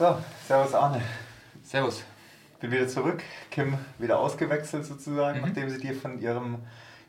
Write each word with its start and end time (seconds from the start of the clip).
So, 0.00 0.16
servus 0.48 0.72
Arne. 0.72 1.02
Servus. 1.62 2.02
Bin 2.58 2.70
wieder 2.70 2.88
zurück. 2.88 3.22
Kim 3.50 3.76
wieder 3.98 4.18
ausgewechselt 4.18 4.86
sozusagen, 4.86 5.40
mhm. 5.40 5.44
nachdem 5.48 5.68
sie 5.68 5.76
dir 5.76 5.94
von 5.94 6.18
ihrem, 6.18 6.60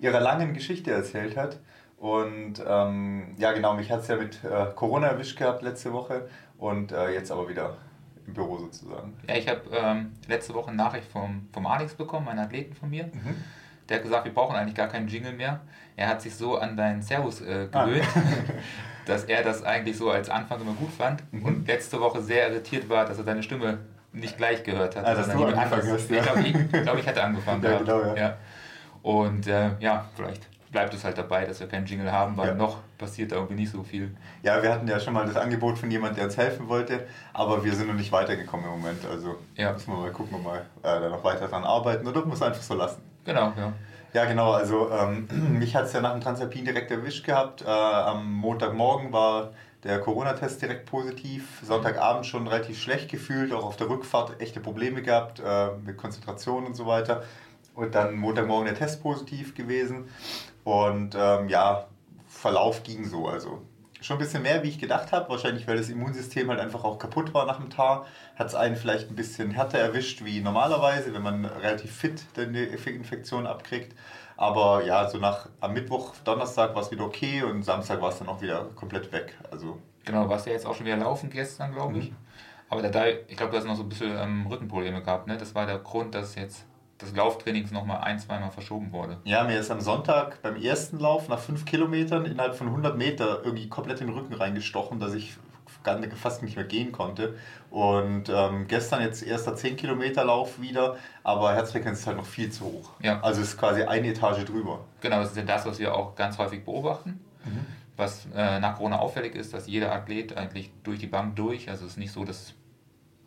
ihrer 0.02 0.20
langen 0.20 0.54
Geschichte 0.54 0.92
erzählt 0.92 1.38
hat. 1.38 1.58
Und 1.98 2.56
ähm, 2.68 3.33
ja, 3.38 3.54
genau, 3.54 3.76
mich 3.76 3.90
hat 3.90 4.01
es 4.01 4.10
ja 4.10 4.18
mit 4.18 4.44
äh, 4.44 4.65
Corona 4.76 5.08
erwischt 5.08 5.40
gehabt 5.40 5.62
letzte 5.62 5.94
Woche 5.94 6.28
und 6.58 6.92
äh, 6.92 7.14
jetzt 7.14 7.32
aber 7.32 7.47
wieder 7.47 7.78
im 8.28 8.33
Büro 8.33 8.58
sozusagen. 8.58 9.18
Ja, 9.26 9.36
ich 9.36 9.47
habe 9.47 9.62
ähm, 9.72 10.12
letzte 10.28 10.54
Woche 10.54 10.68
eine 10.68 10.76
Nachricht 10.76 11.10
vom, 11.10 11.47
vom 11.54 11.65
Alex 11.68 11.94
bekommen, 11.94 12.28
einen 12.28 12.40
Athleten 12.40 12.73
von 12.76 12.90
mir. 12.90 13.05
Mhm. 13.05 13.42
Der 13.87 14.00
hat 14.00 14.04
gesagt, 14.04 14.26
wir 14.26 14.33
brauchen 14.33 14.58
eigentlich 14.58 14.76
gar 14.76 14.90
keinen 14.90 15.08
Jingle 15.08 15.32
mehr. 15.32 15.62
Er 15.96 16.10
hat 16.10 16.22
sich 16.22 16.36
so 16.36 16.58
an 16.58 16.76
deinen 16.76 17.02
Servus 17.02 17.40
äh, 17.40 17.70
gewöhnt, 17.72 18.05
ah. 18.16 18.22
dass 19.05 19.26
er 19.26 19.44
das 19.44 19.64
eigentlich 19.64 19.98
so 19.98 20.10
als 20.10 20.30
Anfang 20.30 20.62
immer 20.62 20.73
gut 20.73 20.91
fand 20.91 21.22
mhm. 21.32 21.46
und 21.46 21.68
letzte 21.68 22.00
Woche 22.00 22.22
sehr 22.22 22.50
irritiert 22.50 22.90
war, 22.90 23.05
dass 23.05 23.18
er 23.18 23.24
deine 23.24 23.44
Stimme 23.44 23.80
nicht 24.14 24.38
gleich 24.38 24.64
gehört 24.64 24.96
hat. 24.96 25.05
Ah, 25.05 25.16
dass 25.16 25.27
du 25.27 25.44
angefangen 25.44 25.91
hast, 25.91 26.10
ja. 26.10 26.18
Ich 26.18 26.24
glaube, 26.24 26.41
ich, 26.41 26.84
glaub, 26.84 26.98
ich 26.98 27.08
hatte 27.08 27.24
angefangen. 27.24 27.64
ja, 27.64 27.77
genau, 27.77 28.02
ja. 28.02 28.16
ja. 28.16 28.38
Und 29.02 29.48
äh, 29.48 29.72
ja, 29.80 30.05
vielleicht 30.16 30.48
bleibt 30.72 30.94
es 30.94 31.04
halt 31.04 31.18
dabei, 31.18 31.46
dass 31.46 31.60
wir 31.60 31.68
keinen 31.68 31.86
Jingle 31.86 32.12
haben, 32.12 32.38
weil 32.38 32.50
ja. 32.50 32.54
noch 32.54 32.77
passiert 32.98 33.32
da 33.32 33.38
irgendwie 33.38 33.55
nicht 33.55 33.72
so 33.72 33.84
viel. 33.84 34.16
Ja, 34.41 34.62
wir 34.64 34.72
hatten 34.72 34.88
ja 34.88 35.00
schon 35.00 35.13
mal 35.13 35.26
das 35.26 35.36
Angebot 35.36 35.77
von 35.77 35.91
jemandem, 35.91 36.18
der 36.18 36.26
uns 36.26 36.38
helfen 36.38 36.68
wollte, 36.70 37.08
aber 37.34 37.63
wir 37.63 37.74
sind 37.74 37.88
noch 37.88 37.96
nicht 37.96 38.12
weitergekommen 38.12 38.66
im 38.66 38.72
Moment. 38.80 39.05
Also 39.05 39.38
ja. 39.55 39.74
müssen 39.74 39.91
wir 39.91 39.99
mal 39.99 40.12
gucken, 40.12 40.38
ob 40.38 40.46
wir 40.46 40.60
äh, 40.60 40.99
da 41.02 41.10
noch 41.10 41.24
weiter 41.24 41.48
dran 41.48 41.63
arbeiten 41.63 42.08
oder 42.08 42.26
muss 42.26 42.41
einfach 42.41 42.62
so 42.62 42.74
lassen. 42.76 43.02
Genau, 43.26 43.54
ja. 43.58 43.74
Ja, 44.14 44.26
genau. 44.26 44.52
Also 44.52 44.90
ähm, 44.92 45.28
mich 45.60 45.76
hat 45.76 45.86
es 45.86 45.94
ja 45.94 46.02
nach 46.02 46.12
dem 46.12 46.22
Transalpin 46.22 46.66
direkt 46.66 46.92
erwischt 46.92 47.26
gehabt. 47.26 47.62
Äh, 47.62 47.66
am 47.68 48.34
Montagmorgen 48.34 49.14
war 49.14 49.54
der 49.84 50.00
Corona-Test 50.00 50.62
direkt 50.62 50.85
positiv. 50.85 51.62
Sonntagabend 51.63 52.26
schon 52.26 52.48
relativ 52.48 52.80
schlecht 52.80 53.10
gefühlt, 53.10 53.54
auch 53.54 53.63
auf 53.63 53.77
der 53.77 53.90
Rückfahrt 53.90 54.40
echte 54.41 54.60
Probleme 54.60 55.02
gehabt 55.02 55.40
äh, 55.40 55.70
mit 55.85 55.98
Konzentration 55.98 56.66
und 56.66 56.76
so 56.76 56.85
weiter. 56.85 57.24
Und 57.74 57.96
dann 57.96 58.16
Montagmorgen 58.16 58.66
der 58.66 58.76
Test 58.76 59.02
positiv 59.02 59.55
gewesen. 59.55 60.10
Und 60.66 61.16
ähm, 61.18 61.48
ja, 61.48 61.88
Verlauf 62.28 62.84
ging 62.84 63.05
so. 63.05 63.28
Also 63.28 63.62
schon 64.02 64.17
ein 64.17 64.19
bisschen 64.19 64.44
mehr, 64.44 64.63
wie 64.63 64.69
ich 64.69 64.80
gedacht 64.80 65.11
habe. 65.11 65.30
Wahrscheinlich, 65.30 65.67
weil 65.67 65.77
das 65.77 65.89
Immunsystem 65.89 66.49
halt 66.49 66.59
einfach 66.59 66.83
auch 66.83 66.99
kaputt 66.99 67.33
war 67.33 67.45
nach 67.45 67.57
dem 67.57 67.69
Tag. 67.69 68.05
Hat 68.35 68.47
es 68.47 68.55
einen 68.55 68.75
vielleicht 68.75 69.09
ein 69.09 69.16
bisschen 69.16 69.52
härter 69.52 69.77
erwischt 69.77 70.25
wie 70.25 70.41
normalerweise, 70.41 71.13
wenn 71.13 71.21
man 71.21 71.45
relativ 71.45 71.95
fit 71.95 72.23
die 72.35 72.63
Infektion 72.63 73.47
abkriegt. 73.47 73.95
Aber 74.38 74.83
ja, 74.83 75.07
so 75.07 75.19
nach 75.19 75.49
am 75.59 75.73
Mittwoch, 75.73 76.16
Donnerstag 76.23 76.73
war 76.73 76.81
es 76.81 76.91
wieder 76.91 77.05
okay 77.05 77.44
und 77.44 77.63
Samstag 77.63 78.02
war 78.02 78.09
es 78.09 78.17
dann 78.17 78.27
auch 78.27 78.41
wieder 78.41 78.66
komplett 78.75 79.11
weg. 79.11 79.38
Also 79.52 79.77
genau, 80.03 80.27
warst 80.27 80.47
ja 80.47 80.53
jetzt 80.53 80.66
auch 80.66 80.73
schon 80.73 80.88
wieder 80.88 80.97
laufen 80.97 81.29
gestern, 81.29 81.73
glaube 81.73 81.99
ich. 81.99 82.09
Mhm. 82.09 82.16
Aber 82.69 82.81
der, 82.81 83.29
ich 83.29 83.38
glaube, 83.38 83.52
du 83.52 83.57
hast 83.57 83.66
noch 83.66 83.75
so 83.75 83.83
ein 83.83 83.89
bisschen 83.89 84.17
ähm, 84.17 84.47
Rückenprobleme 84.47 85.03
gehabt. 85.03 85.27
Ne? 85.27 85.38
Das 85.38 85.53
war 85.53 85.66
der 85.66 85.77
Grund, 85.77 86.16
dass 86.16 86.35
jetzt 86.35 86.66
des 87.02 87.16
Lauftrainings 87.16 87.71
nochmal 87.71 88.02
ein, 88.02 88.19
zweimal 88.19 88.52
verschoben 88.52 88.91
wurde. 88.91 89.17
Ja, 89.23 89.44
mir 89.44 89.59
ist 89.59 89.71
am 89.71 89.81
Sonntag 89.81 90.41
beim 90.41 90.55
ersten 90.55 90.99
Lauf 90.99 91.27
nach 91.27 91.39
fünf 91.39 91.66
Kilometern 91.66 92.25
innerhalb 92.25 92.55
von 92.55 92.67
100 92.67 92.97
Meter 92.97 93.41
irgendwie 93.44 93.69
komplett 93.69 94.02
in 94.02 94.07
den 94.07 94.16
Rücken 94.16 94.33
reingestochen, 94.33 94.99
dass 94.99 95.13
ich 95.13 95.38
fast 96.16 96.44
nicht 96.44 96.55
mehr 96.55 96.66
gehen 96.66 96.91
konnte. 96.91 97.35
Und 97.69 98.29
ähm, 98.29 98.67
gestern 98.67 99.02
jetzt 99.02 99.23
erster 99.23 99.55
10 99.55 99.77
Kilometer 99.77 100.23
Lauf 100.23 100.61
wieder, 100.61 100.97
aber 101.23 101.53
Herzfrequenz 101.53 101.99
ist 101.99 102.07
halt 102.07 102.17
noch 102.17 102.25
viel 102.25 102.52
zu 102.52 102.66
hoch. 102.66 102.91
Ja. 103.02 103.19
Also 103.22 103.41
ist 103.41 103.57
quasi 103.57 103.83
eine 103.83 104.09
Etage 104.09 104.45
drüber. 104.45 104.85
Genau, 105.02 105.19
das 105.19 105.31
ist 105.31 105.38
ja 105.38 105.44
das, 105.44 105.66
was 105.66 105.79
wir 105.79 105.95
auch 105.95 106.16
ganz 106.16 106.38
häufig 106.38 106.63
beobachten. 106.63 107.19
Mhm. 107.45 107.66
Was 107.97 108.27
äh, 108.35 108.59
nach 108.59 108.77
Corona 108.77 108.99
auffällig 108.99 109.35
ist, 109.35 109.53
dass 109.53 109.67
jeder 109.67 109.91
Athlet 109.91 110.38
eigentlich 110.38 110.72
durch 110.83 110.99
die 110.99 111.07
Bank 111.07 111.35
durch, 111.35 111.69
also 111.69 111.85
es 111.85 111.94
ist 111.94 111.97
nicht 111.97 112.11
so, 112.11 112.25
dass 112.25 112.53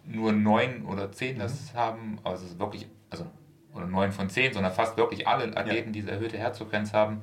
nur 0.05 0.33
neun 0.33 0.85
oder 0.87 1.11
zehn 1.13 1.39
das 1.39 1.73
mhm. 1.73 1.79
haben, 1.79 2.19
aber 2.23 2.35
es 2.35 2.43
ist 2.43 2.59
wirklich, 2.59 2.87
also 3.11 3.27
oder 3.75 3.87
neun 3.87 4.13
von 4.13 4.31
zehn, 4.31 4.53
sondern 4.53 4.73
fast 4.73 4.97
wirklich 4.97 5.27
alle 5.27 5.57
Athleten 5.57 5.89
ja. 5.89 5.93
diese 5.93 6.11
erhöhte 6.11 6.39
Herzfrequenz 6.39 6.93
haben, 6.93 7.23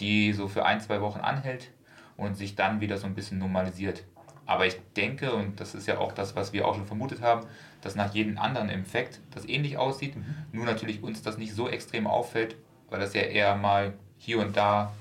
die 0.00 0.32
so 0.32 0.48
für 0.48 0.64
ein, 0.64 0.80
zwei 0.80 1.00
Wochen 1.00 1.20
anhält 1.20 1.70
und 2.16 2.36
sich 2.36 2.54
dann 2.54 2.80
wieder 2.80 2.98
so 2.98 3.06
ein 3.06 3.14
bisschen 3.14 3.38
normalisiert. 3.38 4.04
Aber 4.46 4.66
ich 4.66 4.76
denke, 4.96 5.34
und 5.34 5.60
das 5.60 5.74
ist 5.74 5.88
ja 5.88 5.98
auch 5.98 6.12
das, 6.12 6.36
was 6.36 6.52
wir 6.52 6.68
auch 6.68 6.74
schon 6.74 6.86
vermutet 6.86 7.20
haben, 7.20 7.46
dass 7.80 7.96
nach 7.96 8.14
jedem 8.14 8.38
anderen 8.38 8.68
Infekt 8.68 9.20
das 9.32 9.48
ähnlich 9.48 9.76
aussieht, 9.76 10.16
mhm. 10.16 10.24
nur 10.52 10.64
natürlich 10.64 11.02
uns 11.02 11.22
das 11.22 11.36
nicht 11.36 11.54
so 11.54 11.68
extrem 11.68 12.06
auffällt, 12.06 12.56
weil 12.88 13.00
das 13.00 13.14
ja 13.14 13.22
eher 13.22 13.56
mal 13.56 13.94
hier 14.18 14.38
und 14.38 14.56
da 14.56 14.92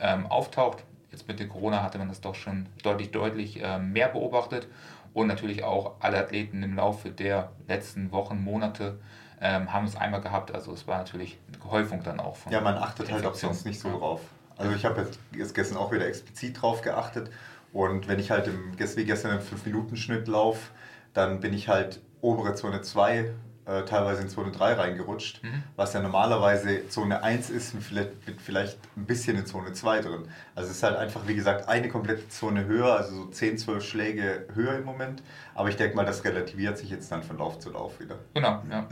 ähm, 0.00 0.26
auftaucht. 0.26 0.84
Jetzt 1.10 1.28
mit 1.28 1.40
dem 1.40 1.48
Corona 1.48 1.82
hatte 1.82 1.98
man 1.98 2.08
das 2.08 2.20
doch 2.20 2.34
schon 2.34 2.66
deutlich, 2.82 3.10
deutlich 3.10 3.60
ähm, 3.62 3.92
mehr 3.92 4.08
beobachtet 4.08 4.66
und 5.12 5.26
natürlich 5.28 5.62
auch 5.62 5.94
alle 6.00 6.18
Athleten 6.18 6.62
im 6.62 6.74
Laufe 6.76 7.10
der 7.10 7.52
letzten 7.68 8.12
Wochen, 8.12 8.42
Monate 8.42 8.98
ähm, 9.40 9.72
haben 9.72 9.86
es 9.86 9.96
einmal 9.96 10.20
gehabt. 10.20 10.54
Also 10.54 10.72
es 10.72 10.86
war 10.86 10.98
natürlich 10.98 11.38
eine 11.52 11.70
Häufung 11.70 12.02
dann 12.02 12.20
auch 12.20 12.36
von. 12.36 12.52
Ja, 12.52 12.60
man 12.60 12.76
achtet 12.76 13.10
halt 13.10 13.26
auch 13.26 13.34
sonst 13.34 13.66
nicht 13.66 13.80
so 13.80 13.90
drauf. 13.90 14.20
Also 14.56 14.74
ich 14.74 14.84
habe 14.84 15.06
jetzt 15.32 15.54
gestern 15.54 15.76
auch 15.76 15.92
wieder 15.92 16.06
explizit 16.06 16.62
drauf 16.62 16.82
geachtet. 16.82 17.30
Und 17.72 18.08
wenn 18.08 18.18
ich 18.18 18.30
halt 18.30 18.48
im, 18.48 18.72
wie 18.78 19.04
gestern 19.04 19.32
im 19.32 19.40
5-Minuten-Schnitt 19.40 20.28
laufe, 20.28 20.70
dann 21.12 21.40
bin 21.40 21.52
ich 21.52 21.68
halt 21.68 22.00
obere 22.22 22.54
Zone 22.54 22.80
2 22.80 23.30
äh, 23.66 23.82
teilweise 23.84 24.22
in 24.22 24.28
Zone 24.28 24.52
3 24.52 24.74
reingerutscht, 24.74 25.42
mhm. 25.42 25.64
was 25.74 25.92
ja 25.92 26.00
normalerweise 26.00 26.88
Zone 26.88 27.22
1 27.22 27.50
ist 27.50 27.74
mit 27.74 27.82
vielleicht, 27.82 28.26
mit 28.26 28.40
vielleicht 28.40 28.78
ein 28.96 29.06
bisschen 29.06 29.36
in 29.36 29.44
Zone 29.44 29.72
2 29.72 30.00
drin. 30.02 30.28
Also 30.54 30.70
es 30.70 30.76
ist 30.76 30.82
halt 30.84 30.96
einfach, 30.96 31.26
wie 31.26 31.34
gesagt, 31.34 31.68
eine 31.68 31.88
komplette 31.88 32.28
Zone 32.28 32.64
höher, 32.66 32.96
also 32.96 33.24
so 33.24 33.26
10, 33.26 33.58
12 33.58 33.84
Schläge 33.84 34.46
höher 34.54 34.76
im 34.76 34.84
Moment. 34.84 35.20
Aber 35.54 35.68
ich 35.68 35.76
denke 35.76 35.96
mal, 35.96 36.06
das 36.06 36.24
relativiert 36.24 36.78
sich 36.78 36.90
jetzt 36.90 37.10
dann 37.10 37.24
von 37.24 37.38
Lauf 37.38 37.58
zu 37.58 37.70
Lauf 37.70 37.98
wieder. 37.98 38.16
Genau, 38.34 38.62
ja. 38.70 38.86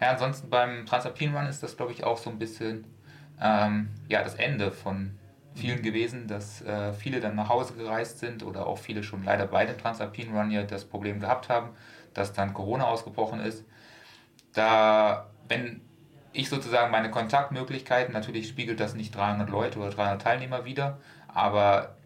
Ja, 0.00 0.10
ansonsten 0.10 0.48
beim 0.48 0.86
Transalpin 0.86 1.34
Run 1.34 1.46
ist 1.46 1.62
das, 1.62 1.76
glaube 1.76 1.92
ich, 1.92 2.04
auch 2.04 2.18
so 2.18 2.30
ein 2.30 2.38
bisschen 2.38 2.84
ähm, 3.40 3.88
ja, 4.08 4.22
das 4.22 4.36
Ende 4.36 4.70
von 4.70 5.18
vielen 5.56 5.82
gewesen, 5.82 6.28
dass 6.28 6.62
äh, 6.62 6.92
viele 6.92 7.20
dann 7.20 7.34
nach 7.34 7.48
Hause 7.48 7.74
gereist 7.74 8.20
sind 8.20 8.44
oder 8.44 8.66
auch 8.66 8.78
viele 8.78 9.02
schon 9.02 9.24
leider 9.24 9.46
bei 9.46 9.66
dem 9.66 9.76
Transalpin 9.76 10.36
Run 10.36 10.52
ja 10.52 10.62
das 10.62 10.84
Problem 10.84 11.18
gehabt 11.18 11.48
haben, 11.48 11.70
dass 12.12 12.32
dann 12.32 12.54
Corona 12.54 12.84
ausgebrochen 12.84 13.40
ist 13.40 13.64
da, 14.54 15.30
wenn 15.48 15.82
ich 16.32 16.48
sozusagen 16.48 16.90
meine 16.90 17.10
Kontaktmöglichkeiten, 17.10 18.12
natürlich 18.12 18.48
spiegelt 18.48 18.80
das 18.80 18.94
nicht 18.94 19.14
300 19.14 19.50
Leute 19.50 19.78
oder 19.78 19.90
300 19.90 20.22
Teilnehmer 20.22 20.64
wieder, 20.64 20.98
aber 21.28 21.96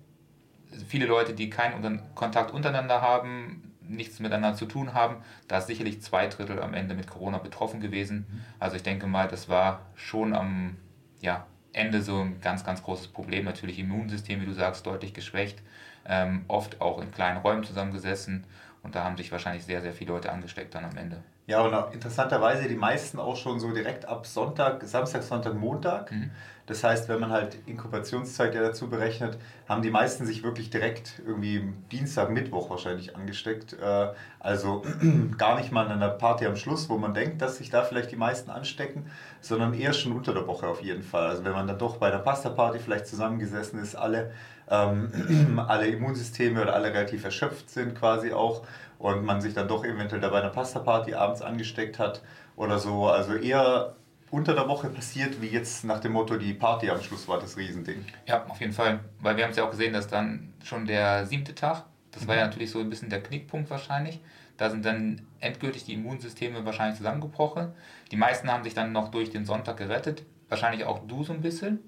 viele 0.88 1.06
Leute, 1.06 1.34
die 1.34 1.48
keinen 1.50 2.02
Kontakt 2.14 2.52
untereinander 2.52 3.00
haben, 3.00 3.74
nichts 3.80 4.20
miteinander 4.20 4.54
zu 4.56 4.66
tun 4.66 4.92
haben, 4.92 5.22
da 5.48 5.58
ist 5.58 5.66
sicherlich 5.66 6.02
zwei 6.02 6.26
Drittel 6.26 6.60
am 6.60 6.74
Ende 6.74 6.94
mit 6.94 7.08
Corona 7.08 7.38
betroffen 7.38 7.80
gewesen. 7.80 8.26
Mhm. 8.28 8.44
Also 8.58 8.76
ich 8.76 8.82
denke 8.82 9.06
mal, 9.06 9.28
das 9.28 9.48
war 9.48 9.80
schon 9.94 10.34
am 10.34 10.76
ja, 11.20 11.46
Ende 11.72 12.02
so 12.02 12.20
ein 12.20 12.40
ganz, 12.40 12.64
ganz 12.64 12.82
großes 12.82 13.08
Problem. 13.08 13.44
Natürlich 13.44 13.78
Immunsystem, 13.78 14.42
wie 14.42 14.46
du 14.46 14.52
sagst, 14.52 14.86
deutlich 14.86 15.14
geschwächt, 15.14 15.62
ähm, 16.06 16.44
oft 16.48 16.80
auch 16.80 17.00
in 17.00 17.10
kleinen 17.12 17.38
Räumen 17.38 17.64
zusammengesessen 17.64 18.44
und 18.82 18.94
da 18.94 19.04
haben 19.04 19.16
sich 19.16 19.32
wahrscheinlich 19.32 19.64
sehr, 19.64 19.80
sehr 19.80 19.92
viele 19.92 20.12
Leute 20.12 20.30
angesteckt 20.30 20.74
dann 20.74 20.84
am 20.84 20.96
Ende. 20.96 21.22
Ja, 21.48 21.62
und 21.62 21.94
interessanterweise 21.94 22.68
die 22.68 22.76
meisten 22.76 23.18
auch 23.18 23.36
schon 23.36 23.58
so 23.58 23.72
direkt 23.72 24.04
ab 24.04 24.26
Sonntag, 24.26 24.82
Samstag, 24.84 25.22
Sonntag, 25.22 25.54
Montag. 25.54 26.12
Mhm. 26.12 26.30
Das 26.66 26.84
heißt, 26.84 27.08
wenn 27.08 27.20
man 27.20 27.30
halt 27.30 27.56
Inkubationszeit 27.64 28.54
ja 28.54 28.60
dazu 28.60 28.90
berechnet, 28.90 29.38
haben 29.66 29.80
die 29.80 29.90
meisten 29.90 30.26
sich 30.26 30.42
wirklich 30.42 30.68
direkt 30.68 31.22
irgendwie 31.26 31.72
Dienstag, 31.90 32.28
Mittwoch 32.28 32.68
wahrscheinlich 32.68 33.16
angesteckt. 33.16 33.72
Äh, 33.72 34.08
also 34.38 34.82
gar 35.38 35.56
nicht 35.56 35.72
mal 35.72 35.86
an 35.86 35.92
einer 35.92 36.10
Party 36.10 36.44
am 36.44 36.56
Schluss, 36.56 36.90
wo 36.90 36.98
man 36.98 37.14
denkt, 37.14 37.40
dass 37.40 37.56
sich 37.56 37.70
da 37.70 37.82
vielleicht 37.82 38.12
die 38.12 38.16
meisten 38.16 38.50
anstecken, 38.50 39.10
sondern 39.40 39.72
eher 39.72 39.94
schon 39.94 40.12
unter 40.12 40.34
der 40.34 40.46
Woche 40.46 40.66
auf 40.66 40.82
jeden 40.82 41.02
Fall. 41.02 41.28
Also 41.28 41.44
wenn 41.44 41.52
man 41.52 41.66
dann 41.66 41.78
doch 41.78 41.96
bei 41.96 42.08
einer 42.08 42.18
Pasta-Party 42.18 42.78
vielleicht 42.78 43.06
zusammengesessen 43.06 43.80
ist, 43.80 43.94
alle, 43.94 44.32
ähm, 44.68 45.64
alle 45.66 45.86
Immunsysteme 45.86 46.60
oder 46.60 46.74
alle 46.74 46.92
relativ 46.92 47.24
erschöpft 47.24 47.70
sind 47.70 47.94
quasi 47.94 48.34
auch 48.34 48.66
und 48.98 49.24
man 49.24 49.40
sich 49.40 49.54
dann 49.54 49.68
doch 49.68 49.84
eventuell 49.84 50.20
da 50.20 50.28
bei 50.28 50.40
einer 50.40 50.50
Pasta-Party 50.50 51.14
abends 51.14 51.42
angesteckt 51.42 51.98
hat 51.98 52.22
oder 52.56 52.78
so. 52.78 53.06
Also 53.06 53.34
eher 53.34 53.94
unter 54.30 54.54
der 54.54 54.68
Woche 54.68 54.88
passiert, 54.88 55.40
wie 55.40 55.48
jetzt 55.48 55.84
nach 55.84 56.00
dem 56.00 56.12
Motto, 56.12 56.36
die 56.36 56.52
Party 56.52 56.90
am 56.90 57.00
Schluss 57.00 57.28
war 57.28 57.40
das 57.40 57.56
Riesending. 57.56 58.04
Ja, 58.26 58.44
auf 58.46 58.60
jeden 58.60 58.72
Fall. 58.72 59.00
Weil 59.20 59.36
wir 59.36 59.44
haben 59.44 59.52
es 59.52 59.56
ja 59.56 59.64
auch 59.64 59.70
gesehen, 59.70 59.92
dass 59.92 60.08
dann 60.08 60.52
schon 60.62 60.86
der 60.86 61.26
siebte 61.26 61.54
Tag, 61.54 61.84
das 62.10 62.26
war 62.26 62.34
ja 62.34 62.42
mhm. 62.42 62.50
natürlich 62.50 62.70
so 62.70 62.80
ein 62.80 62.90
bisschen 62.90 63.10
der 63.10 63.22
Knickpunkt 63.22 63.70
wahrscheinlich. 63.70 64.20
Da 64.56 64.70
sind 64.70 64.84
dann 64.84 65.22
endgültig 65.40 65.84
die 65.84 65.94
Immunsysteme 65.94 66.64
wahrscheinlich 66.64 66.98
zusammengebrochen. 66.98 67.72
Die 68.10 68.16
meisten 68.16 68.50
haben 68.50 68.64
sich 68.64 68.74
dann 68.74 68.92
noch 68.92 69.08
durch 69.10 69.30
den 69.30 69.44
Sonntag 69.44 69.76
gerettet. 69.76 70.24
Wahrscheinlich 70.48 70.84
auch 70.84 71.06
du 71.06 71.22
so 71.22 71.32
ein 71.32 71.40
bisschen. 71.40 71.78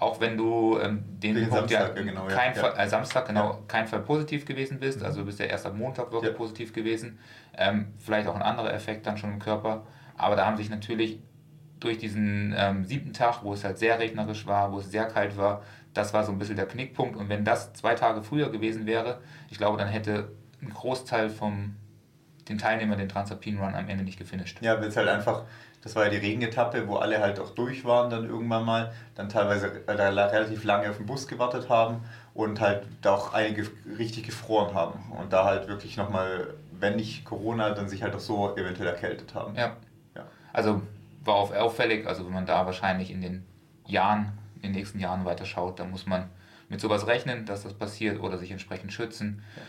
Auch 0.00 0.20
wenn 0.20 0.36
du 0.36 0.78
ähm, 0.78 1.02
den, 1.08 1.34
den 1.34 1.48
Punkt 1.48 1.70
Samstag, 1.70 1.96
ja, 1.96 2.02
genau, 2.02 2.26
kein 2.26 2.54
ja. 2.54 2.60
Fall, 2.60 2.74
äh, 2.78 2.88
Samstag 2.88 3.26
genau 3.26 3.50
ja. 3.50 3.58
kein 3.66 3.88
Fall 3.88 4.00
positiv 4.00 4.44
gewesen 4.44 4.78
bist, 4.78 5.02
also 5.02 5.20
du 5.20 5.26
bist 5.26 5.40
ja 5.40 5.46
erst 5.46 5.66
am 5.66 5.76
Montag 5.76 6.12
wirklich 6.12 6.34
positiv 6.36 6.72
gewesen. 6.72 7.18
Ähm, 7.56 7.88
vielleicht 7.98 8.28
auch 8.28 8.36
ein 8.36 8.42
anderer 8.42 8.72
Effekt 8.72 9.06
dann 9.06 9.16
schon 9.16 9.32
im 9.32 9.38
Körper. 9.40 9.86
Aber 10.16 10.36
da 10.36 10.46
haben 10.46 10.56
sich 10.56 10.70
natürlich 10.70 11.20
durch 11.80 11.98
diesen 11.98 12.54
ähm, 12.56 12.84
siebten 12.84 13.12
Tag, 13.12 13.42
wo 13.42 13.52
es 13.52 13.64
halt 13.64 13.78
sehr 13.78 13.98
regnerisch 13.98 14.46
war, 14.46 14.72
wo 14.72 14.78
es 14.78 14.90
sehr 14.90 15.06
kalt 15.06 15.36
war, 15.36 15.62
das 15.94 16.14
war 16.14 16.24
so 16.24 16.32
ein 16.32 16.38
bisschen 16.38 16.56
der 16.56 16.66
Knickpunkt. 16.66 17.16
Und 17.16 17.28
wenn 17.28 17.44
das 17.44 17.72
zwei 17.72 17.94
Tage 17.94 18.22
früher 18.22 18.50
gewesen 18.50 18.86
wäre, 18.86 19.20
ich 19.50 19.58
glaube, 19.58 19.78
dann 19.78 19.88
hätte 19.88 20.30
ein 20.62 20.70
Großteil 20.70 21.30
vom 21.30 21.74
den 22.48 22.58
Teilnehmern 22.58 22.98
den 22.98 23.08
Transalpinen 23.08 23.60
Run 23.60 23.74
am 23.74 23.88
Ende 23.88 24.04
nicht 24.04 24.18
gefinisht. 24.18 24.58
Ja, 24.62 24.80
weil 24.80 24.88
es 24.88 24.96
halt 24.96 25.08
einfach, 25.08 25.44
das 25.82 25.94
war 25.94 26.04
ja 26.04 26.10
die 26.10 26.16
Regenetappe, 26.16 26.88
wo 26.88 26.96
alle 26.96 27.20
halt 27.20 27.38
auch 27.38 27.50
durch 27.50 27.84
waren 27.84 28.10
dann 28.10 28.28
irgendwann 28.28 28.64
mal, 28.64 28.92
dann 29.14 29.28
teilweise 29.28 29.82
relativ 29.86 30.64
lange 30.64 30.90
auf 30.90 30.96
den 30.96 31.06
Bus 31.06 31.28
gewartet 31.28 31.68
haben 31.68 32.04
und 32.34 32.60
halt 32.60 32.82
da 33.00 33.14
auch 33.14 33.32
einige 33.32 33.68
richtig 33.98 34.24
gefroren 34.24 34.74
haben 34.74 35.12
und 35.18 35.32
da 35.32 35.44
halt 35.44 35.68
wirklich 35.68 35.96
nochmal, 35.96 36.54
wenn 36.72 36.96
nicht 36.96 37.24
Corona, 37.24 37.70
dann 37.70 37.88
sich 37.88 38.02
halt 38.02 38.14
auch 38.14 38.20
so 38.20 38.56
eventuell 38.56 38.88
erkältet 38.88 39.34
haben. 39.34 39.54
Ja. 39.54 39.76
ja. 40.16 40.26
Also 40.52 40.82
war 41.24 41.36
auch 41.36 41.54
auffällig, 41.54 42.06
also 42.06 42.26
wenn 42.26 42.32
man 42.32 42.46
da 42.46 42.66
wahrscheinlich 42.66 43.10
in 43.10 43.22
den 43.22 43.46
Jahren, 43.86 44.32
in 44.56 44.62
den 44.62 44.72
nächsten 44.72 44.98
Jahren 44.98 45.24
weiter 45.24 45.44
schaut, 45.44 45.78
dann 45.78 45.90
muss 45.90 46.06
man 46.06 46.28
mit 46.68 46.80
sowas 46.80 47.06
rechnen, 47.06 47.46
dass 47.46 47.62
das 47.62 47.74
passiert 47.74 48.20
oder 48.20 48.36
sich 48.36 48.50
entsprechend 48.50 48.92
schützen. 48.92 49.42
Ja. 49.56 49.62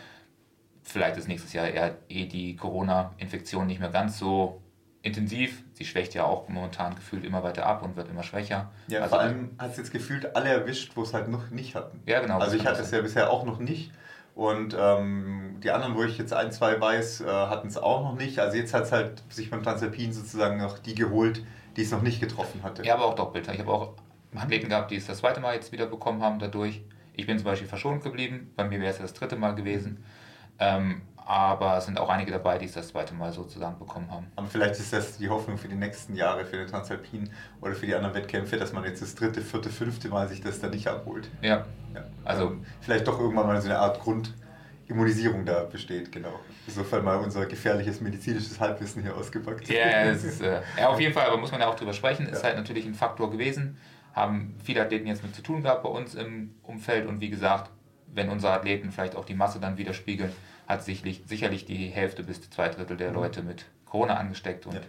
Vielleicht 0.82 1.16
ist 1.16 1.28
nächstes 1.28 1.52
Jahr 1.52 1.68
eher 1.68 1.96
eh 2.08 2.26
die 2.26 2.56
Corona-Infektion 2.56 3.68
nicht 3.68 3.80
mehr 3.80 3.90
ganz 3.90 4.18
so 4.18 4.60
intensiv. 5.02 5.62
Sie 5.72 5.84
schwächt 5.84 6.14
ja 6.14 6.24
auch 6.24 6.48
momentan 6.48 6.94
gefühlt 6.94 7.24
immer 7.24 7.42
weiter 7.42 7.66
ab 7.66 7.82
und 7.82 7.96
wird 7.96 8.08
immer 8.08 8.22
schwächer. 8.22 8.70
Ja, 8.88 9.00
also, 9.00 9.10
vor 9.10 9.20
allem 9.20 9.50
hat 9.58 9.70
es 9.70 9.76
jetzt 9.78 9.92
gefühlt 9.92 10.36
alle 10.36 10.50
erwischt, 10.50 10.92
wo 10.94 11.02
es 11.02 11.14
halt 11.14 11.28
noch 11.28 11.50
nicht 11.50 11.74
hatten. 11.74 12.02
Ja, 12.06 12.20
genau. 12.20 12.38
Also 12.38 12.56
ich 12.56 12.66
hatte 12.66 12.82
es 12.82 12.90
ja 12.90 13.00
bisher 13.00 13.30
auch 13.30 13.44
noch 13.44 13.58
nicht. 13.58 13.92
Und 14.34 14.76
ähm, 14.78 15.56
die 15.62 15.70
anderen, 15.70 15.96
wo 15.96 16.04
ich 16.04 16.16
jetzt 16.16 16.32
ein, 16.32 16.52
zwei 16.52 16.80
weiß, 16.80 17.22
äh, 17.22 17.26
hatten 17.26 17.68
es 17.68 17.76
auch 17.76 18.02
noch 18.02 18.16
nicht. 18.16 18.38
Also 18.38 18.56
jetzt 18.56 18.72
hat 18.72 18.84
es 18.84 18.92
halt 18.92 19.22
sich 19.28 19.50
beim 19.50 19.62
Transalpin 19.62 20.12
sozusagen 20.12 20.58
noch 20.58 20.78
die 20.78 20.94
geholt, 20.94 21.44
die 21.76 21.82
es 21.82 21.90
noch 21.90 22.02
nicht 22.02 22.20
getroffen 22.20 22.62
hatte. 22.62 22.84
Ja, 22.84 22.94
aber 22.94 23.06
auch 23.06 23.14
doppelt. 23.14 23.48
Ich 23.52 23.58
habe 23.58 23.70
auch 23.70 23.94
Athleten 24.34 24.68
gehabt, 24.68 24.90
die 24.90 24.96
es 24.96 25.06
das 25.06 25.18
zweite 25.18 25.40
Mal 25.40 25.54
jetzt 25.54 25.72
wieder 25.72 25.86
bekommen 25.86 26.22
haben 26.22 26.38
dadurch. 26.38 26.82
Ich 27.14 27.26
bin 27.26 27.38
zum 27.38 27.44
Beispiel 27.44 27.68
verschont 27.68 28.02
geblieben. 28.02 28.52
Bei 28.56 28.64
mir 28.64 28.80
wäre 28.80 28.90
es 28.90 28.98
ja 28.98 29.02
das 29.02 29.14
dritte 29.14 29.36
Mal 29.36 29.54
gewesen. 29.54 30.04
Ähm, 30.58 31.02
aber 31.30 31.76
es 31.76 31.84
sind 31.84 31.96
auch 31.96 32.08
einige 32.08 32.32
dabei, 32.32 32.58
die 32.58 32.64
es 32.64 32.72
das 32.72 32.88
zweite 32.88 33.14
Mal 33.14 33.30
sozusagen 33.30 33.78
bekommen 33.78 34.10
haben. 34.10 34.26
Aber 34.34 34.48
vielleicht 34.48 34.80
ist 34.80 34.92
das 34.92 35.16
die 35.16 35.28
Hoffnung 35.28 35.58
für 35.58 35.68
die 35.68 35.76
nächsten 35.76 36.16
Jahre, 36.16 36.44
für 36.44 36.56
den 36.56 36.66
Transalpin 36.66 37.30
oder 37.60 37.72
für 37.72 37.86
die 37.86 37.94
anderen 37.94 38.16
Wettkämpfe, 38.16 38.56
dass 38.56 38.72
man 38.72 38.82
jetzt 38.82 39.00
das 39.00 39.14
dritte, 39.14 39.40
vierte, 39.40 39.68
fünfte 39.68 40.08
Mal 40.08 40.26
sich 40.26 40.40
das 40.40 40.58
dann 40.58 40.70
nicht 40.70 40.88
abholt. 40.88 41.30
Ja. 41.40 41.66
ja. 41.94 42.04
Also 42.24 42.48
ähm, 42.48 42.66
vielleicht 42.80 43.06
doch 43.06 43.20
irgendwann 43.20 43.46
mal 43.46 43.62
so 43.62 43.68
eine 43.68 43.78
Art 43.78 44.00
Grundimmunisierung 44.00 45.46
da 45.46 45.62
besteht, 45.62 46.10
genau. 46.10 46.40
Insofern 46.66 47.04
mal 47.04 47.18
unser 47.18 47.46
gefährliches 47.46 48.00
medizinisches 48.00 48.58
Halbwissen 48.58 49.00
hier 49.00 49.16
ausgepackt. 49.16 49.68
Ja, 49.68 50.10
ist, 50.10 50.42
äh, 50.42 50.62
ja, 50.76 50.88
auf 50.88 50.98
jeden 50.98 51.14
Fall, 51.14 51.28
aber 51.28 51.36
muss 51.36 51.52
man 51.52 51.60
ja 51.60 51.68
auch 51.68 51.76
drüber 51.76 51.92
sprechen, 51.92 52.26
ist 52.26 52.42
halt 52.42 52.56
natürlich 52.56 52.86
ein 52.86 52.94
Faktor 52.94 53.30
gewesen. 53.30 53.78
Haben 54.14 54.56
viele 54.64 54.82
Athleten 54.82 55.06
jetzt 55.06 55.22
mit 55.22 55.32
zu 55.36 55.42
tun 55.42 55.62
gehabt 55.62 55.84
bei 55.84 55.90
uns 55.90 56.16
im 56.16 56.56
Umfeld 56.64 57.06
und 57.06 57.20
wie 57.20 57.30
gesagt, 57.30 57.70
wenn 58.12 58.28
unsere 58.28 58.52
Athleten 58.52 58.90
vielleicht 58.90 59.14
auch 59.14 59.24
die 59.24 59.34
Masse 59.34 59.60
dann 59.60 59.78
widerspiegeln, 59.78 60.32
hat 60.70 60.84
sicherlich, 60.84 61.22
sicherlich 61.26 61.64
die 61.64 61.88
Hälfte 61.88 62.22
bis 62.22 62.48
zwei 62.48 62.68
Drittel 62.68 62.96
der 62.96 63.10
mhm. 63.10 63.16
Leute 63.16 63.42
mit 63.42 63.66
Corona 63.86 64.14
angesteckt 64.14 64.66
und 64.66 64.74
ja. 64.74 64.80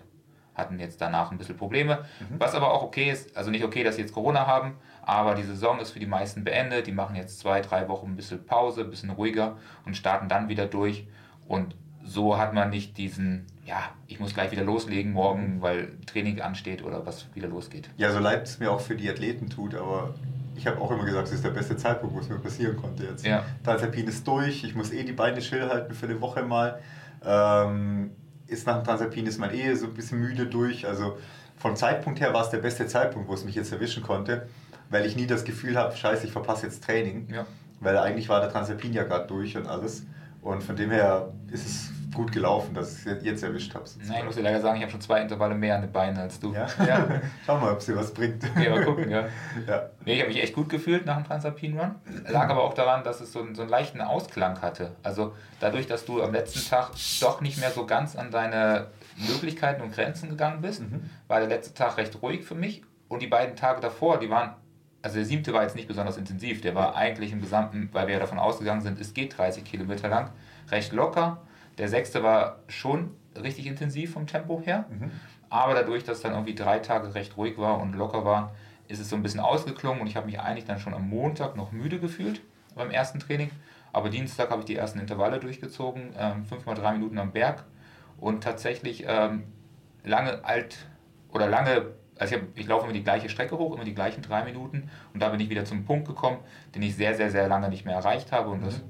hatten 0.55 0.79
jetzt 0.79 1.01
danach 1.01 1.31
ein 1.31 1.37
bisschen 1.37 1.57
Probleme. 1.57 2.05
Mhm. 2.19 2.39
Was 2.39 2.53
aber 2.53 2.71
auch 2.73 2.83
okay 2.83 3.09
ist, 3.09 3.35
also 3.35 3.49
nicht 3.49 3.63
okay, 3.63 3.83
dass 3.83 3.95
sie 3.95 4.01
jetzt 4.01 4.13
Corona 4.13 4.45
haben, 4.45 4.75
aber 5.01 5.33
die 5.33 5.43
Saison 5.43 5.79
ist 5.79 5.91
für 5.91 5.99
die 5.99 6.05
meisten 6.05 6.43
beendet. 6.43 6.85
Die 6.87 6.91
machen 6.91 7.15
jetzt 7.15 7.39
zwei, 7.39 7.61
drei 7.61 7.87
Wochen 7.89 8.11
ein 8.11 8.15
bisschen 8.15 8.45
Pause, 8.45 8.81
ein 8.81 8.89
bisschen 8.89 9.09
ruhiger 9.09 9.57
und 9.85 9.97
starten 9.97 10.29
dann 10.29 10.49
wieder 10.49 10.67
durch. 10.67 11.07
Und 11.47 11.75
so 12.03 12.37
hat 12.37 12.53
man 12.53 12.69
nicht 12.69 12.97
diesen, 12.97 13.47
ja, 13.65 13.89
ich 14.07 14.19
muss 14.19 14.33
gleich 14.33 14.51
wieder 14.51 14.63
loslegen 14.63 15.11
morgen, 15.13 15.55
mhm. 15.55 15.61
weil 15.61 15.97
Training 16.05 16.41
ansteht 16.41 16.83
oder 16.83 17.05
was 17.05 17.25
wieder 17.33 17.47
losgeht. 17.47 17.89
Ja, 17.97 18.11
so 18.11 18.19
leid 18.19 18.43
es 18.43 18.59
mir 18.59 18.71
auch 18.71 18.81
für 18.81 18.95
die 18.95 19.09
Athleten 19.09 19.49
tut, 19.49 19.73
aber 19.73 20.13
ich 20.55 20.67
habe 20.67 20.79
auch 20.79 20.91
immer 20.91 21.05
gesagt, 21.05 21.27
es 21.27 21.35
ist 21.35 21.43
der 21.43 21.51
beste 21.51 21.77
Zeitpunkt, 21.77 22.15
wo 22.15 22.19
es 22.19 22.29
mir 22.29 22.39
passieren 22.39 22.75
konnte 22.75 23.03
jetzt. 23.03 23.25
Ja. 23.25 23.45
Transalpin 23.63 24.07
ist 24.07 24.27
durch, 24.27 24.63
ich 24.63 24.75
muss 24.75 24.91
eh 24.91 25.03
die 25.03 25.13
Beine 25.13 25.41
still 25.41 25.67
halten 25.69 25.93
für 25.93 26.05
eine 26.05 26.19
Woche 26.21 26.43
mal. 26.43 26.79
Ähm, 27.23 28.11
ist 28.47 28.67
nach 28.67 28.77
dem 28.77 28.83
Transalpin 28.83 29.25
ist 29.27 29.39
man 29.39 29.53
eh 29.53 29.73
so 29.75 29.87
ein 29.87 29.93
bisschen 29.93 30.19
müde 30.19 30.45
durch. 30.45 30.85
Also 30.85 31.17
vom 31.57 31.75
Zeitpunkt 31.75 32.19
her 32.19 32.33
war 32.33 32.43
es 32.43 32.49
der 32.49 32.57
beste 32.57 32.87
Zeitpunkt, 32.87 33.29
wo 33.29 33.33
es 33.33 33.45
mich 33.45 33.55
jetzt 33.55 33.71
erwischen 33.71 34.03
konnte, 34.03 34.47
weil 34.89 35.05
ich 35.05 35.15
nie 35.15 35.27
das 35.27 35.45
Gefühl 35.45 35.77
habe, 35.77 35.95
scheiße, 35.95 36.25
ich 36.25 36.31
verpasse 36.31 36.65
jetzt 36.65 36.83
Training. 36.83 37.27
Ja. 37.31 37.45
Weil 37.79 37.97
eigentlich 37.97 38.29
war 38.29 38.41
der 38.41 38.51
Transalpin 38.51 38.93
ja 38.93 39.03
gerade 39.03 39.27
durch 39.27 39.55
und 39.57 39.67
alles. 39.67 40.03
Und 40.41 40.63
von 40.63 40.75
dem 40.75 40.91
her 40.91 41.31
ist 41.51 41.65
es 41.65 41.90
gut 42.13 42.31
gelaufen, 42.31 42.73
dass 42.73 42.99
ich 42.99 43.05
es 43.05 43.23
jetzt 43.23 43.43
erwischt 43.43 43.73
habe. 43.73 43.85
Nein, 44.05 44.19
ich 44.19 44.25
muss 44.25 44.35
dir 44.35 44.41
leider 44.41 44.61
sagen, 44.61 44.77
ich 44.77 44.83
habe 44.83 44.91
schon 44.91 45.01
zwei 45.01 45.21
Intervalle 45.21 45.55
mehr 45.55 45.75
an 45.75 45.81
den 45.81 45.91
Beinen 45.91 46.17
als 46.17 46.39
du. 46.39 46.53
Ja? 46.53 46.67
ja. 46.85 47.07
Schau 47.45 47.57
mal, 47.57 47.71
ob 47.71 47.79
es 47.79 47.85
dir 47.85 47.95
was 47.95 48.13
bringt. 48.13 48.43
Ja, 48.61 48.69
mal 48.71 48.83
gucken, 48.83 49.09
ja. 49.09 49.25
ja. 49.67 49.89
Nee, 50.05 50.15
ich 50.15 50.19
habe 50.19 50.29
mich 50.29 50.41
echt 50.41 50.53
gut 50.53 50.69
gefühlt 50.69 51.05
nach 51.05 51.17
dem 51.17 51.25
Transalpin 51.25 51.77
Run. 51.77 51.95
Lag 52.27 52.49
aber 52.49 52.63
auch 52.63 52.73
daran, 52.73 53.03
dass 53.03 53.21
es 53.21 53.31
so 53.31 53.41
einen, 53.41 53.55
so 53.55 53.61
einen 53.61 53.71
leichten 53.71 54.01
Ausklang 54.01 54.61
hatte. 54.61 54.91
Also 55.03 55.33
dadurch, 55.59 55.87
dass 55.87 56.05
du 56.05 56.21
am 56.21 56.33
letzten 56.33 56.67
Tag 56.69 56.91
doch 57.21 57.41
nicht 57.41 57.59
mehr 57.59 57.71
so 57.71 57.85
ganz 57.85 58.15
an 58.15 58.31
deine 58.31 58.87
Möglichkeiten 59.17 59.81
und 59.81 59.93
Grenzen 59.93 60.29
gegangen 60.29 60.61
bist, 60.61 60.81
mhm. 60.81 61.09
war 61.27 61.39
der 61.39 61.49
letzte 61.49 61.73
Tag 61.73 61.97
recht 61.97 62.21
ruhig 62.21 62.43
für 62.43 62.55
mich. 62.55 62.83
Und 63.07 63.21
die 63.21 63.27
beiden 63.27 63.55
Tage 63.55 63.81
davor, 63.81 64.19
die 64.19 64.29
waren 64.29 64.55
also 65.01 65.15
der 65.15 65.25
siebte 65.25 65.53
war 65.53 65.63
jetzt 65.63 65.75
nicht 65.75 65.87
besonders 65.87 66.17
intensiv, 66.17 66.61
der 66.61 66.75
war 66.75 66.95
eigentlich 66.95 67.31
im 67.31 67.41
Gesamten, 67.41 67.89
weil 67.91 68.07
wir 68.07 68.13
ja 68.13 68.19
davon 68.19 68.37
ausgegangen 68.37 68.81
sind, 68.81 68.99
es 68.99 69.13
geht 69.13 69.37
30 69.37 69.63
Kilometer 69.63 70.07
lang, 70.07 70.29
recht 70.69 70.93
locker. 70.93 71.41
Der 71.77 71.87
sechste 71.87 72.23
war 72.23 72.59
schon 72.67 73.11
richtig 73.41 73.65
intensiv 73.65 74.13
vom 74.13 74.27
Tempo 74.27 74.61
her, 74.63 74.85
mhm. 74.89 75.11
aber 75.49 75.73
dadurch, 75.73 76.03
dass 76.03 76.21
dann 76.21 76.33
irgendwie 76.33 76.55
drei 76.55 76.79
Tage 76.79 77.13
recht 77.15 77.37
ruhig 77.37 77.57
war 77.57 77.79
und 77.79 77.93
locker 77.93 78.25
war, 78.25 78.53
ist 78.87 78.99
es 78.99 79.09
so 79.09 79.15
ein 79.15 79.23
bisschen 79.23 79.39
ausgeklungen 79.39 80.01
und 80.01 80.07
ich 80.07 80.15
habe 80.15 80.25
mich 80.25 80.39
eigentlich 80.39 80.65
dann 80.65 80.79
schon 80.79 80.93
am 80.93 81.09
Montag 81.09 81.55
noch 81.55 81.71
müde 81.71 81.99
gefühlt 81.99 82.41
beim 82.75 82.91
ersten 82.91 83.19
Training. 83.19 83.49
Aber 83.93 84.09
Dienstag 84.09 84.49
habe 84.49 84.61
ich 84.61 84.65
die 84.65 84.75
ersten 84.75 84.99
Intervalle 84.99 85.39
durchgezogen, 85.39 86.13
ähm, 86.17 86.45
fünf 86.45 86.65
mal 86.65 86.75
drei 86.75 86.93
Minuten 86.93 87.17
am 87.17 87.31
Berg 87.31 87.63
und 88.19 88.43
tatsächlich 88.43 89.05
ähm, 89.07 89.43
lange 90.03 90.43
alt 90.45 90.85
oder 91.31 91.47
lange, 91.47 91.87
also 92.17 92.35
ich, 92.35 92.41
hab, 92.41 92.47
ich 92.55 92.67
laufe 92.67 92.85
immer 92.85 92.93
die 92.93 93.03
gleiche 93.03 93.29
Strecke 93.29 93.57
hoch, 93.57 93.73
immer 93.73 93.83
die 93.83 93.95
gleichen 93.95 94.21
drei 94.21 94.43
Minuten 94.43 94.89
und 95.13 95.21
da 95.21 95.29
bin 95.29 95.39
ich 95.39 95.49
wieder 95.49 95.65
zum 95.65 95.85
Punkt 95.85 96.07
gekommen, 96.07 96.37
den 96.75 96.81
ich 96.83 96.95
sehr, 96.95 97.15
sehr, 97.15 97.31
sehr 97.31 97.47
lange 97.47 97.69
nicht 97.69 97.85
mehr 97.85 97.95
erreicht 97.95 98.31
habe 98.31 98.49
und 98.49 98.61
mhm. 98.61 98.65
das 98.65 98.81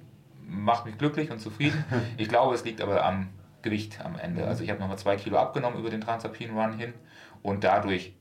macht 0.51 0.85
mich 0.85 0.97
glücklich 0.97 1.31
und 1.31 1.39
zufrieden. 1.39 1.83
Ich 2.17 2.29
glaube, 2.29 2.53
es 2.53 2.63
liegt 2.63 2.81
aber 2.81 3.03
am 3.03 3.29
Gewicht 3.61 4.03
am 4.03 4.17
Ende. 4.17 4.45
Also 4.45 4.63
ich 4.63 4.69
habe 4.69 4.79
nochmal 4.79 4.97
zwei 4.97 5.15
Kilo 5.15 5.37
abgenommen 5.37 5.79
über 5.79 5.89
den 5.89 6.01
Transalpine 6.01 6.53
Run 6.53 6.77
hin 6.77 6.93
und 7.41 7.63
dadurch 7.63 8.13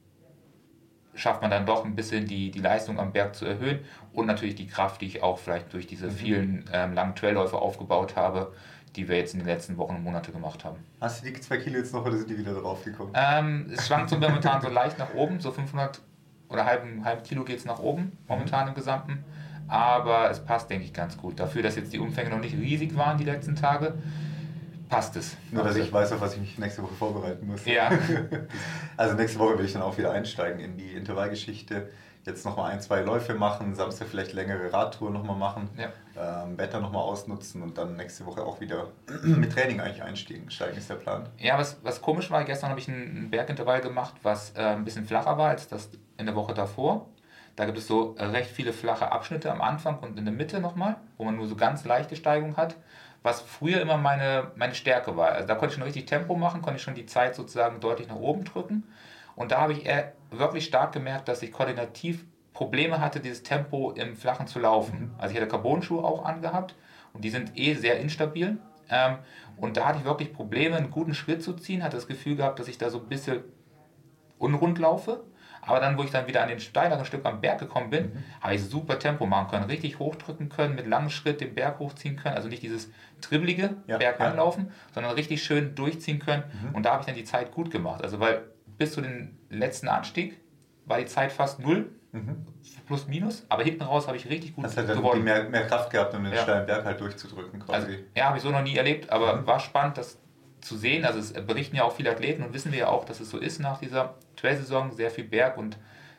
schafft 1.14 1.42
man 1.42 1.50
dann 1.50 1.66
doch 1.66 1.84
ein 1.84 1.96
bisschen 1.96 2.26
die, 2.26 2.50
die 2.50 2.60
Leistung 2.60 2.98
am 2.98 3.12
Berg 3.12 3.34
zu 3.34 3.44
erhöhen 3.44 3.80
und 4.12 4.26
natürlich 4.26 4.54
die 4.54 4.66
Kraft, 4.66 5.00
die 5.00 5.06
ich 5.06 5.22
auch 5.22 5.38
vielleicht 5.38 5.72
durch 5.72 5.86
diese 5.86 6.06
mhm. 6.06 6.12
vielen 6.12 6.70
ähm, 6.72 6.94
langen 6.94 7.14
Trailläufe 7.16 7.56
aufgebaut 7.56 8.16
habe, 8.16 8.52
die 8.96 9.08
wir 9.08 9.16
jetzt 9.16 9.34
in 9.34 9.40
den 9.40 9.46
letzten 9.46 9.76
Wochen 9.76 9.96
und 9.96 10.04
Monaten 10.04 10.32
gemacht 10.32 10.64
haben. 10.64 10.78
Hast 11.00 11.24
du 11.24 11.30
die 11.30 11.40
zwei 11.40 11.58
Kilo 11.58 11.78
jetzt 11.78 11.92
noch 11.92 12.04
oder 12.04 12.16
sind 12.16 12.30
die 12.30 12.38
wieder 12.38 12.54
drauf 12.54 12.84
gekommen? 12.84 13.12
Ähm, 13.14 13.70
es 13.72 13.86
schwankt 13.86 14.10
so 14.10 14.16
momentan 14.16 14.60
so 14.62 14.68
leicht 14.68 14.98
nach 14.98 15.14
oben, 15.14 15.40
so 15.40 15.50
500 15.50 16.00
oder 16.48 16.64
halben, 16.64 17.04
halben 17.04 17.22
Kilo 17.22 17.44
geht 17.44 17.58
es 17.58 17.64
nach 17.64 17.78
oben 17.78 18.18
momentan 18.26 18.68
im 18.68 18.74
Gesamten 18.74 19.24
aber 19.70 20.30
es 20.30 20.40
passt, 20.40 20.68
denke 20.68 20.84
ich, 20.84 20.92
ganz 20.92 21.16
gut. 21.16 21.38
Dafür, 21.38 21.62
dass 21.62 21.76
jetzt 21.76 21.92
die 21.92 22.00
Umfänge 22.00 22.30
noch 22.30 22.40
nicht 22.40 22.56
riesig 22.56 22.96
waren 22.96 23.16
die 23.18 23.24
letzten 23.24 23.54
Tage, 23.54 23.94
passt 24.88 25.14
es. 25.16 25.36
Nur, 25.52 25.62
dass 25.62 25.76
ich 25.76 25.92
weiß, 25.92 26.12
auf 26.12 26.20
was 26.20 26.34
ich 26.34 26.40
mich 26.40 26.58
nächste 26.58 26.82
Woche 26.82 26.94
vorbereiten 26.94 27.46
muss. 27.46 27.64
Ja. 27.64 27.90
also 28.96 29.14
nächste 29.14 29.38
Woche 29.38 29.58
will 29.58 29.64
ich 29.64 29.72
dann 29.72 29.82
auch 29.82 29.96
wieder 29.96 30.10
einsteigen 30.10 30.60
in 30.60 30.76
die 30.76 30.92
Intervallgeschichte. 30.92 31.88
Jetzt 32.26 32.44
nochmal 32.44 32.72
ein, 32.72 32.80
zwei 32.80 33.00
Läufe 33.00 33.34
machen, 33.34 33.74
Samstag 33.74 34.08
vielleicht 34.08 34.34
längere 34.34 34.70
Radtour 34.72 35.10
nochmal 35.10 35.36
machen, 35.36 35.70
ja. 35.78 36.44
ähm, 36.44 36.58
Wetter 36.58 36.80
nochmal 36.80 37.02
ausnutzen 37.02 37.62
und 37.62 37.78
dann 37.78 37.96
nächste 37.96 38.26
Woche 38.26 38.42
auch 38.42 38.60
wieder 38.60 38.88
mit 39.22 39.52
Training 39.52 39.80
eigentlich 39.80 40.02
einsteigen. 40.02 40.50
Steigen 40.50 40.76
ist 40.76 40.90
der 40.90 40.96
Plan. 40.96 41.28
Ja, 41.38 41.56
was, 41.56 41.78
was 41.82 42.02
komisch 42.02 42.30
war, 42.30 42.44
gestern 42.44 42.70
habe 42.70 42.80
ich 42.80 42.88
ein 42.88 43.30
Bergintervall 43.30 43.80
gemacht, 43.80 44.16
was 44.22 44.50
äh, 44.50 44.60
ein 44.60 44.84
bisschen 44.84 45.06
flacher 45.06 45.38
war 45.38 45.48
als 45.48 45.68
das 45.68 45.88
in 46.18 46.26
der 46.26 46.34
Woche 46.34 46.52
davor. 46.52 47.06
Da 47.60 47.66
gibt 47.66 47.76
es 47.76 47.86
so 47.86 48.16
recht 48.18 48.50
viele 48.50 48.72
flache 48.72 49.12
Abschnitte 49.12 49.52
am 49.52 49.60
Anfang 49.60 49.98
und 49.98 50.18
in 50.18 50.24
der 50.24 50.32
Mitte 50.32 50.60
nochmal, 50.60 50.96
wo 51.18 51.24
man 51.24 51.36
nur 51.36 51.46
so 51.46 51.56
ganz 51.56 51.84
leichte 51.84 52.16
Steigung 52.16 52.56
hat, 52.56 52.74
was 53.22 53.42
früher 53.42 53.82
immer 53.82 53.98
meine, 53.98 54.50
meine 54.54 54.74
Stärke 54.74 55.14
war. 55.18 55.32
Also 55.32 55.46
da 55.46 55.56
konnte 55.56 55.66
ich 55.66 55.74
schon 55.74 55.82
richtig 55.82 56.06
Tempo 56.06 56.36
machen, 56.36 56.62
konnte 56.62 56.78
ich 56.78 56.82
schon 56.82 56.94
die 56.94 57.04
Zeit 57.04 57.34
sozusagen 57.34 57.78
deutlich 57.80 58.08
nach 58.08 58.16
oben 58.16 58.44
drücken. 58.44 58.84
Und 59.36 59.52
da 59.52 59.60
habe 59.60 59.74
ich 59.74 59.84
eher 59.84 60.14
wirklich 60.30 60.64
stark 60.64 60.92
gemerkt, 60.92 61.28
dass 61.28 61.42
ich 61.42 61.52
koordinativ 61.52 62.24
Probleme 62.54 62.98
hatte, 62.98 63.20
dieses 63.20 63.42
Tempo 63.42 63.90
im 63.90 64.16
Flachen 64.16 64.46
zu 64.46 64.58
laufen. 64.58 64.98
Mhm. 64.98 65.14
Also 65.18 65.34
ich 65.34 65.38
hatte 65.38 65.50
Carbon-Schuhe 65.50 66.02
auch 66.02 66.24
angehabt 66.24 66.74
und 67.12 67.26
die 67.26 67.30
sind 67.30 67.58
eh 67.58 67.74
sehr 67.74 68.00
instabil. 68.00 68.56
Ähm, 68.88 69.18
und 69.58 69.76
da 69.76 69.84
hatte 69.84 69.98
ich 69.98 70.06
wirklich 70.06 70.32
Probleme, 70.32 70.76
einen 70.76 70.90
guten 70.90 71.12
Schritt 71.12 71.42
zu 71.42 71.52
ziehen, 71.52 71.82
hatte 71.82 71.98
das 71.98 72.06
Gefühl 72.06 72.36
gehabt, 72.36 72.58
dass 72.58 72.68
ich 72.68 72.78
da 72.78 72.88
so 72.88 73.00
ein 73.00 73.08
bisschen 73.10 73.42
unrund 74.38 74.78
laufe. 74.78 75.24
Aber 75.62 75.80
dann, 75.80 75.98
wo 75.98 76.02
ich 76.02 76.10
dann 76.10 76.26
wieder 76.26 76.42
an 76.42 76.48
den 76.48 76.60
steileren 76.60 77.04
Stück 77.04 77.24
am 77.26 77.40
Berg 77.40 77.58
gekommen 77.58 77.90
bin, 77.90 78.06
mhm. 78.06 78.24
habe 78.40 78.54
ich 78.54 78.64
super 78.64 78.98
Tempo 78.98 79.26
machen 79.26 79.50
können, 79.50 79.64
richtig 79.64 79.98
hochdrücken 79.98 80.48
können, 80.48 80.74
mit 80.74 80.86
langem 80.86 81.10
Schritt 81.10 81.40
den 81.40 81.54
Berg 81.54 81.78
hochziehen 81.78 82.16
können. 82.16 82.34
Also 82.34 82.48
nicht 82.48 82.62
dieses 82.62 82.90
dribbelige 83.20 83.76
ja, 83.86 83.98
Berg 83.98 84.20
anlaufen, 84.20 84.66
ja. 84.68 84.74
sondern 84.94 85.12
richtig 85.12 85.42
schön 85.42 85.74
durchziehen 85.74 86.18
können. 86.18 86.44
Mhm. 86.62 86.74
Und 86.74 86.86
da 86.86 86.92
habe 86.92 87.02
ich 87.02 87.06
dann 87.06 87.14
die 87.14 87.24
Zeit 87.24 87.52
gut 87.52 87.70
gemacht. 87.70 88.02
Also 88.02 88.20
weil 88.20 88.42
bis 88.78 88.92
zu 88.92 89.00
den 89.00 89.38
letzten 89.50 89.88
Anstieg 89.88 90.40
war 90.86 90.98
die 90.98 91.06
Zeit 91.06 91.32
fast 91.32 91.60
null. 91.60 91.90
Mhm. 92.12 92.44
Plus, 92.86 93.06
minus, 93.06 93.46
aber 93.48 93.62
hinten 93.62 93.84
raus 93.84 94.08
habe 94.08 94.16
ich 94.16 94.28
richtig 94.28 94.56
gut 94.56 94.64
Hast 94.64 94.76
halt 94.76 94.88
gewonnen. 94.88 95.22
Mehr, 95.22 95.48
mehr 95.48 95.66
Kraft 95.68 95.90
gehabt, 95.90 96.12
um 96.12 96.24
den 96.24 96.32
ja. 96.32 96.42
steilen 96.42 96.66
Berg 96.66 96.84
halt 96.84 97.00
durchzudrücken 97.00 97.60
quasi. 97.60 97.86
Also, 97.86 97.98
ja, 98.16 98.24
habe 98.24 98.38
ich 98.38 98.42
so 98.42 98.50
noch 98.50 98.62
nie 98.62 98.76
erlebt, 98.76 99.10
aber 99.10 99.36
mhm. 99.36 99.46
war 99.46 99.60
spannend, 99.60 99.96
das 99.96 100.18
zu 100.60 100.76
sehen. 100.76 101.04
Also 101.04 101.18
es 101.18 101.32
berichten 101.32 101.76
ja 101.76 101.84
auch 101.84 101.92
viele 101.92 102.10
Athleten 102.10 102.42
und 102.42 102.52
wissen 102.52 102.72
wir 102.72 102.80
ja 102.80 102.88
auch, 102.88 103.04
dass 103.04 103.20
es 103.20 103.30
so 103.30 103.38
ist 103.38 103.60
nach 103.60 103.78
dieser 103.78 104.14
Trail-Saison, 104.36 104.92
sehr 104.92 105.10
viel 105.10 105.24
Berg 105.24 105.56
und 105.58 105.76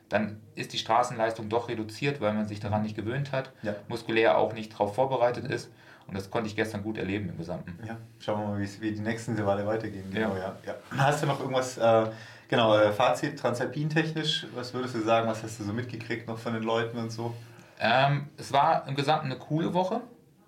dann 0.10 0.42
ist 0.56 0.74
die 0.74 0.78
Straßenleistung 0.78 1.48
doch 1.48 1.70
reduziert, 1.70 2.20
weil 2.20 2.34
man 2.34 2.48
sich 2.48 2.60
daran 2.60 2.84
nicht 2.84 2.96
gewöhnt 2.96 3.32
hat, 3.32 3.52
ja. 3.64 3.76
muskulär 3.88 4.38
auch 4.38 4.54
nicht 4.54 4.74
darauf 4.74 4.96
vorbereitet 4.96 5.46
ist. 5.46 5.72
Und 6.08 6.18
das 6.18 6.30
konnte 6.30 6.50
ich 6.50 6.58
gestern 6.58 6.84
gut 6.84 6.98
erleben 6.98 7.30
im 7.30 7.38
Gesamten. 7.38 7.80
Ja, 7.88 7.96
schauen 8.20 8.42
wir 8.42 8.48
mal, 8.48 8.60
wie 8.60 8.92
die 8.92 9.00
nächsten 9.00 9.32
Intervalle 9.32 9.66
weitergehen. 9.66 10.12
Genau, 10.12 10.36
ja. 10.36 10.56
Ja, 10.66 10.74
ja. 10.92 10.98
Hast 10.98 11.24
du 11.24 11.28
noch 11.28 11.40
irgendwas, 11.40 11.78
äh, 11.78 12.08
genau, 12.50 12.78
äh, 12.78 12.92
Fazit 12.92 13.40
transalpin-technisch? 13.40 14.48
Was 14.54 14.74
würdest 14.74 14.96
du 14.96 15.00
sagen, 15.00 15.30
was 15.30 15.42
hast 15.42 15.60
du 15.62 15.64
so 15.64 15.72
mitgekriegt 15.72 16.28
noch 16.28 16.38
von 16.38 16.54
den 16.54 16.64
Leuten 16.64 16.98
und 16.98 17.12
so? 17.12 17.34
Ähm, 17.80 18.28
es 18.38 18.52
war 18.52 18.86
im 18.88 18.96
Gesamten 18.96 19.28
eine 19.28 19.38
coole 19.38 19.74
Woche. 19.74 20.02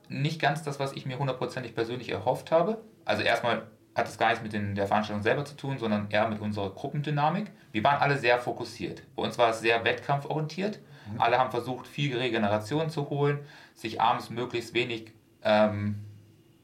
Nicht 0.09 0.41
ganz 0.41 0.63
das, 0.63 0.79
was 0.79 0.91
ich 0.93 1.05
mir 1.05 1.17
hundertprozentig 1.17 1.73
persönlich 1.73 2.09
erhofft 2.09 2.51
habe. 2.51 2.81
Also 3.05 3.23
erstmal 3.23 3.63
hat 3.95 4.07
es 4.07 4.17
gar 4.17 4.29
nichts 4.29 4.43
mit 4.43 4.53
den, 4.53 4.75
der 4.75 4.87
Veranstaltung 4.87 5.23
selber 5.23 5.45
zu 5.45 5.55
tun, 5.55 5.77
sondern 5.77 6.09
eher 6.09 6.27
mit 6.27 6.39
unserer 6.39 6.69
Gruppendynamik. 6.71 7.51
Wir 7.71 7.83
waren 7.83 8.01
alle 8.01 8.17
sehr 8.17 8.39
fokussiert. 8.39 9.03
Bei 9.15 9.23
uns 9.23 9.37
war 9.37 9.49
es 9.49 9.59
sehr 9.59 9.83
wettkampforientiert. 9.83 10.79
Mhm. 11.11 11.21
Alle 11.21 11.37
haben 11.37 11.51
versucht, 11.51 11.87
viel 11.87 12.17
Regeneration 12.17 12.89
zu 12.89 13.09
holen, 13.09 13.39
sich 13.75 14.01
abends 14.01 14.29
möglichst 14.29 14.73
wenig 14.73 15.11
ähm, 15.43 15.99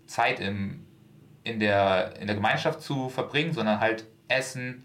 Zeit 0.08 0.40
im, 0.40 0.86
in, 1.44 1.60
der, 1.60 2.20
in 2.20 2.28
der 2.28 2.36
Gemeinschaft 2.36 2.82
zu 2.82 3.10
verbringen, 3.10 3.54
sondern 3.54 3.80
halt 3.80 4.06
Essen, 4.28 4.84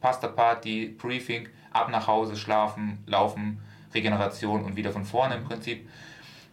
Pasta-Party, 0.00 0.96
Briefing, 0.98 1.48
ab 1.72 1.90
nach 1.90 2.06
Hause, 2.06 2.36
schlafen, 2.36 3.02
laufen, 3.06 3.60
Regeneration 3.94 4.64
und 4.64 4.76
wieder 4.76 4.92
von 4.92 5.04
vorne 5.04 5.36
im 5.36 5.44
Prinzip. 5.44 5.88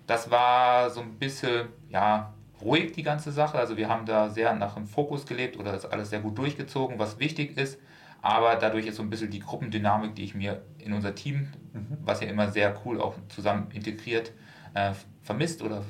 Das 0.06 0.30
war 0.32 0.90
so 0.90 1.02
ein 1.02 1.18
bisschen, 1.18 1.70
ja, 1.90 2.34
ruhig, 2.62 2.92
die 2.94 3.04
ganze 3.04 3.32
Sache. 3.32 3.58
Also 3.58 3.78
wir 3.78 3.90
haben 3.90 4.06
da 4.06 4.30
sehr 4.30 4.54
nach 4.56 4.76
dem 4.76 4.86
Fokus 4.86 5.26
gelebt 5.26 5.58
oder 5.58 5.72
das 5.72 5.86
alles 5.86 6.10
sehr 6.10 6.20
gut 6.20 6.38
durchgezogen, 6.38 7.00
was 7.00 7.20
wichtig 7.20 7.58
ist. 7.58 7.80
Aber 8.22 8.56
dadurch 8.56 8.86
ist 8.86 8.98
so 8.98 9.04
ein 9.04 9.10
bisschen 9.10 9.32
die 9.32 9.40
Gruppendynamik, 9.40 10.16
die 10.16 10.24
ich 10.24 10.36
mir 10.36 10.62
in 10.78 10.94
unser 10.94 11.16
Team, 11.16 11.48
mhm. 11.74 11.98
was 12.02 12.22
ja 12.22 12.28
immer 12.28 12.50
sehr 12.50 12.76
cool 12.86 13.00
auch 13.00 13.16
zusammen 13.30 13.72
integriert, 13.72 14.34
äh, 14.74 14.92
vermisst 15.22 15.62
oder 15.62 15.84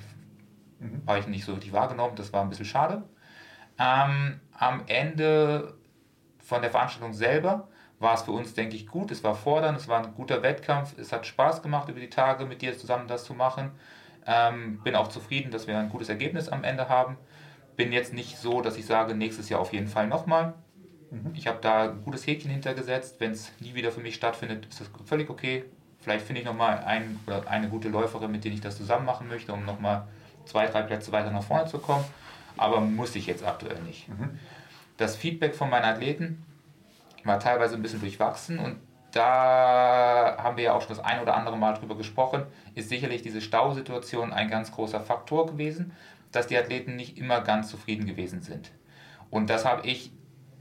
mhm. 0.80 1.02
habe 1.08 1.20
ich 1.20 1.28
nicht 1.28 1.46
so 1.46 1.54
richtig 1.54 1.74
wahrgenommen. 1.74 2.16
Das 2.16 2.32
war 2.34 2.44
ein 2.44 2.50
bisschen 2.50 2.66
schade. 2.66 3.04
Ähm, 3.80 4.40
am 4.52 4.84
Ende 4.88 5.76
von 6.38 6.62
der 6.62 6.70
Veranstaltung 6.70 7.14
selber 7.14 7.68
war 8.00 8.14
es 8.14 8.22
für 8.22 8.32
uns, 8.32 8.54
denke 8.54 8.76
ich, 8.76 8.88
gut. 8.88 9.12
Es 9.12 9.24
war 9.24 9.36
fordernd, 9.36 9.78
es 9.78 9.88
war 9.88 10.04
ein 10.04 10.14
guter 10.14 10.42
Wettkampf. 10.44 10.98
Es 10.98 11.12
hat 11.12 11.26
Spaß 11.26 11.62
gemacht, 11.62 11.90
über 11.90 12.00
die 12.00 12.10
Tage 12.10 12.46
mit 12.46 12.62
dir 12.62 12.78
zusammen 12.78 13.08
das 13.08 13.24
zu 13.24 13.34
machen. 13.34 13.72
Ähm, 14.26 14.80
bin 14.84 14.96
auch 14.96 15.08
zufrieden, 15.08 15.52
dass 15.52 15.68
wir 15.68 15.78
ein 15.78 15.90
gutes 15.90 16.10
Ergebnis 16.10 16.50
am 16.50 16.64
Ende 16.64 16.90
haben. 16.90 17.18
Bin 17.76 17.92
jetzt 17.92 18.14
nicht 18.14 18.38
so, 18.38 18.62
dass 18.62 18.78
ich 18.78 18.86
sage, 18.86 19.16
nächstes 19.16 19.50
Jahr 19.50 19.60
auf 19.60 19.74
jeden 19.74 19.88
Fall 19.88 20.08
nochmal. 20.08 20.54
Mhm. 21.12 21.32
Ich 21.34 21.48
habe 21.48 21.60
da 21.62 21.90
ein 21.90 22.04
gutes 22.04 22.28
Häkchen 22.28 22.52
hintergesetzt. 22.52 23.20
Wenn 23.20 23.32
es 23.32 23.52
nie 23.60 23.74
wieder 23.76 23.92
für 23.92 24.02
mich 24.02 24.16
stattfindet, 24.16 24.66
ist 24.66 24.82
das 24.82 24.90
völlig 25.06 25.30
okay. 25.30 25.66
Vielleicht 26.00 26.26
finde 26.26 26.42
ich 26.42 26.48
nochmal 26.48 26.80
ein, 26.86 27.20
eine 27.48 27.70
gute 27.70 27.90
Läuferin, 27.90 28.32
mit 28.32 28.44
der 28.46 28.52
ich 28.52 28.62
das 28.62 28.78
zusammen 28.78 29.06
machen 29.06 29.28
möchte, 29.28 29.52
um 29.52 29.66
nochmal 29.66 30.08
zwei, 30.46 30.68
drei 30.68 30.82
Plätze 30.84 31.12
weiter 31.12 31.32
nach 31.32 31.44
vorne 31.44 31.68
zu 31.68 31.80
kommen. 31.80 32.06
Aber 32.58 32.82
muss 32.82 33.16
ich 33.16 33.28
jetzt 33.28 33.46
aktuell 33.46 33.82
nicht. 33.82 34.08
Mhm. 34.08 34.40
Das 34.98 35.16
Feedback 35.16 35.56
von 35.56 35.70
meinen 35.70 35.86
Athleten 35.86 36.46
war 37.24 37.40
teilweise 37.40 37.76
ein 37.76 37.82
bisschen 37.82 38.00
durchwachsen 38.00 38.60
und 38.60 38.78
da 39.12 40.38
haben 40.38 40.58
wir 40.58 40.66
ja 40.66 40.74
auch 40.74 40.82
schon 40.82 40.96
das 40.96 41.04
ein 41.04 41.22
oder 41.22 41.36
andere 41.36 41.58
Mal 41.58 41.74
drüber 41.74 41.96
gesprochen, 41.96 42.44
ist 42.76 42.90
sicherlich 42.90 43.22
diese 43.22 43.42
Stausituation 43.42 44.34
ein 44.34 44.50
ganz 44.50 44.72
großer 44.72 45.00
Faktor 45.00 45.48
gewesen, 45.48 45.94
dass 46.32 46.48
die 46.48 46.58
Athleten 46.58 46.96
nicht 46.96 47.18
immer 47.18 47.42
ganz 47.42 47.70
zufrieden 47.70 48.06
gewesen 48.06 48.42
sind. 48.42 48.72
Und 49.30 49.50
das 49.50 49.66
habe 49.66 49.88
ich 49.88 50.12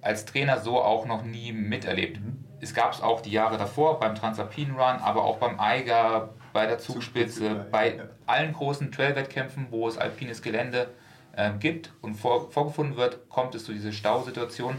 als 0.01 0.25
Trainer 0.25 0.59
so 0.59 0.81
auch 0.81 1.07
noch 1.07 1.25
nie 1.25 1.53
miterlebt. 1.53 2.21
Mhm. 2.21 2.45
Es 2.61 2.75
gab 2.75 2.93
es 2.93 3.03
auch 3.03 3.21
die 3.21 3.31
Jahre 3.31 3.57
davor 3.57 4.01
beim 4.01 4.15
Transalpine 4.15 4.73
Run, 4.73 5.01
aber 5.01 5.25
auch 5.25 5.39
beim 5.39 5.61
Eiger, 5.61 6.31
bei 6.53 6.67
der 6.67 6.79
Zugspitze, 6.79 7.41
Zugspitze 7.41 7.67
bei 7.71 7.97
ja. 7.97 8.05
allen 8.27 8.53
großen 8.53 8.91
Trail-Wettkämpfen, 8.91 9.69
wo 9.71 9.87
es 9.87 9.99
alpines 9.99 10.43
Gelände 10.43 10.89
äh, 11.37 11.51
gibt 11.59 11.93
und 12.01 12.15
vor, 12.15 12.51
vorgefunden 12.51 12.97
wird, 12.97 13.29
kommt 13.29 13.55
es 13.55 13.65
zu 13.65 13.73
dieser 13.73 13.93
Stausituation. 13.93 14.77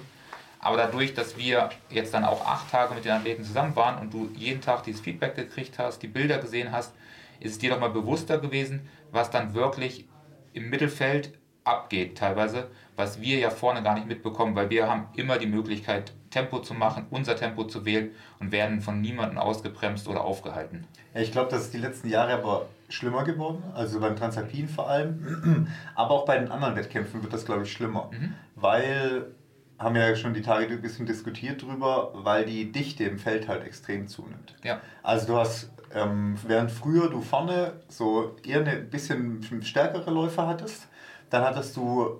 Aber 0.59 0.77
dadurch, 0.77 1.13
dass 1.13 1.37
wir 1.37 1.69
jetzt 1.89 2.13
dann 2.13 2.25
auch 2.25 2.45
acht 2.45 2.69
Tage 2.69 2.93
mit 2.93 3.05
den 3.05 3.13
Athleten 3.13 3.43
zusammen 3.43 3.75
waren 3.75 3.99
und 3.99 4.13
du 4.13 4.29
jeden 4.35 4.61
Tag 4.61 4.83
dieses 4.83 5.01
Feedback 5.01 5.35
gekriegt 5.35 5.79
hast, 5.79 6.03
die 6.03 6.07
Bilder 6.07 6.37
gesehen 6.37 6.71
hast, 6.71 6.93
ist 7.39 7.53
es 7.53 7.57
dir 7.59 7.69
doch 7.69 7.79
mal 7.79 7.89
bewusster 7.89 8.37
gewesen, 8.37 8.87
was 9.11 9.31
dann 9.31 9.53
wirklich 9.53 10.05
im 10.53 10.69
Mittelfeld 10.69 11.31
abgeht 11.63 12.17
teilweise, 12.17 12.69
was 12.95 13.21
wir 13.21 13.37
ja 13.37 13.49
vorne 13.49 13.83
gar 13.83 13.93
nicht 13.93 14.07
mitbekommen, 14.07 14.55
weil 14.55 14.69
wir 14.69 14.89
haben 14.89 15.07
immer 15.15 15.37
die 15.37 15.47
Möglichkeit, 15.47 16.11
Tempo 16.29 16.59
zu 16.59 16.73
machen, 16.73 17.07
unser 17.09 17.35
Tempo 17.35 17.63
zu 17.63 17.85
wählen 17.85 18.11
und 18.39 18.51
werden 18.51 18.81
von 18.81 19.01
niemandem 19.01 19.37
ausgebremst 19.37 20.07
oder 20.07 20.21
aufgehalten. 20.21 20.85
Ja, 21.13 21.21
ich 21.21 21.31
glaube, 21.31 21.49
das 21.49 21.61
ist 21.61 21.73
die 21.73 21.79
letzten 21.79 22.09
Jahre 22.09 22.33
aber 22.33 22.67
schlimmer 22.89 23.23
geworden, 23.23 23.63
also 23.73 23.99
beim 23.99 24.15
Transalpin 24.15 24.67
vor 24.67 24.89
allem, 24.89 25.67
aber 25.95 26.11
auch 26.11 26.25
bei 26.25 26.37
den 26.37 26.51
anderen 26.51 26.75
Wettkämpfen 26.75 27.21
wird 27.23 27.33
das, 27.33 27.45
glaube 27.45 27.63
ich, 27.63 27.71
schlimmer, 27.71 28.09
mhm. 28.11 28.35
weil 28.55 29.31
haben 29.79 29.95
wir 29.95 30.07
ja 30.07 30.15
schon 30.15 30.33
die 30.33 30.41
Tage 30.41 30.67
ein 30.67 30.81
bisschen 30.81 31.05
diskutiert 31.05 31.61
drüber, 31.61 32.11
weil 32.13 32.45
die 32.45 32.71
Dichte 32.71 33.05
im 33.05 33.17
Feld 33.17 33.47
halt 33.47 33.63
extrem 33.63 34.07
zunimmt. 34.07 34.55
Ja. 34.63 34.81
Also 35.01 35.27
du 35.27 35.37
hast, 35.37 35.71
ähm, 35.95 36.37
während 36.45 36.69
früher 36.69 37.09
du 37.09 37.21
vorne 37.21 37.73
so 37.87 38.35
eher 38.45 38.65
ein 38.65 38.89
bisschen 38.89 39.41
stärkere 39.63 40.11
Läufer 40.11 40.47
hattest, 40.47 40.87
dann 41.29 41.43
hattest 41.43 41.77
du 41.77 42.19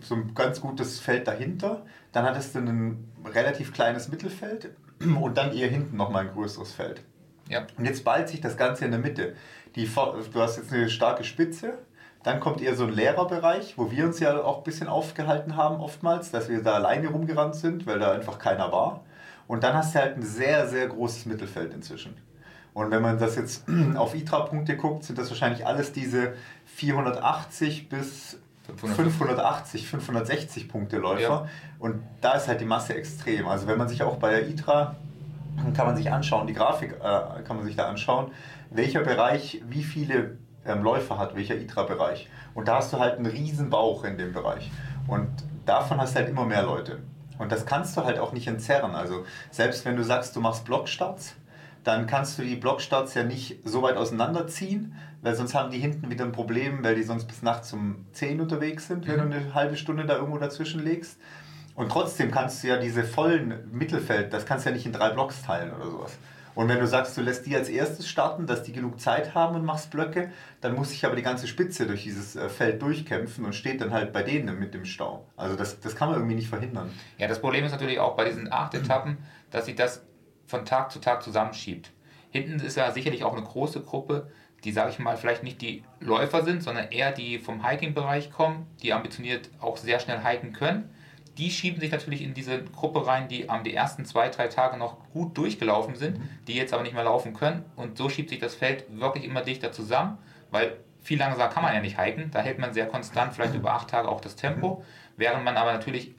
so 0.00 0.14
ein 0.14 0.34
ganz 0.34 0.60
gutes 0.60 0.98
Feld 0.98 1.28
dahinter, 1.28 1.84
dann 2.12 2.24
hattest 2.24 2.54
du 2.54 2.60
ein 2.60 3.12
relativ 3.24 3.72
kleines 3.72 4.08
Mittelfeld 4.08 4.70
und 5.00 5.36
dann 5.36 5.52
eher 5.52 5.68
hinten 5.68 5.96
nochmal 5.96 6.26
ein 6.26 6.32
größeres 6.32 6.72
Feld. 6.72 7.02
Ja. 7.48 7.66
Und 7.76 7.84
jetzt 7.84 8.04
ballt 8.04 8.28
sich 8.28 8.40
das 8.40 8.56
Ganze 8.56 8.86
in 8.86 8.90
der 8.90 9.00
Mitte. 9.00 9.34
Die, 9.76 9.86
du 9.86 10.40
hast 10.40 10.56
jetzt 10.56 10.72
eine 10.72 10.88
starke 10.88 11.24
Spitze, 11.24 11.78
dann 12.24 12.40
kommt 12.40 12.62
eher 12.62 12.74
so 12.74 12.84
ein 12.84 12.92
Lehrerbereich, 12.92 13.74
wo 13.76 13.90
wir 13.90 14.06
uns 14.06 14.18
ja 14.18 14.42
auch 14.42 14.58
ein 14.58 14.64
bisschen 14.64 14.88
aufgehalten 14.88 15.56
haben 15.56 15.76
oftmals, 15.80 16.30
dass 16.30 16.48
wir 16.48 16.62
da 16.62 16.72
alleine 16.72 17.08
rumgerannt 17.08 17.54
sind, 17.54 17.86
weil 17.86 17.98
da 17.98 18.12
einfach 18.12 18.38
keiner 18.38 18.72
war. 18.72 19.04
Und 19.46 19.62
dann 19.62 19.74
hast 19.74 19.94
du 19.94 20.00
halt 20.00 20.16
ein 20.16 20.22
sehr, 20.22 20.66
sehr 20.66 20.88
großes 20.88 21.26
Mittelfeld 21.26 21.74
inzwischen. 21.74 22.16
Und 22.72 22.90
wenn 22.90 23.02
man 23.02 23.18
das 23.18 23.36
jetzt 23.36 23.66
auf 23.96 24.14
ITRA-Punkte 24.14 24.76
guckt, 24.76 25.04
sind 25.04 25.18
das 25.18 25.28
wahrscheinlich 25.28 25.66
alles 25.66 25.92
diese 25.92 26.32
480 26.64 27.90
bis 27.90 28.38
580, 28.74 29.86
560 29.86 30.68
Punkte 30.70 30.96
Läufer. 30.96 31.20
Ja. 31.22 31.48
Und 31.78 32.02
da 32.22 32.32
ist 32.32 32.48
halt 32.48 32.62
die 32.62 32.64
Masse 32.64 32.94
extrem. 32.94 33.46
Also 33.46 33.66
wenn 33.66 33.76
man 33.76 33.88
sich 33.88 34.02
auch 34.02 34.16
bei 34.16 34.30
der 34.30 34.48
ITRA, 34.48 34.96
kann 35.76 35.86
man 35.86 35.94
sich 35.94 36.10
anschauen, 36.10 36.46
die 36.46 36.54
Grafik 36.54 36.92
äh, 36.92 37.42
kann 37.42 37.56
man 37.56 37.66
sich 37.66 37.76
da 37.76 37.86
anschauen, 37.86 38.32
welcher 38.70 39.02
Bereich 39.02 39.62
wie 39.68 39.84
viele 39.84 40.38
ähm, 40.66 40.82
Läufer 40.82 41.18
hat, 41.18 41.34
welcher 41.34 41.56
ITRA-Bereich. 41.56 42.28
Und 42.54 42.68
da 42.68 42.76
hast 42.76 42.92
du 42.92 42.98
halt 42.98 43.16
einen 43.16 43.26
riesen 43.26 43.70
Bauch 43.70 44.04
in 44.04 44.18
dem 44.18 44.32
Bereich. 44.32 44.70
Und 45.06 45.28
davon 45.66 46.00
hast 46.00 46.14
du 46.14 46.20
halt 46.20 46.28
immer 46.28 46.46
mehr 46.46 46.62
Leute. 46.62 47.00
Und 47.38 47.50
das 47.50 47.66
kannst 47.66 47.96
du 47.96 48.04
halt 48.04 48.18
auch 48.18 48.32
nicht 48.32 48.46
entzerren. 48.46 48.94
Also 48.94 49.24
selbst 49.50 49.84
wenn 49.84 49.96
du 49.96 50.04
sagst, 50.04 50.36
du 50.36 50.40
machst 50.40 50.64
Blockstarts, 50.64 51.34
dann 51.82 52.06
kannst 52.06 52.38
du 52.38 52.42
die 52.42 52.56
Blockstarts 52.56 53.14
ja 53.14 53.24
nicht 53.24 53.58
so 53.64 53.82
weit 53.82 53.96
auseinanderziehen, 53.96 54.96
weil 55.20 55.34
sonst 55.34 55.54
haben 55.54 55.70
die 55.70 55.78
hinten 55.78 56.10
wieder 56.10 56.24
ein 56.24 56.32
Problem, 56.32 56.82
weil 56.82 56.94
die 56.94 57.02
sonst 57.02 57.26
bis 57.26 57.42
nachts 57.42 57.72
um 57.72 58.06
10 58.12 58.40
unterwegs 58.40 58.88
sind, 58.88 59.06
wenn 59.06 59.16
mhm. 59.16 59.30
du 59.30 59.36
eine 59.36 59.54
halbe 59.54 59.76
Stunde 59.76 60.06
da 60.06 60.16
irgendwo 60.16 60.38
dazwischen 60.38 60.82
legst. 60.82 61.18
Und 61.74 61.90
trotzdem 61.90 62.30
kannst 62.30 62.62
du 62.62 62.68
ja 62.68 62.76
diese 62.76 63.04
vollen 63.04 63.68
Mittelfeld, 63.72 64.32
das 64.32 64.46
kannst 64.46 64.64
du 64.64 64.70
ja 64.70 64.76
nicht 64.76 64.86
in 64.86 64.92
drei 64.92 65.10
Blocks 65.10 65.42
teilen 65.42 65.72
oder 65.74 65.90
sowas. 65.90 66.16
Und 66.54 66.68
wenn 66.68 66.78
du 66.78 66.86
sagst, 66.86 67.16
du 67.16 67.20
lässt 67.20 67.46
die 67.46 67.56
als 67.56 67.68
erstes 67.68 68.08
starten, 68.08 68.46
dass 68.46 68.62
die 68.62 68.72
genug 68.72 69.00
Zeit 69.00 69.34
haben 69.34 69.56
und 69.56 69.64
machst 69.64 69.90
Blöcke, 69.90 70.30
dann 70.60 70.74
muss 70.74 70.90
sich 70.90 71.04
aber 71.04 71.16
die 71.16 71.22
ganze 71.22 71.46
Spitze 71.46 71.86
durch 71.86 72.04
dieses 72.04 72.36
äh, 72.36 72.48
Feld 72.48 72.80
durchkämpfen 72.80 73.44
und 73.44 73.54
steht 73.54 73.80
dann 73.80 73.92
halt 73.92 74.12
bei 74.12 74.22
denen 74.22 74.58
mit 74.58 74.74
dem 74.74 74.84
Stau. 74.84 75.26
Also 75.36 75.56
das, 75.56 75.80
das 75.80 75.96
kann 75.96 76.08
man 76.08 76.18
irgendwie 76.18 76.36
nicht 76.36 76.48
verhindern. 76.48 76.90
Ja, 77.18 77.26
das 77.26 77.40
Problem 77.40 77.64
ist 77.64 77.72
natürlich 77.72 77.98
auch 77.98 78.16
bei 78.16 78.24
diesen 78.24 78.52
acht 78.52 78.74
Etappen, 78.74 79.18
dass 79.50 79.66
sich 79.66 79.74
das 79.74 80.04
von 80.46 80.64
Tag 80.64 80.92
zu 80.92 81.00
Tag 81.00 81.22
zusammenschiebt. 81.22 81.90
Hinten 82.30 82.60
ist 82.60 82.76
ja 82.76 82.90
sicherlich 82.90 83.24
auch 83.24 83.36
eine 83.36 83.44
große 83.44 83.80
Gruppe, 83.80 84.30
die, 84.64 84.72
sage 84.72 84.90
ich 84.90 84.98
mal, 84.98 85.16
vielleicht 85.16 85.42
nicht 85.42 85.60
die 85.60 85.84
Läufer 86.00 86.42
sind, 86.42 86.62
sondern 86.62 86.90
eher 86.90 87.12
die 87.12 87.38
vom 87.38 87.66
Hiking-Bereich 87.66 88.30
kommen, 88.30 88.66
die 88.82 88.92
ambitioniert 88.92 89.50
auch 89.60 89.76
sehr 89.76 90.00
schnell 90.00 90.20
hiken 90.24 90.52
können 90.52 90.93
die 91.38 91.50
schieben 91.50 91.80
sich 91.80 91.90
natürlich 91.90 92.22
in 92.22 92.34
diese 92.34 92.62
Gruppe 92.62 93.06
rein, 93.06 93.28
die 93.28 93.48
am 93.48 93.64
die 93.64 93.74
ersten 93.74 94.04
zwei, 94.04 94.28
drei 94.28 94.48
Tage 94.48 94.76
noch 94.76 94.96
gut 95.12 95.36
durchgelaufen 95.36 95.96
sind, 95.96 96.18
mhm. 96.18 96.28
die 96.46 96.54
jetzt 96.54 96.72
aber 96.72 96.82
nicht 96.82 96.94
mehr 96.94 97.04
laufen 97.04 97.34
können. 97.34 97.64
Und 97.76 97.98
so 97.98 98.08
schiebt 98.08 98.30
sich 98.30 98.38
das 98.38 98.54
Feld 98.54 98.84
wirklich 98.88 99.24
immer 99.24 99.42
dichter 99.42 99.72
zusammen, 99.72 100.18
weil 100.50 100.76
viel 101.02 101.18
langsamer 101.18 101.48
kann 101.48 101.62
man 101.62 101.74
ja 101.74 101.80
nicht 101.80 102.00
hiken. 102.00 102.30
Da 102.30 102.40
hält 102.40 102.58
man 102.58 102.72
sehr 102.72 102.86
konstant, 102.86 103.34
vielleicht 103.34 103.54
über 103.54 103.72
acht 103.72 103.88
Tage 103.88 104.08
auch 104.08 104.20
das 104.20 104.36
Tempo, 104.36 104.84
während 105.16 105.44
man 105.44 105.56
aber 105.56 105.72
natürlich 105.72 106.14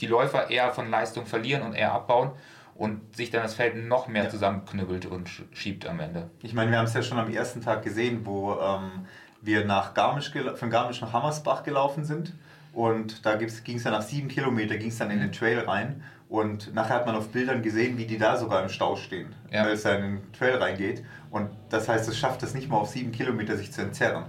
die 0.00 0.06
Läufer 0.06 0.50
eher 0.50 0.70
von 0.72 0.90
Leistung 0.90 1.26
verlieren 1.26 1.62
und 1.62 1.74
eher 1.74 1.92
abbauen 1.92 2.32
und 2.74 3.16
sich 3.16 3.30
dann 3.30 3.42
das 3.42 3.54
Feld 3.54 3.76
noch 3.76 4.06
mehr 4.06 4.24
ja. 4.24 4.30
zusammenknüppelt 4.30 5.06
und 5.06 5.28
schiebt 5.52 5.86
am 5.86 6.00
Ende. 6.00 6.30
Ich 6.42 6.54
meine, 6.54 6.70
wir 6.70 6.78
haben 6.78 6.84
es 6.84 6.94
ja 6.94 7.02
schon 7.02 7.18
am 7.18 7.30
ersten 7.30 7.60
Tag 7.60 7.82
gesehen, 7.82 8.24
wo 8.24 8.54
ähm, 8.60 9.06
wir 9.42 9.64
nach 9.64 9.94
Garmisch 9.94 10.32
von 10.54 10.70
Garmisch 10.70 11.00
nach 11.00 11.12
Hammersbach 11.12 11.62
gelaufen 11.62 12.04
sind 12.04 12.34
Und 12.78 13.26
da 13.26 13.34
ging 13.34 13.48
es 13.48 13.82
dann 13.82 13.92
nach 13.92 14.02
sieben 14.02 14.28
Kilometer, 14.28 14.76
ging 14.76 14.90
es 14.90 14.98
dann 14.98 15.10
in 15.10 15.18
den 15.18 15.32
Trail 15.32 15.58
rein. 15.58 16.00
Und 16.28 16.72
nachher 16.74 16.94
hat 16.94 17.06
man 17.06 17.16
auf 17.16 17.30
Bildern 17.30 17.60
gesehen, 17.60 17.98
wie 17.98 18.06
die 18.06 18.18
da 18.18 18.36
sogar 18.36 18.62
im 18.62 18.68
Stau 18.68 18.94
stehen, 18.94 19.34
ja. 19.50 19.64
weil 19.64 19.72
es 19.72 19.82
da 19.82 19.96
in 19.96 20.02
den 20.02 20.32
Trail 20.32 20.58
reingeht. 20.58 21.02
Und 21.32 21.50
das 21.70 21.88
heißt, 21.88 22.08
es 22.08 22.16
schafft 22.16 22.44
es 22.44 22.54
nicht 22.54 22.68
mal 22.68 22.76
auf 22.76 22.90
sieben 22.90 23.10
Kilometer 23.10 23.56
sich 23.56 23.72
zu 23.72 23.82
entzerren. 23.82 24.26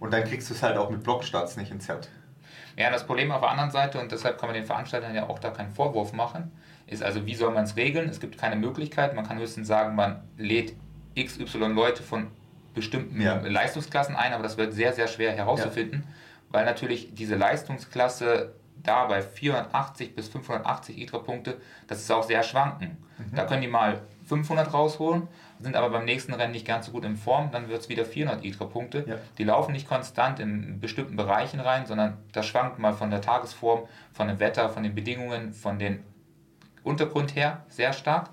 Und 0.00 0.12
dann 0.12 0.24
kriegst 0.24 0.50
du 0.50 0.54
es 0.54 0.62
halt 0.64 0.76
auch 0.76 0.90
mit 0.90 1.04
Blockstarts 1.04 1.56
nicht 1.56 1.70
entzerrt. 1.70 2.08
Ja, 2.76 2.90
das 2.90 3.06
Problem 3.06 3.30
auf 3.30 3.42
der 3.42 3.50
anderen 3.50 3.70
Seite, 3.70 4.00
und 4.00 4.10
deshalb 4.10 4.38
kann 4.40 4.48
man 4.48 4.54
den 4.54 4.66
Veranstaltern 4.66 5.14
ja 5.14 5.28
auch 5.28 5.38
da 5.38 5.50
keinen 5.50 5.70
Vorwurf 5.70 6.12
machen, 6.12 6.50
ist 6.88 7.04
also, 7.04 7.24
wie 7.26 7.36
soll 7.36 7.52
man 7.52 7.62
es 7.62 7.76
regeln? 7.76 8.08
Es 8.08 8.18
gibt 8.18 8.38
keine 8.38 8.56
Möglichkeit. 8.56 9.14
Man 9.14 9.24
kann 9.24 9.38
höchstens 9.38 9.68
sagen, 9.68 9.94
man 9.94 10.20
lädt 10.36 10.74
XY 11.16 11.58
Leute 11.68 12.02
von 12.02 12.26
bestimmten 12.74 13.20
ja. 13.20 13.36
Leistungsklassen 13.36 14.16
ein, 14.16 14.32
aber 14.32 14.42
das 14.42 14.56
wird 14.56 14.72
sehr, 14.72 14.92
sehr 14.92 15.06
schwer 15.06 15.30
herauszufinden, 15.30 16.02
ja. 16.04 16.14
Weil 16.54 16.64
natürlich 16.64 17.12
diese 17.14 17.34
Leistungsklasse 17.34 18.54
da 18.80 19.06
bei 19.06 19.22
480 19.22 20.14
bis 20.14 20.28
580 20.28 20.98
ITRA-Punkte, 20.98 21.60
das 21.88 21.98
ist 21.98 22.12
auch 22.12 22.22
sehr 22.22 22.44
schwanken. 22.44 22.96
Mhm. 23.18 23.34
Da 23.34 23.44
können 23.44 23.62
die 23.62 23.68
mal 23.68 24.02
500 24.26 24.72
rausholen, 24.72 25.26
sind 25.58 25.74
aber 25.74 25.90
beim 25.90 26.04
nächsten 26.04 26.32
Rennen 26.32 26.52
nicht 26.52 26.64
ganz 26.64 26.86
so 26.86 26.92
gut 26.92 27.04
in 27.04 27.16
Form, 27.16 27.50
dann 27.50 27.68
wird 27.68 27.80
es 27.80 27.88
wieder 27.88 28.04
400 28.04 28.44
ITRA-Punkte. 28.44 29.04
Ja. 29.04 29.16
Die 29.36 29.42
laufen 29.42 29.72
nicht 29.72 29.88
konstant 29.88 30.38
in 30.38 30.78
bestimmten 30.78 31.16
Bereichen 31.16 31.58
rein, 31.58 31.86
sondern 31.86 32.18
das 32.32 32.46
schwankt 32.46 32.78
mal 32.78 32.92
von 32.92 33.10
der 33.10 33.20
Tagesform, 33.20 33.88
von 34.12 34.28
dem 34.28 34.38
Wetter, 34.38 34.68
von 34.68 34.84
den 34.84 34.94
Bedingungen, 34.94 35.52
von 35.54 35.80
den 35.80 36.04
Untergrund 36.84 37.34
her 37.34 37.64
sehr 37.68 37.92
stark. 37.92 38.30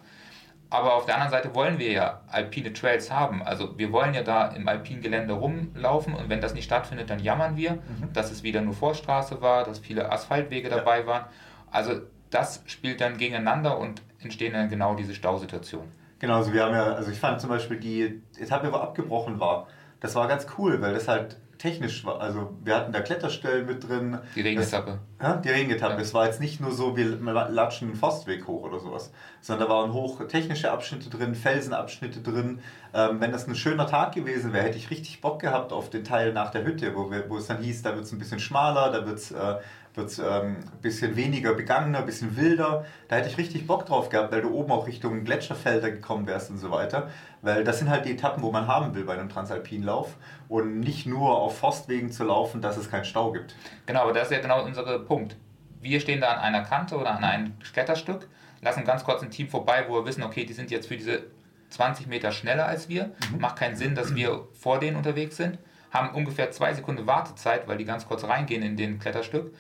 Aber 0.71 0.95
auf 0.95 1.05
der 1.05 1.15
anderen 1.15 1.31
Seite 1.31 1.53
wollen 1.53 1.79
wir 1.79 1.91
ja 1.91 2.21
alpine 2.29 2.71
Trails 2.71 3.11
haben. 3.11 3.43
Also 3.43 3.77
wir 3.77 3.91
wollen 3.91 4.13
ja 4.13 4.23
da 4.23 4.47
im 4.47 4.69
alpinen 4.69 5.01
Gelände 5.01 5.33
rumlaufen 5.33 6.15
und 6.15 6.29
wenn 6.29 6.39
das 6.39 6.53
nicht 6.53 6.63
stattfindet, 6.63 7.09
dann 7.09 7.19
jammern 7.19 7.57
wir, 7.57 7.73
mhm. 7.73 8.13
dass 8.13 8.31
es 8.31 8.41
wieder 8.41 8.61
nur 8.61 8.73
Vorstraße 8.73 9.41
war, 9.41 9.65
dass 9.65 9.79
viele 9.79 10.09
Asphaltwege 10.09 10.69
ja. 10.69 10.77
dabei 10.77 11.05
waren. 11.05 11.25
Also 11.71 11.99
das 12.29 12.63
spielt 12.67 13.01
dann 13.01 13.17
gegeneinander 13.17 13.77
und 13.77 14.01
entstehen 14.21 14.53
dann 14.53 14.69
genau 14.69 14.95
diese 14.95 15.13
Stausituationen. 15.13 15.91
Genau, 16.19 16.35
also 16.35 16.53
wir 16.53 16.63
haben 16.63 16.73
ja, 16.73 16.93
also 16.93 17.11
ich 17.11 17.19
fand 17.19 17.41
zum 17.41 17.49
Beispiel 17.49 17.77
die 17.77 18.21
Etappe, 18.39 18.71
wo 18.71 18.77
abgebrochen 18.77 19.41
war, 19.41 19.67
das 19.99 20.15
war 20.15 20.29
ganz 20.29 20.47
cool, 20.57 20.81
weil 20.81 20.93
das 20.93 21.09
halt 21.09 21.35
technisch 21.61 22.03
war. 22.05 22.19
Also 22.19 22.49
wir 22.63 22.75
hatten 22.75 22.91
da 22.91 23.01
Kletterstellen 23.01 23.67
mit 23.67 23.87
drin. 23.87 24.17
Die 24.35 24.41
Regenetappe. 24.41 24.97
Ja, 25.21 25.35
die 25.35 25.49
Regenetappe. 25.49 25.93
Ja. 25.93 25.99
Es 25.99 26.13
war 26.13 26.25
jetzt 26.25 26.41
nicht 26.41 26.59
nur 26.59 26.71
so, 26.71 26.97
wir 26.97 27.05
latschen 27.05 27.89
einen 27.89 27.97
Forstweg 27.97 28.47
hoch 28.47 28.63
oder 28.63 28.79
sowas, 28.79 29.11
sondern 29.41 29.67
da 29.67 29.73
waren 29.73 29.93
hoch 29.93 30.25
technische 30.27 30.71
Abschnitte 30.71 31.09
drin, 31.09 31.35
Felsenabschnitte 31.35 32.21
drin. 32.21 32.59
Ähm, 32.93 33.21
wenn 33.21 33.31
das 33.31 33.47
ein 33.47 33.55
schöner 33.55 33.85
Tag 33.85 34.15
gewesen 34.15 34.53
wäre, 34.53 34.65
hätte 34.65 34.77
ich 34.77 34.89
richtig 34.89 35.21
Bock 35.21 35.39
gehabt 35.39 35.71
auf 35.71 35.91
den 35.91 36.03
Teil 36.03 36.33
nach 36.33 36.49
der 36.49 36.65
Hütte, 36.65 36.95
wo, 36.95 37.11
wir, 37.11 37.29
wo 37.29 37.37
es 37.37 37.45
dann 37.45 37.61
hieß, 37.61 37.83
da 37.83 37.93
wird 37.93 38.05
es 38.05 38.11
ein 38.11 38.17
bisschen 38.17 38.39
schmaler, 38.39 38.91
da 38.91 39.05
wird 39.05 39.19
es 39.19 39.31
äh, 39.31 39.55
wird 39.93 40.07
es 40.07 40.19
ähm, 40.19 40.57
ein 40.71 40.81
bisschen 40.81 41.15
weniger 41.15 41.53
begangener, 41.53 42.00
ein 42.00 42.05
bisschen 42.05 42.38
wilder. 42.38 42.86
Da 43.07 43.17
hätte 43.17 43.29
ich 43.29 43.38
richtig 43.38 43.67
Bock 43.67 43.86
drauf 43.86 44.10
gehabt, 44.10 44.31
weil 44.31 44.41
du 44.41 44.51
oben 44.53 44.71
auch 44.71 44.88
Richtung 44.88 45.24
Gletscherfelder 45.24 45.91
gekommen 45.91 46.27
wärst 46.27 46.50
und 46.50 46.57
so 46.57 46.71
weiter. 46.71 47.10
Weil 47.41 47.63
das 47.63 47.79
sind 47.79 47.89
halt 47.89 48.05
die 48.05 48.12
Etappen, 48.12 48.41
wo 48.41 48.51
man 48.51 48.67
haben 48.67 48.95
will 48.95 49.03
bei 49.03 49.13
einem 49.13 49.29
Transalpinlauf. 49.29 50.15
Und 50.48 50.79
nicht 50.79 51.05
nur 51.05 51.38
auf 51.38 51.57
Forstwegen 51.57 52.12
zu 52.12 52.24
laufen, 52.24 52.62
dass 52.62 52.77
es 52.77 52.89
keinen 52.89 53.05
Stau 53.05 53.31
gibt. 53.31 53.55
Genau, 53.86 54.03
aber 54.03 54.13
das 54.13 54.24
ist 54.24 54.31
ja 54.31 54.39
genau 54.39 54.63
unser 54.63 55.00
Punkt. 55.00 55.36
Wir 55.81 56.00
stehen 56.00 56.21
da 56.21 56.33
an 56.33 56.39
einer 56.39 56.62
Kante 56.63 56.95
oder 56.95 57.15
an 57.15 57.24
einem 57.24 57.60
Kletterstück, 57.60 58.27
lassen 58.62 58.86
ganz 58.86 59.03
kurz 59.03 59.24
ein 59.24 59.31
Team 59.31 59.50
vorbei, 59.50 59.86
wo 59.88 59.95
wir 59.95 60.05
wissen, 60.05 60.24
okay, 60.24 60.45
die 60.45 60.53
sind 60.53 60.71
jetzt 60.71 60.88
für 60.88 60.95
diese 60.95 61.24
20 61.69 62.07
Meter 62.07 62.31
schneller 62.31 62.65
als 62.65 62.88
wir. 62.88 63.12
Mhm. 63.31 63.39
Macht 63.39 63.57
keinen 63.57 63.75
Sinn, 63.75 63.95
dass 63.95 64.13
wir 64.13 64.48
vor 64.53 64.79
denen 64.79 64.95
unterwegs 64.95 65.38
sind. 65.38 65.57
Haben 65.89 66.15
ungefähr 66.15 66.51
zwei 66.51 66.74
Sekunden 66.74 67.07
Wartezeit, 67.07 67.67
weil 67.67 67.77
die 67.77 67.86
ganz 67.86 68.07
kurz 68.07 68.24
reingehen 68.24 68.62
in 68.62 68.77
den 68.77 69.00
Kletterstück 69.00 69.53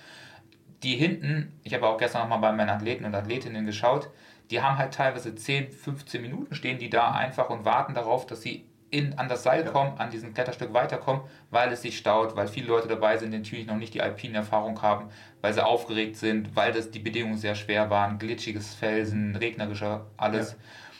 die 0.83 0.95
hinten, 0.95 1.59
ich 1.63 1.73
habe 1.73 1.87
auch 1.87 1.97
gestern 1.97 2.21
nochmal 2.21 2.39
bei 2.39 2.51
meinen 2.51 2.69
Athleten 2.69 3.05
und 3.05 3.15
Athletinnen 3.15 3.65
geschaut, 3.65 4.09
die 4.49 4.61
haben 4.61 4.77
halt 4.77 4.93
teilweise 4.93 5.33
10, 5.33 5.71
15 5.71 6.21
Minuten 6.21 6.55
stehen 6.55 6.77
die 6.77 6.89
da 6.89 7.11
einfach 7.11 7.49
und 7.49 7.63
warten 7.65 7.93
darauf, 7.93 8.25
dass 8.25 8.41
sie 8.41 8.65
in, 8.89 9.17
an 9.17 9.29
das 9.29 9.43
Seil 9.43 9.63
kommen, 9.63 9.97
an 9.97 10.11
diesem 10.11 10.33
Kletterstück 10.33 10.73
weiterkommen, 10.73 11.23
weil 11.49 11.71
es 11.71 11.81
sich 11.81 11.97
staut, 11.97 12.35
weil 12.35 12.47
viele 12.47 12.67
Leute 12.67 12.89
dabei 12.89 13.17
sind, 13.17 13.31
die 13.31 13.37
natürlich 13.37 13.65
noch 13.65 13.77
nicht 13.77 13.93
die 13.93 14.01
alpine 14.01 14.39
Erfahrung 14.39 14.81
haben, 14.81 15.07
weil 15.39 15.53
sie 15.53 15.65
aufgeregt 15.65 16.17
sind, 16.17 16.55
weil 16.55 16.73
das 16.73 16.91
die 16.91 16.99
Bedingungen 16.99 17.37
sehr 17.37 17.55
schwer 17.55 17.89
waren, 17.89 18.19
glitschiges 18.19 18.75
Felsen, 18.75 19.37
regnerischer, 19.37 20.07
alles. 20.17 20.51
Ja. 20.51 20.57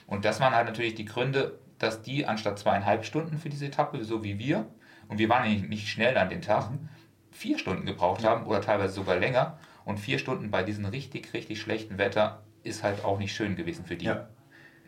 Und 0.07 0.23
das 0.23 0.39
waren 0.39 0.55
halt 0.55 0.67
natürlich 0.67 0.95
die 0.95 1.05
Gründe, 1.05 1.59
dass 1.79 2.01
die 2.01 2.25
anstatt 2.25 2.59
zweieinhalb 2.59 3.03
Stunden 3.03 3.37
für 3.37 3.49
diese 3.49 3.65
Etappe, 3.65 4.03
so 4.05 4.23
wie 4.23 4.39
wir, 4.39 4.67
und 5.09 5.17
wir 5.17 5.27
waren 5.27 5.49
nicht, 5.49 5.67
nicht 5.67 5.89
schnell 5.89 6.17
an 6.17 6.29
den 6.29 6.41
Tag, 6.41 6.71
mhm. 6.71 6.87
vier 7.31 7.59
Stunden 7.59 7.85
gebraucht 7.85 8.23
haben 8.23 8.45
oder 8.45 8.61
teilweise 8.61 8.93
sogar 8.93 9.17
länger. 9.17 9.57
Und 9.91 9.99
vier 9.99 10.19
Stunden 10.19 10.51
bei 10.51 10.63
diesem 10.63 10.86
richtig, 10.86 11.34
richtig 11.34 11.60
schlechten 11.60 11.97
Wetter 11.97 12.39
ist 12.63 12.84
halt 12.84 13.04
auch 13.04 13.19
nicht 13.19 13.36
schön 13.36 13.56
gewesen 13.56 13.86
für 13.86 13.95
die. 13.95 14.06
Ja. 14.06 14.27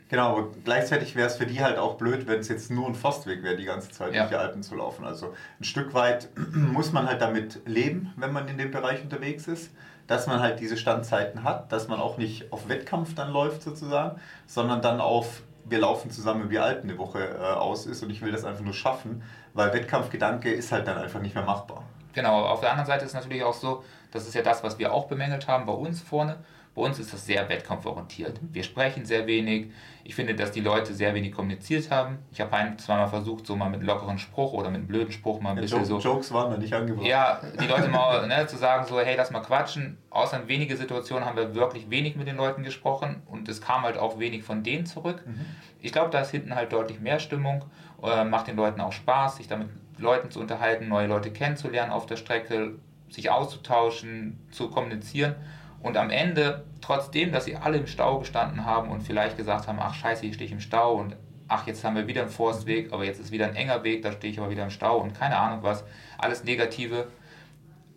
Genau, 0.09 0.37
aber 0.37 0.51
gleichzeitig 0.63 1.15
wäre 1.15 1.27
es 1.27 1.35
für 1.35 1.45
die 1.45 1.61
halt 1.61 1.77
auch 1.77 1.95
blöd, 1.95 2.27
wenn 2.27 2.39
es 2.39 2.47
jetzt 2.47 2.71
nur 2.71 2.87
ein 2.87 2.95
Forstweg 2.95 3.43
wäre, 3.43 3.55
die 3.55 3.65
ganze 3.65 3.89
Zeit 3.89 4.13
ja. 4.13 4.21
durch 4.21 4.29
die 4.29 4.35
Alpen 4.35 4.63
zu 4.63 4.75
laufen. 4.75 5.05
Also 5.05 5.33
ein 5.59 5.63
Stück 5.63 5.93
weit 5.93 6.29
muss 6.53 6.93
man 6.93 7.07
halt 7.07 7.21
damit 7.21 7.61
leben, 7.65 8.13
wenn 8.15 8.31
man 8.31 8.47
in 8.47 8.57
dem 8.57 8.71
Bereich 8.71 9.01
unterwegs 9.01 9.47
ist, 9.47 9.71
dass 10.07 10.27
man 10.27 10.39
halt 10.39 10.59
diese 10.59 10.77
Standzeiten 10.77 11.43
hat, 11.43 11.71
dass 11.71 11.87
man 11.87 11.99
auch 11.99 12.17
nicht 12.17 12.51
auf 12.53 12.69
Wettkampf 12.69 13.15
dann 13.15 13.31
läuft 13.31 13.63
sozusagen, 13.63 14.19
sondern 14.45 14.81
dann 14.81 15.01
auf 15.01 15.41
wir 15.65 15.79
laufen 15.79 16.11
zusammen 16.11 16.49
wie 16.49 16.59
Alpen 16.59 16.89
eine 16.89 16.99
Woche 16.99 17.19
äh, 17.19 17.41
aus 17.41 17.85
ist 17.85 18.03
und 18.03 18.09
ich 18.09 18.21
will 18.21 18.31
das 18.31 18.43
einfach 18.43 18.63
nur 18.63 18.73
schaffen, 18.73 19.23
weil 19.53 19.73
Wettkampfgedanke 19.73 20.51
ist 20.51 20.71
halt 20.71 20.87
dann 20.87 20.97
einfach 20.97 21.21
nicht 21.21 21.35
mehr 21.35 21.45
machbar. 21.45 21.83
Genau, 22.13 22.45
auf 22.45 22.59
der 22.59 22.71
anderen 22.71 22.87
Seite 22.87 23.05
ist 23.05 23.11
es 23.11 23.15
natürlich 23.15 23.43
auch 23.43 23.53
so, 23.53 23.83
das 24.13 24.27
ist 24.27 24.35
ja 24.35 24.43
das, 24.43 24.63
was 24.63 24.79
wir 24.79 24.93
auch 24.93 25.07
bemängelt 25.07 25.47
haben 25.47 25.65
bei 25.65 25.73
uns 25.73 26.01
vorne. 26.01 26.37
Bei 26.75 26.81
uns 26.81 26.97
ist 26.97 27.13
das 27.13 27.25
sehr 27.25 27.49
wettkampforientiert. 27.49 28.39
Wir 28.51 28.63
sprechen 28.63 29.05
sehr 29.05 29.27
wenig. 29.27 29.71
Ich 30.03 30.15
finde, 30.15 30.33
dass 30.33 30.51
die 30.51 30.59
Leute 30.59 30.95
sehr 30.95 31.13
wenig 31.13 31.31
kommuniziert 31.31 31.91
haben. 31.91 32.17
Ich 32.31 32.41
habe 32.41 32.51
ein, 32.55 32.79
zweimal 32.79 33.07
versucht, 33.07 33.45
so 33.45 33.55
mal 33.55 33.69
mit 33.69 33.79
einem 33.79 33.87
lockeren 33.87 34.17
Spruch 34.17 34.53
oder 34.53 34.69
mit 34.69 34.79
einem 34.79 34.87
blöden 34.87 35.11
Spruch 35.11 35.39
mal 35.39 35.51
ein 35.51 35.57
ja, 35.57 35.61
bisschen 35.61 35.85
Joke, 35.85 36.01
so. 36.01 36.09
Jokes 36.09 36.33
waren 36.33 36.49
da 36.49 36.57
nicht 36.57 36.73
angebracht. 36.73 37.05
Ja, 37.05 37.41
die 37.59 37.67
Leute 37.67 37.87
mal 37.89 38.27
ne, 38.27 38.47
zu 38.47 38.57
sagen, 38.57 38.87
so, 38.87 38.99
hey, 38.99 39.15
lass 39.15 39.29
mal 39.29 39.41
quatschen. 39.41 39.99
Außer 40.09 40.41
in 40.41 40.47
wenige 40.47 40.75
Situationen 40.75 41.25
haben 41.25 41.37
wir 41.37 41.53
wirklich 41.53 41.91
wenig 41.91 42.15
mit 42.15 42.27
den 42.27 42.37
Leuten 42.37 42.63
gesprochen 42.63 43.21
und 43.27 43.47
es 43.49 43.61
kam 43.61 43.83
halt 43.83 43.99
auch 43.99 44.17
wenig 44.17 44.43
von 44.43 44.63
denen 44.63 44.87
zurück. 44.87 45.21
Mhm. 45.27 45.45
Ich 45.79 45.91
glaube, 45.91 46.09
da 46.09 46.21
ist 46.21 46.31
hinten 46.31 46.55
halt 46.55 46.73
deutlich 46.73 46.99
mehr 46.99 47.19
Stimmung, 47.19 47.65
äh, 48.01 48.23
macht 48.23 48.47
den 48.47 48.55
Leuten 48.55 48.81
auch 48.81 48.93
Spaß, 48.93 49.37
sich 49.37 49.47
damit 49.47 49.69
Leuten 49.99 50.31
zu 50.31 50.39
unterhalten, 50.39 50.87
neue 50.87 51.05
Leute 51.05 51.31
kennenzulernen 51.31 51.91
auf 51.91 52.07
der 52.07 52.15
Strecke, 52.15 52.73
sich 53.13 53.29
auszutauschen, 53.29 54.39
zu 54.51 54.69
kommunizieren. 54.69 55.35
Und 55.81 55.97
am 55.97 56.09
Ende, 56.09 56.65
trotzdem, 56.81 57.31
dass 57.31 57.45
sie 57.45 57.55
alle 57.55 57.77
im 57.77 57.87
Stau 57.87 58.19
gestanden 58.19 58.65
haben 58.65 58.89
und 58.89 59.01
vielleicht 59.01 59.37
gesagt 59.37 59.67
haben, 59.67 59.79
ach 59.79 59.93
scheiße, 59.93 60.21
hier 60.21 60.33
stehe 60.33 60.47
ich 60.47 60.53
im 60.53 60.61
Stau 60.61 60.95
und 60.95 61.15
ach, 61.47 61.67
jetzt 61.67 61.83
haben 61.83 61.95
wir 61.95 62.07
wieder 62.07 62.21
einen 62.21 62.31
Forstweg, 62.31 62.91
aber 62.93 63.03
jetzt 63.03 63.19
ist 63.19 63.31
wieder 63.31 63.45
ein 63.45 63.55
enger 63.55 63.83
Weg, 63.83 64.01
da 64.01 64.11
stehe 64.11 64.31
ich 64.31 64.39
aber 64.39 64.49
wieder 64.49 64.63
im 64.63 64.69
Stau 64.69 64.97
und 64.97 65.13
keine 65.13 65.37
Ahnung 65.37 65.59
was, 65.61 65.83
alles 66.17 66.43
Negative, 66.45 67.07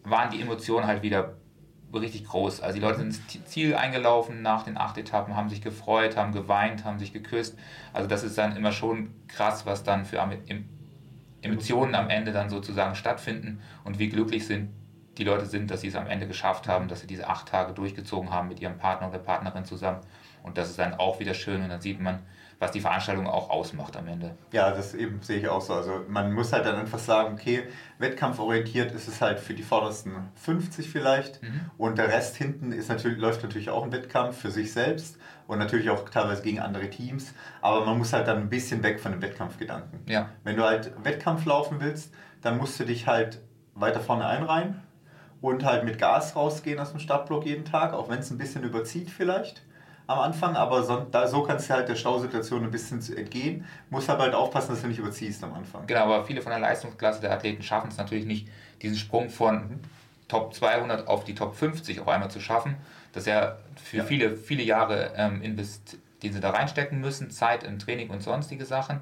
waren 0.03 0.31
die 0.31 0.41
Emotionen 0.41 0.87
halt 0.87 1.03
wieder 1.03 1.35
richtig 1.95 2.25
groß. 2.25 2.61
Also 2.61 2.75
die 2.75 2.85
Leute 2.85 2.99
sind 2.99 3.07
ins 3.07 3.45
Ziel 3.47 3.75
eingelaufen 3.75 4.43
nach 4.43 4.65
den 4.65 4.77
acht 4.77 4.99
Etappen, 4.99 5.35
haben 5.35 5.49
sich 5.49 5.63
gefreut, 5.63 6.17
haben 6.17 6.33
geweint, 6.33 6.85
haben 6.85 6.99
sich 6.99 7.13
geküsst. 7.13 7.57
Also 7.93 8.09
das 8.09 8.25
ist 8.25 8.37
dann 8.37 8.57
immer 8.57 8.73
schon 8.73 9.15
krass, 9.29 9.65
was 9.65 9.85
dann 9.85 10.05
für 10.05 10.19
Emotionen 11.41 11.95
am 11.95 12.11
Ende 12.11 12.33
dann 12.33 12.51
sozusagen 12.51 12.97
stattfinden 12.97 13.63
und 13.85 13.99
wie 13.99 14.09
glücklich 14.09 14.47
sind 14.47 14.71
die 15.19 15.25
Leute 15.25 15.47
sind, 15.47 15.71
dass 15.71 15.81
sie 15.81 15.89
es 15.89 15.97
am 15.97 16.07
Ende 16.07 16.27
geschafft 16.27 16.69
haben, 16.69 16.89
dass 16.89 17.01
sie 17.01 17.07
diese 17.07 17.29
acht 17.29 17.49
Tage 17.49 17.73
durchgezogen 17.73 18.31
haben 18.31 18.49
mit 18.49 18.61
ihrem 18.61 18.79
Partner 18.79 19.09
oder 19.09 19.19
Partnerin 19.19 19.65
zusammen. 19.65 20.01
Und 20.43 20.59
das 20.59 20.71
ist 20.71 20.79
dann 20.79 20.95
auch 20.95 21.19
wieder 21.19 21.35
schön 21.35 21.63
und 21.63 21.71
dann 21.71 21.81
sieht 21.81 22.01
man, 22.01 22.21
was 22.59 22.71
die 22.71 22.81
Veranstaltung 22.81 23.27
auch 23.27 23.51
ausmacht 23.51 23.97
am 23.97 24.07
Ende. 24.07 24.35
Ja, 24.53 24.71
das 24.71 24.95
eben 24.95 25.21
sehe 25.21 25.39
ich 25.39 25.49
auch 25.49 25.61
so. 25.61 25.75
Also 25.75 26.05
man 26.09 26.33
muss 26.33 26.53
halt 26.53 26.65
dann 26.65 26.77
einfach 26.77 26.99
sagen, 26.99 27.35
okay, 27.35 27.65
wettkampforientiert 27.99 28.93
ist 28.93 29.09
es 29.09 29.21
halt 29.21 29.41
für 29.41 29.53
die 29.53 29.63
vordersten 29.63 30.31
50 30.37 30.89
vielleicht 30.89 31.43
mhm. 31.43 31.71
und 31.77 31.99
der 31.99 32.09
Rest 32.09 32.37
hinten 32.37 32.73
ist 32.73 32.89
natürlich, 32.89 33.19
läuft 33.19 33.43
natürlich 33.43 33.69
auch 33.69 33.85
ein 33.85 33.93
Wettkampf 33.93 34.39
für 34.39 34.51
sich 34.51 34.73
selbst 34.73 35.19
und 35.47 35.59
natürlich 35.59 35.91
auch 35.91 36.09
teilweise 36.09 36.43
gegen 36.43 36.61
andere 36.61 36.89
Teams, 36.89 37.35
aber 37.61 37.85
man 37.85 37.99
muss 37.99 38.13
halt 38.13 38.27
dann 38.27 38.39
ein 38.39 38.49
bisschen 38.49 38.83
weg 38.83 39.01
von 39.01 39.13
dem 39.13 39.21
Wettkampfgedanken. 39.21 40.01
Ja. 40.07 40.31
Wenn 40.43 40.57
du 40.57 40.65
halt 40.65 40.93
Wettkampf 41.05 41.45
laufen 41.45 41.81
willst, 41.81 42.15
dann 42.41 42.57
musst 42.57 42.81
du 42.81 42.85
dich 42.85 43.07
halt 43.07 43.43
weiter 43.75 44.01
vorne 44.01 44.27
einreihen 44.27 44.86
und 45.41 45.65
halt 45.65 45.85
mit 45.85 45.99
Gas 45.99 46.35
rausgehen 46.37 46.79
aus 46.79 46.91
dem 46.91 47.01
Startblock 47.01 47.47
jeden 47.47 47.65
Tag, 47.65 47.93
auch 47.93 48.09
wenn 48.09 48.19
es 48.19 48.31
ein 48.31 48.39
bisschen 48.39 48.63
überzieht 48.63 49.11
vielleicht 49.11 49.63
am 50.07 50.21
Anfang, 50.21 50.55
aber 50.55 50.85
so, 50.85 51.05
da, 51.11 51.27
so 51.27 51.43
kannst 51.43 51.69
du 51.69 51.75
halt 51.75 51.89
der 51.89 51.97
Stausituation 51.97 52.63
ein 52.63 52.71
bisschen 52.71 53.01
entgehen. 53.17 53.65
Muss 53.91 54.09
aber 54.09 54.25
halt 54.25 54.35
aufpassen, 54.35 54.71
dass 54.71 54.83
du 54.83 54.89
nicht 54.89 54.99
überziehst 54.99 55.43
am 55.43 55.53
Anfang. 55.55 55.87
Genau, 55.87 56.03
aber 56.03 56.25
viele 56.25 56.43
von 56.43 56.51
der 56.51 56.61
Leistungsklasse 56.61 57.21
der 57.21 57.33
Athleten 57.33 57.63
schaffen 57.63 57.89
es 57.91 57.97
natürlich 57.97 58.25
nicht, 58.25 58.49
diesen 58.83 58.97
Sprung 58.97 59.31
von. 59.31 59.81
Top 60.29 60.55
200 60.55 61.07
auf 61.07 61.23
die 61.23 61.37
Top 61.37 61.55
50 61.55 62.01
auf 62.01 62.09
einmal 62.09 62.31
zu 62.31 62.41
schaffen. 62.41 62.77
Das 63.13 63.23
ist 63.23 63.29
ja 63.29 63.59
für 63.77 63.99
ja. 63.99 64.05
viele, 64.05 64.37
viele 64.37 64.65
Jahre 64.65 65.13
ähm, 65.17 65.41
Invest, 65.41 65.99
den 66.25 66.33
sie 66.33 66.41
da 66.41 66.51
reinstecken 66.51 67.01
müssen, 67.01 67.31
Zeit 67.31 67.63
im 67.63 67.79
Training 67.79 68.11
und 68.11 68.23
sonstige 68.23 68.65
Sachen. 68.65 69.01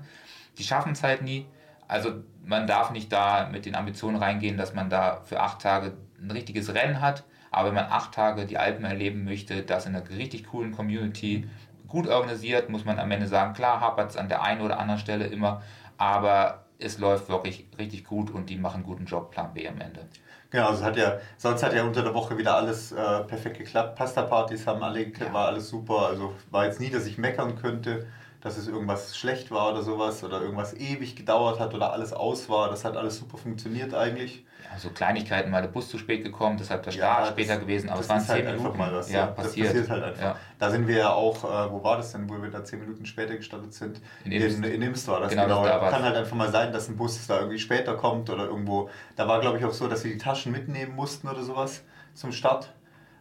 Die 0.58 0.64
schaffen 0.64 0.92
es 0.92 1.02
halt 1.02 1.22
nie. 1.22 1.46
Also 1.88 2.12
man 2.44 2.66
darf 2.66 2.90
nicht 2.90 3.10
da 3.10 3.48
mit 3.50 3.64
den 3.64 3.74
Ambitionen 3.74 4.16
reingehen, 4.16 4.58
dass 4.58 4.74
man 4.74 4.90
da 4.90 5.22
für 5.24 5.40
acht 5.40 5.62
Tage 5.62 5.94
ein 6.26 6.30
richtiges 6.30 6.74
Rennen 6.74 7.00
hat. 7.00 7.24
Aber 7.50 7.68
wenn 7.68 7.74
man 7.74 7.86
acht 7.86 8.12
Tage 8.12 8.46
die 8.46 8.58
Alpen 8.58 8.84
erleben 8.84 9.24
möchte, 9.24 9.62
das 9.62 9.86
in 9.86 9.94
einer 9.94 10.08
richtig 10.08 10.48
coolen 10.48 10.72
Community, 10.72 11.48
gut 11.86 12.08
organisiert, 12.08 12.68
muss 12.68 12.84
man 12.84 12.98
am 12.98 13.10
Ende 13.10 13.28
sagen, 13.28 13.54
klar 13.54 13.80
hapert 13.80 14.10
es 14.10 14.16
an 14.16 14.28
der 14.28 14.42
einen 14.42 14.60
oder 14.60 14.78
anderen 14.80 15.00
Stelle 15.00 15.26
immer, 15.26 15.62
aber 15.96 16.64
es 16.78 16.98
läuft 16.98 17.28
wirklich 17.28 17.68
richtig 17.78 18.04
gut 18.04 18.30
und 18.30 18.50
die 18.50 18.56
machen 18.56 18.78
einen 18.78 18.84
guten 18.84 19.04
Job, 19.04 19.30
Plan 19.30 19.54
B 19.54 19.68
am 19.68 19.80
Ende. 19.80 20.08
Genau, 20.50 20.68
also 20.68 20.84
hat 20.84 20.96
ja, 20.96 21.18
sonst 21.36 21.62
hat 21.62 21.72
ja 21.72 21.84
unter 21.84 22.02
der 22.02 22.14
Woche 22.14 22.36
wieder 22.36 22.56
alles 22.56 22.90
äh, 22.90 23.20
perfekt 23.20 23.58
geklappt. 23.58 23.96
Pasta-Partys 23.96 24.66
haben 24.66 24.82
alle, 24.82 25.06
ja. 25.06 25.32
war 25.32 25.46
alles 25.46 25.68
super. 25.68 26.08
Also 26.08 26.34
war 26.50 26.64
jetzt 26.66 26.80
nie, 26.80 26.90
dass 26.90 27.06
ich 27.06 27.18
meckern 27.18 27.56
könnte 27.56 28.06
dass 28.44 28.58
es 28.58 28.68
irgendwas 28.68 29.16
schlecht 29.16 29.50
war 29.50 29.72
oder 29.72 29.82
sowas 29.82 30.22
oder 30.22 30.42
irgendwas 30.42 30.74
ewig 30.74 31.16
gedauert 31.16 31.58
hat 31.58 31.72
oder 31.72 31.94
alles 31.94 32.12
aus 32.12 32.50
war. 32.50 32.68
Das 32.68 32.84
hat 32.84 32.94
alles 32.94 33.16
super 33.16 33.38
funktioniert 33.38 33.94
eigentlich. 33.94 34.44
So 34.78 34.90
Kleinigkeiten, 34.90 35.50
mal 35.50 35.62
der 35.62 35.68
Bus 35.68 35.88
zu 35.88 35.98
spät 35.98 36.24
gekommen, 36.24 36.56
deshalb 36.58 36.82
der 36.82 36.90
Start 36.90 37.26
ja, 37.26 37.32
später 37.32 37.56
gewesen, 37.56 37.88
aber 37.90 38.00
es 38.00 38.08
waren 38.08 38.20
zehn 38.20 38.46
halt 38.46 38.56
Minuten. 38.56 38.78
Mal 38.78 38.92
was, 38.92 39.10
ja, 39.10 39.26
passiert. 39.26 39.68
Das 39.68 39.74
passiert 39.74 39.90
halt 39.90 40.04
einfach. 40.04 40.22
Ja. 40.22 40.36
Da 40.58 40.70
sind 40.70 40.88
wir 40.88 40.96
ja 40.96 41.12
auch, 41.12 41.44
äh, 41.44 41.70
wo 41.70 41.82
war 41.82 41.96
das 41.96 42.12
denn, 42.12 42.28
wo 42.28 42.40
wir 42.42 42.50
da 42.50 42.64
zehn 42.64 42.80
Minuten 42.80 43.06
später 43.06 43.36
gestartet 43.36 43.74
sind? 43.74 44.00
In 44.24 44.32
in, 44.32 44.64
in 44.64 44.82
Imst 44.82 45.08
war 45.08 45.20
das. 45.20 45.30
Genau, 45.30 45.44
genau. 45.44 45.64
Das 45.64 45.80
da 45.80 45.90
kann 45.90 46.02
halt 46.02 46.16
einfach 46.16 46.36
mal 46.36 46.50
sein, 46.50 46.72
dass 46.72 46.88
ein 46.88 46.96
Bus 46.96 47.26
da 47.26 47.38
irgendwie 47.38 47.58
später 47.58 47.94
kommt 47.94 48.30
oder 48.30 48.46
irgendwo. 48.46 48.90
Da 49.16 49.28
war 49.28 49.40
glaube 49.40 49.58
ich 49.58 49.64
auch 49.64 49.72
so, 49.72 49.88
dass 49.88 50.04
wir 50.04 50.12
die 50.12 50.18
Taschen 50.18 50.52
mitnehmen 50.52 50.94
mussten 50.94 51.28
oder 51.28 51.42
sowas 51.42 51.82
zum 52.14 52.32
Start 52.32 52.72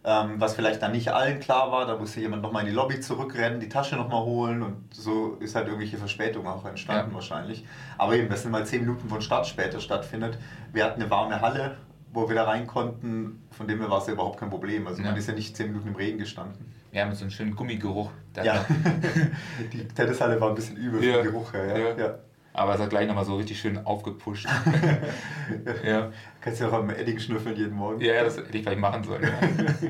ähm, 0.05 0.35
was 0.37 0.55
vielleicht 0.55 0.81
dann 0.81 0.91
nicht 0.91 1.09
allen 1.13 1.39
klar 1.39 1.71
war. 1.71 1.85
Da 1.85 1.97
musste 1.97 2.19
jemand 2.19 2.41
nochmal 2.41 2.63
in 2.63 2.69
die 2.69 2.75
Lobby 2.75 2.99
zurückrennen, 2.99 3.59
die 3.59 3.69
Tasche 3.69 3.95
nochmal 3.95 4.23
holen 4.23 4.61
und 4.61 4.93
so 4.93 5.37
ist 5.39 5.55
halt 5.55 5.67
irgendwelche 5.67 5.97
Verspätung 5.97 6.47
auch 6.47 6.65
entstanden 6.65 7.11
ja. 7.11 7.15
wahrscheinlich. 7.15 7.65
Aber 7.97 8.15
eben, 8.15 8.29
dass 8.29 8.45
mal 8.45 8.65
zehn 8.65 8.81
Minuten 8.81 9.07
von 9.07 9.21
Start 9.21 9.47
später 9.47 9.79
stattfindet. 9.79 10.37
Wir 10.71 10.85
hatten 10.85 11.01
eine 11.01 11.09
warme 11.09 11.39
Halle, 11.41 11.77
wo 12.11 12.27
wir 12.27 12.35
da 12.35 12.43
rein 12.43 12.67
konnten, 12.67 13.43
von 13.51 13.67
dem 13.67 13.79
her 13.79 13.89
war 13.89 13.99
es 13.99 14.07
ja 14.07 14.13
überhaupt 14.13 14.39
kein 14.39 14.49
Problem. 14.49 14.87
Also 14.87 15.01
ja. 15.01 15.09
man 15.09 15.17
ist 15.17 15.27
ja 15.27 15.33
nicht 15.33 15.55
zehn 15.55 15.67
Minuten 15.67 15.87
im 15.89 15.95
Regen 15.95 16.17
gestanden. 16.17 16.73
Ja, 16.91 17.05
mit 17.05 17.15
so 17.15 17.23
einem 17.23 17.31
schönen 17.31 17.55
Gummigeruch. 17.55 18.11
Ja, 18.35 18.65
die 19.73 19.87
Tennishalle 19.87 20.39
war 20.39 20.49
ein 20.49 20.55
bisschen 20.55 20.77
übel 20.77 21.03
ja. 21.03 21.15
vom 21.15 21.23
Geruch 21.23 21.53
her. 21.53 21.95
Ja. 21.97 21.97
ja. 21.97 22.15
Aber 22.55 22.75
es 22.75 22.79
hat 22.79 22.91
gleich 22.91 23.07
nochmal 23.07 23.25
so 23.25 23.35
richtig 23.35 23.59
schön 23.59 23.83
aufgepusht. 23.83 24.47
ja. 25.83 26.11
Kannst 26.39 26.61
du 26.61 26.67
auch 26.67 26.73
am 26.73 26.89
Edding 26.91 27.17
schnüffeln 27.17 27.55
jeden 27.55 27.75
Morgen. 27.75 27.99
Ja, 27.99 28.23
das 28.23 28.37
hätte 28.37 28.55
ich 28.55 28.63
vielleicht 28.63 28.79
machen 28.79 29.03
sollen. 29.03 29.23
Ja. 29.23 29.89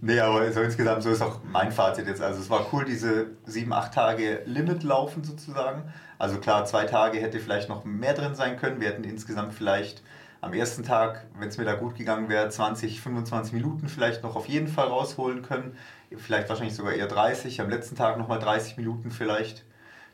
nee, 0.00 0.20
aber 0.20 0.52
so 0.52 0.60
insgesamt, 0.60 1.02
so 1.02 1.10
ist 1.10 1.20
auch 1.20 1.40
mein 1.42 1.72
Fazit 1.72 2.06
jetzt. 2.06 2.22
Also 2.22 2.40
es 2.40 2.48
war 2.48 2.66
cool, 2.72 2.84
diese 2.84 3.26
sieben, 3.44 3.72
acht 3.72 3.92
Tage 3.92 4.42
Limit 4.46 4.84
laufen 4.84 5.24
sozusagen. 5.24 5.82
Also 6.16 6.38
klar, 6.38 6.64
zwei 6.64 6.84
Tage 6.84 7.18
hätte 7.18 7.40
vielleicht 7.40 7.68
noch 7.68 7.84
mehr 7.84 8.14
drin 8.14 8.36
sein 8.36 8.56
können. 8.56 8.80
Wir 8.80 8.88
hätten 8.88 9.04
insgesamt 9.04 9.52
vielleicht 9.52 10.02
am 10.40 10.52
ersten 10.52 10.84
Tag, 10.84 11.26
wenn 11.38 11.48
es 11.48 11.58
mir 11.58 11.64
da 11.64 11.74
gut 11.74 11.96
gegangen 11.96 12.28
wäre, 12.28 12.48
20, 12.48 13.00
25 13.00 13.52
Minuten 13.52 13.88
vielleicht 13.88 14.22
noch 14.22 14.36
auf 14.36 14.48
jeden 14.48 14.68
Fall 14.68 14.86
rausholen 14.86 15.42
können. 15.42 15.76
Vielleicht 16.16 16.48
wahrscheinlich 16.48 16.76
sogar 16.76 16.92
eher 16.92 17.08
30. 17.08 17.60
Am 17.60 17.68
letzten 17.68 17.96
Tag 17.96 18.16
nochmal 18.16 18.38
30 18.38 18.76
Minuten 18.76 19.10
vielleicht 19.10 19.64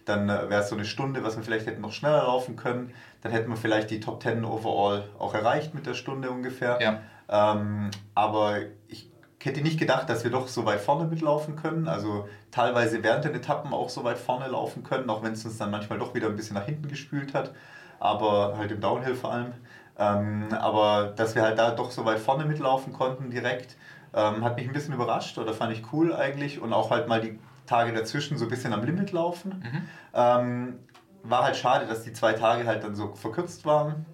dann 0.07 0.29
äh, 0.31 0.49
wäre 0.49 0.63
es 0.63 0.71
so 0.71 0.77
eine 0.77 0.85
Stunde, 0.85 1.23
was 1.23 1.37
wir 1.37 1.45
vielleicht 1.45 1.67
hätten 1.67 1.83
noch 1.83 1.93
schneller 1.93 2.23
laufen 2.23 2.57
können. 2.57 2.93
Dann 3.23 3.33
hätten 3.33 3.51
wir 3.51 3.57
vielleicht 3.57 3.91
die 3.91 4.01
Top 4.01 4.23
10 4.23 4.45
overall 4.45 5.05
auch 5.19 5.35
erreicht 5.35 5.75
mit 5.75 5.85
der 5.85 5.95
Stunde 5.95 6.31
ungefähr. 6.31 6.79
Ja. 6.81 7.01
Ähm, 7.29 7.91
aber 8.15 8.59
ich 8.89 9.11
hätte 9.43 9.61
nicht 9.61 9.79
gedacht, 9.79 10.09
dass 10.09 10.25
wir 10.25 10.31
doch 10.31 10.49
so 10.49 10.65
weit 10.65 10.81
vorne 10.81 11.05
mitlaufen 11.07 11.57
können. 11.57 11.89
Also 11.89 12.29
teilweise 12.51 13.03
während 13.03 13.25
den 13.25 13.35
Etappen 13.35 13.73
auch 13.73 13.89
so 13.89 14.05
weit 14.05 14.19
vorne 14.19 14.47
laufen 14.49 14.83
können, 14.83 15.11
auch 15.11 15.23
wenn 15.23 15.33
es 15.33 15.45
uns 15.45 15.59
dann 15.59 15.71
manchmal 15.71 15.99
doch 15.99 16.15
wieder 16.15 16.29
ein 16.29 16.37
bisschen 16.37 16.55
nach 16.55 16.67
hinten 16.67 16.89
gespült 16.89 17.35
hat. 17.35 17.53
Aber 17.99 18.57
halt 18.57 18.71
im 18.71 18.81
Downhill 18.81 19.15
vor 19.15 19.33
allem. 19.33 19.53
Ähm, 19.99 20.49
aber 20.53 21.13
dass 21.17 21.35
wir 21.35 21.43
halt 21.43 21.59
da 21.59 21.71
doch 21.71 21.91
so 21.91 22.05
weit 22.05 22.19
vorne 22.19 22.45
mitlaufen 22.45 22.93
konnten 22.93 23.31
direkt, 23.31 23.77
ähm, 24.15 24.45
hat 24.45 24.57
mich 24.57 24.67
ein 24.67 24.73
bisschen 24.73 24.95
überrascht 24.95 25.39
oder 25.39 25.53
fand 25.53 25.73
ich 25.73 25.93
cool 25.93 26.15
eigentlich. 26.15 26.61
Und 26.61 26.73
auch 26.73 26.91
halt 26.91 27.09
mal 27.09 27.21
die 27.21 27.39
Tage 27.67 27.93
dazwischen 27.93 28.39
so 28.39 28.45
ein 28.47 28.51
bisschen 28.51 28.73
am 28.73 28.85
Limit 28.85 29.13
laufen. 29.13 29.63
Mhm. 29.65 29.83
Ähm, 30.15 30.79
war 31.23 31.45
halt 31.45 31.57
schade, 31.57 31.87
dass 31.87 32.03
die 32.03 32.13
zwei 32.13 32.33
Tage 32.33 32.67
halt 32.67 32.85
dann 32.85 32.95
so 32.95 33.15
verkürzt 33.15 33.67
waren. 33.67 34.07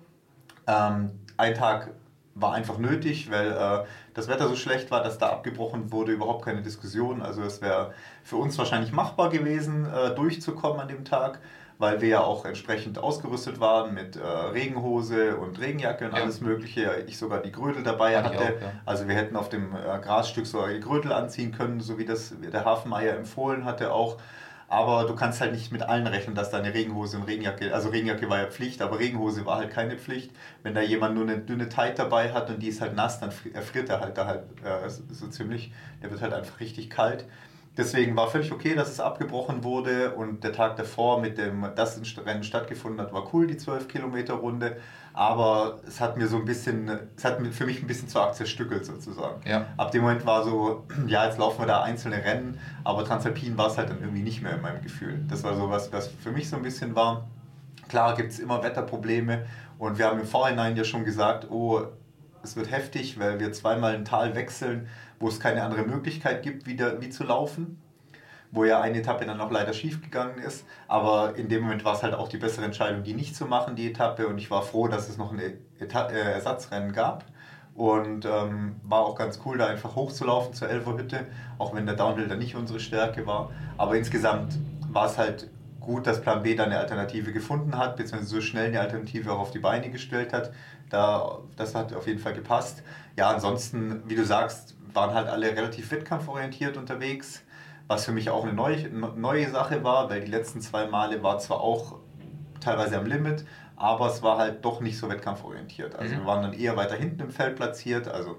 Ähm, 0.67 1.11
ein 1.37 1.55
Tag 1.55 1.91
war 2.35 2.55
einfach 2.55 2.79
nötig, 2.79 3.31
weil 3.31 3.53
äh, 3.53 3.85
das 4.15 4.29
Wetter 4.29 4.49
so 4.49 4.57
schlecht 4.57 4.91
war, 4.91 5.03
dass 5.03 5.19
da 5.19 5.29
abgebrochen 5.29 5.93
wurde, 5.93 6.13
überhaupt 6.13 6.45
keine 6.45 6.63
Diskussion. 6.63 7.23
Also 7.23 7.43
es 7.43 7.61
wäre 7.61 7.93
für 8.25 8.37
uns 8.37 8.57
wahrscheinlich 8.57 8.93
machbar 8.93 9.29
gewesen, 9.29 9.87
äh, 9.87 10.15
durchzukommen 10.15 10.81
an 10.81 10.89
dem 10.89 11.05
Tag 11.05 11.41
weil 11.83 12.01
wir 12.01 12.09
ja 12.09 12.21
auch 12.21 12.45
entsprechend 12.45 12.97
ausgerüstet 12.99 13.59
waren 13.59 13.93
mit 13.93 14.15
äh, 14.15 14.21
Regenhose 14.25 15.37
und 15.37 15.61
Regenjacke 15.61 16.07
und 16.07 16.17
ja. 16.17 16.23
alles 16.23 16.41
Mögliche. 16.41 17.05
Ich 17.09 17.19
sogar 17.19 17.43
die 17.43 17.51
Grödel 17.51 17.83
dabei 17.83 18.23
hatte. 18.23 18.39
Auch, 18.39 18.63
ja. 18.63 18.73
Also 18.87 19.09
wir 19.09 19.17
hätten 19.17 19.35
auf 19.35 19.49
dem 19.49 19.75
äh, 19.75 19.99
Grasstück 19.99 20.47
so 20.47 20.65
die 20.65 20.79
Grödel 20.79 21.13
anziehen 21.13 21.51
können, 21.51 21.81
so 21.81 21.99
wie 21.99 22.05
das 22.05 22.33
der 22.41 22.65
Hafenmeier 22.65 23.17
empfohlen 23.17 23.65
hatte 23.65 23.93
auch. 23.93 24.19
Aber 24.69 25.07
du 25.07 25.17
kannst 25.17 25.41
halt 25.41 25.53
nicht 25.53 25.73
mit 25.73 25.83
allen 25.83 26.07
rechnen, 26.07 26.37
dass 26.37 26.51
da 26.51 26.59
eine 26.59 26.73
Regenhose 26.73 27.17
und 27.17 27.25
Regenjacke, 27.25 27.75
also 27.75 27.89
Regenjacke 27.89 28.31
war 28.31 28.39
ja 28.39 28.47
Pflicht, 28.47 28.81
aber 28.81 29.01
Regenhose 29.01 29.45
war 29.45 29.59
halt 29.59 29.71
keine 29.71 29.99
Pflicht. 29.99 30.31
Wenn 30.63 30.75
da 30.75 30.81
jemand 30.83 31.17
nur 31.17 31.25
eine 31.25 31.39
dünne 31.39 31.69
Tight 31.69 31.99
dabei 31.99 32.33
hat 32.33 32.49
und 32.49 32.61
die 32.61 32.69
ist 32.69 32.81
halt 32.81 32.95
nass, 32.95 33.19
dann 33.19 33.33
erfriert 33.53 33.89
er 33.89 33.99
halt 33.99 34.17
da 34.17 34.27
halt 34.27 34.45
äh, 34.65 34.89
so 34.89 35.27
ziemlich. 35.27 35.73
Der 36.01 36.13
wird 36.13 36.23
halt 36.23 36.33
einfach 36.33 36.61
richtig 36.61 36.91
kalt. 36.91 37.27
Deswegen 37.75 38.15
war 38.17 38.29
völlig 38.29 38.53
okay, 38.53 38.75
dass 38.75 38.91
es 38.91 39.01
abgebrochen 39.01 39.65
wurde 39.65 40.15
und 40.15 40.45
der 40.45 40.53
Tag 40.53 40.77
davor 40.77 41.21
mit 41.21 41.39
dem, 41.39 41.67
das 41.75 41.99
Rennen 42.25 42.45
stattgefunden 42.45 43.01
hat, 43.01 43.15
war 43.15 43.33
cool, 43.33 43.47
die 43.47 43.57
12 43.57 43.89
Kilometer 43.89 44.35
Runde. 44.35 44.77
Aber 45.15 45.81
es 45.87 45.99
hat 45.99 46.19
mir 46.19 46.27
so 46.27 46.37
ein 46.37 46.45
bisschen, 46.45 46.91
es 47.17 47.25
hat 47.25 47.39
für 47.53 47.65
mich 47.65 47.81
ein 47.81 47.87
bisschen 47.87 48.09
zu 48.09 48.21
arg 48.21 48.35
zerstückelt 48.35 48.85
sozusagen. 48.85 49.41
Ja. 49.49 49.67
Ab 49.79 49.91
dem 49.91 50.03
Moment 50.03 50.27
war 50.27 50.45
so, 50.45 50.85
ja, 51.07 51.25
jetzt 51.25 51.39
laufen 51.39 51.61
wir 51.61 51.67
da 51.67 51.83
einzelne 51.83 52.23
Rennen, 52.23 52.59
aber 52.85 53.05
Transalpin 53.05 53.57
war 53.57 53.69
es 53.69 53.79
halt 53.79 53.89
dann 53.89 54.01
irgendwie 54.01 54.23
nicht 54.23 54.43
mehr 54.43 54.55
in 54.55 54.61
meinem 54.61 54.83
Gefühl. 54.83 55.25
Das 55.29 55.43
war 55.43 55.55
so 55.57 55.71
was, 55.71 55.93
was 55.93 56.09
für 56.09 56.31
mich 56.31 56.51
so 56.51 56.57
ein 56.57 56.63
bisschen 56.63 56.95
war. 56.95 57.27
Klar 57.89 58.17
gibt 58.17 58.33
es 58.33 58.39
immer 58.39 58.63
Wetterprobleme 58.63 59.47
und 59.79 59.99
wir 59.99 60.07
haben 60.07 60.21
im 60.21 60.27
Vorhinein 60.27 60.77
ja 60.77 60.85
schon 60.85 61.05
gesagt, 61.05 61.51
oh, 61.51 61.83
es 62.43 62.57
wird 62.57 62.71
heftig, 62.71 63.19
weil 63.19 63.41
wir 63.41 63.53
zweimal 63.53 63.95
ein 63.95 64.05
Tal 64.05 64.35
wechseln 64.35 64.89
wo 65.23 65.29
es 65.29 65.41
keine 65.41 65.63
andere 65.63 65.85
Möglichkeit 65.85 66.43
gibt, 66.43 66.67
wieder, 66.67 67.01
wie 67.01 67.09
zu 67.09 67.25
laufen. 67.25 67.81
Wo 68.51 68.65
ja 68.65 68.83
eine 68.83 68.99
Etappe 68.99 69.25
dann 69.25 69.41
auch 69.41 69.51
leider 69.51 69.73
schief 69.73 70.03
gegangen 70.03 70.39
ist. 70.39 70.67
Aber 70.89 71.37
in 71.37 71.49
dem 71.49 71.63
Moment 71.63 71.87
war 71.87 71.95
es 71.95 72.03
halt 72.03 72.13
auch 72.13 72.29
die 72.29 72.37
bessere 72.37 72.67
Entscheidung, 72.67 73.03
die 73.03 73.15
nicht 73.15 73.35
zu 73.35 73.47
machen, 73.47 73.77
die 73.77 73.89
Etappe. 73.89 74.27
Und 74.27 74.37
ich 74.37 74.51
war 74.51 74.63
froh, 74.63 74.89
dass 74.89 75.09
es 75.09 75.17
noch 75.17 75.33
ein 75.33 75.41
Eta 75.79 76.09
äh, 76.09 76.33
Ersatzrennen 76.33 76.93
gab. 76.93 77.25
Und 77.75 78.27
ähm, 78.27 78.77
war 78.83 79.01
auch 79.01 79.17
ganz 79.17 79.41
cool, 79.47 79.57
da 79.57 79.69
einfach 79.69 79.95
hochzulaufen 79.97 80.53
zur 80.53 80.69
Elferhütte, 80.69 81.27
auch 81.57 81.75
wenn 81.75 81.87
der 81.87 81.95
Downhill 81.95 82.29
dann 82.29 82.41
nicht 82.41 82.55
unsere 82.55 82.81
Stärke 82.81 83.27
war. 83.27 83.51
Aber 83.79 83.97
insgesamt 83.97 84.59
war 84.91 85.07
es 85.07 85.17
halt 85.17 85.49
gut, 85.81 86.07
dass 86.07 86.21
Plan 86.21 86.43
B 86.43 86.55
da 86.55 86.65
eine 86.65 86.79
Alternative 86.79 87.33
gefunden 87.33 87.79
hat, 87.79 87.97
beziehungsweise 87.97 88.29
so 88.29 88.41
schnell 88.43 88.67
eine 88.67 88.81
Alternative 88.81 89.33
auch 89.33 89.39
auf 89.39 89.51
die 89.53 89.59
Beine 89.61 89.89
gestellt 89.89 90.35
hat. 90.35 90.53
Da, 90.91 91.39
das 91.57 91.75
hat 91.75 91.95
auf 91.95 92.07
jeden 92.07 92.19
Fall 92.19 92.35
gepasst. 92.35 92.83
Ja, 93.17 93.31
ansonsten, 93.31 94.03
wie 94.07 94.15
du 94.15 94.25
sagst, 94.27 94.77
waren 94.95 95.15
halt 95.15 95.29
alle 95.29 95.49
relativ 95.57 95.91
wettkampforientiert 95.91 96.77
unterwegs, 96.77 97.43
was 97.87 98.05
für 98.05 98.13
mich 98.13 98.31
auch 98.31 98.45
eine 98.45 98.53
neue, 98.53 98.89
neue 98.89 99.51
Sache 99.51 99.85
war, 99.85 100.11
weil 100.11 100.23
die 100.23 100.31
letzten 100.31 100.61
zwei 100.61 100.87
Male 100.87 101.23
war 101.23 101.39
zwar 101.39 101.61
auch 101.61 101.99
teilweise 102.61 102.99
am 102.99 103.07
Limit, 103.07 103.45
aber 103.77 104.07
es 104.07 104.23
war 104.23 104.39
halt 104.39 104.65
doch 104.65 104.81
nicht 104.81 104.99
so 104.99 105.09
wettkampforientiert. 105.09 105.97
Also 105.97 106.15
mhm. 106.15 106.19
wir 106.21 106.27
waren 106.27 106.43
dann 106.43 106.53
eher 106.53 106.77
weiter 106.77 106.95
hinten 106.95 107.21
im 107.21 107.31
Feld 107.31 107.57
platziert, 107.57 108.09
also 108.09 108.39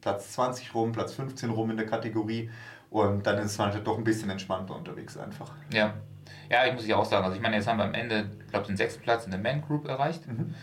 Platz 0.00 0.32
20 0.32 0.74
rum, 0.74 0.92
Platz 0.92 1.14
15 1.14 1.50
rum 1.50 1.70
in 1.70 1.76
der 1.76 1.86
Kategorie 1.86 2.50
und 2.90 3.26
dann 3.26 3.38
ist 3.38 3.58
man 3.58 3.72
halt 3.72 3.86
doch 3.86 3.98
ein 3.98 4.04
bisschen 4.04 4.30
entspannter 4.30 4.76
unterwegs 4.76 5.16
einfach. 5.16 5.52
Ja. 5.72 5.94
Ja, 6.48 6.66
ich 6.66 6.74
muss 6.74 6.86
ja 6.86 6.96
auch 6.96 7.04
sagen, 7.04 7.24
also 7.24 7.36
ich 7.36 7.42
meine, 7.42 7.56
jetzt 7.56 7.68
haben 7.68 7.78
wir 7.78 7.84
am 7.84 7.94
Ende, 7.94 8.30
ich 8.44 8.50
glaube, 8.50 8.66
den 8.66 8.76
sechsten 8.76 9.02
Platz 9.02 9.24
in 9.24 9.30
der 9.30 9.40
Man 9.40 9.62
Group 9.62 9.86
erreicht. 9.86 10.26
Mhm 10.26 10.54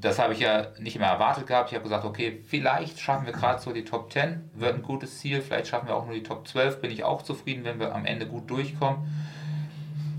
das 0.00 0.18
habe 0.18 0.32
ich 0.32 0.40
ja 0.40 0.68
nicht 0.78 0.96
immer 0.96 1.06
erwartet 1.06 1.46
gehabt. 1.46 1.70
Ich 1.70 1.74
habe 1.74 1.82
gesagt, 1.82 2.04
okay, 2.04 2.40
vielleicht 2.46 3.00
schaffen 3.00 3.26
wir 3.26 3.32
gerade 3.32 3.60
so 3.60 3.72
die 3.72 3.84
Top 3.84 4.12
10, 4.12 4.50
wird 4.54 4.74
ein 4.74 4.82
gutes 4.82 5.18
Ziel. 5.18 5.40
Vielleicht 5.40 5.68
schaffen 5.68 5.88
wir 5.88 5.96
auch 5.96 6.06
nur 6.06 6.14
die 6.14 6.22
Top 6.22 6.46
12, 6.46 6.80
bin 6.80 6.90
ich 6.90 7.02
auch 7.02 7.22
zufrieden, 7.22 7.64
wenn 7.64 7.80
wir 7.80 7.94
am 7.94 8.06
Ende 8.06 8.26
gut 8.26 8.48
durchkommen. 8.48 9.08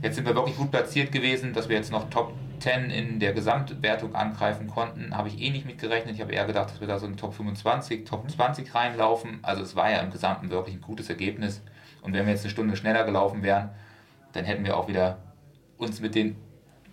Jetzt 0.01 0.15
sind 0.15 0.27
wir 0.27 0.35
wirklich 0.35 0.57
gut 0.57 0.71
platziert 0.71 1.11
gewesen, 1.11 1.53
dass 1.53 1.69
wir 1.69 1.77
jetzt 1.77 1.91
noch 1.91 2.09
Top 2.09 2.33
10 2.59 2.89
in 2.89 3.19
der 3.19 3.31
Gesamtwertung 3.31 4.15
angreifen 4.15 4.67
konnten. 4.67 5.15
Habe 5.15 5.29
ich 5.29 5.41
eh 5.41 5.49
nicht 5.49 5.65
mitgerechnet. 5.65 6.15
Ich 6.15 6.21
habe 6.21 6.33
eher 6.33 6.45
gedacht, 6.45 6.71
dass 6.71 6.81
wir 6.81 6.87
da 6.87 6.99
so 6.99 7.05
in 7.05 7.15
Top 7.15 7.33
25, 7.33 8.05
Top 8.05 8.29
20 8.29 8.75
reinlaufen. 8.75 9.39
Also 9.43 9.61
es 9.61 9.77
war 9.77 9.89
ja 9.89 9.99
im 9.99 10.11
Gesamten 10.11 10.49
wirklich 10.49 10.75
ein 10.75 10.81
gutes 10.81 11.09
Ergebnis. 11.09 11.61
Und 12.01 12.13
wenn 12.13 12.25
wir 12.25 12.33
jetzt 12.33 12.43
eine 12.43 12.51
Stunde 12.51 12.75
schneller 12.75 13.05
gelaufen 13.05 13.43
wären, 13.43 13.69
dann 14.33 14.45
hätten 14.45 14.65
wir 14.65 14.77
auch 14.77 14.89
wieder 14.89 15.19
uns 15.77 16.01
mit 16.01 16.15
den 16.15 16.35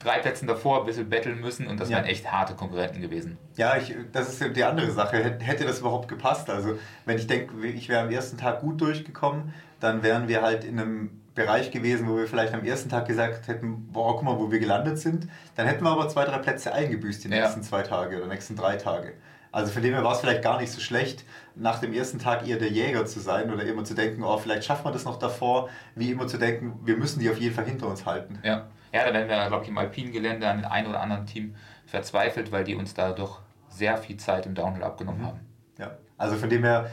drei 0.07 0.21
Plätzen 0.21 0.47
davor 0.47 0.81
ein 0.81 0.87
bisschen 0.87 1.09
betteln 1.09 1.41
müssen 1.41 1.67
und 1.67 1.81
das 1.81 1.91
ja. 1.91 1.97
wären 1.97 2.07
echt 2.07 2.31
harte 2.31 2.55
Konkurrenten 2.55 3.01
gewesen. 3.01 3.39
Ja, 3.57 3.77
ich, 3.77 3.95
das 4.13 4.29
ist 4.29 4.57
die 4.57 4.65
andere 4.65 4.91
Sache. 4.93 5.17
Hätte 5.41 5.65
das 5.65 5.81
überhaupt 5.81 6.09
gepasst? 6.09 6.49
Also, 6.49 6.79
wenn 7.05 7.19
ich 7.19 7.27
denke, 7.27 7.67
ich 7.67 7.89
wäre 7.89 8.05
am 8.05 8.11
ersten 8.11 8.39
Tag 8.39 8.61
gut 8.61 8.81
durchgekommen, 8.81 9.53
dann 9.81 10.03
wären 10.03 10.29
wir 10.29 10.43
halt 10.43 10.65
in 10.65 10.79
einem 10.79 11.11
Bereich 11.35 11.71
gewesen, 11.71 12.09
wo 12.09 12.17
wir 12.17 12.27
vielleicht 12.27 12.55
am 12.55 12.65
ersten 12.65 12.89
Tag 12.89 13.07
gesagt 13.07 13.49
hätten, 13.49 13.93
boah, 13.93 14.15
guck 14.15 14.23
mal, 14.23 14.39
wo 14.39 14.51
wir 14.51 14.59
gelandet 14.59 14.99
sind. 14.99 15.29
Dann 15.55 15.67
hätten 15.67 15.85
wir 15.85 15.91
aber 15.91 16.09
zwei, 16.09 16.25
drei 16.25 16.39
Plätze 16.39 16.73
eingebüßt 16.73 17.25
die 17.25 17.29
nächsten 17.29 17.61
ja. 17.61 17.67
zwei 17.67 17.83
Tage 17.83 18.17
oder 18.17 18.27
nächsten 18.27 18.57
drei 18.57 18.77
Tage. 18.77 19.13
Also 19.53 19.73
von 19.73 19.83
dem 19.83 19.95
her 19.95 20.05
war 20.05 20.13
es 20.13 20.21
vielleicht 20.21 20.43
gar 20.43 20.61
nicht 20.61 20.71
so 20.71 20.81
schlecht, 20.81 21.25
nach 21.55 21.79
dem 21.79 21.93
ersten 21.93 22.19
Tag 22.19 22.47
eher 22.47 22.59
der 22.59 22.71
Jäger 22.71 23.07
zu 23.07 23.21
sein 23.21 23.53
oder 23.53 23.65
immer 23.65 23.85
zu 23.85 23.95
denken, 23.95 24.23
oh, 24.23 24.37
vielleicht 24.39 24.65
schaffen 24.65 24.85
wir 24.85 24.93
das 24.93 25.05
noch 25.05 25.19
davor, 25.19 25.69
wie 25.95 26.11
immer 26.11 26.27
zu 26.27 26.37
denken, 26.37 26.81
wir 26.85 26.97
müssen 26.97 27.21
die 27.21 27.31
auf 27.31 27.39
jeden 27.39 27.55
Fall 27.55 27.65
hinter 27.65 27.87
uns 27.87 28.05
halten. 28.05 28.39
Ja, 28.43 28.67
ja 29.05 29.07
da 29.07 29.15
werden 29.15 29.29
wir, 29.29 29.47
glaube 29.49 29.65
ich, 29.65 29.71
im 29.71 29.79
alpinen 29.79 30.13
Gelände 30.13 30.49
an 30.49 30.59
den 30.59 30.65
einen 30.65 30.89
oder 30.89 31.01
anderen 31.01 31.27
Team 31.27 31.55
verzweifelt, 31.87 32.53
weil 32.53 32.65
die 32.65 32.75
uns 32.75 32.95
da 32.95 33.13
doch 33.13 33.41
sehr 33.69 33.97
viel 33.99 34.17
Zeit 34.17 34.47
im 34.47 34.55
Downhill 34.55 34.83
abgenommen 34.83 35.23
mhm. 35.23 35.27
haben. 35.27 35.41
Ja, 35.79 35.91
also 36.17 36.37
von 36.37 36.49
dem 36.49 36.65
her 36.65 36.91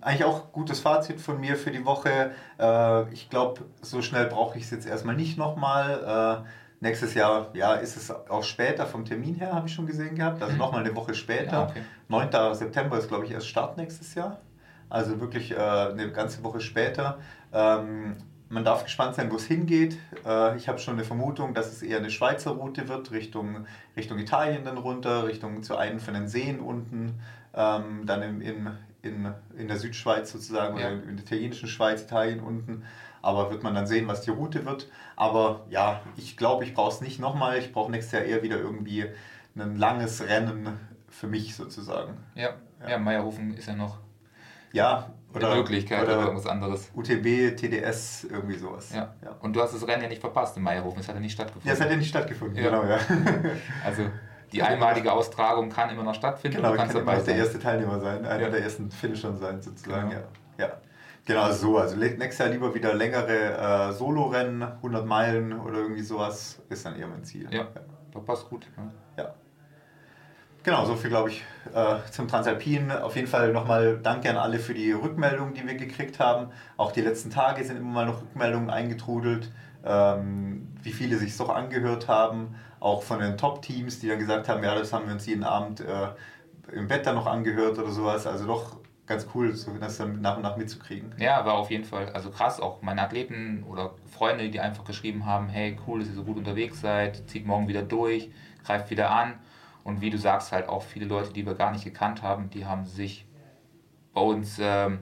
eigentlich 0.00 0.24
auch 0.24 0.52
gutes 0.52 0.80
Fazit 0.80 1.20
von 1.20 1.40
mir 1.40 1.56
für 1.56 1.70
die 1.70 1.84
Woche. 1.84 2.32
Äh, 2.58 3.12
ich 3.12 3.28
glaube, 3.28 3.62
so 3.82 4.00
schnell 4.02 4.26
brauche 4.26 4.56
ich 4.56 4.64
es 4.64 4.70
jetzt 4.70 4.86
erstmal 4.86 5.16
nicht 5.16 5.36
nochmal. 5.36 6.44
Äh, 6.44 6.48
nächstes 6.80 7.14
Jahr, 7.14 7.50
ja, 7.52 7.74
ist 7.74 7.96
es 7.96 8.10
auch 8.10 8.42
später 8.42 8.86
vom 8.86 9.04
Termin 9.04 9.34
her, 9.34 9.52
habe 9.52 9.68
ich 9.68 9.74
schon 9.74 9.86
gesehen 9.86 10.14
gehabt. 10.14 10.40
Also 10.40 10.54
mhm. 10.54 10.58
nochmal 10.58 10.80
eine 10.80 10.94
Woche 10.96 11.14
später. 11.14 11.52
Ja, 11.52 11.68
okay. 11.68 11.82
9. 12.08 12.54
September 12.54 12.98
ist, 12.98 13.08
glaube 13.08 13.26
ich, 13.26 13.32
erst 13.32 13.48
Start 13.48 13.76
nächstes 13.76 14.14
Jahr. 14.14 14.38
Also 14.88 15.20
wirklich 15.20 15.52
äh, 15.52 15.56
eine 15.56 16.10
ganze 16.10 16.42
Woche 16.42 16.60
später. 16.60 17.18
Ähm, 17.52 18.16
man 18.50 18.64
darf 18.64 18.84
gespannt 18.84 19.14
sein, 19.14 19.30
wo 19.30 19.36
es 19.36 19.46
hingeht. 19.46 19.96
Äh, 20.26 20.56
ich 20.56 20.68
habe 20.68 20.78
schon 20.78 20.94
eine 20.94 21.04
Vermutung, 21.04 21.54
dass 21.54 21.72
es 21.72 21.82
eher 21.82 21.98
eine 21.98 22.10
Schweizer 22.10 22.50
Route 22.50 22.88
wird, 22.88 23.12
Richtung, 23.12 23.66
Richtung 23.96 24.18
Italien 24.18 24.64
dann 24.64 24.76
runter, 24.76 25.26
Richtung 25.26 25.62
zu 25.62 25.76
einem 25.76 26.00
von 26.00 26.14
den 26.14 26.28
Seen 26.28 26.60
unten, 26.60 27.20
ähm, 27.54 28.02
dann 28.06 28.22
in, 28.22 28.40
in, 28.40 28.70
in, 29.02 29.34
in 29.56 29.68
der 29.68 29.78
Südschweiz 29.78 30.32
sozusagen 30.32 30.78
ja. 30.78 30.88
oder 30.88 31.02
in 31.04 31.16
der 31.16 31.24
italienischen 31.24 31.68
Schweiz, 31.68 32.02
Italien 32.02 32.40
unten. 32.40 32.84
Aber 33.22 33.50
wird 33.50 33.62
man 33.62 33.74
dann 33.74 33.86
sehen, 33.86 34.08
was 34.08 34.22
die 34.22 34.30
Route 34.30 34.66
wird. 34.66 34.88
Aber 35.14 35.66
ja, 35.70 36.00
ich 36.16 36.36
glaube, 36.36 36.64
ich 36.64 36.74
brauche 36.74 36.92
es 36.92 37.00
nicht 37.00 37.20
nochmal. 37.20 37.58
Ich 37.58 37.72
brauche 37.72 37.90
nächstes 37.90 38.12
Jahr 38.12 38.22
eher 38.22 38.42
wieder 38.42 38.58
irgendwie 38.58 39.04
ein 39.54 39.76
langes 39.76 40.26
Rennen 40.26 40.78
für 41.08 41.26
mich 41.26 41.54
sozusagen. 41.54 42.16
Ja, 42.34 42.54
ja. 42.80 42.90
ja 42.90 42.98
Meierhofen 42.98 43.54
ist 43.54 43.66
ja 43.66 43.76
noch 43.76 43.98
ja, 44.72 45.10
oder, 45.34 45.54
Möglichkeit 45.54 46.04
oder, 46.04 46.14
oder 46.14 46.22
irgendwas 46.26 46.46
anderes. 46.46 46.90
UTB, 46.94 47.56
TDS, 47.56 48.24
irgendwie 48.24 48.56
sowas. 48.56 48.92
Ja. 48.94 49.14
ja. 49.22 49.36
Und 49.40 49.54
du 49.54 49.62
hast 49.62 49.74
das 49.74 49.86
Rennen 49.86 50.02
ja 50.02 50.08
nicht 50.08 50.20
verpasst 50.20 50.56
in 50.56 50.62
Meierhofen, 50.62 51.00
es 51.00 51.08
hat 51.08 51.14
ja 51.14 51.20
nicht 51.20 51.32
stattgefunden. 51.32 51.68
Ja, 51.68 51.74
es 51.74 51.80
hat 51.80 51.90
ja 51.90 51.96
nicht 51.96 52.08
stattgefunden, 52.08 52.56
ja. 52.56 52.70
genau, 52.70 52.84
ja. 52.84 52.98
also 53.84 54.02
die 54.52 54.62
einmalige 54.62 55.12
Austragung 55.12 55.70
kann 55.70 55.90
immer 55.90 56.02
noch 56.02 56.14
stattfinden. 56.14 56.58
Genau, 56.58 56.72
du 56.72 56.76
kannst 56.76 56.94
kann 56.94 57.06
dabei 57.06 57.20
der 57.20 57.36
erste 57.36 57.58
Teilnehmer 57.58 58.00
sein, 58.00 58.24
einer 58.24 58.42
ja. 58.42 58.50
der 58.50 58.62
ersten 58.62 58.90
Finisher 58.90 59.36
sein, 59.36 59.62
sozusagen. 59.62 60.10
Genau. 60.10 60.22
Ja. 60.58 60.66
ja. 60.66 60.72
Genau, 61.24 61.52
so. 61.52 61.78
Also 61.78 61.96
nächstes 61.96 62.38
Jahr 62.38 62.48
lieber 62.48 62.74
wieder 62.74 62.94
längere 62.94 63.90
äh, 63.90 63.92
Solo-Rennen, 63.92 64.62
100 64.62 65.06
Meilen 65.06 65.60
oder 65.60 65.78
irgendwie 65.78 66.02
sowas, 66.02 66.60
ist 66.68 66.84
dann 66.84 66.98
eher 66.98 67.06
mein 67.06 67.22
Ziel. 67.24 67.46
Ja, 67.52 67.68
ja. 68.14 68.20
passt 68.20 68.48
gut. 68.48 68.66
Ja. 68.76 68.90
Genau, 70.62 70.84
so 70.84 70.94
viel 70.94 71.10
glaube 71.10 71.30
ich 71.30 71.42
äh, 71.74 71.96
zum 72.10 72.28
Transalpin. 72.28 72.90
Auf 72.90 73.16
jeden 73.16 73.28
Fall 73.28 73.52
nochmal 73.52 73.98
danke 74.02 74.28
an 74.28 74.36
alle 74.36 74.58
für 74.58 74.74
die 74.74 74.92
Rückmeldungen, 74.92 75.54
die 75.54 75.66
wir 75.66 75.74
gekriegt 75.74 76.20
haben. 76.20 76.50
Auch 76.76 76.92
die 76.92 77.00
letzten 77.00 77.30
Tage 77.30 77.64
sind 77.64 77.78
immer 77.78 77.90
mal 77.90 78.06
noch 78.06 78.20
Rückmeldungen 78.22 78.70
eingetrudelt, 78.70 79.50
ähm, 79.84 80.68
wie 80.82 80.92
viele 80.92 81.16
sich 81.16 81.36
doch 81.36 81.48
angehört 81.48 82.08
haben 82.08 82.54
auch 82.80 83.02
von 83.02 83.20
den 83.20 83.36
Top-Teams, 83.36 84.00
die 84.00 84.08
dann 84.08 84.18
gesagt 84.18 84.48
haben, 84.48 84.64
ja, 84.64 84.74
das 84.74 84.92
haben 84.92 85.06
wir 85.06 85.12
uns 85.12 85.26
jeden 85.26 85.44
Abend 85.44 85.80
äh, 85.80 86.08
im 86.72 86.88
Bett 86.88 87.06
dann 87.06 87.14
noch 87.14 87.26
angehört 87.26 87.78
oder 87.78 87.90
sowas. 87.90 88.26
Also 88.26 88.46
doch 88.46 88.78
ganz 89.06 89.26
cool, 89.34 89.54
das 89.80 89.98
dann 89.98 90.20
nach 90.20 90.36
und 90.36 90.42
nach 90.42 90.56
mitzukriegen. 90.56 91.12
Ja, 91.18 91.44
war 91.44 91.54
auf 91.54 91.70
jeden 91.70 91.84
Fall 91.84 92.08
also 92.10 92.30
krass. 92.30 92.58
Auch 92.58 92.80
meine 92.80 93.02
Athleten 93.02 93.64
oder 93.68 93.94
Freunde, 94.10 94.48
die 94.48 94.60
einfach 94.60 94.84
geschrieben 94.84 95.26
haben, 95.26 95.48
hey, 95.48 95.78
cool, 95.86 96.00
dass 96.00 96.08
ihr 96.08 96.14
so 96.14 96.24
gut 96.24 96.38
unterwegs 96.38 96.80
seid, 96.80 97.28
zieht 97.28 97.46
morgen 97.46 97.68
wieder 97.68 97.82
durch, 97.82 98.30
greift 98.64 98.90
wieder 98.90 99.10
an. 99.10 99.34
Und 99.84 100.00
wie 100.00 100.10
du 100.10 100.18
sagst, 100.18 100.52
halt 100.52 100.68
auch 100.68 100.82
viele 100.82 101.06
Leute, 101.06 101.32
die 101.32 101.46
wir 101.46 101.54
gar 101.54 101.72
nicht 101.72 101.84
gekannt 101.84 102.22
haben, 102.22 102.50
die 102.50 102.66
haben 102.66 102.84
sich 102.84 103.26
bei 104.12 104.20
uns 104.20 104.58
ähm, 104.60 105.00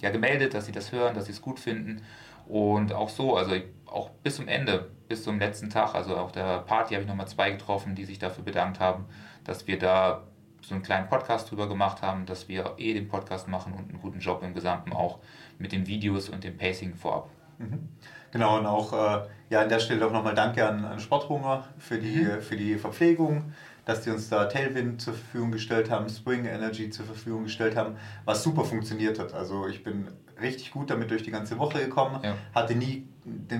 ja, 0.00 0.10
gemeldet, 0.10 0.54
dass 0.54 0.66
sie 0.66 0.72
das 0.72 0.92
hören, 0.92 1.14
dass 1.14 1.26
sie 1.26 1.32
es 1.32 1.42
gut 1.42 1.58
finden. 1.58 2.02
Und 2.46 2.92
auch 2.92 3.08
so, 3.08 3.36
also 3.36 3.54
auch 3.86 4.10
bis 4.10 4.36
zum 4.36 4.48
Ende 4.48 4.90
bis 5.10 5.24
zum 5.24 5.38
letzten 5.38 5.70
Tag, 5.70 5.94
also 5.94 6.16
auch 6.16 6.30
der 6.30 6.60
Party, 6.60 6.94
habe 6.94 7.02
ich 7.02 7.08
nochmal 7.08 7.28
zwei 7.28 7.50
getroffen, 7.50 7.94
die 7.94 8.04
sich 8.04 8.18
dafür 8.18 8.44
bedankt 8.44 8.78
haben, 8.78 9.06
dass 9.44 9.66
wir 9.66 9.78
da 9.78 10.22
so 10.62 10.74
einen 10.74 10.84
kleinen 10.84 11.08
Podcast 11.08 11.50
drüber 11.50 11.68
gemacht 11.68 12.00
haben, 12.00 12.26
dass 12.26 12.48
wir 12.48 12.74
eh 12.78 12.94
den 12.94 13.08
Podcast 13.08 13.48
machen 13.48 13.72
und 13.72 13.90
einen 13.90 14.00
guten 14.00 14.20
Job 14.20 14.42
im 14.42 14.54
Gesamten 14.54 14.92
auch 14.92 15.18
mit 15.58 15.72
den 15.72 15.86
Videos 15.86 16.28
und 16.28 16.44
dem 16.44 16.56
Pacing 16.56 16.94
vorab. 16.94 17.28
Mhm. 17.58 17.88
Genau, 18.30 18.58
und 18.58 18.66
auch 18.66 18.92
äh, 18.92 19.26
ja, 19.48 19.62
an 19.62 19.68
der 19.68 19.80
Stelle 19.80 20.06
auch 20.06 20.12
nochmal 20.12 20.34
Danke 20.34 20.66
an, 20.66 20.84
an 20.84 21.00
Sporthunger 21.00 21.64
für 21.78 21.98
die, 21.98 22.22
mhm. 22.22 22.40
für 22.40 22.56
die 22.56 22.76
Verpflegung, 22.76 23.52
dass 23.84 24.02
die 24.02 24.10
uns 24.10 24.28
da 24.28 24.46
Tailwind 24.46 25.00
zur 25.00 25.14
Verfügung 25.14 25.52
gestellt 25.52 25.90
haben, 25.90 26.08
Spring 26.08 26.44
Energy 26.44 26.90
zur 26.90 27.06
Verfügung 27.06 27.44
gestellt 27.44 27.76
haben, 27.76 27.96
was 28.24 28.42
super 28.42 28.64
funktioniert 28.64 29.18
hat. 29.18 29.34
Also 29.34 29.66
ich 29.66 29.82
bin 29.82 30.08
richtig 30.40 30.70
gut 30.70 30.90
damit 30.90 31.10
durch 31.10 31.22
die 31.22 31.30
ganze 31.30 31.58
Woche 31.58 31.80
gekommen, 31.80 32.20
ja. 32.22 32.34
hatte 32.54 32.74
nie 32.74 33.06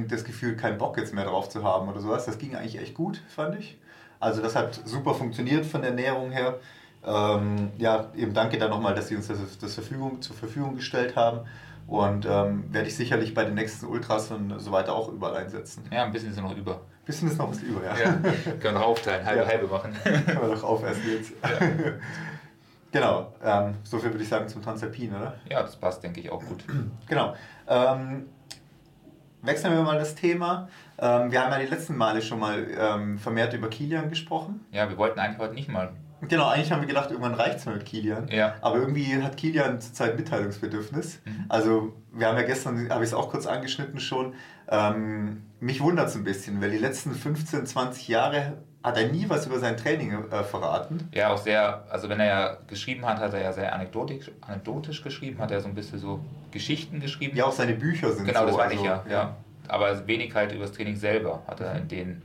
das 0.09 0.25
Gefühl, 0.25 0.57
keinen 0.57 0.79
Bock 0.79 0.97
jetzt 0.97 1.15
mehr 1.15 1.25
drauf 1.25 1.49
zu 1.49 1.63
haben 1.63 1.89
oder 1.89 2.01
sowas. 2.01 2.25
Das 2.25 2.39
ging 2.39 2.57
eigentlich 2.57 2.81
echt 2.81 2.95
gut, 2.95 3.23
fand 3.29 3.59
ich. 3.59 3.79
Also 4.19 4.43
das 4.43 4.55
hat 4.55 4.81
super 4.85 5.15
funktioniert 5.15 5.65
von 5.67 5.81
der 5.83 5.91
Ernährung 5.91 6.31
her. 6.31 6.59
Ähm, 7.05 7.71
ja, 7.79 8.11
eben 8.15 8.35
danke 8.35 8.59
da 8.59 8.69
nochmal, 8.69 8.95
dass 8.95 9.09
Sie 9.09 9.17
uns 9.17 9.29
das, 9.29 9.59
das 9.59 9.75
Verfügung, 9.75 10.21
zur 10.21 10.37
Verfügung 10.37 10.77
gestellt 10.77 11.17
haben. 11.17 11.41
Und 11.87 12.27
ähm, 12.27 12.73
werde 12.73 12.89
ich 12.89 12.97
sicherlich 12.97 13.35
bei 13.35 13.45
den 13.45 13.55
nächsten 13.55 13.87
Ultras 13.87 14.31
und 14.31 14.61
so 14.61 14.71
weiter 14.71 14.95
auch 14.95 15.09
überall 15.09 15.37
einsetzen. 15.37 15.83
Ja, 15.91 16.05
ein 16.05 16.13
bisschen 16.13 16.31
ist 16.31 16.41
noch 16.41 16.57
über. 16.57 16.83
Bisschen 17.11 17.29
ist 17.29 17.39
noch 17.39 17.51
was 17.51 17.61
über, 17.61 17.85
ja. 17.85 17.99
ja 17.99 18.13
können 18.61 18.77
wir 18.77 18.87
aufteilen, 18.87 19.27
halbe, 19.27 19.43
ja. 19.43 19.49
halbe 19.49 19.67
machen. 19.67 19.93
Können 20.05 20.27
wir 20.27 20.55
doch 20.55 20.63
aufessen 20.63 21.03
jetzt. 21.13 21.33
Ja. 21.43 21.67
genau, 22.93 23.35
ähm, 23.43 23.75
so 23.83 23.99
viel 23.99 24.13
würde 24.13 24.23
ich 24.23 24.29
sagen 24.29 24.47
zum 24.47 24.63
Transalpin, 24.63 25.13
oder? 25.13 25.35
Ja, 25.49 25.61
das 25.61 25.75
passt, 25.75 26.05
denke 26.05 26.21
ich, 26.21 26.31
auch 26.31 26.41
gut. 26.45 26.63
genau. 27.09 27.35
Ähm, 27.67 28.27
wechseln 29.43 29.75
wir 29.75 29.83
mal 29.83 29.99
das 29.99 30.15
Thema. 30.15 30.69
Ähm, 31.01 31.33
wir 31.33 31.43
haben 31.43 31.51
ja 31.51 31.59
die 31.59 31.67
letzten 31.67 31.97
Male 31.97 32.23
schon 32.23 32.39
mal 32.39 32.65
ähm, 32.79 33.19
vermehrt 33.19 33.55
über 33.55 33.69
Kilian 33.69 34.09
gesprochen. 34.09 34.65
Ja, 34.71 34.89
wir 34.89 34.97
wollten 34.97 35.19
eigentlich 35.19 35.39
heute 35.39 35.55
nicht 35.55 35.69
mal. 35.69 35.91
Genau, 36.29 36.47
eigentlich 36.47 36.71
haben 36.71 36.81
wir 36.81 36.87
gedacht, 36.87 37.11
irgendwann 37.11 37.35
reicht 37.35 37.59
es 37.59 37.67
mit 37.67 37.85
Kilian. 37.85 38.29
Ja. 38.29 38.55
Aber 38.61 38.77
irgendwie 38.77 39.21
hat 39.21 39.37
Kilian 39.37 39.81
zurzeit 39.81 40.17
Mitteilungsbedürfnis. 40.17 41.19
Mhm. 41.25 41.47
Also, 41.49 41.93
wir 42.13 42.29
haben 42.29 42.37
ja 42.37 42.45
gestern, 42.45 42.89
habe 42.89 43.03
ich 43.03 43.11
es 43.11 43.15
auch 43.15 43.31
kurz 43.31 43.49
angeschnitten 43.49 43.99
schon. 43.99 44.35
Ähm, 44.69 45.43
mich 45.61 45.81
wundert 45.81 46.09
es 46.09 46.17
ein 46.17 46.25
bisschen, 46.25 46.61
weil 46.61 46.71
die 46.71 46.79
letzten 46.79 47.15
15, 47.15 47.67
20 47.67 48.09
Jahre 48.09 48.59
hat 48.83 48.97
er 48.97 49.09
nie 49.09 49.29
was 49.29 49.47
über 49.47 49.59
sein 49.59 49.77
Training 49.77 50.13
äh, 50.31 50.43
verraten. 50.43 51.09
Ja, 51.13 51.33
auch 51.33 51.39
sehr, 51.39 51.85
also 51.91 52.09
wenn 52.09 52.19
er 52.19 52.27
ja 52.27 52.57
geschrieben 52.67 53.05
hat, 53.05 53.19
hat 53.19 53.35
er 53.35 53.43
ja 53.43 53.53
sehr 53.53 53.75
anekdotisch, 53.75 54.31
anekdotisch 54.41 55.03
geschrieben, 55.03 55.39
hat 55.39 55.51
er 55.51 55.61
so 55.61 55.69
ein 55.69 55.75
bisschen 55.75 55.99
so 55.99 56.21
Geschichten 56.51 57.01
geschrieben. 57.01 57.37
Ja, 57.37 57.45
auch 57.45 57.53
seine 57.53 57.75
Bücher 57.75 58.11
sind 58.13 58.27
genau, 58.27 58.41
so. 58.41 58.47
Genau, 58.47 58.59
das 58.59 58.69
meine 58.69 58.81
also, 58.81 58.85
ich 58.85 58.91
ja, 58.91 59.05
ja. 59.07 59.23
ja. 59.23 59.37
Aber 59.69 60.07
wenig 60.07 60.35
halt 60.35 60.53
über 60.53 60.65
das 60.65 60.73
Training 60.73 60.97
selber 60.97 61.43
hat 61.47 61.61
er 61.61 61.77
in 61.77 61.89
den 61.89 62.23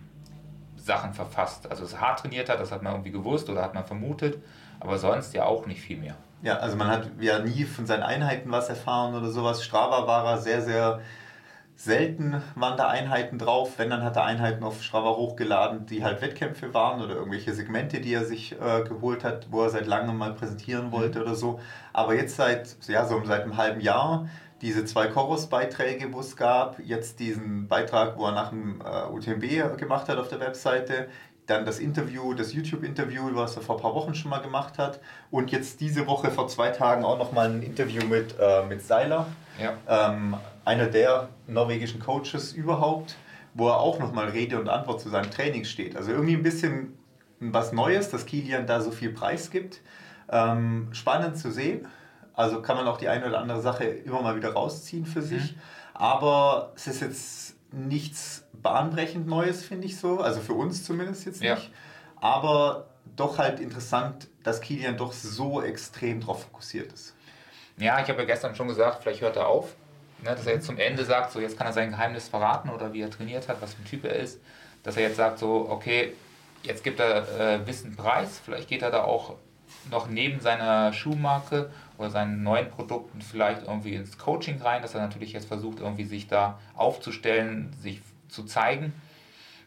Sachen 0.77 1.13
verfasst. 1.13 1.69
Also, 1.69 1.85
er 1.93 2.01
hart 2.01 2.19
trainiert 2.19 2.47
hat, 2.47 2.59
das 2.59 2.71
hat 2.71 2.81
man 2.81 2.93
irgendwie 2.93 3.11
gewusst 3.11 3.49
oder 3.49 3.61
hat 3.61 3.73
man 3.73 3.85
vermutet, 3.85 4.37
aber 4.79 4.97
sonst 4.97 5.33
ja 5.33 5.45
auch 5.45 5.65
nicht 5.65 5.81
viel 5.81 5.97
mehr. 5.97 6.15
Ja, 6.41 6.57
also 6.57 6.77
man 6.77 6.87
hat 6.87 7.09
ja 7.19 7.39
nie 7.39 7.63
von 7.63 7.85
seinen 7.85 8.03
Einheiten 8.03 8.51
was 8.51 8.69
erfahren 8.69 9.15
oder 9.15 9.29
sowas. 9.29 9.63
Strava 9.63 10.05
war 10.05 10.25
er 10.25 10.37
sehr, 10.37 10.61
sehr 10.61 11.01
Selten 11.77 12.41
waren 12.55 12.77
da 12.77 12.87
Einheiten 12.87 13.37
drauf, 13.37 13.73
wenn 13.77 13.89
dann 13.89 14.03
hat 14.03 14.15
er 14.15 14.23
Einheiten 14.23 14.63
auf 14.63 14.81
Strava 14.81 15.09
hochgeladen, 15.09 15.85
die 15.85 16.03
halt 16.03 16.21
Wettkämpfe 16.21 16.73
waren 16.73 17.01
oder 17.01 17.15
irgendwelche 17.15 17.53
Segmente, 17.53 17.99
die 17.99 18.13
er 18.13 18.23
sich 18.23 18.53
äh, 18.53 18.83
geholt 18.83 19.25
hat, 19.25 19.47
wo 19.51 19.63
er 19.63 19.69
seit 19.69 19.85
langem 19.85 20.17
mal 20.17 20.33
präsentieren 20.33 20.91
wollte 20.91 21.19
mhm. 21.19 21.25
oder 21.25 21.35
so. 21.35 21.59
Aber 21.91 22.15
jetzt 22.15 22.37
seit, 22.37 22.77
ja, 22.87 23.05
so 23.05 23.21
seit 23.25 23.43
einem 23.43 23.57
halben 23.57 23.81
Jahr 23.81 24.29
diese 24.61 24.85
zwei 24.85 25.07
Chorus-Beiträge, 25.07 26.13
wo 26.13 26.21
es 26.21 26.37
gab, 26.37 26.79
jetzt 26.79 27.19
diesen 27.19 27.67
Beitrag, 27.67 28.17
wo 28.17 28.25
er 28.25 28.31
nach 28.31 28.49
dem 28.49 28.81
äh, 28.81 29.11
UTMB 29.11 29.77
gemacht 29.77 30.07
hat 30.07 30.17
auf 30.17 30.29
der 30.29 30.39
Webseite, 30.39 31.09
dann 31.45 31.65
das 31.65 31.79
Interview, 31.79 32.33
das 32.33 32.53
YouTube-Interview, 32.53 33.29
was 33.33 33.55
er 33.55 33.61
vor 33.61 33.75
ein 33.75 33.81
paar 33.81 33.93
Wochen 33.93 34.15
schon 34.15 34.31
mal 34.31 34.39
gemacht 34.39 34.77
hat 34.77 34.99
und 35.29 35.51
jetzt 35.51 35.81
diese 35.81 36.07
Woche 36.07 36.31
vor 36.31 36.47
zwei 36.47 36.69
Tagen 36.69 37.03
auch 37.03 37.19
nochmal 37.19 37.51
ein 37.51 37.61
Interview 37.61 38.03
mit, 38.05 38.35
äh, 38.39 38.65
mit 38.65 38.81
Seiler. 38.81 39.27
Ja. 39.61 39.73
Ähm, 39.87 40.35
einer 40.65 40.87
der 40.87 41.29
norwegischen 41.47 41.99
Coaches 41.99 42.51
überhaupt, 42.51 43.15
wo 43.53 43.69
er 43.69 43.79
auch 43.79 43.99
nochmal 43.99 44.29
Rede 44.29 44.59
und 44.59 44.67
Antwort 44.67 44.99
zu 44.99 45.09
seinem 45.09 45.31
Training 45.31 45.63
steht. 45.63 45.95
Also 45.95 46.11
irgendwie 46.11 46.33
ein 46.33 46.43
bisschen 46.43 46.97
was 47.39 47.71
Neues, 47.71 48.09
dass 48.09 48.25
Kilian 48.25 48.67
da 48.67 48.81
so 48.81 48.91
viel 48.91 49.11
Preis 49.11 49.51
gibt. 49.51 49.81
Ähm, 50.29 50.89
spannend 50.91 51.37
zu 51.37 51.51
sehen. 51.51 51.87
Also 52.33 52.61
kann 52.61 52.75
man 52.75 52.87
auch 52.87 52.97
die 52.97 53.07
eine 53.07 53.27
oder 53.27 53.39
andere 53.39 53.61
Sache 53.61 53.85
immer 53.85 54.21
mal 54.21 54.35
wieder 54.35 54.53
rausziehen 54.53 55.05
für 55.05 55.21
sich. 55.21 55.53
Mhm. 55.53 55.61
Aber 55.93 56.73
es 56.75 56.87
ist 56.87 57.01
jetzt 57.01 57.55
nichts 57.71 58.45
bahnbrechend 58.53 59.27
Neues, 59.27 59.63
finde 59.63 59.85
ich 59.85 59.97
so. 59.97 60.19
Also 60.19 60.41
für 60.41 60.53
uns 60.53 60.83
zumindest 60.83 61.25
jetzt 61.25 61.41
nicht. 61.41 61.49
Ja. 61.49 61.57
Aber 62.19 62.87
doch 63.15 63.37
halt 63.37 63.59
interessant, 63.59 64.27
dass 64.43 64.59
Kilian 64.59 64.97
doch 64.97 65.13
so 65.13 65.61
extrem 65.61 66.19
darauf 66.19 66.43
fokussiert 66.43 66.91
ist. 66.91 67.15
Ja, 67.77 68.01
ich 68.01 68.09
habe 68.09 68.19
ja 68.19 68.25
gestern 68.25 68.55
schon 68.55 68.67
gesagt, 68.67 69.03
vielleicht 69.03 69.21
hört 69.21 69.35
er 69.35 69.47
auf 69.47 69.75
ne, 70.25 70.35
dass 70.35 70.45
er 70.45 70.55
jetzt 70.55 70.65
zum 70.65 70.77
Ende 70.77 71.05
sagt, 71.05 71.31
so 71.31 71.39
jetzt 71.39 71.57
kann 71.57 71.67
er 71.67 71.73
sein 71.73 71.91
Geheimnis 71.91 72.27
verraten 72.27 72.69
oder 72.69 72.91
wie 72.91 73.01
er 73.01 73.09
trainiert 73.09 73.47
hat, 73.47 73.61
was 73.61 73.73
für 73.73 73.81
ein 73.81 73.85
Typ 73.85 74.03
er 74.03 74.15
ist, 74.15 74.41
dass 74.83 74.97
er 74.97 75.03
jetzt 75.03 75.17
sagt, 75.17 75.39
so, 75.39 75.67
okay, 75.69 76.13
jetzt 76.63 76.83
gibt 76.83 76.99
er 76.99 77.39
äh, 77.39 77.67
Wissen 77.67 77.95
preis, 77.95 78.41
vielleicht 78.43 78.67
geht 78.67 78.81
er 78.81 78.91
da 78.91 79.03
auch 79.03 79.35
noch 79.89 80.07
neben 80.07 80.39
seiner 80.39 80.93
Schuhmarke 80.93 81.71
oder 81.97 82.09
seinen 82.09 82.43
neuen 82.43 82.69
Produkten 82.69 83.21
vielleicht 83.21 83.63
irgendwie 83.63 83.95
ins 83.95 84.17
Coaching 84.17 84.61
rein, 84.61 84.81
dass 84.81 84.95
er 84.95 85.01
natürlich 85.01 85.33
jetzt 85.33 85.47
versucht, 85.47 85.79
irgendwie 85.79 86.05
sich 86.05 86.27
da 86.27 86.59
aufzustellen, 86.75 87.73
sich 87.79 88.01
zu 88.27 88.43
zeigen. 88.43 88.93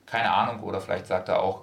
Keine 0.06 0.30
Ahnung, 0.30 0.62
oder 0.62 0.80
vielleicht 0.80 1.06
sagt 1.06 1.28
er 1.28 1.40
auch, 1.40 1.62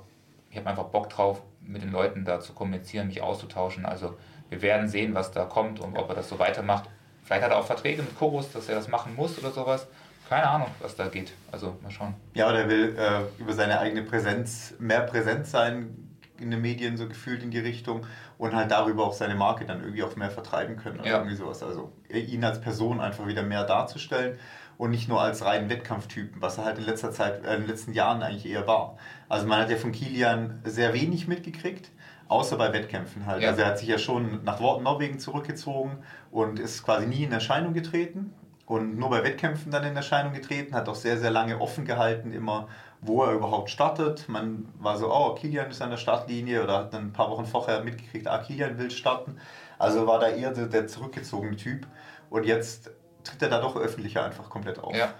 ich 0.51 0.57
habe 0.57 0.69
einfach 0.69 0.85
Bock 0.85 1.09
drauf, 1.09 1.41
mit 1.61 1.81
den 1.81 1.91
Leuten 1.91 2.25
da 2.25 2.39
zu 2.39 2.53
kommunizieren, 2.53 3.07
mich 3.07 3.21
auszutauschen. 3.21 3.85
Also 3.85 4.15
wir 4.49 4.61
werden 4.61 4.87
sehen, 4.87 5.15
was 5.15 5.31
da 5.31 5.45
kommt 5.45 5.79
und 5.79 5.97
ob 5.97 6.09
er 6.09 6.15
das 6.15 6.29
so 6.29 6.39
weitermacht. 6.39 6.89
Vielleicht 7.25 7.43
hat 7.43 7.51
er 7.51 7.57
auch 7.57 7.65
Verträge 7.65 8.03
mit 8.03 8.17
Chorus, 8.17 8.51
dass 8.51 8.69
er 8.69 8.75
das 8.75 8.87
machen 8.87 9.15
muss 9.15 9.37
oder 9.39 9.51
sowas. 9.51 9.87
Keine 10.29 10.47
Ahnung, 10.47 10.67
was 10.79 10.95
da 10.95 11.07
geht. 11.07 11.33
Also 11.51 11.75
mal 11.81 11.91
schauen. 11.91 12.13
Ja, 12.33 12.47
oder 12.49 12.61
er 12.61 12.69
will 12.69 12.95
äh, 12.97 13.41
über 13.41 13.53
seine 13.53 13.79
eigene 13.79 14.03
Präsenz 14.03 14.73
mehr 14.79 15.01
präsent 15.01 15.47
sein 15.47 16.17
in 16.39 16.51
den 16.51 16.61
Medien, 16.61 16.97
so 16.97 17.07
gefühlt 17.07 17.43
in 17.43 17.51
die 17.51 17.59
Richtung 17.59 18.05
und 18.37 18.55
halt 18.55 18.71
darüber 18.71 19.05
auch 19.05 19.13
seine 19.13 19.35
Marke 19.35 19.65
dann 19.65 19.81
irgendwie 19.81 20.03
auch 20.03 20.15
mehr 20.15 20.29
vertreiben 20.29 20.77
können 20.77 20.99
oder 20.99 21.09
ja. 21.09 21.17
irgendwie 21.17 21.35
sowas. 21.35 21.63
Also 21.63 21.91
ihn 22.09 22.43
als 22.43 22.59
Person 22.61 22.99
einfach 22.99 23.27
wieder 23.27 23.43
mehr 23.43 23.63
darzustellen 23.63 24.37
und 24.77 24.91
nicht 24.91 25.07
nur 25.07 25.21
als 25.21 25.45
reinen 25.45 25.69
Wettkampftypen, 25.69 26.41
was 26.41 26.57
er 26.57 26.65
halt 26.65 26.77
in 26.77 26.85
letzter 26.85 27.11
Zeit, 27.11 27.43
äh, 27.45 27.55
in 27.55 27.61
den 27.61 27.69
letzten 27.69 27.93
Jahren 27.93 28.21
eigentlich 28.21 28.45
eher 28.45 28.67
war. 28.67 28.97
Also 29.29 29.47
man 29.47 29.61
hat 29.61 29.69
ja 29.69 29.77
von 29.77 29.91
Kilian 29.91 30.61
sehr 30.65 30.93
wenig 30.93 31.27
mitgekriegt, 31.27 31.89
außer 32.27 32.57
bei 32.57 32.73
Wettkämpfen 32.73 33.25
halt. 33.25 33.41
Ja. 33.41 33.49
Also 33.49 33.61
er 33.61 33.67
hat 33.67 33.79
sich 33.79 33.87
ja 33.87 33.97
schon 33.97 34.43
nach 34.43 34.59
Norwegen 34.59 35.19
zurückgezogen 35.19 35.97
und 36.31 36.59
ist 36.59 36.83
quasi 36.83 37.05
nie 37.05 37.23
in 37.23 37.31
Erscheinung 37.31 37.73
getreten 37.73 38.33
und 38.65 38.97
nur 38.97 39.09
bei 39.11 39.23
Wettkämpfen 39.23 39.71
dann 39.71 39.83
in 39.83 39.95
Erscheinung 39.95 40.33
getreten, 40.33 40.73
hat 40.73 40.89
auch 40.89 40.95
sehr, 40.95 41.17
sehr 41.17 41.29
lange 41.29 41.59
offen 41.61 41.85
gehalten, 41.85 42.33
immer 42.33 42.67
wo 43.01 43.23
er 43.23 43.33
überhaupt 43.33 43.69
startet. 43.69 44.27
Man 44.27 44.67
war 44.79 44.97
so, 44.97 45.13
oh, 45.13 45.35
Kilian 45.35 45.69
ist 45.69 45.81
an 45.81 45.91
der 45.91 45.97
Startlinie 45.97 46.63
oder 46.63 46.77
hat 46.79 46.93
dann 46.93 47.07
ein 47.07 47.13
paar 47.13 47.29
Wochen 47.29 47.45
vorher 47.45 47.83
mitgekriegt, 47.83 48.27
ah, 48.27 48.39
Kilian 48.39 48.79
will 48.79 48.89
starten. 48.89 49.37
Also 49.77 50.07
war 50.07 50.19
da 50.19 50.29
eher 50.29 50.51
der, 50.51 50.65
der 50.65 50.87
zurückgezogene 50.87 51.55
Typ. 51.55 51.85
Und 52.31 52.45
jetzt 52.45 52.89
tritt 53.23 53.41
er 53.43 53.49
da 53.49 53.61
doch 53.61 53.75
öffentlicher 53.75 54.25
einfach 54.25 54.49
komplett 54.49 54.79
auf. 54.79 54.95
Ja. 54.95 55.13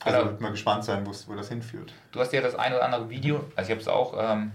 Also 0.00 0.18
genau. 0.18 0.30
wird 0.30 0.40
mal 0.40 0.50
gespannt 0.50 0.84
sein, 0.84 1.06
wo 1.06 1.34
das 1.34 1.48
hinführt. 1.48 1.94
Du 2.10 2.18
hast 2.18 2.32
ja 2.32 2.40
das 2.40 2.56
ein 2.56 2.72
oder 2.72 2.84
andere 2.84 3.08
Video, 3.08 3.44
also 3.54 3.68
ich 3.68 3.70
habe 3.70 3.80
es 3.80 3.88
auch 3.88 4.14
ähm, 4.18 4.52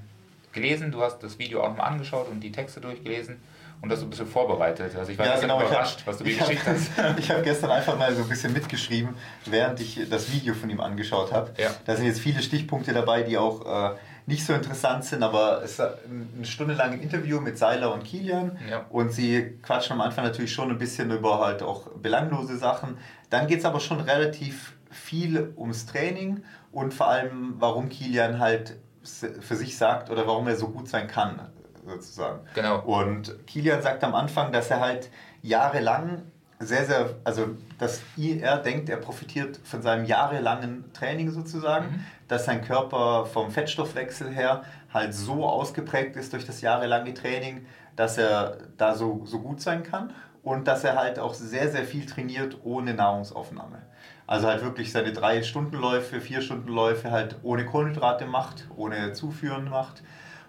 gelesen, 0.53 0.91
du 0.91 1.01
hast 1.01 1.19
das 1.19 1.39
Video 1.39 1.63
auch 1.63 1.75
mal 1.75 1.83
angeschaut 1.83 2.27
und 2.29 2.39
die 2.41 2.51
Texte 2.51 2.81
durchgelesen 2.81 3.41
und 3.81 3.89
das 3.89 3.99
so 3.99 4.05
ein 4.05 4.09
bisschen 4.09 4.27
vorbereitet. 4.27 4.95
Also 4.95 5.11
ich 5.11 5.17
war 5.17 5.25
ja, 5.25 5.39
genau, 5.39 5.61
überrascht, 5.61 6.01
hab, 6.01 6.07
was 6.07 6.17
du 6.17 6.23
mir 6.23 6.35
geschickt 6.37 6.61
hab, 6.65 6.73
hast. 6.73 7.19
ich 7.19 7.31
habe 7.31 7.41
gestern 7.43 7.71
einfach 7.71 7.97
mal 7.97 8.13
so 8.13 8.23
ein 8.23 8.29
bisschen 8.29 8.53
mitgeschrieben, 8.53 9.15
während 9.45 9.79
ich 9.79 10.01
das 10.09 10.31
Video 10.31 10.53
von 10.53 10.69
ihm 10.69 10.81
angeschaut 10.81 11.31
habe. 11.31 11.51
Ja. 11.57 11.71
Da 11.85 11.95
sind 11.95 12.05
jetzt 12.05 12.19
viele 12.19 12.41
Stichpunkte 12.41 12.93
dabei, 12.93 13.23
die 13.23 13.37
auch 13.37 13.93
äh, 13.93 13.95
nicht 14.25 14.45
so 14.45 14.53
interessant 14.53 15.05
sind, 15.05 15.23
aber 15.23 15.63
es 15.63 15.73
ist 15.73 15.81
eine 15.81 16.45
Stunde 16.45 16.73
lang 16.73 16.91
ein 16.91 17.01
Interview 17.01 17.39
mit 17.39 17.57
Seiler 17.57 17.93
und 17.93 18.03
Kilian 18.03 18.59
ja. 18.69 18.85
und 18.89 19.11
sie 19.11 19.57
quatschen 19.63 19.93
am 19.93 20.01
Anfang 20.01 20.23
natürlich 20.23 20.53
schon 20.53 20.69
ein 20.69 20.77
bisschen 20.77 21.09
über 21.11 21.39
halt 21.39 21.63
auch 21.63 21.87
belanglose 21.93 22.57
Sachen. 22.57 22.97
Dann 23.29 23.47
geht 23.47 23.59
es 23.59 23.65
aber 23.65 23.79
schon 23.79 24.01
relativ 24.01 24.73
viel 24.91 25.53
ums 25.57 25.85
Training 25.85 26.43
und 26.71 26.93
vor 26.93 27.07
allem, 27.07 27.55
warum 27.59 27.89
Kilian 27.89 28.39
halt 28.39 28.77
für 29.03 29.55
sich 29.55 29.77
sagt 29.77 30.09
oder 30.09 30.27
warum 30.27 30.47
er 30.47 30.55
so 30.55 30.67
gut 30.67 30.87
sein 30.87 31.07
kann 31.07 31.49
sozusagen. 31.85 32.41
Genau. 32.53 32.81
Und 32.81 33.35
Kilian 33.47 33.81
sagt 33.81 34.03
am 34.03 34.15
Anfang, 34.15 34.51
dass 34.51 34.69
er 34.69 34.79
halt 34.79 35.09
jahrelang 35.41 36.23
sehr, 36.59 36.85
sehr, 36.85 37.15
also 37.23 37.47
dass 37.77 38.01
er 38.17 38.57
denkt, 38.57 38.89
er 38.89 38.97
profitiert 38.97 39.57
von 39.63 39.81
seinem 39.81 40.05
jahrelangen 40.05 40.91
Training 40.91 41.31
sozusagen, 41.31 41.85
mhm. 41.85 42.05
dass 42.27 42.45
sein 42.45 42.61
Körper 42.61 43.25
vom 43.25 43.49
Fettstoffwechsel 43.49 44.29
her 44.29 44.63
halt 44.93 45.13
so 45.13 45.45
ausgeprägt 45.45 46.17
ist 46.17 46.33
durch 46.33 46.45
das 46.45 46.59
jahrelange 46.59 47.13
Training, 47.13 47.65
dass 47.95 48.17
er 48.17 48.57
da 48.77 48.95
so, 48.95 49.21
so 49.25 49.39
gut 49.39 49.61
sein 49.61 49.83
kann 49.83 50.13
und 50.49 50.67
dass 50.67 50.83
er 50.83 50.95
halt 50.95 51.19
auch 51.19 51.35
sehr, 51.35 51.69
sehr 51.69 51.85
viel 51.85 52.07
trainiert 52.07 52.57
ohne 52.63 52.95
Nahrungsaufnahme. 52.95 53.83
Also 54.25 54.47
halt 54.47 54.63
wirklich 54.63 54.91
seine 54.91 55.13
drei 55.13 55.43
Stundenläufe, 55.43 56.19
vier 56.19 56.41
Stundenläufe 56.41 57.11
halt 57.11 57.35
ohne 57.43 57.65
Kohlenhydrate 57.65 58.25
macht, 58.25 58.67
ohne 58.75 59.13
Zuführen 59.13 59.69
macht 59.69 60.01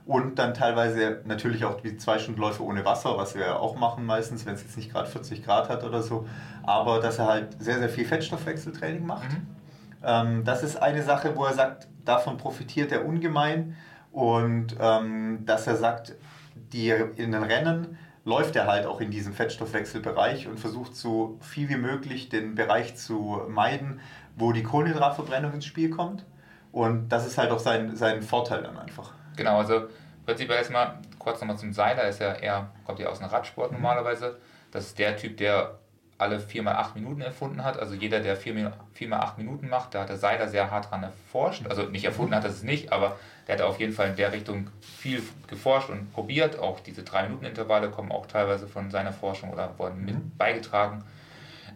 und 0.07 0.39
dann 0.39 0.55
teilweise 0.55 1.21
natürlich 1.27 1.67
auch 1.67 1.83
die 1.83 1.99
zwei 1.99 2.19
Stunden 2.19 2.41
Läufe 2.41 2.65
ohne 2.65 2.83
Wasser, 2.87 3.19
was 3.19 3.35
wir 3.35 3.61
auch 3.61 3.77
machen 3.77 4.07
meistens, 4.07 4.47
wenn 4.47 4.55
es 4.55 4.63
jetzt 4.63 4.79
nicht 4.79 4.91
gerade 4.91 5.07
40 5.07 5.45
Grad 5.45 5.69
hat 5.69 5.85
oder 5.85 6.03
so. 6.03 6.27
Aber 6.63 7.01
dass 7.01 7.19
er 7.19 7.27
halt 7.27 7.63
sehr, 7.63 7.79
sehr 7.79 7.91
viel 7.91 8.07
Fettstoffwechseltraining 8.07 9.05
macht. 9.05 9.31
Mhm. 9.31 9.47
Ähm, 10.03 10.45
das 10.45 10.63
ist 10.63 10.77
eine 10.77 11.03
Sache, 11.03 11.37
wo 11.37 11.45
er 11.45 11.53
sagt, 11.53 11.89
davon 12.07 12.39
profitiert 12.39 12.91
er 12.91 13.05
ungemein. 13.05 13.77
Und 14.13 14.77
ähm, 14.81 15.45
dass 15.45 15.67
er 15.67 15.77
sagt, 15.77 16.15
die, 16.73 16.89
in 16.89 17.33
den 17.33 17.43
Rennen 17.43 17.99
läuft 18.25 18.57
er 18.57 18.67
halt 18.67 18.87
auch 18.87 19.01
in 19.01 19.11
diesem 19.11 19.33
Fettstoffwechselbereich 19.33 20.47
und 20.47 20.61
versucht 20.61 20.95
so 20.95 21.39
viel 21.41 21.69
wie 21.69 21.77
möglich 21.77 22.29
den 22.29 22.55
Bereich 22.55 22.97
zu 22.97 23.43
meiden, 23.49 24.01
wo 24.37 24.53
die 24.53 24.63
Kohlenhydratverbrennung 24.63 25.55
ins 25.55 25.65
Spiel 25.65 25.91
kommt. 25.91 26.25
Und 26.73 27.09
das 27.09 27.27
ist 27.27 27.39
halt 27.39 27.51
auch 27.51 27.59
sein, 27.59 27.97
sein 27.97 28.23
Vorteil 28.23 28.63
dann 28.63 28.79
einfach. 28.79 29.13
Genau, 29.37 29.59
also 29.59 29.89
prinzipiell 30.27 30.59
erstmal 30.59 30.99
kurz 31.19 31.41
nochmal 31.41 31.59
zum 31.59 31.73
Seiler, 31.73 32.09
ist 32.09 32.21
ja 32.21 32.35
eher, 32.35 32.71
kommt 32.85 32.99
ja 32.99 33.09
aus 33.09 33.19
dem 33.19 33.29
Radsport 33.29 33.73
mhm. 33.73 33.79
normalerweise. 33.79 34.39
Das 34.71 34.87
ist 34.87 34.99
der 34.99 35.17
Typ, 35.17 35.37
der 35.39 35.79
alle 36.19 36.39
4x8 36.39 36.95
Minuten 36.95 37.23
erfunden 37.23 37.65
hat. 37.65 37.79
Also 37.79 37.95
jeder, 37.95 38.21
der 38.21 38.39
4x8 38.39 39.39
Minuten 39.39 39.69
macht, 39.69 39.95
da 39.95 40.03
hat 40.03 40.11
der 40.11 40.19
Seiler 40.19 40.49
sehr 40.49 40.71
hart 40.71 40.91
dran 40.91 41.03
erforscht. 41.03 41.67
Also 41.67 41.85
nicht 41.85 42.05
erfunden 42.05 42.35
hat 42.35 42.45
das 42.45 42.57
es 42.57 42.63
nicht, 42.63 42.93
aber 42.93 43.17
der 43.59 43.67
hat 43.67 43.73
auf 43.73 43.81
jeden 43.81 43.93
Fall 43.93 44.11
in 44.11 44.17
der 44.17 44.33
Richtung 44.33 44.71
viel 44.81 45.23
geforscht 45.47 45.91
und 45.91 46.13
probiert. 46.13 46.59
Auch 46.59 46.81
diese 46.81 47.03
3-Minuten-Intervalle 47.03 47.91
kommen 47.91 48.13
auch 48.13 48.27
teilweise 48.27 48.67
von 48.67 48.91
seiner 48.91 49.13
Forschung 49.13 49.53
oder 49.53 49.79
wurden 49.79 50.05
mit 50.05 50.15
mhm. 50.15 50.33
beigetragen. 50.39 51.05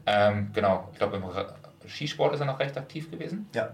Ähm, 0.06 0.50
genau, 0.52 0.88
ich 0.92 0.98
glaube 0.98 1.16
im 1.16 1.88
Skisport 1.88 2.34
ist 2.34 2.40
er 2.40 2.46
noch 2.46 2.58
recht 2.58 2.76
aktiv 2.76 3.10
gewesen. 3.10 3.48
Ja. 3.54 3.70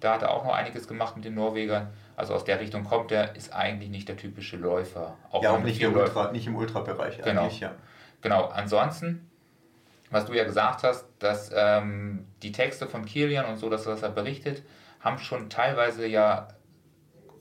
Da 0.00 0.14
hat 0.14 0.22
er 0.22 0.30
auch 0.30 0.44
noch 0.44 0.54
einiges 0.54 0.88
gemacht 0.88 1.16
mit 1.16 1.24
den 1.24 1.34
Norwegern 1.34 1.90
also 2.20 2.34
aus 2.34 2.44
der 2.44 2.60
Richtung 2.60 2.84
kommt 2.84 3.12
er, 3.12 3.34
ist 3.34 3.54
eigentlich 3.54 3.88
nicht 3.88 4.06
der 4.06 4.16
typische 4.18 4.58
Läufer. 4.58 5.16
Auch 5.30 5.42
ja, 5.42 5.52
auch 5.52 5.60
nicht, 5.60 5.80
im 5.80 5.96
Ultra, 5.96 6.30
nicht 6.32 6.46
im 6.46 6.54
Ultrabereich 6.54 7.22
genau. 7.22 7.48
ja. 7.48 7.72
Genau, 8.20 8.44
ansonsten, 8.48 9.30
was 10.10 10.26
du 10.26 10.34
ja 10.34 10.44
gesagt 10.44 10.82
hast, 10.82 11.06
dass 11.18 11.50
ähm, 11.54 12.26
die 12.42 12.52
Texte 12.52 12.86
von 12.86 13.06
Kilian 13.06 13.46
und 13.46 13.56
so, 13.56 13.70
dass 13.70 13.86
was 13.86 14.02
er 14.02 14.10
berichtet, 14.10 14.62
haben 15.00 15.18
schon 15.18 15.48
teilweise 15.48 16.06
ja, 16.06 16.48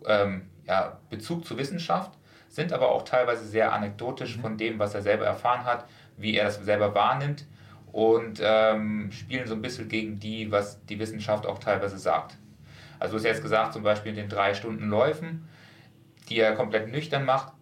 ähm, 0.05 0.49
ja 0.67 0.99
Bezug 1.09 1.45
zur 1.45 1.57
Wissenschaft, 1.57 2.11
sind 2.47 2.73
aber 2.73 2.89
auch 2.89 3.03
teilweise 3.03 3.45
sehr 3.45 3.73
anekdotisch 3.73 4.37
mhm. 4.37 4.41
von 4.41 4.57
dem, 4.57 4.79
was 4.79 4.95
er 4.95 5.01
selber 5.01 5.25
erfahren 5.25 5.65
hat, 5.65 5.85
wie 6.17 6.35
er 6.35 6.45
das 6.45 6.55
selber 6.63 6.93
wahrnimmt 6.95 7.45
und 7.91 8.39
ähm, 8.43 9.11
spielen 9.11 9.47
so 9.47 9.55
ein 9.55 9.61
bisschen 9.61 9.87
gegen 9.87 10.19
die, 10.19 10.51
was 10.51 10.83
die 10.85 10.99
Wissenschaft 10.99 11.45
auch 11.45 11.59
teilweise 11.59 11.97
sagt. 11.97 12.37
Also 12.99 13.13
du 13.13 13.17
hast 13.19 13.25
jetzt 13.25 13.41
gesagt, 13.41 13.73
zum 13.73 13.83
Beispiel 13.83 14.11
in 14.11 14.17
den 14.17 14.29
drei 14.29 14.53
Stunden 14.53 14.89
Läufen, 14.89 15.47
die 16.27 16.39
er 16.39 16.53
komplett 16.53 16.91
nüchtern 16.91 17.25
macht, 17.25 17.53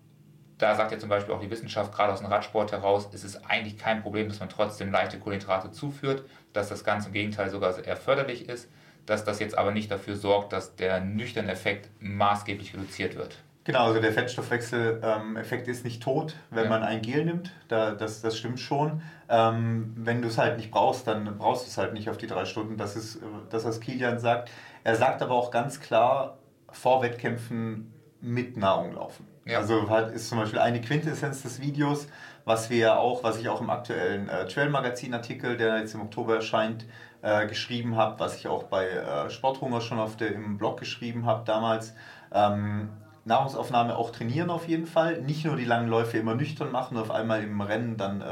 da 0.58 0.76
sagt 0.76 0.91
ja 0.91 0.97
zum 0.97 1.10
Beispiel 1.10 1.34
auch 1.36 1.39
die 1.39 1.52
Wissenschaft, 1.52 1.93
gerade 1.93 2.12
aus 2.12 2.19
dem 2.19 2.28
Radsport 2.28 2.71
heraus, 2.71 3.08
ist 3.13 3.23
es 3.23 3.43
eigentlich 3.45 3.78
kein 3.78 4.02
Problem, 4.02 4.28
dass 4.28 4.39
man 4.39 4.50
trotzdem 4.50 4.91
leichte 4.91 5.19
Kohlenhydrate 5.19 5.71
zuführt, 5.71 6.23
dass 6.54 6.69
das 6.69 6.84
Ganze 6.84 7.08
im 7.10 7.13
Gegenteil 7.13 7.50
sogar 7.50 7.78
eher 7.78 7.95
förderlich 7.95 8.50
ist, 8.50 8.67
dass 9.08 9.24
das 9.24 9.39
jetzt 9.39 9.58
aber 9.58 9.72
nicht 9.72 9.89
dafür 9.89 10.15
sorgt, 10.15 10.54
dass 10.54 10.76
der 10.76 11.00
nüchterne 11.02 11.52
Effekt 11.52 11.89
maßgeblich 12.00 12.76
reduziert 12.76 13.15
wird. 13.15 13.38
Genau, 13.63 13.88
also 13.88 14.00
der 14.00 14.13
Fettstoffwechsel-Effekt 14.13 15.67
ist 15.67 15.84
nicht 15.84 16.02
tot, 16.02 16.36
wenn 16.52 16.65
ja. 16.65 16.70
man 16.70 16.84
ein 16.84 17.02
Gel 17.02 17.26
nimmt. 17.26 17.52
Da, 17.67 17.91
das, 17.91 18.22
das 18.22 18.38
stimmt 18.38 18.62
schon. 18.62 19.02
Ähm, 19.28 19.93
wenn 19.98 20.22
du 20.22 20.30
es 20.30 20.38
halt 20.38 20.56
nicht 20.56 20.72
brauchst, 20.72 21.06
dann 21.06 21.38
brauchst 21.38 21.65
du 21.65 21.70
es 21.70 21.78
halt 21.78 21.91
nicht 21.91 22.10
auf 22.10 22.17
die 22.17 22.28
drei 22.28 22.46
Stunden. 22.46 22.78
Das 22.78 22.95
ist 22.95 23.20
das, 23.49 23.66
was 23.66 23.82
Kilian 23.82 24.20
sagt. 24.20 24.49
Er 24.86 24.95
sagt 24.95 25.22
aber 25.22 25.34
auch 25.34 25.51
ganz 25.51 25.82
klar, 25.82 26.38
vor 26.72 27.01
Wettkämpfen 27.01 27.91
mit 28.22 28.57
Nahrung 28.57 28.93
laufen. 28.93 29.28
Ja. 29.45 29.59
Also 29.59 29.89
halt 29.89 30.13
ist 30.13 30.30
zum 30.30 30.39
Beispiel 30.39 30.59
eine 30.59 30.82
Quintessenz 30.82 31.41
des 31.43 31.61
Videos, 31.61 32.07
was 32.45 32.70
wir 32.70 32.99
auch, 32.99 33.24
was 33.24 33.39
ich 33.39 33.49
auch 33.49 33.61
im 33.61 33.70
aktuellen 33.70 34.30
äh, 34.30 34.45
Trail-Magazin-Artikel, 34.47 35.57
der 35.57 35.80
jetzt 35.80 35.93
im 35.93 36.01
Oktober 36.01 36.36
erscheint, 36.36 36.86
äh, 37.22 37.47
geschrieben 37.47 37.95
habe, 37.95 38.20
was 38.20 38.36
ich 38.36 38.47
auch 38.47 38.63
bei 38.63 38.88
äh, 38.88 39.30
Sporthunger 39.30 39.82
schon 39.82 39.99
auf 39.99 40.18
der, 40.18 40.34
im 40.34 40.57
Blog 40.57 40.80
geschrieben 40.80 41.26
habe 41.26 41.43
damals. 41.45 41.93
Ähm, 42.34 42.89
Nahrungsaufnahme 43.26 43.95
auch 43.97 44.11
trainieren 44.11 44.49
auf 44.49 44.68
jeden 44.68 44.88
Fall. 44.88 45.22
Nicht 45.22 45.45
nur 45.45 45.57
die 45.57 45.65
langen 45.65 45.89
Läufe 45.89 46.18
immer 46.18 46.36
nüchtern 46.36 46.72
machen, 46.72 46.97
auf 46.97 47.11
einmal 47.11 47.43
im 47.43 47.59
Rennen 47.59 47.97
dann 47.97 48.22
äh, 48.22 48.26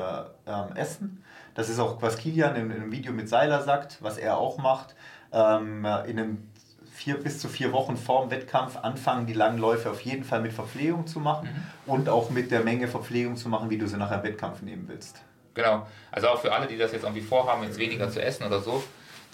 äh, 0.49 0.79
essen. 0.79 1.23
Das 1.53 1.69
ist 1.69 1.79
auch, 1.79 2.01
was 2.01 2.17
Kilian 2.17 2.55
in, 2.55 2.71
in, 2.71 2.81
einem 2.83 2.91
Video 2.91 3.11
mit 3.11 3.29
Seiler 3.29 3.61
sagt, 3.61 4.01
was 4.01 4.17
er 4.17 4.37
auch 4.37 4.57
macht. 4.57 4.95
Ähm, 5.31 5.85
in 6.05 6.19
einem 6.19 6.49
vier 6.95 7.15
bis 7.15 7.39
zu 7.39 7.49
vier 7.49 7.73
Wochen 7.73 7.97
vor 7.97 8.21
dem 8.21 8.31
Wettkampf 8.31 8.77
anfangen, 8.77 9.27
die 9.27 9.33
langen 9.33 9.57
Läufe 9.57 9.91
auf 9.91 10.01
jeden 10.01 10.23
Fall 10.23 10.41
mit 10.41 10.53
Verpflegung 10.53 11.05
zu 11.07 11.19
machen 11.19 11.49
mhm. 11.49 11.91
und 11.91 12.09
auch 12.09 12.29
mit 12.29 12.51
der 12.51 12.61
Menge 12.61 12.87
Verpflegung 12.87 13.35
zu 13.35 13.49
machen, 13.49 13.69
wie 13.69 13.77
du 13.77 13.87
sie 13.87 13.97
nach 13.97 14.11
einem 14.11 14.23
Wettkampf 14.23 14.61
nehmen 14.61 14.85
willst. 14.87 15.21
Genau. 15.53 15.85
Also 16.11 16.29
auch 16.29 16.39
für 16.39 16.53
alle, 16.53 16.67
die 16.67 16.77
das 16.77 16.93
jetzt 16.93 17.03
irgendwie 17.03 17.21
vorhaben, 17.21 17.63
jetzt 17.63 17.77
weniger 17.77 18.09
zu 18.09 18.21
essen 18.21 18.45
oder 18.45 18.61
so, 18.61 18.81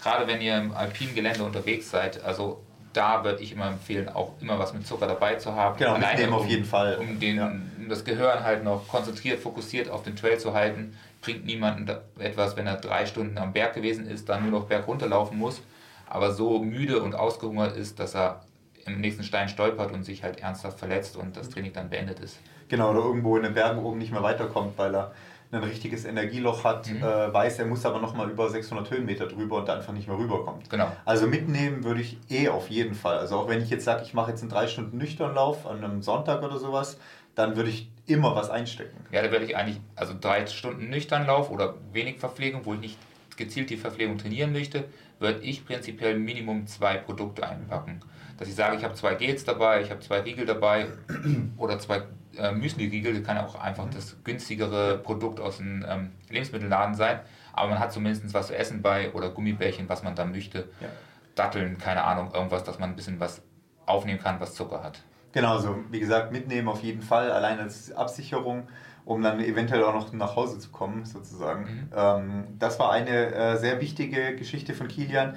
gerade 0.02 0.26
wenn 0.26 0.40
ihr 0.40 0.56
im 0.56 0.72
alpinen 0.72 1.14
Gelände 1.14 1.44
unterwegs 1.44 1.88
seid, 1.88 2.22
also 2.24 2.62
da 2.92 3.24
würde 3.24 3.42
ich 3.42 3.52
immer 3.52 3.68
empfehlen, 3.68 4.08
auch 4.08 4.32
immer 4.40 4.58
was 4.58 4.74
mit 4.74 4.86
Zucker 4.86 5.06
dabei 5.06 5.36
zu 5.36 5.54
haben. 5.54 5.78
Genau, 5.78 5.94
Alleine 5.94 6.28
um, 6.28 6.34
auf 6.34 6.46
jeden 6.46 6.64
Fall. 6.64 6.96
Um, 6.96 7.18
den, 7.20 7.36
ja. 7.36 7.46
um 7.46 7.88
das 7.88 8.04
Gehirn 8.04 8.42
halt 8.42 8.64
noch 8.64 8.88
konzentriert, 8.88 9.40
fokussiert 9.40 9.88
auf 9.88 10.02
den 10.02 10.16
Trail 10.16 10.38
zu 10.38 10.52
halten. 10.52 10.96
Bringt 11.22 11.46
niemanden 11.46 11.90
etwas, 12.18 12.56
wenn 12.56 12.66
er 12.66 12.76
drei 12.76 13.06
Stunden 13.06 13.38
am 13.38 13.52
Berg 13.52 13.74
gewesen 13.74 14.06
ist, 14.06 14.28
dann 14.28 14.42
nur 14.42 14.60
noch 14.60 14.66
berg 14.66 14.88
runterlaufen 14.88 15.38
muss, 15.38 15.62
aber 16.12 16.30
so 16.30 16.58
müde 16.58 17.02
und 17.02 17.14
ausgehungert 17.14 17.74
ist, 17.74 17.98
dass 17.98 18.14
er 18.14 18.42
im 18.84 19.00
nächsten 19.00 19.22
Stein 19.22 19.48
stolpert 19.48 19.92
und 19.92 20.04
sich 20.04 20.22
halt 20.22 20.40
ernsthaft 20.40 20.78
verletzt 20.78 21.16
und 21.16 21.38
das 21.38 21.48
Training 21.48 21.72
dann 21.72 21.88
beendet 21.88 22.20
ist. 22.20 22.38
Genau, 22.68 22.90
oder 22.90 23.00
irgendwo 23.00 23.36
in 23.38 23.44
den 23.44 23.54
Bergen 23.54 23.82
oben 23.82 23.96
nicht 23.98 24.12
mehr 24.12 24.22
weiterkommt, 24.22 24.76
weil 24.76 24.94
er 24.94 25.12
ein 25.52 25.62
richtiges 25.62 26.04
Energieloch 26.04 26.64
hat, 26.64 26.90
mhm. 26.90 26.98
äh, 26.98 27.32
weiß, 27.32 27.60
er 27.60 27.66
muss 27.66 27.86
aber 27.86 27.98
nochmal 27.98 28.28
über 28.28 28.50
600 28.50 28.90
Höhenmeter 28.90 29.26
drüber 29.26 29.56
und 29.56 29.70
einfach 29.70 29.94
nicht 29.94 30.06
mehr 30.06 30.18
rüberkommt. 30.18 30.68
Genau. 30.68 30.92
Also 31.06 31.26
mitnehmen 31.26 31.82
würde 31.82 32.02
ich 32.02 32.18
eh 32.28 32.48
auf 32.48 32.68
jeden 32.68 32.94
Fall. 32.94 33.18
Also 33.18 33.36
auch 33.36 33.48
wenn 33.48 33.62
ich 33.62 33.70
jetzt 33.70 33.84
sage, 33.84 34.02
ich 34.02 34.12
mache 34.12 34.32
jetzt 34.32 34.42
einen 34.42 34.50
3 34.50 34.66
Stunden 34.66 34.98
Nüchternlauf 34.98 35.66
an 35.66 35.82
einem 35.82 36.02
Sonntag 36.02 36.42
oder 36.42 36.58
sowas, 36.58 36.98
dann 37.34 37.56
würde 37.56 37.70
ich 37.70 37.88
immer 38.06 38.36
was 38.36 38.50
einstecken. 38.50 38.98
Ja, 39.10 39.22
da 39.22 39.30
würde 39.30 39.46
ich 39.46 39.56
eigentlich, 39.56 39.80
also 39.96 40.12
drei 40.18 40.46
Stunden 40.46 40.90
Nüchternlauf 40.90 41.50
oder 41.50 41.74
wenig 41.92 42.18
Verpflegung, 42.18 42.66
wo 42.66 42.74
ich 42.74 42.80
nicht 42.80 42.98
gezielt 43.36 43.70
die 43.70 43.78
Verpflegung 43.78 44.18
trainieren 44.18 44.52
möchte, 44.52 44.84
würde 45.22 45.40
ich 45.40 45.64
prinzipiell 45.64 46.18
Minimum 46.18 46.66
zwei 46.66 46.96
Produkte 46.98 47.48
einpacken. 47.48 48.00
Dass 48.38 48.48
ich 48.48 48.54
sage, 48.54 48.76
ich 48.76 48.84
habe 48.84 48.94
zwei 48.94 49.14
Gels 49.14 49.44
dabei, 49.44 49.82
ich 49.82 49.90
habe 49.90 50.00
zwei 50.00 50.20
Riegel 50.20 50.46
dabei 50.46 50.88
oder 51.56 51.78
zwei 51.78 52.02
äh, 52.36 52.52
Müsli-Riegel 52.52 53.22
kann 53.22 53.38
auch 53.38 53.54
einfach 53.54 53.88
das 53.90 54.16
günstigere 54.24 54.98
Produkt 54.98 55.40
aus 55.40 55.58
dem 55.58 55.84
ähm, 55.88 56.10
Lebensmittelladen 56.28 56.94
sein. 56.94 57.20
Aber 57.52 57.70
man 57.70 57.78
hat 57.78 57.92
zumindest 57.92 58.32
was 58.34 58.48
zu 58.48 58.56
essen 58.56 58.82
bei 58.82 59.12
oder 59.12 59.30
Gummibärchen, 59.30 59.88
was 59.88 60.02
man 60.02 60.14
da 60.14 60.24
möchte. 60.24 60.68
Ja. 60.80 60.88
Datteln, 61.34 61.78
keine 61.78 62.04
Ahnung, 62.04 62.32
irgendwas, 62.34 62.64
dass 62.64 62.78
man 62.78 62.90
ein 62.90 62.96
bisschen 62.96 63.20
was 63.20 63.42
aufnehmen 63.86 64.20
kann, 64.20 64.40
was 64.40 64.54
Zucker 64.54 64.82
hat. 64.82 65.00
Genau, 65.32 65.58
so 65.58 65.76
wie 65.90 66.00
gesagt, 66.00 66.30
mitnehmen 66.30 66.68
auf 66.68 66.82
jeden 66.82 67.00
Fall, 67.00 67.30
allein 67.30 67.58
als 67.58 67.90
Absicherung, 67.92 68.68
um 69.04 69.22
dann 69.22 69.40
eventuell 69.40 69.84
auch 69.84 69.94
noch 69.94 70.12
nach 70.12 70.36
Hause 70.36 70.58
zu 70.58 70.70
kommen, 70.70 71.04
sozusagen. 71.04 71.62
Mhm. 71.62 71.88
Ähm, 71.94 72.44
das 72.58 72.78
war 72.78 72.92
eine 72.92 73.34
äh, 73.34 73.56
sehr 73.56 73.80
wichtige 73.80 74.36
Geschichte 74.36 74.74
von 74.74 74.88
Kilian. 74.88 75.34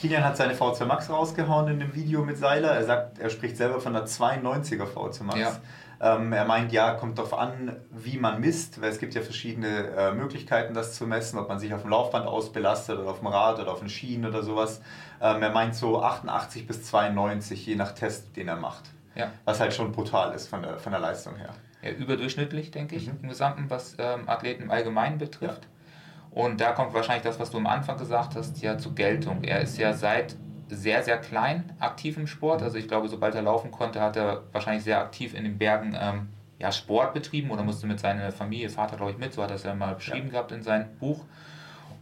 Kilian 0.00 0.24
hat 0.24 0.36
seine 0.36 0.54
V2 0.54 0.84
Max 0.84 1.08
rausgehauen 1.08 1.68
in 1.68 1.80
dem 1.80 1.94
Video 1.94 2.22
mit 2.22 2.36
Seiler. 2.36 2.70
Er 2.70 2.84
sagt, 2.84 3.18
er 3.18 3.30
spricht 3.30 3.56
selber 3.56 3.80
von 3.80 3.96
einer 3.96 4.06
92er 4.06 4.84
V2 4.84 5.22
Max. 5.22 5.38
Ja. 5.38 5.56
Ähm, 5.98 6.32
er 6.32 6.44
meint, 6.44 6.72
ja, 6.72 6.92
kommt 6.92 7.16
darauf 7.16 7.32
an, 7.32 7.74
wie 7.90 8.18
man 8.18 8.40
misst, 8.40 8.82
weil 8.82 8.90
es 8.90 8.98
gibt 8.98 9.14
ja 9.14 9.22
verschiedene 9.22 9.88
äh, 9.96 10.12
Möglichkeiten, 10.12 10.74
das 10.74 10.94
zu 10.94 11.06
messen, 11.06 11.38
ob 11.38 11.48
man 11.48 11.58
sich 11.58 11.72
auf 11.72 11.82
dem 11.82 11.90
Laufband 11.90 12.26
ausbelastet 12.26 12.98
oder 12.98 13.10
auf 13.10 13.20
dem 13.20 13.28
Rad 13.28 13.58
oder 13.58 13.72
auf 13.72 13.78
den 13.78 13.88
Schienen 13.88 14.26
oder 14.26 14.42
sowas. 14.42 14.82
Ähm, 15.22 15.42
er 15.42 15.50
meint 15.50 15.74
so 15.74 16.02
88 16.02 16.66
bis 16.66 16.84
92, 16.84 17.64
je 17.64 17.76
nach 17.76 17.92
Test, 17.92 18.36
den 18.36 18.48
er 18.48 18.56
macht. 18.56 18.84
Ja. 19.14 19.30
Was 19.46 19.60
halt 19.60 19.72
schon 19.72 19.92
brutal 19.92 20.34
ist 20.34 20.48
von 20.48 20.60
der, 20.62 20.78
von 20.78 20.92
der 20.92 21.00
Leistung 21.00 21.36
her. 21.36 21.54
Ja, 21.86 21.92
überdurchschnittlich, 21.92 22.70
denke 22.70 22.96
ich, 22.96 23.06
mhm. 23.06 23.18
im 23.22 23.28
Gesamten, 23.28 23.64
was 23.68 23.96
ähm, 23.98 24.28
Athleten 24.28 24.64
im 24.64 24.70
Allgemeinen 24.70 25.18
betrifft. 25.18 25.64
Ja. 25.64 26.42
Und 26.42 26.60
da 26.60 26.72
kommt 26.72 26.92
wahrscheinlich 26.92 27.24
das, 27.24 27.40
was 27.40 27.50
du 27.50 27.58
am 27.58 27.66
Anfang 27.66 27.96
gesagt 27.96 28.36
hast, 28.36 28.60
ja 28.60 28.76
zur 28.76 28.94
Geltung. 28.94 29.42
Er 29.42 29.60
ist 29.60 29.78
ja 29.78 29.94
seit 29.94 30.36
sehr, 30.68 31.02
sehr 31.02 31.18
klein 31.18 31.72
aktiv 31.78 32.16
im 32.18 32.26
Sport. 32.26 32.62
Also 32.62 32.76
ich 32.76 32.88
glaube, 32.88 33.08
sobald 33.08 33.34
er 33.34 33.42
laufen 33.42 33.70
konnte, 33.70 34.00
hat 34.00 34.16
er 34.16 34.42
wahrscheinlich 34.52 34.84
sehr 34.84 35.00
aktiv 35.00 35.34
in 35.34 35.44
den 35.44 35.58
Bergen 35.58 35.96
ähm, 35.98 36.28
ja, 36.58 36.72
Sport 36.72 37.14
betrieben 37.14 37.50
oder 37.50 37.62
musste 37.62 37.86
mit 37.86 38.00
seiner 38.00 38.32
Familie, 38.32 38.68
Vater 38.68 38.96
glaube 38.96 39.12
ich 39.12 39.18
mit, 39.18 39.32
so 39.32 39.42
hat 39.42 39.50
er 39.50 39.56
es 39.56 39.62
ja 39.62 39.74
mal 39.74 39.94
beschrieben 39.94 40.26
ja. 40.26 40.32
gehabt 40.32 40.52
in 40.52 40.62
seinem 40.62 40.96
Buch. 40.98 41.24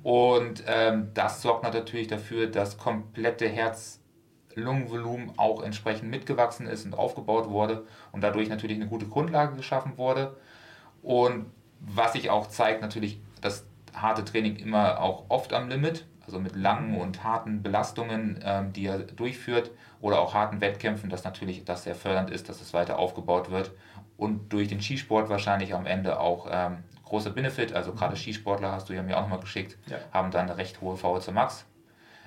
Und 0.03 0.63
ähm, 0.67 1.11
das 1.15 1.41
sorgt 1.41 1.63
natürlich 1.63 2.09
dafür, 2.09 2.47
dass 2.47 2.77
komplette 2.77 3.49
Herz-Lungenvolumen 4.55 5.33
auch 5.37 5.63
entsprechend 5.63 6.11
mitgewachsen 6.11 6.67
ist 6.67 6.85
und 6.85 6.95
aufgebaut 6.95 7.49
wurde 7.49 7.87
und 8.13 8.23
dadurch 8.23 8.49
natürlich 8.49 8.77
eine 8.77 8.89
gute 8.89 9.07
Grundlage 9.07 9.57
geschaffen 9.57 9.97
wurde. 9.97 10.37
Und 11.03 11.47
was 11.81 12.13
sich 12.13 12.31
auch 12.31 12.49
zeigt, 12.49 12.81
natürlich 12.81 13.21
das 13.41 13.67
harte 13.95 14.25
Training 14.25 14.57
immer 14.57 15.01
auch 15.01 15.25
oft 15.29 15.53
am 15.53 15.69
Limit 15.69 16.07
also 16.27 16.41
mit 16.41 16.57
langen 16.57 16.99
und 16.99 17.23
harten 17.23 17.63
Belastungen, 17.63 18.41
ähm, 18.43 18.73
die 18.73 18.87
er 18.87 18.99
durchführt, 18.99 19.71
oder 20.01 20.21
auch 20.21 20.35
harten 20.35 20.61
Wettkämpfen, 20.61 21.11
dass 21.11 21.25
natürlich 21.25 21.65
das 21.65 21.85
sehr 21.85 21.95
fördernd 21.95 22.31
ist, 22.31 22.49
dass 22.49 22.61
es 22.61 22.75
weiter 22.75 22.99
aufgebaut 22.99 23.51
wird. 23.51 23.73
Und 24.17 24.53
durch 24.53 24.69
den 24.69 24.81
Skisport 24.81 25.29
wahrscheinlich 25.29 25.75
am 25.75 25.87
Ende 25.87 26.21
auch 26.21 26.47
ähm, 26.51 26.85
großer 27.05 27.31
Benefit, 27.31 27.73
also 27.73 27.93
gerade 27.93 28.17
Skisportler 28.17 28.73
hast 28.73 28.89
du 28.89 28.93
ja 28.93 29.03
mir 29.03 29.17
auch 29.17 29.23
nochmal 29.23 29.41
geschickt, 29.41 29.77
ja. 29.87 29.99
haben 30.13 30.31
dann 30.31 30.49
eine 30.49 30.57
recht 30.57 30.81
hohe 30.81 30.97
VO2 30.97 31.33
Max. 31.33 31.67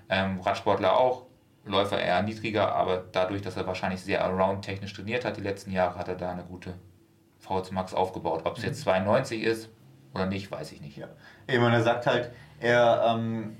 Ähm, 0.09 0.39
Radsportler 0.39 0.97
auch, 0.97 1.26
Läufer 1.67 1.99
eher 1.99 2.21
niedriger, 2.23 2.73
aber 2.73 3.03
dadurch, 3.11 3.41
dass 3.41 3.57
er 3.57 3.67
wahrscheinlich 3.67 4.01
sehr 4.01 4.23
around 4.23 4.63
technisch 4.63 4.93
trainiert 4.93 5.25
hat 5.25 5.37
die 5.37 5.41
letzten 5.41 5.71
Jahre, 5.71 5.97
hat 5.97 6.07
er 6.07 6.15
da 6.15 6.31
eine 6.31 6.43
gute 6.43 6.73
VO2 7.45 7.73
Max 7.73 7.93
aufgebaut. 7.93 8.41
Ob 8.45 8.57
es 8.57 8.63
jetzt 8.63 8.81
92 8.81 9.41
mhm. 9.41 9.47
ist 9.47 9.69
oder 10.13 10.25
nicht, 10.25 10.51
weiß 10.51 10.71
ich 10.71 10.81
nicht. 10.81 10.97
Ja. 10.97 11.07
Ich 11.47 11.59
meine, 11.59 11.75
er 11.75 11.83
sagt 11.83 12.07
halt, 12.07 12.31
er 12.59 13.03
ähm, 13.07 13.57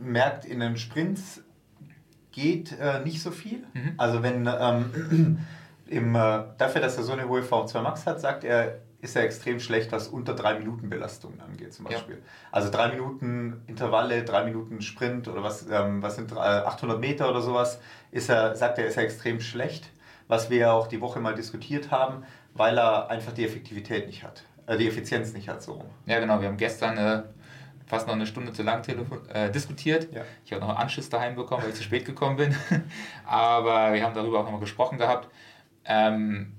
merkt 0.00 0.44
in 0.44 0.60
den 0.60 0.76
Sprints 0.76 1.42
geht 2.32 2.78
äh, 2.78 3.00
nicht 3.00 3.22
so 3.22 3.30
viel. 3.30 3.64
Mhm. 3.72 3.94
Also 3.96 4.22
wenn 4.22 4.46
ähm, 4.46 5.38
im, 5.86 6.14
äh, 6.14 6.44
dafür, 6.56 6.80
dass 6.80 6.96
er 6.96 7.02
so 7.02 7.12
eine 7.12 7.28
hohe 7.28 7.42
V2 7.42 7.80
Max 7.80 8.06
hat, 8.06 8.20
sagt 8.20 8.44
er, 8.44 8.78
ist 9.00 9.14
er 9.14 9.22
extrem 9.22 9.60
schlecht, 9.60 9.92
was 9.92 10.08
unter 10.08 10.34
3 10.34 10.58
Minuten 10.58 10.90
Belastungen 10.90 11.40
angeht 11.40 11.72
zum 11.72 11.84
Beispiel. 11.84 12.16
Ja. 12.16 12.22
Also 12.50 12.70
3 12.70 12.88
Minuten 12.88 13.62
Intervalle, 13.66 14.24
3 14.24 14.44
Minuten 14.44 14.82
Sprint 14.82 15.28
oder 15.28 15.42
was, 15.42 15.66
ähm, 15.70 16.02
was 16.02 16.16
sind 16.16 16.36
800 16.36 17.00
Meter 17.00 17.30
oder 17.30 17.40
sowas, 17.40 17.80
ist 18.10 18.28
er, 18.28 18.56
sagt 18.56 18.78
er, 18.78 18.86
ist 18.86 18.96
er 18.96 19.04
extrem 19.04 19.40
schlecht, 19.40 19.90
was 20.26 20.50
wir 20.50 20.58
ja 20.58 20.72
auch 20.72 20.88
die 20.88 21.00
Woche 21.00 21.20
mal 21.20 21.34
diskutiert 21.34 21.90
haben, 21.92 22.24
weil 22.54 22.76
er 22.76 23.08
einfach 23.08 23.32
die 23.32 23.44
Effektivität 23.44 24.06
nicht 24.06 24.24
hat, 24.24 24.42
äh, 24.66 24.76
die 24.76 24.88
Effizienz 24.88 25.32
nicht 25.32 25.48
hat 25.48 25.62
so. 25.62 25.84
Ja 26.06 26.18
genau, 26.18 26.40
wir 26.40 26.48
haben 26.48 26.56
gestern 26.56 26.98
äh, 26.98 27.22
fast 27.86 28.08
noch 28.08 28.14
eine 28.14 28.26
Stunde 28.26 28.52
zu 28.52 28.64
lang 28.64 28.82
äh, 29.32 29.50
diskutiert. 29.50 30.12
Ja. 30.12 30.22
Ich 30.44 30.52
habe 30.52 30.60
noch 30.60 30.70
einen 30.70 30.78
Anschluss 30.78 31.08
daheim 31.08 31.36
bekommen, 31.36 31.62
weil 31.62 31.70
ich 31.70 31.76
zu 31.76 31.84
spät 31.84 32.04
gekommen 32.04 32.36
bin. 32.36 32.54
Aber 33.26 33.92
wir 33.92 34.02
haben 34.02 34.14
darüber 34.14 34.40
auch 34.40 34.44
nochmal 34.44 34.60
gesprochen 34.60 34.98
gehabt, 34.98 35.28
ähm, 35.84 36.52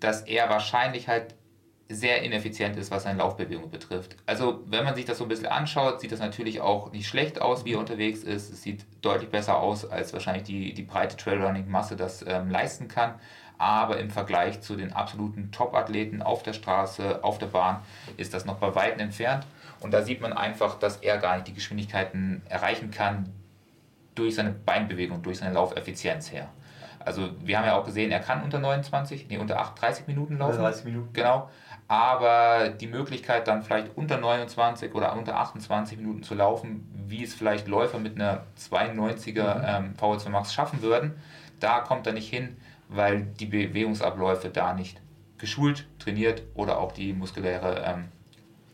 dass 0.00 0.22
er 0.22 0.48
wahrscheinlich 0.48 1.08
halt 1.08 1.34
sehr 1.92 2.22
ineffizient 2.22 2.76
ist, 2.76 2.90
was 2.90 3.04
seine 3.04 3.18
Laufbewegung 3.18 3.70
betrifft. 3.70 4.16
Also 4.26 4.60
wenn 4.66 4.84
man 4.84 4.94
sich 4.94 5.04
das 5.04 5.18
so 5.18 5.24
ein 5.24 5.28
bisschen 5.28 5.46
anschaut, 5.46 6.00
sieht 6.00 6.12
das 6.12 6.20
natürlich 6.20 6.60
auch 6.60 6.92
nicht 6.92 7.06
schlecht 7.06 7.40
aus, 7.40 7.64
wie 7.64 7.74
er 7.74 7.78
unterwegs 7.78 8.20
ist. 8.22 8.52
Es 8.52 8.62
sieht 8.62 8.84
deutlich 9.00 9.30
besser 9.30 9.58
aus, 9.58 9.88
als 9.88 10.12
wahrscheinlich 10.12 10.44
die, 10.44 10.74
die 10.74 10.82
breite 10.82 11.16
Trailrunning-Masse 11.16 11.96
das 11.96 12.24
ähm, 12.26 12.50
leisten 12.50 12.88
kann. 12.88 13.14
Aber 13.58 13.98
im 13.98 14.10
Vergleich 14.10 14.60
zu 14.60 14.74
den 14.74 14.92
absoluten 14.92 15.52
Top-Athleten 15.52 16.22
auf 16.22 16.42
der 16.42 16.52
Straße, 16.52 17.22
auf 17.22 17.38
der 17.38 17.46
Bahn, 17.46 17.80
ist 18.16 18.34
das 18.34 18.44
noch 18.44 18.56
bei 18.56 18.74
Weitem 18.74 19.00
entfernt. 19.00 19.46
Und 19.80 19.92
da 19.92 20.02
sieht 20.02 20.20
man 20.20 20.32
einfach, 20.32 20.78
dass 20.78 20.96
er 20.96 21.18
gar 21.18 21.36
nicht 21.36 21.48
die 21.48 21.54
Geschwindigkeiten 21.54 22.42
erreichen 22.48 22.90
kann 22.90 23.32
durch 24.14 24.34
seine 24.34 24.50
Beinbewegung, 24.50 25.22
durch 25.22 25.38
seine 25.38 25.54
Laufeffizienz 25.54 26.32
her. 26.32 26.48
Also 27.04 27.30
wir 27.40 27.58
haben 27.58 27.66
ja 27.66 27.76
auch 27.76 27.84
gesehen, 27.84 28.10
er 28.10 28.20
kann 28.20 28.42
unter 28.42 28.58
29, 28.58 29.26
nee, 29.28 29.38
unter 29.38 29.58
8, 29.58 29.80
30 29.80 30.06
Minuten 30.06 30.38
laufen. 30.38 30.58
30 30.58 30.84
Minuten. 30.84 31.12
Genau. 31.12 31.50
Aber 31.92 32.70
die 32.70 32.86
Möglichkeit 32.86 33.46
dann 33.46 33.62
vielleicht 33.62 33.98
unter 33.98 34.16
29 34.16 34.94
oder 34.94 35.14
unter 35.14 35.36
28 35.36 35.98
Minuten 35.98 36.22
zu 36.22 36.34
laufen, 36.34 36.88
wie 37.06 37.22
es 37.22 37.34
vielleicht 37.34 37.68
Läufer 37.68 37.98
mit 37.98 38.14
einer 38.14 38.46
92er 38.58 39.58
mhm. 39.58 39.90
ähm, 39.90 39.94
VO2 40.00 40.30
Max 40.30 40.54
schaffen 40.54 40.80
würden, 40.80 41.12
da 41.60 41.80
kommt 41.80 42.06
er 42.06 42.14
nicht 42.14 42.30
hin, 42.30 42.56
weil 42.88 43.24
die 43.38 43.44
Bewegungsabläufe 43.44 44.48
da 44.48 44.72
nicht 44.72 45.02
geschult, 45.36 45.86
trainiert 45.98 46.44
oder 46.54 46.78
auch 46.78 46.92
die 46.92 47.12
muskuläre 47.12 47.84
ähm, 47.84 48.04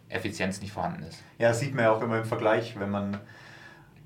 Effizienz 0.08 0.60
nicht 0.60 0.72
vorhanden 0.72 1.02
ist. 1.02 1.20
Ja, 1.38 1.48
das 1.48 1.58
sieht 1.58 1.74
man 1.74 1.86
ja 1.86 1.90
auch 1.90 2.02
immer 2.02 2.18
im 2.18 2.24
Vergleich, 2.24 2.78
wenn 2.78 2.90
man 2.90 3.18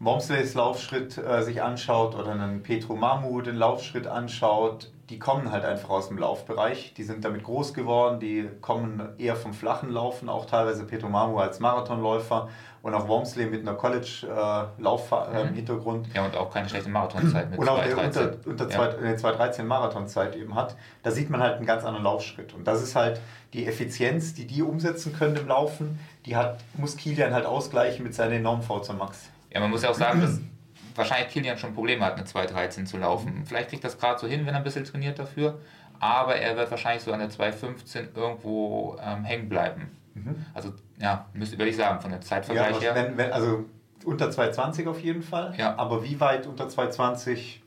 Momsleys 0.03 0.55
Laufschritt 0.55 1.17
äh, 1.17 1.43
sich 1.45 1.63
anschaut 1.63 2.17
oder 2.17 2.33
einen 2.33 2.65
Petro 2.65 2.97
Mamu 2.97 3.41
den 3.41 3.55
Laufschritt 3.55 4.09
anschaut, 4.09 4.91
die 5.11 5.21
kommen 5.21 5.53
halt 5.53 5.65
einfach 5.65 5.91
aus 5.91 6.09
dem 6.09 6.19
Laufbereich. 6.19 6.93
Die 6.95 7.05
sind 7.05 7.25
damit 7.25 7.45
groß 7.45 7.73
geworden, 7.73 8.19
die 8.19 8.51
kommen 8.61 9.11
eher 9.19 9.37
vom 9.37 9.55
flachen 9.55 9.91
Laufen, 9.91 10.29
auch 10.29 10.47
teilweise 10.47 10.87
Petro 10.87 11.09
Mamu 11.09 11.39
als 11.39 11.61
Marathonläufer 11.61 12.49
und 12.83 12.95
auch 12.95 13.07
Wormsley 13.07 13.47
mit 13.47 13.61
einer 13.61 13.75
College-Lauf-Hintergrund. 13.75 16.07
Äh, 16.07 16.11
mhm. 16.11 16.15
ja, 16.17 16.25
und 16.25 16.37
auch 16.37 16.53
keine 16.53 16.69
schlechte 16.69 16.91
Marathonzeit 16.91 17.51
mit 17.51 17.61
Und 17.61 17.69
auch 17.69 17.81
der 17.81 17.97
unter, 17.97 18.39
unter 18.45 18.69
ja. 18.69 19.17
213 19.17 19.65
Marathonzeit 19.65 20.35
eben 20.35 20.57
hat. 20.57 20.75
Da 21.05 21.13
sieht 21.13 21.31
man 21.31 21.41
halt 21.41 21.59
einen 21.59 21.67
ganz 21.67 21.85
anderen 21.85 22.03
Laufschritt. 22.03 22.55
Und 22.55 22.67
das 22.67 22.83
ist 22.83 22.97
halt 22.97 23.21
die 23.53 23.69
Effizienz, 23.69 24.35
die 24.35 24.49
die 24.49 24.63
umsetzen 24.63 25.13
können 25.13 25.37
im 25.37 25.47
Laufen, 25.47 26.01
die 26.27 26.35
hat, 26.35 26.59
muss 26.75 26.97
Kilian 26.97 27.33
halt 27.33 27.47
ausgleichen 27.47 28.03
mit 28.03 28.17
seiner 28.17 28.35
enormen 28.35 28.67
V2 28.67 28.95
Max. 28.95 29.31
Ja, 29.53 29.61
man 29.61 29.71
muss 29.71 29.83
ja 29.83 29.91
auch 29.91 29.95
sagen, 29.95 30.21
dass 30.21 30.41
wahrscheinlich 30.95 31.33
Kilian 31.33 31.59
schon 31.59 31.75
Probleme 31.75 32.05
hat, 32.05 32.15
eine 32.15 32.25
213 32.25 32.87
zu 32.87 32.99
laufen. 32.99 33.45
Vielleicht 33.47 33.71
kriegt 33.71 33.85
das 33.85 33.99
gerade 33.99 34.19
so 34.19 34.27
hin, 34.27 34.47
wenn 34.47 34.55
er 34.55 34.59
ein 34.59 34.65
bisschen 34.65 34.85
trainiert 34.85 35.19
dafür. 35.19 35.59
Aber 35.99 36.37
er 36.37 36.57
wird 36.57 36.71
wahrscheinlich 36.71 37.05
so 37.05 37.13
an 37.13 37.21
der 37.21 37.31
215 37.31 38.09
irgendwo 38.15 38.97
ähm, 39.01 39.25
hängen 39.25 39.49
bleiben. 39.49 39.91
Mhm. 40.15 40.45
Also, 40.53 40.73
ja, 40.99 41.27
müsste, 41.33 41.59
würde 41.59 41.71
ich 41.71 41.77
sagen, 41.77 42.01
von 42.01 42.11
der 42.11 42.21
Zeitvergleich 42.21 42.77
ja, 42.77 42.93
her. 42.93 42.95
Wenn, 42.95 43.17
wenn, 43.17 43.33
also 43.33 43.65
unter 44.05 44.31
220 44.31 44.87
auf 44.89 45.01
jeden 45.01 45.23
Fall. 45.23 45.55
Ja. 45.57 45.77
Aber 45.77 46.03
wie 46.03 46.19
weit 46.19 46.47
unter 46.47 46.69
220 46.69 47.63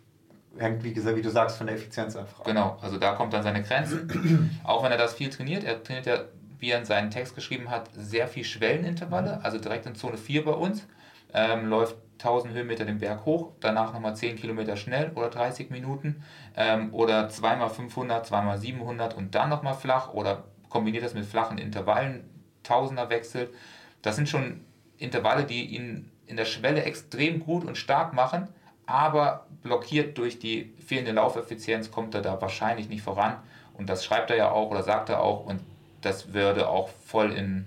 hängt, 0.58 0.84
wie 0.84 0.94
gesagt, 0.94 1.16
wie 1.16 1.22
du 1.22 1.30
sagst, 1.30 1.58
von 1.58 1.68
der 1.68 1.76
Effizienz 1.76 2.16
einfach 2.16 2.40
ab. 2.40 2.46
Genau, 2.46 2.78
also 2.82 2.98
da 2.98 3.14
kommt 3.14 3.34
dann 3.34 3.44
seine 3.44 3.62
Grenzen. 3.64 4.60
Auch 4.64 4.84
wenn 4.84 4.92
er 4.92 4.98
das 4.98 5.14
viel 5.14 5.30
trainiert, 5.30 5.64
er 5.64 5.82
trainiert 5.84 6.06
ja, 6.06 6.20
wie 6.60 6.72
er 6.72 6.80
in 6.80 6.86
seinen 6.86 7.12
Text 7.12 7.36
geschrieben 7.36 7.70
hat, 7.70 7.90
sehr 7.96 8.28
viel 8.28 8.44
Schwellenintervalle, 8.44 9.40
also 9.44 9.58
direkt 9.58 9.86
in 9.86 9.96
Zone 9.96 10.18
4 10.18 10.46
bei 10.46 10.52
uns. 10.52 10.88
Ähm, 11.36 11.68
läuft 11.68 11.98
1000 12.20 12.54
Höhenmeter 12.54 12.86
den 12.86 13.00
Berg 13.00 13.26
hoch, 13.26 13.52
danach 13.60 13.94
nochmal 13.94 14.16
10 14.16 14.38
Kilometer 14.38 14.78
schnell 14.78 15.12
oder 15.16 15.30
30 15.30 15.70
Minuten 15.70 16.24
ähm, 16.56 16.94
oder 16.94 17.28
zweimal 17.30 17.70
500, 17.70 18.26
zweimal 18.26 18.58
700 18.58 19.14
und 19.16 19.36
dann 19.36 19.50
nochmal 19.50 19.74
flach 19.74 20.14
oder 20.14 20.46
kombiniert 20.70 21.04
das 21.04 21.14
mit 21.14 21.26
flachen 21.26 21.58
Intervallen, 21.58 22.30
Tausender 22.64 23.10
wechselt. 23.10 23.54
Das 24.02 24.16
sind 24.16 24.28
schon 24.28 24.62
Intervalle, 24.98 25.44
die 25.44 25.66
ihn 25.66 26.10
in 26.26 26.38
der 26.38 26.46
Schwelle 26.46 26.84
extrem 26.84 27.40
gut 27.40 27.64
und 27.64 27.78
stark 27.78 28.14
machen, 28.14 28.48
aber 28.86 29.46
blockiert 29.62 30.18
durch 30.18 30.40
die 30.40 30.74
fehlende 30.86 31.12
Laufeffizienz 31.12 31.92
kommt 31.92 32.16
er 32.16 32.22
da 32.22 32.42
wahrscheinlich 32.42 32.90
nicht 32.90 33.04
voran. 33.04 33.38
Und 33.74 33.90
das 33.90 34.06
schreibt 34.06 34.32
er 34.32 34.38
ja 34.38 34.52
auch 34.52 34.72
oder 34.72 34.84
sagt 34.84 35.10
er 35.10 35.22
auch 35.22 35.46
und 35.46 35.62
das 36.02 36.34
würde 36.34 36.70
auch 36.70 36.90
voll 37.06 37.34
in, 37.34 37.66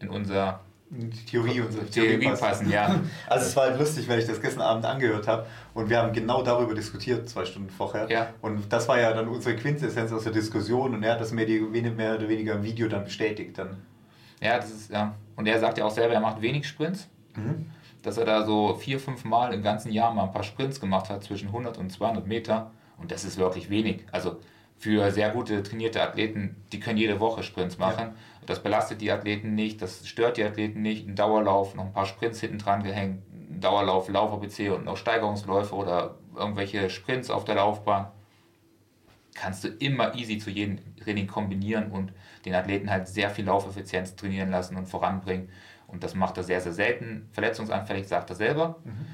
in 0.00 0.08
unser 0.10 0.60
Theorie, 1.30 1.60
unsere 1.60 1.86
Theorie, 1.86 2.18
Theorie 2.18 2.28
passen. 2.28 2.42
passen. 2.42 2.70
ja. 2.70 3.00
Also 3.28 3.46
es 3.46 3.56
war 3.56 3.64
halt 3.64 3.78
lustig, 3.78 4.08
weil 4.08 4.18
ich 4.18 4.26
das 4.26 4.40
gestern 4.40 4.62
Abend 4.62 4.84
angehört 4.84 5.26
habe 5.26 5.46
und 5.74 5.88
wir 5.90 5.98
haben 5.98 6.12
genau 6.12 6.42
darüber 6.42 6.74
diskutiert, 6.74 7.28
zwei 7.28 7.44
Stunden 7.44 7.70
vorher. 7.70 8.08
Ja. 8.10 8.28
Und 8.40 8.72
das 8.72 8.88
war 8.88 9.00
ja 9.00 9.12
dann 9.12 9.28
unsere 9.28 9.56
Quintessenz 9.56 10.12
aus 10.12 10.24
der 10.24 10.32
Diskussion 10.32 10.94
und 10.94 11.02
er 11.02 11.12
hat 11.12 11.20
das 11.20 11.32
mehr, 11.32 11.46
mehr 11.46 12.14
oder 12.14 12.28
weniger 12.28 12.54
im 12.54 12.62
Video 12.62 12.88
dann 12.88 13.04
bestätigt. 13.04 13.58
Dann. 13.58 13.76
Ja, 14.40 14.56
das 14.56 14.70
ist, 14.70 14.90
ja. 14.90 15.14
Und 15.36 15.46
er 15.46 15.58
sagt 15.58 15.78
ja 15.78 15.84
auch 15.84 15.90
selber, 15.90 16.14
er 16.14 16.20
macht 16.20 16.40
wenig 16.40 16.66
Sprints. 16.66 17.08
Mhm 17.34 17.66
dass 18.04 18.18
er 18.18 18.26
da 18.26 18.44
so 18.44 18.74
vier, 18.74 19.00
fünf 19.00 19.24
Mal 19.24 19.54
im 19.54 19.62
ganzen 19.62 19.90
Jahr 19.90 20.12
mal 20.12 20.24
ein 20.24 20.32
paar 20.32 20.42
Sprints 20.42 20.78
gemacht 20.78 21.08
hat 21.08 21.24
zwischen 21.24 21.48
100 21.48 21.78
und 21.78 21.90
200 21.90 22.26
Meter. 22.26 22.70
Und 22.98 23.10
das 23.10 23.24
ist 23.24 23.38
wirklich 23.38 23.70
wenig. 23.70 24.04
Also 24.12 24.40
für 24.76 25.10
sehr 25.10 25.30
gute 25.30 25.62
trainierte 25.62 26.02
Athleten, 26.02 26.56
die 26.72 26.80
können 26.80 26.98
jede 26.98 27.20
Woche 27.20 27.42
Sprints 27.42 27.78
machen. 27.78 28.08
Ja. 28.08 28.14
Das 28.46 28.62
belastet 28.62 29.00
die 29.00 29.10
Athleten 29.10 29.54
nicht, 29.54 29.80
das 29.80 30.06
stört 30.06 30.36
die 30.36 30.44
Athleten 30.44 30.82
nicht. 30.82 31.08
Ein 31.08 31.16
Dauerlauf, 31.16 31.74
noch 31.74 31.86
ein 31.86 31.92
paar 31.92 32.06
Sprints 32.06 32.40
hinten 32.40 32.58
dran 32.58 32.82
gehängt, 32.82 33.22
ein 33.32 33.60
Dauerlauf, 33.60 34.08
Lauf-ABC 34.08 34.70
und 34.70 34.84
noch 34.84 34.96
Steigerungsläufe 34.96 35.74
oder 35.74 36.18
irgendwelche 36.36 36.90
Sprints 36.90 37.30
auf 37.30 37.44
der 37.44 37.54
Laufbahn. 37.54 38.08
Kannst 39.34 39.64
du 39.64 39.68
immer 39.68 40.14
easy 40.14 40.38
zu 40.38 40.50
jedem 40.50 40.78
Training 40.96 41.26
kombinieren 41.26 41.90
und 41.90 42.12
den 42.44 42.54
Athleten 42.54 42.90
halt 42.90 43.08
sehr 43.08 43.30
viel 43.30 43.46
Laufeffizienz 43.46 44.16
trainieren 44.16 44.50
lassen 44.50 44.76
und 44.76 44.86
voranbringen. 44.86 45.48
Und 45.86 46.04
das 46.04 46.14
macht 46.14 46.36
er 46.36 46.44
sehr, 46.44 46.60
sehr 46.60 46.72
selten. 46.72 47.28
Verletzungsanfällig 47.32 48.06
sagt 48.06 48.30
er 48.30 48.36
selber. 48.36 48.80
Mhm. 48.84 49.06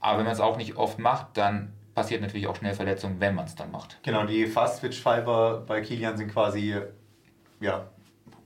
Aber 0.00 0.18
wenn 0.18 0.24
man 0.24 0.34
es 0.34 0.40
auch 0.40 0.56
nicht 0.56 0.76
oft 0.76 0.98
macht, 0.98 1.36
dann 1.36 1.72
passiert 1.94 2.22
natürlich 2.22 2.46
auch 2.46 2.56
schnell 2.56 2.74
Verletzungen, 2.74 3.20
wenn 3.20 3.34
man 3.34 3.46
es 3.46 3.54
dann 3.54 3.70
macht. 3.70 3.98
Genau, 4.02 4.24
die 4.24 4.46
Fast-Switch-Fiber 4.46 5.64
bei 5.66 5.80
Kilian 5.80 6.16
sind 6.16 6.32
quasi 6.32 6.76
ja, 7.60 7.86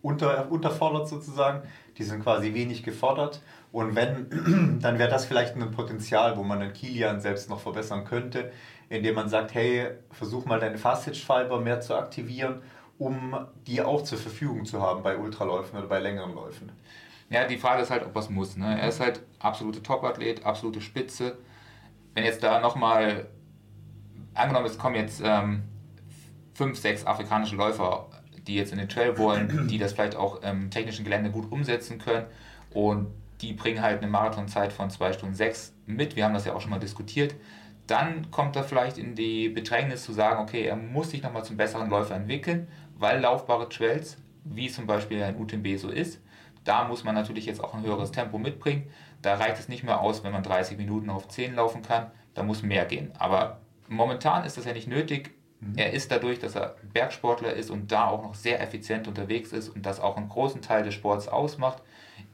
unter, 0.03 0.51
unterfordert 0.51 1.09
sozusagen. 1.09 1.62
Die 1.99 2.05
sind 2.05 2.22
quasi 2.22 2.55
wenig 2.55 2.82
gefordert. 2.82 3.40
Und 3.72 3.94
wenn, 3.94 4.78
dann 4.82 4.99
wäre 4.99 5.11
das 5.11 5.26
vielleicht 5.26 5.57
ein 5.57 5.70
Potenzial, 5.70 6.36
wo 6.36 6.42
man 6.42 6.61
den 6.61 6.72
Kilian 6.72 7.20
selbst 7.20 7.51
noch 7.51 7.61
verbessern 7.61 8.05
könnte, 8.05 8.53
indem 8.88 9.14
man 9.14 9.28
sagt, 9.28 9.55
hey, 9.55 9.88
versuch 10.11 10.44
mal 10.44 10.61
deine 10.61 10.78
Fast-Switch-Fiber 10.78 11.61
mehr 11.61 11.80
zu 11.80 11.94
aktivieren, 11.94 12.62
um 12.99 13.36
die 13.66 13.82
auch 13.82 14.03
zur 14.03 14.18
Verfügung 14.18 14.64
zu 14.64 14.80
haben 14.80 15.03
bei 15.03 15.16
Ultraläufen 15.16 15.78
oder 15.78 15.88
bei 15.88 15.99
längeren 15.99 16.34
Läufen. 16.34 16.70
Ja, 17.28 17.47
die 17.47 17.59
Frage 17.59 17.82
ist 17.82 17.90
halt, 17.90 18.05
ob 18.05 18.14
was 18.14 18.30
muss. 18.30 18.57
Ne? 18.57 18.80
Er 18.80 18.88
ist 18.88 19.01
halt 19.01 19.20
absolute 19.40 19.82
Topathlet, 19.82 20.47
absolute 20.47 20.80
Spitze. 20.80 21.36
Wenn 22.14 22.24
jetzt 22.24 22.42
da 22.42 22.61
nochmal, 22.61 23.26
angenommen, 24.37 24.66
es 24.66 24.78
kommen 24.78 24.97
jetzt 24.97 25.20
ähm, 25.24 25.62
fünf, 26.55 26.78
sechs 26.78 27.05
afrikanische 27.07 27.57
Läufer, 27.57 28.09
die 28.47 28.55
jetzt 28.55 28.72
in 28.72 28.78
den 28.78 28.89
Trail 28.89 29.18
wollen, 29.18 29.68
die 29.68 29.78
das 29.78 29.93
vielleicht 29.93 30.16
auch 30.16 30.43
im 30.43 30.70
technischen 30.70 31.05
Gelände 31.05 31.30
gut 31.30 31.51
umsetzen 31.51 31.99
können 31.99 32.26
und 32.72 33.09
die 33.41 33.53
bringen 33.53 33.82
halt 33.82 34.03
eine 34.03 34.11
Marathonzeit 34.11 34.72
von 34.72 34.89
2 34.89 35.12
Stunden 35.12 35.34
6 35.34 35.74
mit. 35.87 36.16
Wir 36.16 36.24
haben 36.24 36.34
das 36.34 36.47
ja 36.47 36.55
auch 36.55 36.61
schon 36.61 36.70
mal 36.70 36.78
diskutiert. 36.78 37.34
Dann 37.87 38.30
kommt 38.30 38.57
er 38.57 38.64
vielleicht 38.64 38.99
in 38.99 39.14
die 39.14 39.49
Bedrängnis 39.49 40.05
zu 40.05 40.12
sagen, 40.12 40.41
okay, 40.41 40.64
er 40.64 40.76
muss 40.76 41.11
sich 41.11 41.22
nochmal 41.22 41.45
zum 41.45 41.57
besseren 41.57 41.91
Läufer 41.91 42.16
entwickeln, 42.16 42.66
weil 42.99 43.20
laufbare 43.20 43.68
Trails, 43.68 44.16
wie 44.45 44.68
zum 44.70 44.87
Beispiel 44.87 45.22
ein 45.22 45.37
UTMB 45.37 45.78
so 45.78 45.91
ist, 45.91 46.20
da 46.64 46.84
muss 46.84 47.05
man 47.05 47.14
natürlich 47.14 47.47
jetzt 47.47 47.62
auch 47.62 47.74
ein 47.74 47.84
höheres 47.84 48.11
Tempo 48.11 48.39
mitbringen. 48.39 48.89
Da 49.22 49.34
reicht 49.34 49.59
es 49.59 49.68
nicht 49.68 49.84
mehr 49.84 50.01
aus, 50.01 50.24
wenn 50.24 50.32
man 50.32 50.43
30 50.43 50.76
Minuten 50.78 51.11
auf 51.11 51.28
10 51.28 51.55
laufen 51.55 51.82
kann. 51.82 52.11
Da 52.34 52.43
muss 52.43 52.62
mehr 52.62 52.84
gehen. 52.87 53.12
Aber 53.18 53.61
momentan 53.89 54.45
ist 54.45 54.57
das 54.57 54.64
ja 54.64 54.72
nicht 54.72 54.89
nötig. 54.89 55.34
Mhm. 55.61 55.74
Er 55.76 55.93
ist 55.93 56.11
dadurch, 56.11 56.39
dass 56.39 56.55
er 56.55 56.76
Bergsportler 56.93 57.53
ist 57.53 57.70
und 57.70 57.91
da 57.93 58.09
auch 58.09 58.22
noch 58.22 58.34
sehr 58.34 58.61
effizient 58.61 59.09
unterwegs 59.09 59.53
ist 59.53 59.68
und 59.68 59.87
das 59.87 60.01
auch 60.01 60.16
einen 60.16 60.28
großen 60.28 60.62
Teil 60.62 60.82
des 60.82 60.95
Sports 60.95 61.28
ausmacht, 61.28 61.82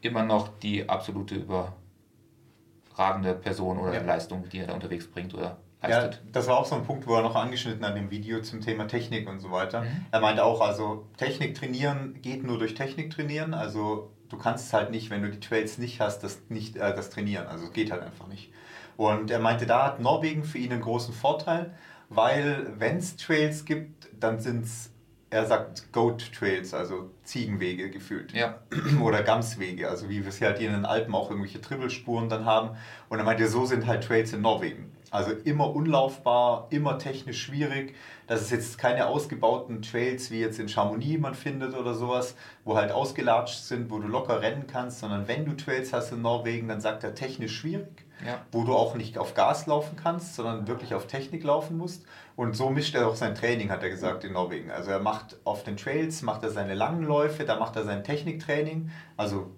immer 0.01 0.23
noch 0.25 0.49
die 0.59 0.89
absolute 0.89 1.37
überragende 1.37 3.35
Person 3.35 3.79
oder 3.79 3.95
ja. 3.95 4.03
Leistung, 4.03 4.49
die 4.49 4.59
er 4.59 4.67
da 4.69 4.75
unterwegs 4.75 5.07
bringt 5.07 5.35
oder 5.35 5.59
leistet. 5.83 6.15
Ja, 6.15 6.21
das 6.33 6.47
war 6.49 6.59
auch 6.59 6.67
so 6.67 6.75
ein 6.75 6.85
Punkt, 6.85 7.07
wo 7.07 7.15
er 7.15 7.23
noch 7.23 7.35
angeschnitten 7.37 7.85
an 7.85 7.95
dem 7.95 8.11
Video 8.11 8.41
zum 8.41 8.61
Thema 8.61 8.87
Technik 8.87 9.29
und 9.29 9.41
so 9.41 9.51
weiter. 9.51 9.83
Mhm. 9.83 10.07
Er 10.11 10.21
meinte 10.21 10.45
auch, 10.45 10.61
also 10.61 11.07
Technik 11.17 11.55
trainieren 11.55 12.21
geht 12.23 12.45
nur 12.45 12.59
durch 12.59 12.75
Technik 12.75 13.11
trainieren. 13.11 13.55
Also 13.55 14.11
du 14.29 14.39
kannst 14.39 14.67
es 14.67 14.73
halt 14.73 14.91
nicht, 14.91 15.11
wenn 15.11 15.23
du 15.23 15.31
die 15.31 15.41
Trails 15.41 15.79
nicht 15.79 16.01
hast, 16.01 16.21
das, 16.21 16.43
nicht, 16.49 16.77
äh, 16.77 16.95
das 16.95 17.11
trainieren. 17.11 17.47
Also 17.47 17.67
es 17.67 17.73
geht 17.73 17.91
halt 17.91 18.03
einfach 18.03 18.27
nicht. 18.27 18.53
Und 18.97 19.30
er 19.30 19.38
meinte, 19.38 19.66
da 19.66 19.86
hat 19.86 20.01
Norwegen 20.01 20.45
für 20.45 20.59
ihn 20.59 20.72
einen 20.72 20.82
großen 20.82 21.14
Vorteil, 21.14 21.72
weil 22.09 22.66
wenn 22.78 22.99
es 22.99 23.16
Trails 23.16 23.64
gibt, 23.64 24.09
dann 24.18 24.38
sind 24.38 24.64
es, 24.64 24.90
er 25.30 25.47
sagt 25.47 25.93
Goat 25.93 26.32
Trails, 26.32 26.74
also 26.74 27.11
Ziegenwege 27.24 27.90
gefühlt. 27.90 28.32
Ja. 28.32 28.59
Oder 29.03 29.22
Gamswege, 29.22 29.88
also 29.88 30.09
wie 30.09 30.22
wir 30.22 30.28
es 30.28 30.40
halt 30.40 30.59
hier 30.59 30.68
in 30.68 30.74
den 30.74 30.84
Alpen 30.84 31.14
auch 31.14 31.30
irgendwelche 31.30 31.61
Trippelspuren 31.61 32.28
dann 32.28 32.45
haben. 32.45 32.76
Und 33.09 33.18
er 33.18 33.24
meinte, 33.24 33.49
so 33.49 33.64
sind 33.64 33.86
halt 33.86 34.05
Trails 34.05 34.32
in 34.32 34.43
Norwegen. 34.43 34.93
Also 35.12 35.32
immer 35.32 35.74
unlaufbar, 35.74 36.68
immer 36.70 36.99
technisch 36.99 37.43
schwierig. 37.43 37.95
Das 38.26 38.40
ist 38.40 38.51
jetzt 38.51 38.78
keine 38.78 39.09
ausgebauten 39.09 39.82
Trails, 39.82 40.30
wie 40.30 40.40
jetzt 40.40 40.59
in 40.59 40.70
Chamonix 40.70 41.20
man 41.20 41.34
findet 41.34 41.74
oder 41.74 41.93
sowas, 41.93 42.34
wo 42.64 42.76
halt 42.76 42.93
ausgelatscht 42.93 43.62
sind, 43.62 43.90
wo 43.90 43.99
du 43.99 44.09
locker 44.09 44.40
rennen 44.40 44.66
kannst, 44.66 45.01
sondern 45.01 45.28
wenn 45.28 45.45
du 45.45 45.53
Trails 45.55 45.93
hast 45.93 46.12
in 46.12 46.22
Norwegen, 46.22 46.66
dann 46.66 46.80
sagt 46.80 47.05
er 47.05 47.14
technisch 47.14 47.55
schwierig, 47.55 48.02
ja. 48.25 48.41
wo 48.51 48.64
du 48.64 48.75
auch 48.75 48.95
nicht 48.95 49.18
auf 49.18 49.35
Gas 49.35 49.66
laufen 49.66 49.97
kannst, 49.97 50.35
sondern 50.35 50.66
wirklich 50.66 50.95
auf 50.95 51.07
Technik 51.07 51.45
laufen 51.45 51.77
musst. 51.77 52.05
Und 52.37 52.57
so 52.57 52.70
mischt 52.70 52.95
er 52.95 53.09
auch 53.09 53.16
sein 53.16 53.35
Training, 53.35 53.70
hat 53.70 53.83
er 53.83 53.91
gesagt, 53.91 54.25
in 54.25 54.33
Norwegen. 54.33 54.70
Also 54.70 54.91
er 54.91 55.01
macht 55.01 55.37
auf 55.45 55.64
den 55.64 55.77
Trails, 55.77 56.23
macht 56.23 56.43
er 56.43 56.51
seine 56.51 56.75
langen 56.75 57.05
Läufe, 57.05 57.45
da 57.45 57.59
macht 57.59 57.77
er 57.77 57.85
sein 57.85 58.05
Techniktraining. 58.05 58.91
Also 59.16 59.51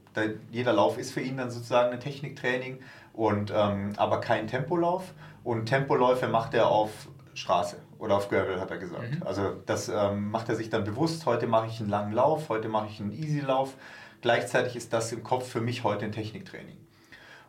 jeder 0.51 0.73
Lauf 0.73 0.99
ist 0.99 1.12
für 1.12 1.21
ihn 1.21 1.37
dann 1.37 1.51
sozusagen 1.51 1.93
ein 1.93 2.01
Techniktraining, 2.01 2.79
und, 3.15 3.53
ähm, 3.55 3.93
aber 3.97 4.21
kein 4.21 4.47
Tempolauf. 4.49 5.15
Und 5.45 5.67
Tempoläufe 5.67 6.29
macht 6.29 6.53
er 6.55 6.69
auf 6.69 7.09
Straße 7.35 7.77
oder 7.99 8.17
auf 8.17 8.29
Gravel, 8.29 8.61
hat 8.61 8.71
er 8.71 8.79
gesagt. 8.79 9.21
Mhm. 9.21 9.23
Also 9.25 9.57
das 9.67 9.89
ähm, 9.89 10.31
macht 10.31 10.49
er 10.49 10.57
sich 10.57 10.69
dann 10.69 10.85
bewusst. 10.85 11.25
Heute 11.27 11.47
mache 11.47 11.69
ich 11.69 11.81
einen 11.81 11.89
langen 11.89 12.12
Lauf, 12.12 12.49
heute 12.49 12.69
mache 12.69 12.89
ich 12.91 13.01
einen 13.01 13.12
Easy-Lauf. 13.12 13.75
Gleichzeitig 14.21 14.77
ist 14.77 14.93
das 14.93 15.12
im 15.12 15.23
Kopf 15.23 15.49
für 15.49 15.61
mich 15.61 15.85
heute 15.85 16.05
ein 16.05 16.12
Techniktraining. 16.12 16.84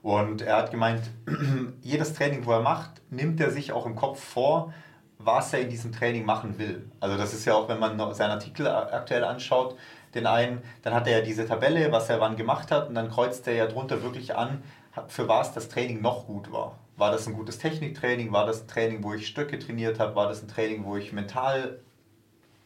Und 0.05 0.43
er 0.43 0.57
hat 0.57 0.69
gemeint, 0.69 1.01
jedes 1.81 2.13
Training, 2.13 2.45
wo 2.45 2.51
er 2.51 2.61
macht, 2.61 3.01
nimmt 3.09 3.41
er 3.41 3.49
sich 3.49 3.71
auch 3.71 3.87
im 3.87 3.95
Kopf 3.95 4.23
vor, 4.23 4.71
was 5.17 5.51
er 5.51 5.61
in 5.61 5.69
diesem 5.71 5.91
Training 5.91 6.25
machen 6.25 6.59
will. 6.59 6.87
Also 6.99 7.17
das 7.17 7.33
ist 7.33 7.45
ja 7.45 7.55
auch, 7.55 7.67
wenn 7.69 7.79
man 7.79 8.13
seinen 8.13 8.29
Artikel 8.29 8.67
aktuell 8.67 9.23
anschaut, 9.23 9.75
den 10.13 10.27
einen, 10.27 10.61
dann 10.83 10.93
hat 10.93 11.07
er 11.07 11.17
ja 11.17 11.25
diese 11.25 11.47
Tabelle, 11.47 11.91
was 11.91 12.07
er 12.07 12.19
wann 12.19 12.35
gemacht 12.35 12.69
hat 12.69 12.87
und 12.87 12.93
dann 12.93 13.09
kreuzt 13.09 13.47
er 13.47 13.55
ja 13.55 13.65
drunter 13.65 14.03
wirklich 14.03 14.35
an, 14.35 14.61
für 15.07 15.27
was 15.27 15.53
das 15.53 15.69
Training 15.69 16.03
noch 16.03 16.27
gut 16.27 16.51
war. 16.51 16.77
War 16.97 17.11
das 17.11 17.25
ein 17.25 17.33
gutes 17.33 17.57
Techniktraining? 17.57 18.31
War 18.31 18.45
das 18.45 18.61
ein 18.61 18.67
Training, 18.67 19.03
wo 19.03 19.15
ich 19.15 19.25
Stöcke 19.25 19.57
trainiert 19.57 19.99
habe? 19.99 20.15
War 20.15 20.29
das 20.29 20.43
ein 20.43 20.47
Training, 20.47 20.85
wo 20.85 20.97
ich 20.97 21.13
mental 21.13 21.79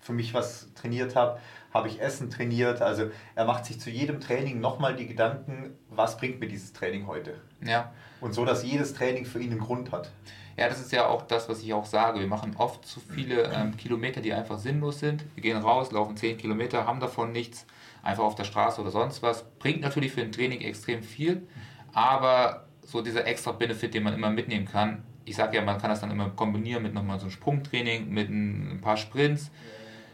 für 0.01 0.11
mich 0.11 0.33
was 0.33 0.73
trainiert 0.73 1.15
habe? 1.15 1.39
Habe 1.73 1.87
ich 1.87 2.01
Essen 2.01 2.29
trainiert? 2.29 2.81
Also 2.81 3.11
er 3.35 3.45
macht 3.45 3.63
sich 3.63 3.79
zu 3.79 3.89
jedem 3.89 4.19
Training 4.19 4.59
nochmal 4.59 4.93
die 4.93 5.07
Gedanken, 5.07 5.78
was 5.99 6.15
bringt 6.15 6.39
mir 6.39 6.47
dieses 6.47 6.71
Training 6.71 7.07
heute? 7.07 7.35
Ja. 7.61 7.91
Und 8.21 8.33
so, 8.33 8.45
dass 8.45 8.63
jedes 8.63 8.93
Training 8.93 9.25
für 9.25 9.39
ihn 9.39 9.51
einen 9.51 9.59
Grund 9.59 9.91
hat. 9.91 10.11
Ja, 10.55 10.69
das 10.69 10.79
ist 10.79 10.93
ja 10.93 11.07
auch 11.07 11.23
das, 11.23 11.49
was 11.49 11.61
ich 11.61 11.73
auch 11.73 11.85
sage. 11.85 12.21
Wir 12.21 12.27
machen 12.27 12.55
oft 12.57 12.85
zu 12.85 13.01
viele 13.01 13.43
ähm, 13.53 13.75
Kilometer, 13.75 14.21
die 14.21 14.33
einfach 14.33 14.57
sinnlos 14.57 14.99
sind. 14.99 15.25
Wir 15.35 15.43
gehen 15.43 15.57
raus, 15.57 15.91
laufen 15.91 16.15
10 16.15 16.37
Kilometer, 16.37 16.87
haben 16.87 17.01
davon 17.01 17.33
nichts, 17.33 17.65
einfach 18.01 18.23
auf 18.23 18.35
der 18.35 18.45
Straße 18.45 18.79
oder 18.79 18.91
sonst 18.91 19.21
was. 19.21 19.43
Bringt 19.59 19.81
natürlich 19.81 20.13
für 20.13 20.21
ein 20.21 20.31
Training 20.31 20.61
extrem 20.61 21.03
viel, 21.03 21.45
aber 21.93 22.65
so 22.81 23.01
dieser 23.01 23.27
extra 23.27 23.51
Benefit, 23.51 23.93
den 23.93 24.03
man 24.03 24.13
immer 24.13 24.29
mitnehmen 24.29 24.65
kann. 24.65 25.03
Ich 25.25 25.35
sage 25.35 25.57
ja, 25.57 25.61
man 25.61 25.79
kann 25.79 25.89
das 25.89 25.99
dann 25.99 26.11
immer 26.11 26.29
kombinieren 26.29 26.81
mit 26.81 26.93
nochmal 26.93 27.19
so 27.19 27.23
einem 27.23 27.31
Sprungtraining, 27.31 28.09
mit 28.09 28.29
ein, 28.29 28.79
paar 28.81 28.95
Sprints, 28.95 29.51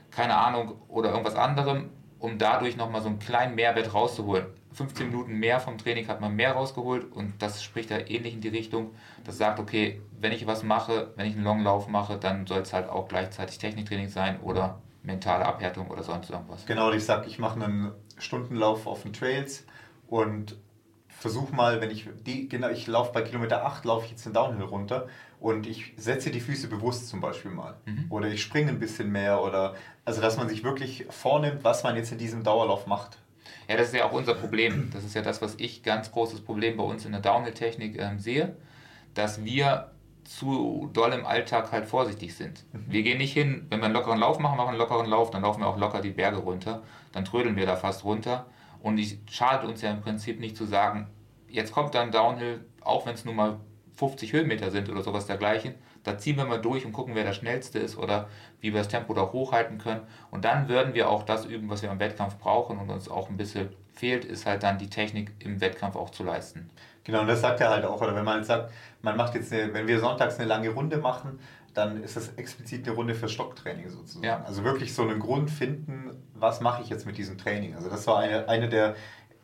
keine 0.09 0.36
Ahnung, 0.36 0.81
oder 0.88 1.11
irgendwas 1.11 1.36
anderem. 1.36 1.89
um 2.17 2.39
dadurch 2.39 2.75
nochmal 2.75 3.01
so 3.01 3.09
einen 3.09 3.19
kleinen 3.19 3.53
Mehrwert 3.53 3.93
rauszuholen. 3.93 4.45
15 4.76 5.07
Minuten 5.07 5.34
mehr 5.34 5.59
vom 5.59 5.78
Training 5.78 6.07
hat 6.07 6.21
man 6.21 6.36
mehr 6.36 6.51
rausgeholt 6.51 7.11
und 7.11 7.41
das 7.41 7.63
spricht 7.63 7.91
da 7.91 7.97
ähnlich 7.97 8.34
in 8.34 8.41
die 8.41 8.49
Richtung, 8.49 8.91
das 9.23 9.38
sagt, 9.38 9.59
okay, 9.59 10.01
wenn 10.19 10.32
ich 10.32 10.45
was 10.47 10.63
mache, 10.63 11.13
wenn 11.15 11.28
ich 11.28 11.36
einen 11.36 11.43
Longlauf 11.43 11.88
mache, 11.88 12.17
dann 12.17 12.45
soll 12.45 12.59
es 12.59 12.73
halt 12.73 12.89
auch 12.89 13.07
gleichzeitig 13.07 13.57
Techniktraining 13.57 14.09
sein 14.09 14.39
oder 14.41 14.82
mentale 15.03 15.45
Abhärtung 15.45 15.89
oder 15.89 16.03
sonst 16.03 16.30
irgendwas. 16.30 16.65
Genau, 16.65 16.91
ich 16.91 17.05
sage, 17.05 17.28
ich 17.28 17.39
mache 17.39 17.63
einen 17.63 17.91
Stundenlauf 18.17 18.88
auf 18.88 19.03
den 19.03 19.13
Trails 19.13 19.65
und 20.07 20.57
versuche 21.07 21.55
mal, 21.55 21.80
wenn 21.80 21.91
ich 21.91 22.09
die, 22.26 22.49
genau, 22.49 22.69
ich 22.69 22.88
laufe 22.88 23.13
bei 23.13 23.21
Kilometer 23.21 23.65
8, 23.65 23.86
laufe 23.86 24.05
ich 24.05 24.11
jetzt 24.11 24.26
den 24.26 24.34
Downhill 24.34 24.65
runter 24.65 25.07
und 25.39 25.67
ich 25.67 25.93
setze 25.95 26.32
die 26.32 26.41
Füße 26.41 26.67
bewusst 26.67 27.07
zum 27.07 27.21
Beispiel 27.21 27.51
mal. 27.51 27.78
Mhm. 27.86 28.07
Oder 28.09 28.28
ich 28.28 28.41
springe 28.41 28.69
ein 28.69 28.80
bisschen 28.80 29.11
mehr 29.11 29.41
oder 29.41 29.76
also 30.03 30.21
dass 30.21 30.38
man 30.38 30.49
sich 30.49 30.63
wirklich 30.63 31.05
vornimmt, 31.09 31.63
was 31.63 31.84
man 31.84 31.95
jetzt 31.95 32.11
in 32.11 32.17
diesem 32.17 32.43
Dauerlauf 32.43 32.86
macht. 32.88 33.17
Ja, 33.67 33.77
das 33.77 33.87
ist 33.87 33.95
ja 33.95 34.05
auch 34.05 34.11
unser 34.11 34.33
Problem. 34.33 34.89
Das 34.93 35.03
ist 35.03 35.15
ja 35.15 35.21
das, 35.21 35.41
was 35.41 35.55
ich 35.57 35.83
ganz 35.83 36.11
großes 36.11 36.41
Problem 36.41 36.77
bei 36.77 36.83
uns 36.83 37.05
in 37.05 37.11
der 37.11 37.21
Downhill-Technik 37.21 37.99
ähm, 37.99 38.19
sehe, 38.19 38.55
dass 39.13 39.43
wir 39.43 39.91
zu 40.23 40.89
doll 40.91 41.13
im 41.13 41.25
Alltag 41.25 41.71
halt 41.71 41.85
vorsichtig 41.85 42.35
sind. 42.35 42.65
Mhm. 42.73 42.85
Wir 42.87 43.03
gehen 43.03 43.17
nicht 43.17 43.33
hin, 43.33 43.67
wenn 43.69 43.79
wir 43.79 43.85
einen 43.85 43.93
lockeren 43.93 44.19
Lauf 44.19 44.39
machen, 44.39 44.57
machen 44.57 44.67
wir 44.67 44.71
einen 44.71 44.79
lockeren 44.79 45.05
Lauf, 45.07 45.29
dann 45.31 45.43
laufen 45.43 45.61
wir 45.61 45.67
auch 45.67 45.77
locker 45.77 46.01
die 46.01 46.09
Berge 46.09 46.37
runter, 46.37 46.81
dann 47.11 47.25
trödeln 47.25 47.55
wir 47.55 47.65
da 47.65 47.75
fast 47.75 48.03
runter. 48.03 48.47
Und 48.81 48.99
es 48.99 49.17
schadet 49.29 49.67
uns 49.67 49.81
ja 49.81 49.91
im 49.91 50.01
Prinzip 50.01 50.39
nicht 50.39 50.57
zu 50.57 50.65
sagen, 50.65 51.07
jetzt 51.49 51.71
kommt 51.71 51.95
dann 51.95 52.11
Downhill, 52.11 52.65
auch 52.81 53.05
wenn 53.05 53.15
es 53.15 53.25
nur 53.25 53.33
mal 53.33 53.59
50 53.95 54.33
Höhenmeter 54.33 54.71
sind 54.71 54.89
oder 54.89 55.01
sowas 55.01 55.25
dergleichen, 55.25 55.75
da 56.05 56.17
ziehen 56.17 56.37
wir 56.37 56.45
mal 56.45 56.61
durch 56.61 56.85
und 56.85 56.93
gucken, 56.93 57.15
wer 57.15 57.23
der 57.23 57.33
Schnellste 57.33 57.79
ist 57.79 57.97
oder 57.97 58.29
wie 58.61 58.71
wir 58.71 58.79
das 58.79 58.87
Tempo 58.87 59.13
da 59.13 59.31
hochhalten 59.33 59.79
können. 59.79 60.01
Und 60.31 60.45
dann 60.45 60.69
würden 60.69 60.93
wir 60.93 61.09
auch 61.09 61.23
das 61.23 61.45
üben, 61.45 61.69
was 61.69 61.81
wir 61.81 61.91
im 61.91 61.99
Wettkampf 61.99 62.37
brauchen 62.37 62.77
und 62.77 62.89
uns 62.89 63.09
auch 63.09 63.29
ein 63.29 63.37
bisschen 63.37 63.69
fehlt, 63.91 64.23
ist 64.23 64.45
halt 64.45 64.63
dann 64.63 64.77
die 64.77 64.89
Technik 64.89 65.31
im 65.39 65.59
Wettkampf 65.61 65.95
auch 65.95 66.11
zu 66.11 66.23
leisten. 66.23 66.69
Genau, 67.03 67.21
und 67.21 67.27
das 67.27 67.41
sagt 67.41 67.59
er 67.61 67.69
halt 67.69 67.85
auch. 67.85 68.01
Oder 68.01 68.15
wenn 68.15 68.25
man 68.25 68.37
jetzt 68.37 68.47
sagt, 68.47 68.71
man 69.01 69.17
macht 69.17 69.35
jetzt, 69.35 69.51
eine, 69.51 69.73
wenn 69.73 69.87
wir 69.87 69.99
sonntags 69.99 70.37
eine 70.37 70.47
lange 70.47 70.69
Runde 70.69 70.97
machen, 70.97 71.39
dann 71.73 72.03
ist 72.03 72.15
das 72.15 72.29
explizit 72.35 72.87
eine 72.87 72.95
Runde 72.95 73.15
für 73.15 73.27
Stocktraining 73.27 73.89
sozusagen. 73.89 74.25
Ja. 74.25 74.43
Also 74.45 74.63
wirklich 74.63 74.93
so 74.93 75.01
einen 75.01 75.19
Grund 75.19 75.51
finden, 75.51 76.11
was 76.33 76.61
mache 76.61 76.81
ich 76.81 76.89
jetzt 76.89 77.05
mit 77.05 77.17
diesem 77.17 77.37
Training. 77.37 77.75
Also 77.75 77.89
das 77.89 78.07
war 78.07 78.19
eine, 78.19 78.47
eine 78.47 78.69
der 78.69 78.95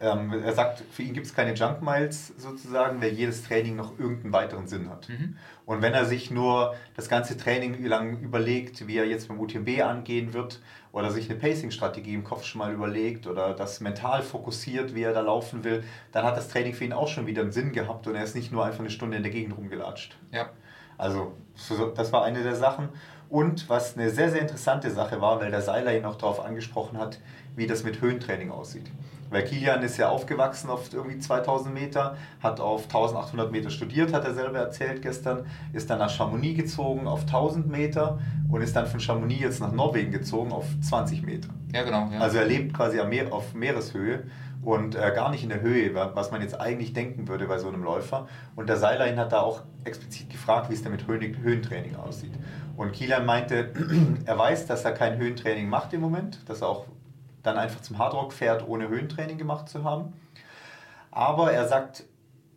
ähm, 0.01 0.33
er 0.43 0.53
sagt, 0.53 0.83
für 0.91 1.03
ihn 1.03 1.13
gibt 1.13 1.27
es 1.27 1.33
keine 1.33 1.53
Junk 1.53 1.81
Miles 1.81 2.33
sozusagen, 2.37 3.01
weil 3.01 3.11
jedes 3.11 3.43
Training 3.43 3.75
noch 3.75 3.97
irgendeinen 3.99 4.33
weiteren 4.33 4.67
Sinn 4.67 4.89
hat. 4.89 5.07
Mhm. 5.09 5.37
Und 5.65 5.81
wenn 5.81 5.93
er 5.93 6.05
sich 6.05 6.31
nur 6.31 6.75
das 6.95 7.07
ganze 7.07 7.37
Training 7.37 7.83
lang 7.85 8.19
überlegt, 8.19 8.87
wie 8.87 8.97
er 8.97 9.05
jetzt 9.05 9.27
beim 9.27 9.39
UTMB 9.39 9.81
angehen 9.83 10.33
wird, 10.33 10.59
oder 10.91 11.09
sich 11.11 11.29
eine 11.29 11.39
Pacing-Strategie 11.39 12.13
im 12.13 12.23
Kopf 12.23 12.43
schon 12.43 12.59
mal 12.59 12.73
überlegt 12.73 13.27
oder 13.27 13.53
das 13.53 13.79
mental 13.79 14.23
fokussiert, 14.23 14.93
wie 14.93 15.03
er 15.03 15.13
da 15.13 15.21
laufen 15.21 15.63
will, 15.63 15.83
dann 16.11 16.25
hat 16.25 16.35
das 16.35 16.49
Training 16.49 16.73
für 16.73 16.83
ihn 16.83 16.93
auch 16.93 17.07
schon 17.07 17.27
wieder 17.27 17.41
einen 17.41 17.51
Sinn 17.51 17.71
gehabt 17.71 18.07
und 18.07 18.15
er 18.15 18.23
ist 18.23 18.35
nicht 18.35 18.51
nur 18.51 18.65
einfach 18.65 18.81
eine 18.81 18.89
Stunde 18.89 19.17
in 19.17 19.23
der 19.23 19.31
Gegend 19.31 19.55
rumgelatscht. 19.57 20.17
Ja. 20.31 20.49
Also 20.97 21.33
das 21.95 22.11
war 22.11 22.23
eine 22.23 22.43
der 22.43 22.55
Sachen. 22.55 22.89
Und 23.29 23.69
was 23.69 23.97
eine 23.97 24.09
sehr, 24.09 24.29
sehr 24.29 24.41
interessante 24.41 24.91
Sache 24.91 25.21
war, 25.21 25.39
weil 25.39 25.51
der 25.51 25.61
Seiler 25.61 25.95
ihn 25.95 26.03
auch 26.03 26.15
darauf 26.15 26.43
angesprochen 26.43 26.97
hat, 26.97 27.19
wie 27.55 27.65
das 27.65 27.83
mit 27.83 28.01
Höhentraining 28.01 28.51
aussieht. 28.51 28.91
Weil 29.31 29.45
Kilian 29.45 29.81
ist 29.81 29.97
ja 29.97 30.09
aufgewachsen 30.09 30.69
auf 30.69 30.93
irgendwie 30.93 31.17
2000 31.17 31.73
Meter, 31.73 32.17
hat 32.43 32.59
auf 32.59 32.83
1800 32.83 33.49
Meter 33.51 33.69
studiert, 33.69 34.13
hat 34.13 34.25
er 34.25 34.33
selber 34.33 34.59
erzählt 34.59 35.01
gestern, 35.01 35.45
ist 35.71 35.89
dann 35.89 35.99
nach 35.99 36.09
Chamonix 36.09 36.57
gezogen 36.57 37.07
auf 37.07 37.21
1000 37.21 37.67
Meter 37.67 38.19
und 38.49 38.61
ist 38.61 38.75
dann 38.75 38.87
von 38.87 38.99
Chamonix 38.99 39.41
jetzt 39.41 39.61
nach 39.61 39.71
Norwegen 39.71 40.11
gezogen 40.11 40.51
auf 40.51 40.65
20 40.81 41.23
Meter. 41.23 41.47
Ja, 41.73 41.83
genau. 41.83 42.09
Ja. 42.11 42.19
Also 42.19 42.39
er 42.39 42.45
lebt 42.45 42.73
quasi 42.73 42.99
auf 42.99 43.53
Meereshöhe 43.53 44.23
und 44.63 44.95
äh, 44.95 45.11
gar 45.15 45.31
nicht 45.31 45.43
in 45.43 45.49
der 45.49 45.61
Höhe, 45.61 45.95
was 45.95 46.31
man 46.31 46.41
jetzt 46.41 46.59
eigentlich 46.59 46.91
denken 46.91 47.29
würde 47.29 47.47
bei 47.47 47.57
so 47.57 47.69
einem 47.69 47.83
Läufer. 47.83 48.27
Und 48.57 48.67
der 48.67 48.77
Seilerin 48.77 49.17
hat 49.17 49.31
da 49.31 49.41
auch 49.41 49.61
explizit 49.85 50.29
gefragt, 50.29 50.69
wie 50.69 50.73
es 50.73 50.83
denn 50.83 50.91
mit 50.91 51.07
Höhentraining 51.07 51.95
aussieht. 51.95 52.33
Und 52.75 52.91
Kilian 52.91 53.25
meinte, 53.25 53.71
er 54.25 54.37
weiß, 54.37 54.67
dass 54.67 54.83
er 54.83 54.91
kein 54.91 55.17
Höhentraining 55.17 55.69
macht 55.69 55.93
im 55.93 56.01
Moment, 56.01 56.47
dass 56.49 56.61
er 56.61 56.67
auch 56.67 56.85
dann 57.43 57.57
einfach 57.57 57.81
zum 57.81 57.97
Hardrock 57.97 58.33
fährt, 58.33 58.67
ohne 58.67 58.87
Höhentraining 58.87 59.37
gemacht 59.37 59.69
zu 59.69 59.83
haben. 59.83 60.13
Aber 61.11 61.51
er 61.51 61.67
sagt, 61.67 62.03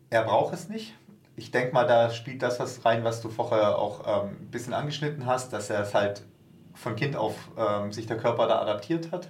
er 0.09 0.23
braucht 0.23 0.53
es 0.53 0.69
nicht. 0.69 0.93
Ich 1.35 1.51
denke 1.51 1.73
mal, 1.73 1.85
da 1.85 2.11
spielt 2.11 2.41
das 2.41 2.59
was 2.59 2.85
rein, 2.85 3.03
was 3.03 3.21
du 3.21 3.29
vorher 3.29 3.77
auch 3.77 4.01
ähm, 4.07 4.37
ein 4.39 4.51
bisschen 4.51 4.73
angeschnitten 4.73 5.25
hast, 5.25 5.51
dass 5.51 5.69
er 5.69 5.81
es 5.81 5.93
halt 5.93 6.23
von 6.73 6.95
Kind 6.95 7.15
auf 7.15 7.35
ähm, 7.57 7.91
sich 7.91 8.05
der 8.05 8.17
Körper 8.17 8.47
da 8.47 8.61
adaptiert 8.61 9.11
hat. 9.11 9.29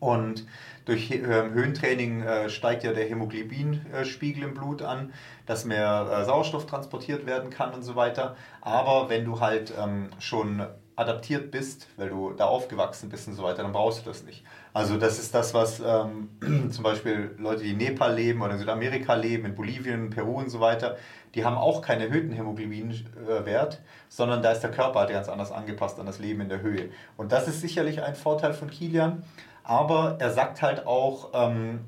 Und 0.00 0.46
durch 0.84 1.10
ähm, 1.10 1.54
Höhentraining 1.54 2.22
äh, 2.22 2.50
steigt 2.50 2.84
ja 2.84 2.92
der 2.92 3.08
Hämoglobinspiegel 3.08 4.42
im 4.42 4.52
Blut 4.54 4.82
an, 4.82 5.14
dass 5.46 5.64
mehr 5.64 6.10
äh, 6.12 6.24
Sauerstoff 6.24 6.66
transportiert 6.66 7.24
werden 7.24 7.48
kann 7.48 7.72
und 7.72 7.82
so 7.82 7.96
weiter. 7.96 8.36
Aber 8.60 9.08
wenn 9.08 9.24
du 9.24 9.40
halt 9.40 9.72
ähm, 9.80 10.10
schon 10.18 10.66
adaptiert 10.96 11.50
bist, 11.50 11.88
weil 11.96 12.08
du 12.08 12.32
da 12.32 12.44
aufgewachsen 12.44 13.08
bist 13.08 13.26
und 13.26 13.34
so 13.34 13.42
weiter, 13.42 13.62
dann 13.62 13.72
brauchst 13.72 14.04
du 14.04 14.10
das 14.10 14.22
nicht. 14.22 14.44
Also 14.72 14.96
das 14.96 15.18
ist 15.18 15.34
das, 15.34 15.52
was 15.52 15.80
ähm, 15.80 16.28
zum 16.70 16.84
Beispiel 16.84 17.34
Leute, 17.38 17.64
die 17.64 17.72
in 17.72 17.78
Nepal 17.78 18.14
leben 18.14 18.42
oder 18.42 18.52
in 18.52 18.58
Südamerika 18.58 19.14
leben, 19.14 19.44
in 19.44 19.54
Bolivien, 19.54 20.10
Peru 20.10 20.38
und 20.38 20.50
so 20.50 20.60
weiter, 20.60 20.96
die 21.34 21.44
haben 21.44 21.56
auch 21.56 21.82
keinen 21.82 22.02
erhöhten 22.02 22.32
Hämoglobinwert, 22.32 23.80
sondern 24.08 24.40
da 24.40 24.52
ist 24.52 24.60
der 24.60 24.70
Körper 24.70 25.00
halt 25.00 25.10
ganz 25.10 25.28
anders 25.28 25.50
angepasst 25.50 25.98
an 25.98 26.06
das 26.06 26.20
Leben 26.20 26.40
in 26.42 26.48
der 26.48 26.62
Höhe. 26.62 26.90
Und 27.16 27.32
das 27.32 27.48
ist 27.48 27.60
sicherlich 27.60 28.02
ein 28.02 28.14
Vorteil 28.14 28.52
von 28.52 28.70
Kilian, 28.70 29.24
aber 29.64 30.16
er 30.20 30.30
sagt 30.30 30.62
halt 30.62 30.86
auch, 30.86 31.30
ähm, 31.34 31.80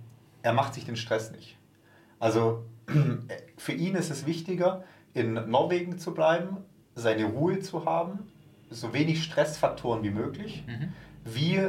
er 0.43 0.53
macht 0.53 0.75
sich 0.75 0.85
den 0.85 0.97
Stress 0.97 1.31
nicht. 1.31 1.57
Also 2.19 2.65
für 3.57 3.73
ihn 3.73 3.95
ist 3.95 4.11
es 4.11 4.27
wichtiger, 4.27 4.83
in 5.15 5.35
Norwegen 5.49 5.99
zu 5.99 6.13
bleiben, 6.13 6.59
seine 6.95 7.27
Ruhe 7.27 7.61
zu 7.61 7.85
haben, 7.85 8.31
so 8.71 8.93
wenig 8.93 9.23
Stressfaktoren 9.23 10.03
wie 10.03 10.11
möglich, 10.11 10.65
mhm. 10.67 10.93
wie 11.25 11.61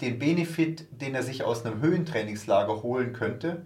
den 0.00 0.18
Benefit, 0.18 0.86
den 1.00 1.14
er 1.14 1.22
sich 1.22 1.44
aus 1.44 1.64
einem 1.64 1.80
Höhentrainingslager 1.80 2.82
holen 2.82 3.12
könnte, 3.12 3.64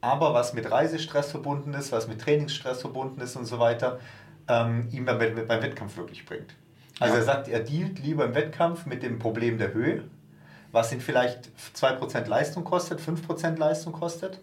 aber 0.00 0.34
was 0.34 0.54
mit 0.54 0.70
Reisestress 0.70 1.30
verbunden 1.30 1.74
ist, 1.74 1.92
was 1.92 2.08
mit 2.08 2.20
Trainingsstress 2.20 2.80
verbunden 2.80 3.20
ist 3.20 3.36
und 3.36 3.44
so 3.44 3.58
weiter, 3.58 4.00
ähm, 4.48 4.88
ihm 4.90 5.04
beim, 5.04 5.18
beim 5.18 5.62
Wettkampf 5.62 5.96
wirklich 5.96 6.24
bringt. 6.24 6.54
Also 6.98 7.14
ja. 7.14 7.20
er 7.20 7.24
sagt, 7.24 7.48
er 7.48 7.60
dealt 7.60 7.98
lieber 7.98 8.24
im 8.24 8.34
Wettkampf 8.34 8.86
mit 8.86 9.02
dem 9.02 9.18
Problem 9.18 9.58
der 9.58 9.72
Höhe, 9.72 10.04
was 10.72 10.92
ihn 10.92 11.00
vielleicht 11.00 11.50
2% 11.74 12.26
Leistung 12.26 12.64
kostet, 12.64 13.00
5% 13.00 13.58
Leistung 13.58 13.92
kostet, 13.92 14.40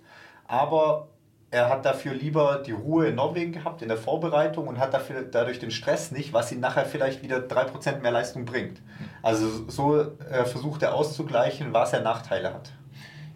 aber 0.48 1.10
er 1.50 1.70
hat 1.70 1.86
dafür 1.86 2.14
lieber 2.14 2.62
die 2.66 2.74
Ruhe 2.74 3.08
in 3.08 3.16
Norwegen 3.16 3.54
gehabt 3.54 3.82
in 3.82 3.88
der 3.88 3.98
Vorbereitung 3.98 4.68
und 4.68 4.80
hat 4.80 4.94
dafür 4.94 5.22
dadurch 5.22 5.60
den 5.60 5.72
Stress 5.72 6.12
nicht, 6.12 6.34
was 6.34 6.52
ihn 6.52 6.60
nachher 6.60 6.86
vielleicht 6.86 7.24
wieder 7.24 7.38
3% 7.38 8.00
mehr 8.00 8.12
Leistung 8.12 8.46
bringt. 8.46 8.82
Also 9.22 9.70
so 9.70 9.98
äh, 10.30 10.44
versucht 10.46 10.84
er 10.84 10.94
auszugleichen, 10.94 11.74
was 11.74 11.94
er 11.94 12.02
Nachteile 12.02 12.54
hat. 12.54 12.74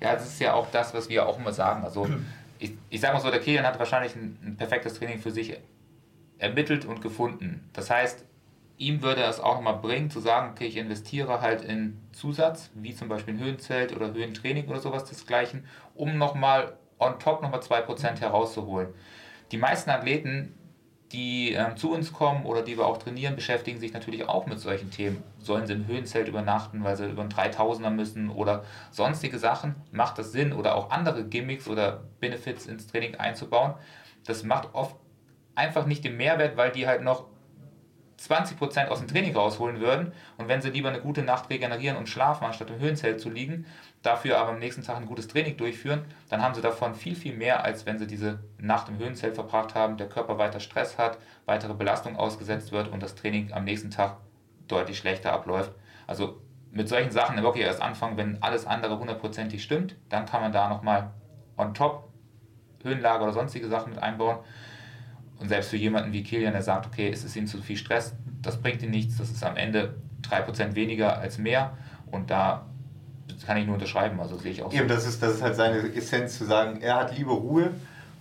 Ja, 0.02 0.14
das 0.14 0.26
ist 0.26 0.42
ja 0.42 0.54
auch 0.54 0.68
das, 0.72 0.94
was 0.94 1.08
wir 1.10 1.26
auch 1.26 1.40
immer 1.40 1.54
sagen. 1.54 1.84
Also 1.86 2.08
ich, 2.60 2.74
ich 2.90 3.00
sage 3.00 3.14
mal 3.14 3.22
so, 3.22 3.32
der 3.32 3.40
Kilian 3.40 3.66
hat 3.66 3.80
wahrscheinlich 3.80 4.16
ein, 4.16 4.38
ein 4.44 4.58
perfektes 4.58 4.96
Training 4.96 5.20
für 5.20 5.32
sich 5.32 5.58
ermittelt 6.38 6.86
und 6.86 7.02
gefunden. 7.02 7.70
Das 7.72 7.90
heißt, 7.90 8.26
ihm 8.78 9.04
würde 9.04 9.24
es 9.24 9.40
auch 9.40 9.62
mal 9.62 9.74
bringen, 9.74 10.10
zu 10.10 10.20
sagen, 10.20 10.52
okay, 10.52 10.66
ich 10.66 10.76
investiere 10.76 11.40
halt 11.40 11.64
in 11.64 12.02
Zusatz, 12.12 12.72
wie 12.74 12.96
zum 12.96 13.08
Beispiel 13.08 13.36
ein 13.36 13.40
Höhenzelt 13.40 13.96
oder 13.96 14.12
Höhentraining 14.12 14.68
oder 14.68 14.80
sowas 14.80 15.06
desgleichen, 15.06 15.66
um 15.94 16.18
nochmal 16.18 16.74
on 17.02 17.20
top 17.20 17.42
nochmal 17.42 17.60
2% 17.60 18.20
herauszuholen. 18.20 18.90
Die 19.52 19.58
meisten 19.58 19.90
Athleten, 19.90 20.54
die 21.12 21.52
ähm, 21.52 21.76
zu 21.76 21.92
uns 21.92 22.14
kommen 22.14 22.46
oder 22.46 22.62
die 22.62 22.78
wir 22.78 22.86
auch 22.86 22.98
trainieren, 22.98 23.36
beschäftigen 23.36 23.80
sich 23.80 23.92
natürlich 23.92 24.30
auch 24.30 24.46
mit 24.46 24.60
solchen 24.60 24.92
Themen. 24.92 25.22
Sollen 25.40 25.68
sie 25.68 25.74
im 25.74 25.88
Höhenzelt 25.88 26.30
übernachten, 26.30 26.84
weil 26.86 26.96
sie 26.96 27.10
über 27.10 27.24
einen 27.24 27.32
3000er 27.32 27.90
müssen 27.90 28.30
oder 28.30 28.64
sonstige 28.92 29.38
Sachen? 29.38 29.76
Macht 29.92 30.18
das 30.18 30.32
Sinn 30.32 30.54
oder 30.54 30.76
auch 30.76 30.90
andere 30.90 31.26
Gimmicks 31.26 31.68
oder 31.68 32.04
Benefits 32.22 32.66
ins 32.66 32.88
Training 32.88 33.16
einzubauen? 33.16 33.74
Das 34.26 34.44
macht 34.44 34.70
oft 34.74 34.96
einfach 35.56 35.86
nicht 35.86 36.06
den 36.06 36.16
Mehrwert, 36.16 36.56
weil 36.56 36.72
die 36.72 36.88
halt 36.88 37.02
noch 37.02 37.26
20% 38.22 38.88
aus 38.88 39.00
dem 39.00 39.08
Training 39.08 39.36
rausholen 39.36 39.80
würden 39.80 40.12
und 40.38 40.48
wenn 40.48 40.62
sie 40.62 40.70
lieber 40.70 40.90
eine 40.90 41.02
gute 41.02 41.24
Nacht 41.24 41.50
regenerieren 41.50 41.98
und 41.98 42.08
schlafen, 42.08 42.46
anstatt 42.46 42.70
im 42.70 42.80
Höhenzelt 42.80 43.20
zu 43.20 43.30
liegen, 43.30 43.66
dafür 44.04 44.38
aber 44.38 44.52
am 44.52 44.60
nächsten 44.60 44.84
Tag 44.84 44.98
ein 44.98 45.08
gutes 45.08 45.28
Training 45.28 45.58
durchführen, 45.58 46.06
dann 46.30 46.42
haben 46.42 46.54
sie 46.54 46.62
davon 46.62 46.94
viel, 46.94 47.16
viel 47.16 47.36
mehr, 47.36 47.64
als 47.64 47.86
wenn 47.86 47.98
sie 47.98 48.08
diese 48.08 48.40
Nacht 48.58 48.90
im 48.90 49.00
Höhenzelt 49.00 49.36
verbracht 49.36 49.76
haben, 49.76 49.98
der 49.98 50.10
Körper 50.10 50.38
weiter 50.38 50.60
Stress 50.60 50.98
hat, 50.98 51.18
weitere 51.46 51.74
Belastung 51.74 52.16
ausgesetzt 52.16 52.72
wird 52.72 52.90
und 52.90 53.02
das 53.02 53.16
Training 53.16 53.52
am 53.54 53.64
nächsten 53.64 53.90
Tag 53.90 54.18
deutlich 54.68 54.98
schlechter 54.98 55.34
abläuft. 55.34 55.74
Also 56.06 56.42
mit 56.72 56.88
solchen 56.88 57.12
Sachen 57.12 57.42
wirklich 57.42 57.66
erst 57.66 57.82
anfangen, 57.82 58.18
wenn 58.18 58.42
alles 58.42 58.66
andere 58.66 58.98
hundertprozentig 58.98 59.64
stimmt, 59.64 59.96
dann 60.10 60.26
kann 60.26 60.42
man 60.42 60.52
da 60.52 60.70
nochmal 60.70 61.12
on 61.58 61.74
top 61.74 62.08
Höhenlager 62.84 63.24
oder 63.24 63.34
sonstige 63.34 63.68
Sachen 63.68 63.92
mit 63.92 64.02
einbauen. 64.02 64.40
Und 65.42 65.50
selbst 65.50 65.72
für 65.72 65.78
jemanden 65.78 66.14
wie 66.14 66.24
Kilian, 66.24 66.54
der 66.54 66.62
sagt, 66.62 66.86
okay, 66.86 67.10
es 67.12 67.24
ist 67.24 67.36
ihm 67.36 67.48
zu 67.48 67.58
viel 67.58 67.76
Stress, 67.76 68.14
das 68.42 68.62
bringt 68.62 68.84
ihm 68.84 68.92
nichts, 68.92 69.18
das 69.18 69.32
ist 69.32 69.44
am 69.44 69.58
Ende 69.58 69.96
3% 70.30 70.76
weniger 70.76 71.18
als 71.18 71.40
mehr. 71.40 71.76
Und 72.12 72.30
da 72.30 72.68
kann 73.46 73.58
ich 73.58 73.66
nur 73.66 73.74
unterschreiben, 73.76 74.20
also 74.20 74.38
sehe 74.38 74.52
ich 74.52 74.62
auch 74.62 74.72
so. 74.72 74.78
Eben, 74.78 74.88
das 74.88 75.08
ist, 75.08 75.24
das 75.24 75.36
ist 75.36 75.42
halt 75.42 75.56
seine 75.56 75.80
Essenz 75.96 76.38
zu 76.38 76.46
sagen, 76.46 76.82
er 76.82 76.98
hat 76.98 77.18
lieber 77.18 77.34
Ruhe 77.34 77.72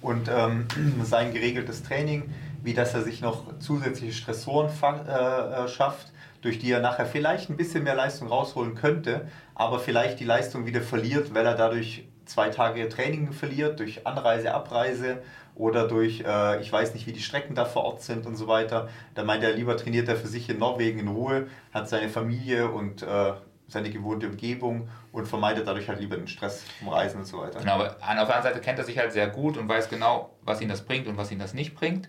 und 0.01 0.31
ähm, 0.35 0.67
sein 1.05 1.35
geregeltes 1.35 1.83
Training, 1.83 2.31
wie 2.63 2.73
dass 2.73 2.95
er 2.95 3.03
sich 3.03 3.21
noch 3.21 3.59
zusätzliche 3.59 4.15
Stressoren 4.15 4.71
äh, 5.07 5.13
äh, 5.13 5.69
schafft, 5.69 6.13
durch 6.41 6.59
die 6.59 6.71
er 6.73 6.81
nachher 6.81 7.05
vielleicht 7.05 7.51
ein 7.51 7.57
bisschen 7.57 7.85
mehr 7.85 7.95
Leistung 7.95 8.29
rausholen 8.29 8.75
könnte, 8.75 9.29
aber 9.55 9.79
vielleicht 9.79 10.21
die 10.21 10.25
Leistung 10.25 10.65
wieder 10.65 10.81
verliert, 10.81 11.35
weil 11.35 11.45
er 11.45 11.55
dadurch 11.55 12.07
zwei 12.25 12.49
Tage 12.49 12.89
Training 12.89 13.33
verliert, 13.33 13.79
durch 13.79 14.07
Anreise, 14.07 14.55
Abreise 14.55 15.19
oder 15.61 15.87
durch, 15.87 16.23
äh, 16.27 16.61
ich 16.61 16.73
weiß 16.73 16.95
nicht, 16.95 17.07
wie 17.07 17.13
die 17.13 17.21
Strecken 17.21 17.55
da 17.55 17.67
vor 17.67 17.85
Ort 17.85 18.03
sind 18.03 18.27
und 18.27 18.35
so 18.35 18.49
weiter. 18.49 18.89
Da 19.15 19.25
meint 19.25 19.45
er, 19.45 19.53
lieber 19.53 19.77
trainiert 19.77 20.09
er 20.09 20.17
für 20.17 20.27
sich 20.27 20.49
in 20.49 20.59
Norwegen 20.59 20.99
in 20.99 21.09
Ruhe, 21.09 21.49
hat 21.73 21.89
seine 21.89 22.09
Familie 22.09 22.71
und 22.71 23.03
äh, 23.03 23.35
seine 23.69 23.91
gewohnte 23.91 24.27
Umgebung 24.27 24.89
und 25.13 25.29
vermeidet 25.29 25.69
dadurch 25.69 25.89
halt 25.89 26.01
lieber 26.01 26.17
den 26.17 26.29
Stress 26.29 26.65
vom 26.79 26.89
Reisen 26.89 27.19
und 27.21 27.27
so 27.27 27.39
weiter. 27.39 27.61
Genau, 27.61 27.75
aber 27.75 27.91
auf 27.91 27.99
der 27.99 28.09
anderen 28.09 28.43
Seite 28.43 28.61
kennt 28.61 28.79
er 28.79 28.85
sich 28.87 28.99
halt 28.99 29.13
sehr 29.13 29.29
gut 29.29 29.59
und 29.59 29.69
weiß 29.69 29.91
genau, 29.91 30.31
was 30.43 30.63
ihn 30.63 30.69
das 30.71 30.83
bringt 30.83 31.07
und 31.07 31.19
was 31.19 31.31
ihn 31.31 31.39
das 31.39 31.53
nicht 31.53 31.75
bringt. 31.75 32.09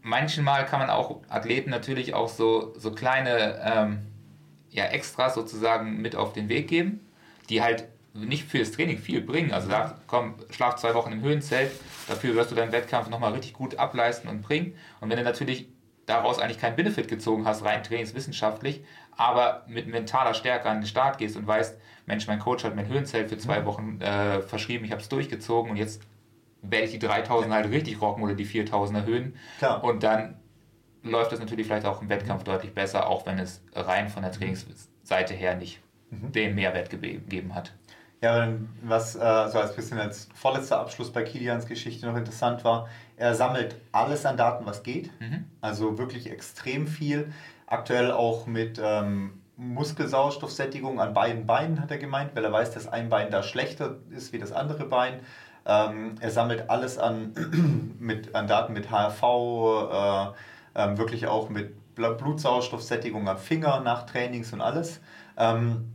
Manchmal 0.00 0.64
kann 0.64 0.80
man 0.80 0.88
auch 0.88 1.20
Athleten 1.28 1.68
natürlich 1.68 2.14
auch 2.14 2.28
so, 2.28 2.72
so 2.78 2.92
kleine 2.92 3.60
ähm, 3.62 4.06
ja, 4.70 4.84
Extras 4.86 5.34
sozusagen 5.34 6.00
mit 6.00 6.16
auf 6.16 6.32
den 6.32 6.48
Weg 6.48 6.68
geben, 6.68 7.06
die 7.50 7.62
halt 7.62 7.88
nicht 8.14 8.48
fürs 8.48 8.72
Training 8.72 8.98
viel 8.98 9.20
bringen. 9.20 9.52
Also 9.52 9.68
da 9.68 9.98
komm, 10.06 10.34
schlaf 10.50 10.76
zwei 10.76 10.94
Wochen 10.94 11.12
im 11.12 11.20
Höhenzelt, 11.20 11.70
dafür 12.08 12.34
wirst 12.34 12.50
du 12.50 12.54
deinen 12.54 12.72
Wettkampf 12.72 13.08
nochmal 13.08 13.32
richtig 13.32 13.52
gut 13.52 13.76
ableisten 13.76 14.30
und 14.30 14.42
bringen. 14.42 14.74
Und 15.00 15.10
wenn 15.10 15.18
du 15.18 15.24
natürlich 15.24 15.68
daraus 16.06 16.38
eigentlich 16.38 16.58
keinen 16.58 16.76
Benefit 16.76 17.08
gezogen 17.08 17.44
hast, 17.44 17.64
rein 17.64 17.82
trainingswissenschaftlich, 17.82 18.84
aber 19.16 19.64
mit 19.68 19.88
mentaler 19.88 20.34
Stärke 20.34 20.68
an 20.68 20.80
den 20.80 20.86
Start 20.86 21.18
gehst 21.18 21.36
und 21.36 21.46
weißt, 21.46 21.78
Mensch, 22.06 22.26
mein 22.26 22.38
Coach 22.38 22.64
hat 22.64 22.76
mein 22.76 22.88
Höhenzelt 22.88 23.28
für 23.28 23.38
zwei 23.38 23.60
mhm. 23.60 23.66
Wochen 23.66 24.00
äh, 24.00 24.42
verschrieben, 24.42 24.84
ich 24.84 24.92
habe 24.92 25.00
es 25.00 25.08
durchgezogen 25.08 25.70
und 25.70 25.76
jetzt 25.76 26.02
werde 26.62 26.86
ich 26.86 26.92
die 26.92 26.98
3000 26.98 27.52
halt 27.52 27.70
richtig 27.70 28.00
rocken 28.00 28.22
oder 28.22 28.34
die 28.34 28.44
4000 28.44 28.98
erhöhen. 28.98 29.36
Klar. 29.58 29.82
Und 29.82 30.02
dann 30.02 30.36
läuft 31.02 31.32
das 31.32 31.40
natürlich 31.40 31.66
vielleicht 31.66 31.86
auch 31.86 32.00
im 32.00 32.08
Wettkampf 32.08 32.42
mhm. 32.42 32.46
deutlich 32.46 32.74
besser, 32.74 33.08
auch 33.08 33.26
wenn 33.26 33.38
es 33.38 33.62
rein 33.74 34.08
von 34.08 34.22
der 34.22 34.32
Trainingsseite 34.32 35.34
her 35.34 35.56
nicht 35.56 35.80
mhm. 36.10 36.32
den 36.32 36.54
Mehrwert 36.54 36.90
gegeben 36.90 37.54
hat. 37.54 37.72
Ja, 38.24 38.48
was 38.80 39.16
äh, 39.16 39.18
so 39.18 39.58
als 39.58 39.76
bisschen 39.76 39.98
als 39.98 40.30
vorletzter 40.34 40.80
Abschluss 40.80 41.12
bei 41.12 41.24
Kilians 41.24 41.66
Geschichte 41.66 42.06
noch 42.06 42.16
interessant 42.16 42.64
war, 42.64 42.88
er 43.18 43.34
sammelt 43.34 43.76
alles 43.92 44.24
an 44.24 44.38
Daten, 44.38 44.64
was 44.64 44.82
geht. 44.82 45.10
Mhm. 45.20 45.44
Also 45.60 45.98
wirklich 45.98 46.30
extrem 46.30 46.86
viel. 46.86 47.34
Aktuell 47.66 48.10
auch 48.10 48.46
mit 48.46 48.80
ähm, 48.82 49.42
Muskelsauerstoffsättigung 49.58 51.02
an 51.02 51.12
beiden 51.12 51.44
Beinen, 51.44 51.82
hat 51.82 51.90
er 51.90 51.98
gemeint, 51.98 52.34
weil 52.34 52.42
er 52.44 52.50
weiß, 52.50 52.70
dass 52.70 52.88
ein 52.88 53.10
Bein 53.10 53.30
da 53.30 53.42
schlechter 53.42 53.96
ist 54.08 54.32
wie 54.32 54.38
das 54.38 54.52
andere 54.52 54.86
Bein. 54.86 55.20
Ähm, 55.66 56.14
er 56.20 56.30
sammelt 56.30 56.70
alles 56.70 56.96
an, 56.96 57.34
mit, 57.98 58.34
an 58.34 58.46
Daten 58.46 58.72
mit 58.72 58.90
HRV, 58.90 59.22
äh, 59.22 60.82
äh, 60.82 60.96
wirklich 60.96 61.26
auch 61.26 61.50
mit 61.50 61.94
Blutsauerstoffsättigung 61.94 63.28
am 63.28 63.36
Finger 63.36 63.80
nach 63.80 64.06
Trainings 64.06 64.54
und 64.54 64.62
alles. 64.62 65.02
Ähm, 65.36 65.92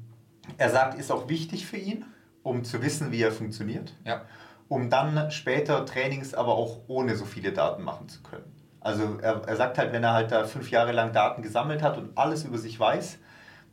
er 0.59 0.69
sagt, 0.69 0.99
ist 0.99 1.11
auch 1.11 1.27
wichtig 1.27 1.65
für 1.65 1.77
ihn, 1.77 2.05
um 2.43 2.63
zu 2.63 2.81
wissen, 2.81 3.11
wie 3.11 3.21
er 3.21 3.31
funktioniert. 3.31 3.93
Ja. 4.05 4.21
Um 4.67 4.89
dann 4.89 5.31
später 5.31 5.85
Trainings 5.85 6.33
aber 6.33 6.53
auch 6.53 6.81
ohne 6.87 7.15
so 7.15 7.25
viele 7.25 7.51
Daten 7.51 7.83
machen 7.83 8.07
zu 8.07 8.21
können. 8.21 8.53
Also 8.81 9.17
er, 9.21 9.41
er 9.45 9.55
sagt 9.55 9.77
halt, 9.77 9.91
wenn 9.91 10.03
er 10.03 10.13
halt 10.13 10.31
da 10.31 10.45
fünf 10.45 10.71
Jahre 10.71 10.91
lang 10.91 11.11
Daten 11.11 11.41
gesammelt 11.41 11.81
hat 11.81 11.97
und 11.97 12.17
alles 12.17 12.45
über 12.45 12.57
sich 12.57 12.79
weiß, 12.79 13.19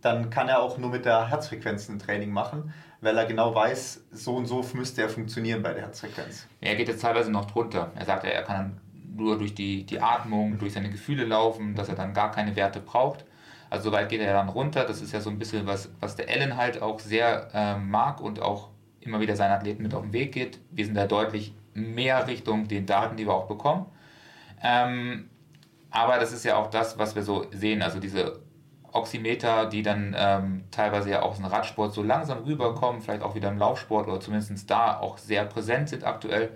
dann 0.01 0.31
kann 0.31 0.49
er 0.49 0.63
auch 0.63 0.79
nur 0.79 0.91
mit 0.91 1.05
der 1.05 1.29
Herzfrequenz 1.29 1.89
ein 1.89 1.99
Training 1.99 2.31
machen, 2.31 2.73
weil 3.01 3.17
er 3.17 3.27
genau 3.27 3.55
weiß, 3.55 4.05
so 4.11 4.37
und 4.37 4.47
so 4.47 4.65
müsste 4.75 5.03
er 5.03 5.09
funktionieren 5.09 5.63
bei 5.63 5.73
der 5.73 5.83
Herzfrequenz. 5.83 6.47
Er 6.61 6.77
geht 6.77 6.89
jetzt 6.89 7.03
teilweise 7.03 7.31
noch 7.31 7.45
drunter. 7.45 7.93
Er 7.95 8.05
sagt, 8.05 8.25
er 8.25 8.43
kann 8.43 8.81
nur 9.15 9.39
durch 9.39 9.55
die, 9.55 9.85
die 9.85 10.01
Atmung, 10.01 10.59
durch 10.59 10.73
seine 10.73 10.91
Gefühle 10.91 11.25
laufen, 11.25 11.75
dass 11.75 11.89
er 11.89 11.95
dann 11.95 12.13
gar 12.15 12.31
keine 12.31 12.57
Werte 12.57 12.81
braucht. 12.81 13.25
Also 13.71 13.91
soweit 13.91 14.09
geht 14.09 14.21
er 14.21 14.33
dann 14.33 14.49
runter. 14.49 14.85
Das 14.85 15.01
ist 15.03 15.13
ja 15.13 15.21
so 15.21 15.31
ein 15.31 15.39
bisschen 15.39 15.67
was, 15.67 15.91
was 16.01 16.17
der 16.17 16.29
Ellen 16.29 16.57
halt 16.57 16.83
auch 16.83 17.01
sehr 17.01 17.49
äh, 17.53 17.77
mag 17.77 18.21
und 18.21 18.41
auch 18.41 18.71
immer 19.01 19.21
wieder 19.21 19.37
seinen 19.37 19.53
Athleten 19.53 19.83
mit 19.83 19.95
auf 19.95 20.03
den 20.03 20.13
Weg 20.13 20.33
geht. 20.33 20.61
Wir 20.71 20.85
sind 20.85 20.95
da 20.95 21.07
deutlich 21.07 21.55
mehr 21.75 22.27
Richtung 22.27 22.69
den 22.69 22.87
Daten, 22.87 23.17
die 23.17 23.27
wir 23.27 23.35
auch 23.35 23.49
bekommen. 23.49 23.87
Ähm, 24.63 25.31
aber 25.91 26.19
das 26.19 26.33
ist 26.33 26.45
ja 26.45 26.57
auch 26.57 26.69
das, 26.69 26.99
was 26.99 27.15
wir 27.15 27.23
so 27.23 27.47
sehen. 27.53 27.83
Also 27.83 28.01
diese 28.01 28.41
Oximeter, 28.93 29.67
die 29.67 29.83
dann 29.83 30.15
ähm, 30.19 30.65
teilweise 30.71 31.11
ja 31.11 31.23
auch 31.23 31.31
aus 31.31 31.37
dem 31.37 31.45
Radsport 31.47 31.93
so 31.93 32.03
langsam 32.03 32.39
rüberkommen, 32.45 33.01
vielleicht 33.03 33.23
auch 33.23 33.35
wieder 33.35 33.49
im 33.49 33.59
Laufsport 33.59 34.09
oder 34.09 34.21
zumindest 34.21 34.71
da 34.71 34.99
auch 34.99 35.19
sehr 35.19 35.45
präsent 35.45 35.89
sind 35.89 36.05
aktuell. 36.05 36.51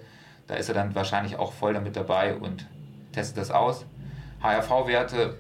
Da 0.47 0.55
ist 0.55 0.69
er 0.69 0.75
dann 0.75 0.95
wahrscheinlich 0.95 1.37
auch 1.37 1.53
voll 1.53 1.75
damit 1.75 1.97
dabei 1.97 2.35
und 2.35 2.67
testet 3.13 3.37
das 3.39 3.51
aus. 3.51 3.87
HRV-Werte 4.43 5.37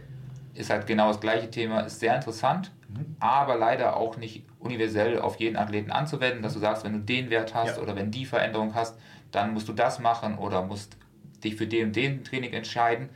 ist 0.55 0.71
halt 0.71 0.87
genau 0.87 1.09
das 1.09 1.21
gleiche 1.21 1.51
Thema, 1.51 1.81
ist 1.81 2.01
sehr 2.01 2.15
interessant, 2.15 2.73
mhm. 2.89 3.17
aber 3.21 3.57
leider 3.57 3.97
auch 3.97 4.17
nicht 4.17 4.45
universell 4.59 5.19
auf 5.19 5.37
jeden 5.37 5.57
Athleten 5.57 5.91
anzuwenden, 5.91 6.43
dass 6.43 6.55
du 6.55 6.59
sagst, 6.59 6.85
wenn 6.85 6.93
du 6.93 6.99
den 7.01 7.31
Wert 7.31 7.55
hast 7.55 7.77
ja. 7.77 7.83
oder 7.83 7.97
wenn 7.97 8.11
die 8.11 8.27
Veränderung 8.27 8.75
hast, 8.75 8.99
dann 9.31 9.55
musst 9.55 9.69
du 9.69 9.73
das 9.73 10.01
machen 10.01 10.39
oder 10.39 10.63
musst 10.63 10.97
dich 11.45 11.57
für 11.57 11.67
den 11.67 11.89
und 11.89 11.97
den 11.97 12.25
Training 12.25 12.53
entscheiden. 12.53 13.09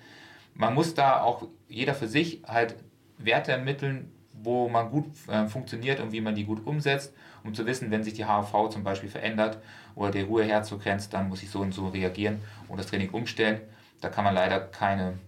Man 0.55 0.75
muss 0.75 0.95
da 0.95 1.21
auch 1.21 1.49
jeder 1.69 1.95
für 1.95 2.07
sich 2.07 2.43
halt 2.47 2.77
Werte 3.19 3.53
ermitteln, 3.53 4.13
wo 4.33 4.69
man 4.69 4.91
gut 4.91 5.07
äh, 5.29 5.47
funktioniert 5.47 6.01
und 6.01 6.13
wie 6.13 6.21
man 6.21 6.35
die 6.35 6.45
gut 6.45 6.67
umsetzt, 6.67 7.15
um 7.43 7.55
zu 7.55 7.67
wissen, 7.67 7.91
wenn 7.91 8.05
sich 8.05 8.15
die 8.15 8.25
HV 8.25 8.71
zum 8.71 8.85
Beispiel 8.85 9.09
verändert 9.09 9.59
oder 9.95 10.11
der 10.11 10.25
Ruheherzog 10.25 10.83
grenzt, 10.83 11.13
dann 11.15 11.29
muss 11.29 11.43
ich 11.43 11.51
so 11.51 11.61
und 11.61 11.73
so 11.73 11.89
reagieren 11.89 12.41
und 12.69 12.79
das 12.79 12.87
Training 12.87 13.11
umstellen. 13.11 13.61
Da 14.01 14.09
kann 14.09 14.25
man 14.25 14.35
leider 14.35 14.61
keine 14.61 15.19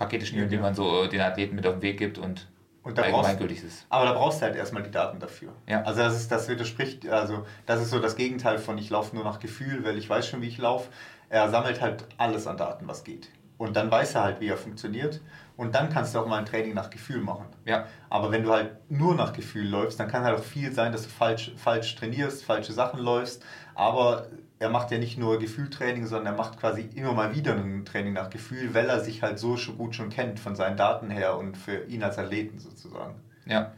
Pakete 0.00 0.24
schnüren, 0.24 0.50
ja, 0.50 0.56
die 0.56 0.62
man 0.62 0.74
so 0.74 1.04
äh, 1.04 1.08
den 1.08 1.20
Athleten 1.20 1.54
mit 1.54 1.66
auf 1.66 1.74
den 1.74 1.82
Weg 1.82 1.98
gibt 1.98 2.16
und, 2.16 2.48
und 2.82 2.98
allgemeingültig 2.98 3.62
ist. 3.62 3.84
Aber 3.90 4.06
da 4.06 4.14
brauchst 4.14 4.40
du 4.40 4.46
halt 4.46 4.56
erstmal 4.56 4.82
die 4.82 4.90
Daten 4.90 5.20
dafür. 5.20 5.52
Ja. 5.68 5.82
Also 5.82 6.00
das, 6.00 6.16
ist, 6.16 6.32
das 6.32 6.48
widerspricht, 6.48 7.06
also 7.06 7.44
das 7.66 7.82
ist 7.82 7.90
so 7.90 7.98
das 7.98 8.16
Gegenteil 8.16 8.56
von 8.56 8.78
ich 8.78 8.88
laufe 8.88 9.14
nur 9.14 9.24
nach 9.24 9.40
Gefühl, 9.40 9.84
weil 9.84 9.98
ich 9.98 10.08
weiß 10.08 10.26
schon, 10.26 10.40
wie 10.40 10.48
ich 10.48 10.56
laufe. 10.56 10.88
Er 11.28 11.50
sammelt 11.50 11.82
halt 11.82 12.06
alles 12.16 12.46
an 12.46 12.56
Daten, 12.56 12.88
was 12.88 13.04
geht. 13.04 13.28
Und 13.58 13.76
dann 13.76 13.90
weiß 13.90 14.14
er 14.14 14.22
halt, 14.24 14.40
wie 14.40 14.48
er 14.48 14.56
funktioniert. 14.56 15.20
Und 15.58 15.74
dann 15.74 15.90
kannst 15.90 16.14
du 16.14 16.20
auch 16.20 16.26
mal 16.26 16.38
ein 16.38 16.46
Training 16.46 16.72
nach 16.72 16.88
Gefühl 16.88 17.20
machen. 17.20 17.44
Ja. 17.66 17.84
Aber 18.08 18.32
wenn 18.32 18.42
du 18.42 18.50
halt 18.50 18.70
nur 18.88 19.14
nach 19.14 19.34
Gefühl 19.34 19.68
läufst, 19.68 20.00
dann 20.00 20.08
kann 20.08 20.24
halt 20.24 20.38
auch 20.38 20.42
viel 20.42 20.72
sein, 20.72 20.92
dass 20.92 21.02
du 21.02 21.10
falsch, 21.10 21.52
falsch 21.56 21.94
trainierst, 21.96 22.42
falsche 22.42 22.72
Sachen 22.72 23.00
läufst. 23.00 23.44
Aber 23.74 24.28
er 24.60 24.68
macht 24.68 24.90
ja 24.90 24.98
nicht 24.98 25.18
nur 25.18 25.38
Gefühltraining, 25.38 26.06
sondern 26.06 26.34
er 26.34 26.36
macht 26.36 26.60
quasi 26.60 26.82
immer 26.94 27.14
mal 27.14 27.34
wieder 27.34 27.54
ein 27.54 27.86
Training 27.86 28.12
nach 28.12 28.28
Gefühl, 28.28 28.74
weil 28.74 28.90
er 28.90 29.00
sich 29.00 29.22
halt 29.22 29.38
so 29.38 29.56
schon 29.56 29.78
gut 29.78 29.94
schon 29.94 30.10
kennt 30.10 30.38
von 30.38 30.54
seinen 30.54 30.76
Daten 30.76 31.10
her 31.10 31.38
und 31.38 31.56
für 31.56 31.84
ihn 31.86 32.02
als 32.02 32.18
Athleten 32.18 32.58
sozusagen. 32.58 33.14
Ja. 33.46 33.72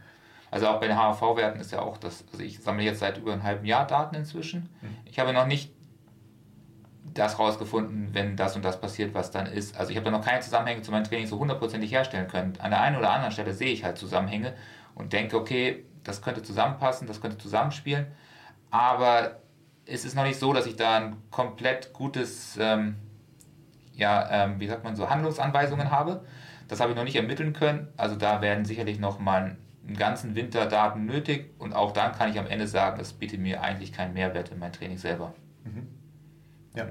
Also 0.50 0.66
auch 0.66 0.80
bei 0.80 0.88
den 0.88 0.96
HAV-Werten 0.96 1.60
ist 1.60 1.70
ja 1.70 1.80
auch 1.80 1.98
das, 1.98 2.24
also 2.32 2.42
ich 2.42 2.60
sammle 2.60 2.82
jetzt 2.82 2.98
seit 2.98 3.16
über 3.16 3.32
einem 3.32 3.44
halben 3.44 3.64
Jahr 3.64 3.86
Daten 3.86 4.16
inzwischen. 4.16 4.68
Mhm. 4.82 4.96
Ich 5.04 5.20
habe 5.20 5.32
noch 5.32 5.46
nicht 5.46 5.72
das 7.14 7.38
rausgefunden, 7.38 8.08
wenn 8.12 8.36
das 8.36 8.56
und 8.56 8.64
das 8.64 8.80
passiert, 8.80 9.14
was 9.14 9.30
dann 9.30 9.46
ist. 9.46 9.76
Also 9.78 9.92
ich 9.92 9.96
habe 9.96 10.06
da 10.06 10.10
noch 10.10 10.24
keine 10.24 10.40
Zusammenhänge 10.40 10.82
zu 10.82 10.90
meinem 10.90 11.04
Training 11.04 11.28
so 11.28 11.38
hundertprozentig 11.38 11.92
herstellen 11.92 12.26
können. 12.26 12.54
An 12.58 12.70
der 12.70 12.80
einen 12.80 12.96
oder 12.96 13.12
anderen 13.12 13.30
Stelle 13.30 13.54
sehe 13.54 13.72
ich 13.72 13.84
halt 13.84 13.98
Zusammenhänge 13.98 14.54
und 14.96 15.12
denke, 15.12 15.36
okay, 15.36 15.84
das 16.02 16.22
könnte 16.22 16.42
zusammenpassen, 16.42 17.06
das 17.06 17.20
könnte 17.20 17.38
zusammenspielen. 17.38 18.08
Aber 18.72 19.41
es 19.86 20.04
ist 20.04 20.14
noch 20.14 20.24
nicht 20.24 20.38
so, 20.38 20.52
dass 20.52 20.66
ich 20.66 20.76
da 20.76 20.96
ein 20.96 21.16
komplett 21.30 21.92
gutes, 21.92 22.56
ähm, 22.60 22.96
ja, 23.94 24.44
ähm, 24.44 24.60
wie 24.60 24.68
sagt 24.68 24.84
man 24.84 24.96
so, 24.96 25.10
Handlungsanweisungen 25.10 25.90
habe. 25.90 26.24
Das 26.68 26.80
habe 26.80 26.92
ich 26.92 26.96
noch 26.96 27.04
nicht 27.04 27.16
ermitteln 27.16 27.52
können. 27.52 27.88
Also 27.96 28.16
da 28.16 28.40
werden 28.40 28.64
sicherlich 28.64 28.98
noch 28.98 29.18
mal 29.18 29.56
einen 29.86 29.96
ganzen 29.96 30.34
Winter 30.34 30.66
Daten 30.66 31.04
nötig 31.06 31.50
und 31.58 31.72
auch 31.72 31.92
dann 31.92 32.12
kann 32.12 32.30
ich 32.30 32.38
am 32.38 32.46
Ende 32.46 32.66
sagen, 32.66 33.00
es 33.00 33.12
bietet 33.12 33.40
mir 33.40 33.62
eigentlich 33.62 33.92
keinen 33.92 34.14
Mehrwert 34.14 34.50
in 34.50 34.58
mein 34.58 34.72
Training 34.72 34.98
selber. 34.98 35.34
Mhm. 35.64 35.88
Ja. 36.74 36.86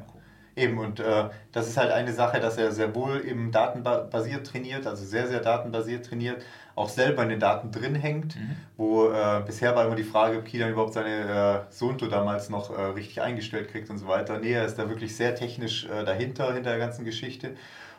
Eben, 0.55 0.79
und 0.79 0.99
äh, 0.99 1.29
das 1.51 1.67
ist 1.67 1.77
halt 1.77 1.91
eine 1.91 2.11
Sache, 2.11 2.39
dass 2.39 2.57
er 2.57 2.71
sehr 2.71 2.93
wohl 2.93 3.25
eben 3.25 3.51
datenbasiert 3.51 4.45
trainiert, 4.45 4.85
also 4.85 5.05
sehr, 5.05 5.27
sehr 5.27 5.39
datenbasiert 5.39 6.05
trainiert, 6.05 6.43
auch 6.75 6.89
selber 6.89 7.23
in 7.23 7.29
den 7.29 7.39
Daten 7.39 7.71
drin 7.71 7.95
hängt, 7.95 8.35
mhm. 8.35 8.55
wo 8.75 9.09
äh, 9.09 9.41
bisher 9.45 9.75
war 9.75 9.85
immer 9.85 9.95
die 9.95 10.03
Frage, 10.03 10.39
ob 10.39 10.45
Kilian 10.45 10.71
überhaupt 10.71 10.93
seine 10.93 11.65
äh, 11.69 11.73
Sonto 11.73 12.07
damals 12.07 12.49
noch 12.49 12.77
äh, 12.77 12.81
richtig 12.81 13.21
eingestellt 13.21 13.69
kriegt 13.69 13.89
und 13.89 13.97
so 13.97 14.07
weiter. 14.07 14.39
Nee, 14.39 14.51
er 14.51 14.65
ist 14.65 14.77
da 14.77 14.89
wirklich 14.89 15.15
sehr 15.15 15.35
technisch 15.35 15.85
äh, 15.85 16.03
dahinter, 16.03 16.53
hinter 16.53 16.71
der 16.71 16.79
ganzen 16.79 17.05
Geschichte. 17.05 17.55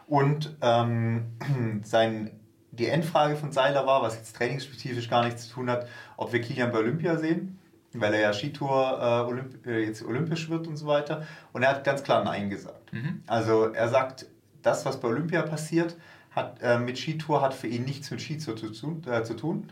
Und 0.07 0.55
ähm, 0.61 1.39
sein, 1.85 2.33
die 2.71 2.89
Endfrage 2.89 3.37
von 3.37 3.53
Seiler 3.53 3.87
war, 3.87 4.03
was 4.03 4.17
jetzt 4.17 4.37
trainingsspezifisch 4.37 5.09
gar 5.09 5.25
nichts 5.25 5.49
zu 5.49 5.55
tun 5.55 5.71
hat, 5.71 5.87
ob 6.19 6.33
wir 6.33 6.41
Kilian 6.43 6.71
bei 6.71 6.79
Olympia 6.79 7.17
sehen 7.17 7.59
weil 7.95 8.15
er 8.15 8.21
ja 8.21 8.33
Skitour 8.33 8.99
äh, 9.01 9.31
Olymp 9.31 9.67
äh, 9.67 9.85
jetzt 9.85 10.03
olympisch 10.03 10.49
wird 10.49 10.67
und 10.67 10.77
so 10.77 10.87
weiter. 10.87 11.27
Und 11.53 11.63
er 11.63 11.71
hat 11.71 11.85
ganz 11.85 12.03
klar 12.03 12.25
Nein 12.25 12.51
gesagt. 12.51 12.93
Mhm. 12.93 13.23
Also 13.27 13.67
er 13.67 13.89
sagt, 13.89 14.27
das, 14.63 14.85
was 14.87 15.01
bei 15.01 15.09
Olympia 15.09 15.43
passiert, 15.43 15.97
hat, 16.31 16.63
äh, 16.63 16.79
mit 16.79 16.99
Skitour 16.99 17.43
hat 17.43 17.55
für 17.55 17.67
ihn 17.67 17.85
nichts 17.85 18.11
mit 18.11 18.21
Skitour 18.21 18.57
zu, 18.57 19.03
äh, 19.07 19.23
zu 19.23 19.35
tun. 19.35 19.71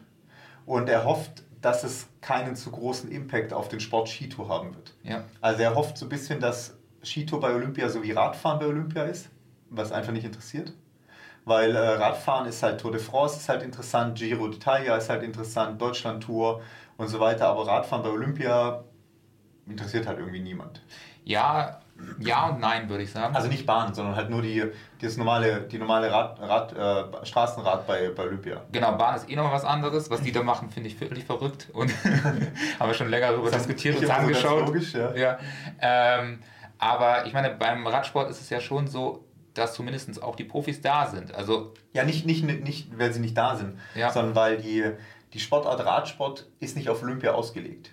Und 0.66 0.88
er 0.88 1.04
hofft, 1.04 1.42
dass 1.60 1.84
es 1.84 2.08
keinen 2.20 2.56
zu 2.56 2.70
großen 2.70 3.10
Impact 3.10 3.52
auf 3.52 3.68
den 3.68 3.80
Sport 3.80 4.08
Skitour 4.08 4.48
haben 4.48 4.74
wird. 4.74 4.94
Ja. 5.02 5.24
Also 5.40 5.62
er 5.62 5.74
hofft 5.74 5.98
so 5.98 6.06
ein 6.06 6.08
bisschen, 6.08 6.40
dass 6.40 6.76
Skitour 7.02 7.40
bei 7.40 7.54
Olympia 7.54 7.88
so 7.88 8.02
wie 8.02 8.12
Radfahren 8.12 8.58
bei 8.58 8.66
Olympia 8.66 9.04
ist, 9.04 9.28
was 9.70 9.92
einfach 9.92 10.12
nicht 10.12 10.24
interessiert. 10.24 10.72
Weil 11.44 11.74
äh, 11.74 11.78
Radfahren 11.78 12.46
ist 12.46 12.62
halt 12.62 12.80
Tour 12.80 12.92
de 12.92 13.00
France 13.00 13.38
ist 13.38 13.48
halt 13.48 13.62
interessant, 13.62 14.18
Giro 14.18 14.44
d'Italia 14.46 14.96
ist 14.96 15.08
halt 15.08 15.22
interessant, 15.22 15.80
Deutschland 15.80 16.22
Tour 16.22 16.60
und 17.00 17.08
so 17.08 17.18
weiter, 17.18 17.48
aber 17.48 17.66
Radfahren 17.66 18.02
bei 18.02 18.10
Olympia 18.10 18.84
interessiert 19.66 20.06
halt 20.06 20.18
irgendwie 20.18 20.40
niemand. 20.40 20.82
Ja, 21.24 21.80
ja 22.18 22.48
und 22.48 22.60
nein, 22.60 22.90
würde 22.90 23.04
ich 23.04 23.10
sagen. 23.10 23.34
Also 23.34 23.48
nicht 23.48 23.64
Bahn, 23.64 23.94
sondern 23.94 24.16
halt 24.16 24.28
nur 24.28 24.42
die, 24.42 24.64
das 25.00 25.16
normale, 25.16 25.62
die 25.62 25.78
normale 25.78 26.12
Rad, 26.12 26.38
Rad, 26.40 26.72
äh, 26.74 27.26
Straßenrad 27.26 27.86
bei, 27.86 28.10
bei 28.10 28.24
Olympia. 28.24 28.62
Genau, 28.70 28.92
Bahn 28.96 29.16
ist 29.16 29.30
eh 29.30 29.36
noch 29.36 29.50
was 29.50 29.64
anderes. 29.64 30.10
Was 30.10 30.20
die 30.20 30.30
da 30.30 30.42
machen, 30.42 30.70
finde 30.70 30.90
ich 30.90 30.96
völlig 30.96 31.24
verrückt. 31.24 31.68
Und 31.72 31.90
haben 32.78 32.90
wir 32.90 32.94
schon 32.94 33.08
länger 33.08 33.32
darüber 33.32 33.50
diskutiert 33.50 33.98
und 33.98 34.10
angeschaut. 34.10 34.66
Logisch, 34.66 34.92
ja. 34.92 35.14
ja. 35.14 35.38
Ähm, 35.80 36.40
aber 36.78 37.24
ich 37.24 37.32
meine, 37.32 37.50
beim 37.50 37.86
Radsport 37.86 38.28
ist 38.28 38.42
es 38.42 38.50
ja 38.50 38.60
schon 38.60 38.88
so, 38.88 39.24
dass 39.54 39.72
zumindest 39.72 40.22
auch 40.22 40.36
die 40.36 40.44
Profis 40.44 40.82
da 40.82 41.06
sind. 41.06 41.34
Also 41.34 41.72
ja, 41.94 42.04
nicht, 42.04 42.26
nicht, 42.26 42.44
nicht 42.44 42.98
weil 42.98 43.12
sie 43.12 43.20
nicht 43.20 43.36
da 43.36 43.56
sind, 43.56 43.78
ja. 43.94 44.10
sondern 44.10 44.34
weil 44.34 44.58
die, 44.58 44.84
die 45.32 45.40
Sportart 45.40 45.84
Radsport 45.84 46.48
ist 46.58 46.76
nicht 46.76 46.88
auf 46.88 47.02
Olympia 47.02 47.32
ausgelegt. 47.32 47.90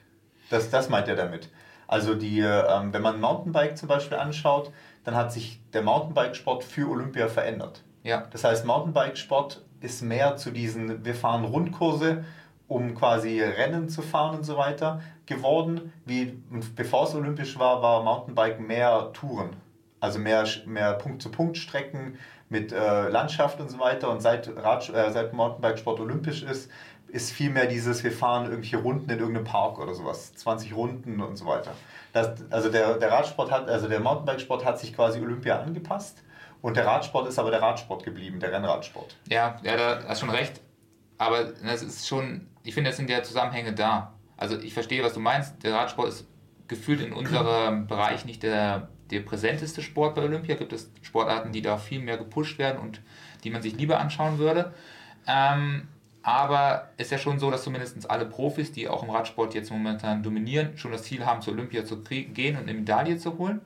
Das, 0.50 0.70
das 0.70 0.90
meint 0.90 1.08
er 1.08 1.16
damit. 1.16 1.50
Also 1.88 2.16
die, 2.16 2.40
ähm, 2.40 2.92
wenn 2.94 3.02
man 3.02 3.20
Mountainbike 3.20 3.78
zum 3.78 3.88
Beispiel 3.88 4.18
anschaut, 4.18 4.72
dann 5.04 5.16
hat 5.16 5.32
sich 5.32 5.62
der 5.74 5.84
Mountainbikesport 5.84 6.64
für 6.64 6.90
Olympia 6.90 7.28
verändert. 7.28 7.84
Ja. 8.04 8.26
Das 8.32 8.44
heißt, 8.44 8.66
Mountainbikesport 8.66 9.64
ist 9.80 10.02
mehr 10.02 10.36
zu 10.36 10.52
diesen, 10.52 11.06
wir 11.06 11.16
fahren 11.16 11.46
Rundkurse, 11.46 12.26
um 12.68 12.96
quasi 12.96 13.42
Rennen 13.42 13.88
zu 13.88 14.02
fahren 14.02 14.38
und 14.38 14.44
so 14.44 14.58
weiter, 14.58 15.02
geworden. 15.26 15.94
Wie, 16.06 16.38
bevor 16.76 17.06
es 17.06 17.16
olympisch 17.16 17.58
war, 17.58 17.82
war 17.82 18.04
Mountainbike 18.04 18.60
mehr 18.60 19.12
Touren. 19.14 19.56
Also 20.00 20.20
mehr, 20.20 20.46
mehr 20.66 20.94
Punkt-zu-Punkt-Strecken 20.94 22.18
mit 22.50 22.72
äh, 22.72 23.10
Landschaft 23.10 23.60
und 23.60 23.70
so 23.70 23.80
weiter. 23.80 24.10
Und 24.10 24.22
seit, 24.22 24.50
Rad, 24.58 24.90
äh, 24.90 25.12
seit 25.12 25.34
Mountainbikesport 25.34 26.00
olympisch 26.00 26.44
ist, 26.44 26.70
ist 27.10 27.32
vielmehr 27.32 27.68
dieses, 27.68 28.04
wir 28.04 28.12
fahren 28.12 28.46
irgendwelche 28.46 28.78
Runden 28.78 29.10
in 29.10 29.20
irgendeinem 29.20 29.46
Park 29.46 29.80
oder 29.80 29.94
sowas, 29.94 30.34
20 30.36 30.76
Runden 30.76 31.22
und 31.22 31.38
so 31.38 31.46
weiter. 31.46 31.74
Das, 32.14 32.44
also 32.50 32.70
der, 32.70 32.98
der 32.98 33.12
Radsport 33.12 33.52
hat, 33.52 33.70
also 33.70 33.88
der 33.88 34.00
Mountainbikesport 34.00 34.66
hat 34.66 34.80
sich 34.80 34.94
quasi 34.94 35.20
Olympia 35.20 35.60
angepasst 35.60 36.24
und 36.62 36.76
der 36.76 36.86
Radsport 36.86 37.28
ist 37.28 37.40
aber 37.40 37.52
der 37.52 37.62
Radsport 37.62 38.04
geblieben, 38.04 38.40
der 38.40 38.52
Rennradsport. 38.52 39.16
Ja, 39.30 39.60
ja, 39.64 39.78
da 39.78 40.04
hast 40.08 40.20
schon 40.20 40.30
recht. 40.30 40.62
Aber 41.18 41.46
das 41.46 41.82
ist 41.82 42.08
schon, 42.08 42.48
ich 42.64 42.74
finde, 42.74 42.90
das 42.90 42.98
sind 42.98 43.10
ja 43.10 43.24
Zusammenhänge 43.24 43.74
da. 43.74 44.14
Also 44.36 44.60
ich 44.60 44.74
verstehe, 44.74 45.04
was 45.04 45.14
du 45.14 45.20
meinst. 45.20 45.64
Der 45.64 45.74
Radsport 45.74 46.10
ist 46.10 46.28
gefühlt 46.68 47.02
in 47.02 47.14
unserem 47.14 47.88
Bereich 47.88 48.26
nicht 48.26 48.44
der, 48.44 48.90
der 49.10 49.22
präsenteste 49.22 49.82
Sport 49.82 50.16
bei 50.16 50.24
Olympia. 50.24 50.56
Gibt 50.56 50.74
es 50.74 50.92
Sportarten, 51.02 51.52
die 51.52 51.62
da 51.62 51.78
viel 51.78 52.00
mehr 52.00 52.18
gepusht 52.18 52.60
werden 52.60 52.80
und 52.80 53.02
die 53.44 53.50
man 53.50 53.62
sich 53.62 53.76
lieber 53.76 54.00
anschauen 54.00 54.38
würde. 54.38 54.74
Ähm, 55.28 55.88
aber 56.28 56.90
ist 56.98 57.10
ja 57.10 57.18
schon 57.18 57.40
so, 57.40 57.50
dass 57.50 57.64
zumindest 57.64 58.12
alle 58.12 58.26
Profis, 58.26 58.74
die 58.74 58.90
auch 58.90 59.02
im 59.02 59.10
Radsport 59.10 59.54
jetzt 59.54 59.72
momentan 59.72 60.24
dominieren, 60.24 60.78
schon 60.78 60.92
das 60.92 61.04
Ziel 61.04 61.26
haben, 61.26 61.42
zur 61.42 61.54
Olympia 61.54 61.86
zu 61.86 62.02
gehen 62.02 62.58
und 62.58 62.64
eine 62.64 62.74
Medaille 62.74 63.18
zu 63.18 63.38
holen. 63.38 63.62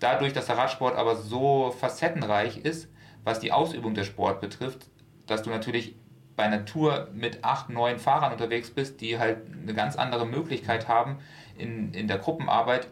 Dadurch, 0.00 0.32
dass 0.32 0.46
der 0.46 0.58
Radsport 0.58 0.96
aber 0.96 1.14
so 1.14 1.70
facettenreich 1.70 2.58
ist, 2.58 2.88
was 3.22 3.38
die 3.38 3.52
Ausübung 3.52 3.94
der 3.94 4.02
Sport 4.02 4.40
betrifft, 4.40 4.88
dass 5.28 5.44
du 5.44 5.50
natürlich 5.50 5.94
bei 6.34 6.42
einer 6.42 6.64
Tour 6.64 7.06
mit 7.12 7.44
acht, 7.44 7.70
neun 7.70 8.00
Fahrern 8.00 8.32
unterwegs 8.32 8.72
bist, 8.72 9.00
die 9.00 9.20
halt 9.20 9.46
eine 9.62 9.72
ganz 9.72 9.94
andere 9.94 10.26
Möglichkeit 10.26 10.88
haben 10.88 11.18
in, 11.58 11.94
in 11.94 12.08
der 12.08 12.18
Gruppenarbeit, 12.18 12.88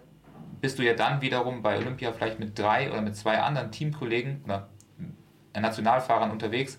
bist 0.61 0.79
du 0.79 0.85
ja 0.85 0.95
dann 0.95 1.23
wiederum 1.23 1.61
bei 1.63 1.77
Olympia 1.79 2.13
vielleicht 2.13 2.39
mit 2.39 2.57
drei 2.57 2.89
oder 2.89 3.01
mit 3.01 3.17
zwei 3.17 3.41
anderen 3.41 3.73
Teamkollegen 3.73 4.43
oder 4.45 4.69
Nationalfahrern 5.59 6.31
unterwegs, 6.31 6.79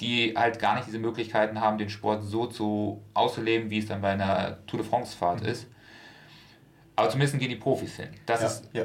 die 0.00 0.34
halt 0.36 0.58
gar 0.58 0.76
nicht 0.76 0.86
diese 0.86 0.98
Möglichkeiten 0.98 1.60
haben, 1.60 1.78
den 1.78 1.90
Sport 1.90 2.24
so 2.24 2.46
zu 2.46 3.02
auszuleben, 3.14 3.70
wie 3.70 3.78
es 3.78 3.86
dann 3.86 4.00
bei 4.00 4.10
einer 4.12 4.64
Tour 4.66 4.80
de 4.80 4.88
France-Fahrt 4.88 5.42
mhm. 5.42 5.48
ist. 5.48 5.66
Aber 6.96 7.08
zumindest 7.08 7.38
gehen 7.38 7.50
die 7.50 7.56
Profis 7.56 7.96
hin. 7.96 8.08
Das, 8.26 8.40
ja, 8.40 8.46
ist, 8.46 8.70
ja. 8.72 8.84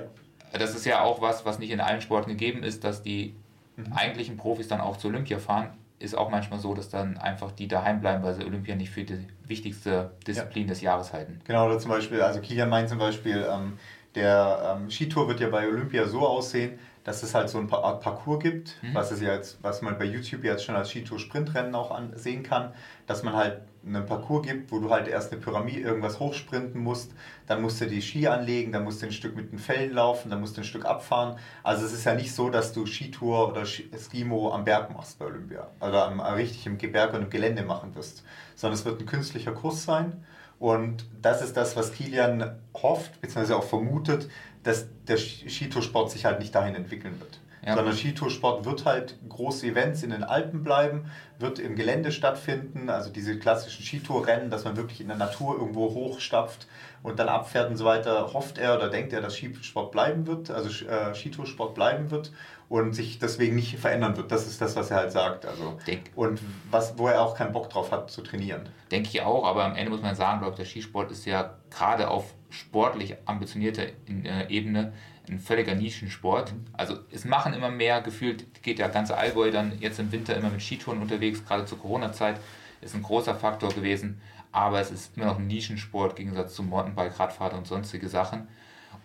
das 0.57 0.75
ist 0.75 0.85
ja 0.85 1.01
auch 1.01 1.21
was, 1.21 1.45
was 1.45 1.59
nicht 1.59 1.71
in 1.71 1.79
allen 1.79 2.01
Sporten 2.01 2.29
gegeben 2.29 2.63
ist, 2.63 2.83
dass 2.83 3.01
die 3.01 3.35
mhm. 3.77 3.93
eigentlichen 3.93 4.37
Profis 4.37 4.67
dann 4.67 4.81
auch 4.81 4.97
zur 4.97 5.11
Olympia 5.11 5.39
fahren. 5.39 5.69
Ist 5.97 6.17
auch 6.17 6.29
manchmal 6.29 6.59
so, 6.59 6.73
dass 6.73 6.89
dann 6.89 7.17
einfach 7.17 7.51
die 7.51 7.69
daheim 7.69 8.01
bleiben, 8.01 8.21
weil 8.23 8.33
sie 8.33 8.43
Olympia 8.43 8.75
nicht 8.75 8.89
für 8.89 9.03
die 9.03 9.25
wichtigste 9.47 10.11
Disziplin 10.27 10.63
ja. 10.63 10.69
des 10.69 10.81
Jahres 10.81 11.13
halten. 11.13 11.39
Genau, 11.45 11.65
oder 11.65 11.79
zum 11.79 11.91
Beispiel, 11.91 12.21
also 12.21 12.41
Kilian 12.41 12.69
meint 12.69 12.89
zum 12.89 12.99
Beispiel, 12.99 13.47
ähm, 13.49 13.77
der 14.13 14.77
ähm, 14.77 14.89
Skitour 14.91 15.27
wird 15.29 15.39
ja 15.39 15.49
bei 15.49 15.67
Olympia 15.67 16.05
so 16.05 16.27
aussehen, 16.27 16.77
dass 17.05 17.21
es 17.21 17.35
halt 17.35 17.49
so 17.49 17.59
ein 17.59 17.71
Art 17.71 18.01
Parcours 18.01 18.43
gibt, 18.43 18.75
mhm. 18.81 18.95
was, 18.95 19.11
es 19.11 19.21
jetzt, 19.21 19.59
was 19.61 19.81
man 19.81 19.97
bei 19.97 20.05
YouTube 20.05 20.43
jetzt 20.43 20.65
schon 20.65 20.75
als 20.75 20.89
Skitour-Sprintrennen 20.89 21.73
auch 21.75 21.91
ansehen 21.91 22.43
kann, 22.43 22.73
dass 23.05 23.21
man 23.21 23.35
halt 23.35 23.61
einen 23.85 24.07
Parcours 24.07 24.47
gibt, 24.47 24.71
wo 24.71 24.79
du 24.79 24.89
halt 24.89 25.07
erst 25.07 25.31
eine 25.31 25.39
Pyramide 25.39 25.81
irgendwas 25.81 26.19
hochsprinten 26.19 26.81
musst, 26.81 27.11
dann 27.45 27.61
musst 27.61 27.79
du 27.79 27.85
die 27.85 28.01
Ski 28.01 28.27
anlegen, 28.27 28.71
dann 28.71 28.83
musst 28.83 29.03
du 29.03 29.05
ein 29.05 29.11
Stück 29.11 29.35
mit 29.35 29.51
den 29.51 29.59
Fällen 29.59 29.93
laufen, 29.93 30.31
dann 30.31 30.39
musst 30.39 30.57
du 30.57 30.61
ein 30.61 30.65
Stück 30.65 30.85
abfahren. 30.85 31.37
Also 31.61 31.85
es 31.85 31.93
ist 31.93 32.05
ja 32.05 32.15
nicht 32.15 32.33
so, 32.33 32.49
dass 32.49 32.73
du 32.73 32.87
Skitour 32.87 33.49
oder 33.49 33.65
Skimo 33.65 34.51
am 34.51 34.63
Berg 34.63 34.91
machst 34.91 35.19
bei 35.19 35.25
Olympia 35.25 35.67
oder 35.81 36.07
am, 36.07 36.19
richtig 36.19 36.65
im 36.65 36.77
Berg 36.91 37.13
und 37.13 37.21
im 37.21 37.29
Gelände 37.29 37.61
machen 37.61 37.93
wirst, 37.93 38.23
sondern 38.55 38.79
es 38.79 38.85
wird 38.85 38.99
ein 38.99 39.05
künstlicher 39.05 39.51
Kurs 39.51 39.83
sein. 39.83 40.23
Und 40.59 41.05
das 41.21 41.41
ist 41.41 41.57
das, 41.57 41.75
was 41.75 41.91
Kilian 41.91 42.57
hofft, 42.73 43.21
beziehungsweise 43.21 43.57
auch 43.57 43.65
vermutet, 43.65 44.29
dass 44.63 44.85
der 45.07 45.17
Skitoursport 45.17 46.09
sich 46.11 46.25
halt 46.25 46.39
nicht 46.39 46.55
dahin 46.55 46.75
entwickeln 46.75 47.19
wird. 47.19 47.39
Ja. 47.65 47.75
Sondern 47.75 47.95
Skitoursport 47.95 48.63
wird 48.65 48.85
halt 48.85 49.15
große 49.27 49.65
Events 49.65 50.03
in 50.03 50.11
den 50.11 50.23
Alpen 50.23 50.63
bleiben, 50.63 51.09
wird 51.39 51.57
im 51.57 51.75
Gelände 51.75 52.11
stattfinden, 52.11 52.89
also 52.89 53.09
diese 53.09 53.39
klassischen 53.39 53.83
Skitourrennen, 53.83 54.51
dass 54.51 54.65
man 54.65 54.77
wirklich 54.77 55.01
in 55.01 55.07
der 55.07 55.17
Natur 55.17 55.57
irgendwo 55.57 55.93
hochstapft 55.93 56.67
und 57.01 57.19
dann 57.19 57.27
abfährt 57.27 57.69
und 57.71 57.77
so 57.77 57.85
weiter, 57.85 58.33
hofft 58.33 58.59
er 58.59 58.77
oder 58.77 58.89
denkt 58.89 59.13
er, 59.13 59.21
dass 59.21 59.35
Skisport 59.35 59.91
bleiben 59.91 60.27
wird, 60.27 60.51
also 60.51 60.85
äh, 60.85 61.15
Skitoursport 61.15 61.73
bleiben 61.73 62.11
wird 62.11 62.31
und 62.67 62.93
sich 62.93 63.19
deswegen 63.19 63.55
nicht 63.55 63.77
verändern 63.77 64.17
wird. 64.17 64.31
Das 64.31 64.47
ist 64.47 64.59
das, 64.61 64.75
was 64.75 64.91
er 64.91 64.97
halt 64.97 65.11
sagt. 65.11 65.45
Also, 65.45 65.77
Denk. 65.85 66.11
und 66.15 66.39
was, 66.71 66.97
wo 66.97 67.07
er 67.07 67.21
auch 67.21 67.35
keinen 67.35 67.51
Bock 67.51 67.69
drauf 67.69 67.91
hat 67.91 68.09
zu 68.09 68.21
trainieren. 68.21 68.69
Denke 68.91 69.09
ich 69.09 69.21
auch, 69.21 69.45
aber 69.45 69.65
am 69.65 69.75
Ende 69.75 69.91
muss 69.91 70.01
man 70.01 70.15
sagen, 70.15 70.39
glaube 70.39 70.53
ich, 70.53 70.57
der 70.57 70.65
Skisport 70.65 71.11
ist 71.11 71.25
ja 71.25 71.55
gerade 71.69 72.09
auf 72.09 72.33
sportlich 72.49 73.15
ambitionierter 73.25 73.83
äh, 73.83 74.47
Ebene 74.49 74.93
ein 75.29 75.39
völliger 75.39 75.75
Nischensport. 75.75 76.53
Also 76.73 76.97
es 77.11 77.25
machen 77.25 77.53
immer 77.53 77.69
mehr, 77.69 78.01
gefühlt 78.01 78.61
geht 78.63 78.79
der 78.79 78.89
ganze 78.89 79.17
Allgäu 79.17 79.51
dann 79.51 79.79
jetzt 79.79 79.99
im 79.99 80.11
Winter 80.11 80.35
immer 80.35 80.49
mit 80.49 80.61
Skitouren 80.61 81.01
unterwegs, 81.01 81.43
gerade 81.45 81.65
zur 81.65 81.79
Corona-Zeit 81.79 82.39
ist 82.81 82.95
ein 82.95 83.01
großer 83.01 83.35
Faktor 83.35 83.69
gewesen, 83.69 84.21
aber 84.51 84.79
es 84.79 84.91
ist 84.91 85.17
immer 85.17 85.25
noch 85.25 85.39
ein 85.39 85.47
Nischensport 85.47 86.11
im 86.19 86.25
Gegensatz 86.25 86.55
zum 86.55 86.69
Mountainbike, 86.69 87.19
Radfahrt 87.19 87.53
und 87.53 87.67
sonstige 87.67 88.07
Sachen. 88.07 88.47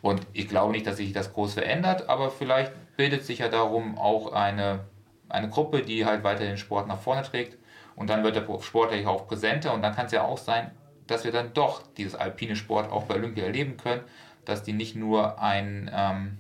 Und 0.03 0.27
ich 0.33 0.49
glaube 0.49 0.73
nicht, 0.73 0.87
dass 0.87 0.97
sich 0.97 1.13
das 1.13 1.33
groß 1.33 1.55
verändert, 1.55 2.09
aber 2.09 2.31
vielleicht 2.31 2.73
bildet 2.97 3.25
sich 3.25 3.41
ja 3.41 3.49
darum 3.49 3.99
auch 3.99 4.33
eine, 4.33 4.81
eine 5.29 5.49
Gruppe, 5.49 5.83
die 5.83 6.07
halt 6.07 6.25
weiter 6.25 6.45
den 6.45 6.57
Sport 6.57 6.89
nach 6.89 6.99
vorne 7.01 7.23
trägt. 7.23 7.59
Und 7.97 8.09
dann 8.09 8.25
wird 8.25 8.37
der 8.37 8.47
Sport 8.63 8.95
ja 8.95 9.09
auch 9.09 9.27
präsenter 9.27 9.75
und 9.75 9.83
dann 9.83 9.95
kann 9.95 10.07
es 10.07 10.13
ja 10.13 10.25
auch 10.25 10.39
sein, 10.39 10.71
dass 11.07 11.25
wir 11.25 11.33
dann 11.33 11.53
doch 11.53 11.83
dieses 11.97 12.15
alpine 12.15 12.57
Sport 12.57 12.91
auch 12.91 13.05
bei 13.05 13.17
Olympia 13.17 13.45
erleben 13.45 13.77
können, 13.77 14.03
dass 14.45 14.63
die 14.63 14.73
nicht 14.73 14.97
nur 14.97 15.41
ein, 15.41 15.91
ähm, 15.93 16.39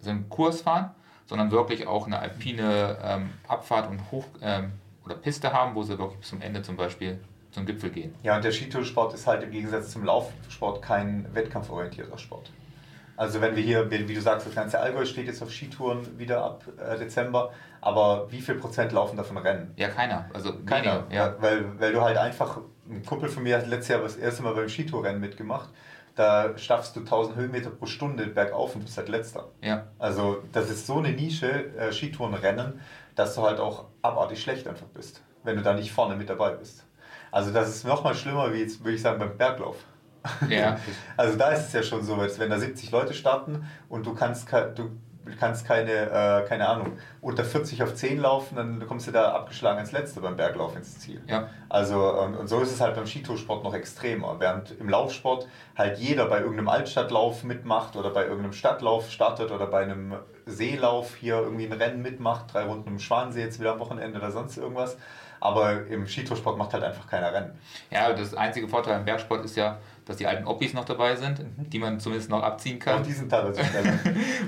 so 0.00 0.10
einen 0.10 0.28
Kurs 0.28 0.62
fahren, 0.62 0.90
sondern 1.26 1.50
wirklich 1.50 1.86
auch 1.86 2.06
eine 2.06 2.18
alpine 2.18 2.98
ähm, 3.02 3.30
Abfahrt 3.46 3.88
und 3.88 4.10
Hoch- 4.10 4.26
ähm, 4.40 4.72
oder 5.04 5.14
Piste 5.14 5.52
haben, 5.52 5.74
wo 5.74 5.82
sie 5.82 5.98
wirklich 5.98 6.20
bis 6.20 6.28
zum 6.30 6.40
Ende 6.40 6.62
zum 6.62 6.76
Beispiel 6.76 7.20
zum 7.52 7.66
Gipfel 7.66 7.90
gehen. 7.90 8.14
Ja, 8.22 8.36
und 8.36 8.44
der 8.44 8.52
Skitoursport 8.52 9.14
ist 9.14 9.26
halt 9.26 9.42
im 9.42 9.50
Gegensatz 9.50 9.90
zum 9.90 10.04
Laufsport 10.04 10.82
kein 10.82 11.32
wettkampforientierter 11.34 12.18
Sport. 12.18 12.50
Also 13.16 13.40
wenn 13.40 13.54
wir 13.56 13.62
hier, 13.62 13.90
wie 13.90 14.14
du 14.14 14.20
sagst, 14.20 14.46
das 14.46 14.54
ganze 14.54 14.80
Allgäu 14.80 15.04
steht 15.04 15.26
jetzt 15.26 15.42
auf 15.42 15.50
Skitouren 15.50 16.18
wieder 16.18 16.42
ab 16.42 16.64
äh, 16.78 16.98
Dezember, 16.98 17.52
aber 17.80 18.30
wie 18.30 18.40
viel 18.40 18.54
Prozent 18.54 18.92
laufen 18.92 19.16
davon 19.16 19.36
Rennen? 19.36 19.72
Ja, 19.76 19.88
keiner. 19.88 20.30
Also 20.32 20.54
keiner, 20.64 21.04
ja. 21.10 21.36
Weil, 21.40 21.78
weil 21.78 21.92
du 21.92 22.00
halt 22.00 22.16
einfach, 22.16 22.60
ein 22.88 23.04
Kumpel 23.04 23.28
von 23.28 23.42
mir 23.42 23.58
hat 23.58 23.66
letztes 23.66 23.88
Jahr 23.88 24.00
das 24.00 24.16
erste 24.16 24.42
Mal 24.42 24.54
beim 24.54 24.68
Skitourrennen 24.68 25.20
mitgemacht, 25.20 25.68
da 26.14 26.56
schaffst 26.58 26.96
du 26.96 27.00
1000 27.00 27.36
Höhenmeter 27.36 27.70
pro 27.70 27.86
Stunde 27.86 28.26
bergauf 28.26 28.74
und 28.74 28.84
bist 28.84 28.96
halt 28.98 29.08
letzter. 29.08 29.48
Ja. 29.62 29.86
Also 29.98 30.42
das 30.52 30.70
ist 30.70 30.86
so 30.86 30.98
eine 30.98 31.12
Nische, 31.12 31.74
äh, 31.76 31.92
Skitourenrennen, 31.92 32.80
dass 33.14 33.34
du 33.34 33.42
halt 33.42 33.60
auch 33.60 33.86
abartig 34.02 34.42
schlecht 34.42 34.66
einfach 34.66 34.86
bist, 34.86 35.22
wenn 35.42 35.56
du 35.56 35.62
da 35.62 35.74
nicht 35.74 35.92
vorne 35.92 36.16
mit 36.16 36.28
dabei 36.28 36.50
bist. 36.50 36.84
Also 37.30 37.50
das 37.50 37.68
ist 37.70 37.86
nochmal 37.86 38.14
schlimmer 38.14 38.52
wie 38.52 38.58
jetzt, 38.58 38.84
würde 38.84 38.94
ich 38.94 39.02
sagen, 39.02 39.18
beim 39.18 39.36
Berglauf. 39.36 39.76
Ja. 40.48 40.78
also 41.16 41.36
da 41.36 41.50
ist 41.50 41.66
es 41.66 41.72
ja 41.72 41.82
schon 41.82 42.02
so, 42.02 42.16
wenn 42.18 42.50
da 42.50 42.58
70 42.58 42.90
Leute 42.90 43.14
starten 43.14 43.66
und 43.88 44.06
du 44.06 44.14
kannst, 44.14 44.50
du, 44.52 44.90
kannst 45.38 45.66
keine, 45.66 45.92
äh, 45.92 46.48
keine 46.48 46.68
Ahnung, 46.68 46.98
unter 47.20 47.44
40 47.44 47.82
auf 47.82 47.94
10 47.94 48.20
laufen, 48.20 48.56
dann 48.56 48.86
kommst 48.86 49.06
du 49.06 49.12
da 49.12 49.32
abgeschlagen 49.32 49.78
als 49.78 49.92
Letzte 49.92 50.20
beim 50.20 50.36
Berglauf 50.36 50.76
ins 50.76 50.98
Ziel. 50.98 51.22
Ja. 51.26 51.48
Also, 51.68 52.12
und, 52.20 52.36
und 52.36 52.48
so 52.48 52.60
ist 52.60 52.72
es 52.72 52.80
halt 52.80 52.94
beim 52.94 53.06
Skitoursport 53.06 53.64
noch 53.64 53.74
extremer. 53.74 54.36
Während 54.38 54.72
im 54.78 54.88
Laufsport 54.88 55.46
halt 55.76 55.98
jeder 55.98 56.26
bei 56.26 56.38
irgendeinem 56.38 56.68
Altstadtlauf 56.68 57.44
mitmacht 57.44 57.96
oder 57.96 58.10
bei 58.10 58.22
irgendeinem 58.22 58.52
Stadtlauf 58.52 59.10
startet 59.10 59.50
oder 59.50 59.66
bei 59.66 59.82
einem 59.82 60.16
Seelauf 60.46 61.14
hier 61.16 61.36
irgendwie 61.36 61.66
ein 61.66 61.72
Rennen 61.72 62.02
mitmacht, 62.02 62.52
drei 62.52 62.64
Runden 62.64 62.88
im 62.88 62.98
Schwansee 62.98 63.42
jetzt 63.42 63.60
wieder 63.60 63.72
am 63.72 63.78
Wochenende 63.78 64.18
oder 64.18 64.30
sonst 64.30 64.56
irgendwas. 64.56 64.96
Aber 65.40 65.86
im 65.86 66.06
Skitoursport 66.06 66.56
macht 66.56 66.72
halt 66.72 66.84
einfach 66.84 67.08
keiner 67.08 67.32
Rennen. 67.32 67.58
Ja, 67.90 68.12
das 68.12 68.32
einzige 68.32 68.68
Vorteil 68.68 69.00
im 69.00 69.04
Bergsport 69.04 69.44
ist 69.44 69.56
ja, 69.56 69.78
dass 70.04 70.16
die 70.16 70.26
alten 70.26 70.46
Oppis 70.46 70.74
noch 70.74 70.84
dabei 70.84 71.14
sind, 71.16 71.38
mhm. 71.38 71.70
die 71.70 71.78
man 71.78 72.00
zumindest 72.00 72.30
noch 72.30 72.42
abziehen 72.42 72.78
kann. 72.78 72.98
Und 72.98 73.06
die 73.06 73.12
sind 73.12 73.30
teilweise 73.30 73.62
schneller. 73.64 73.98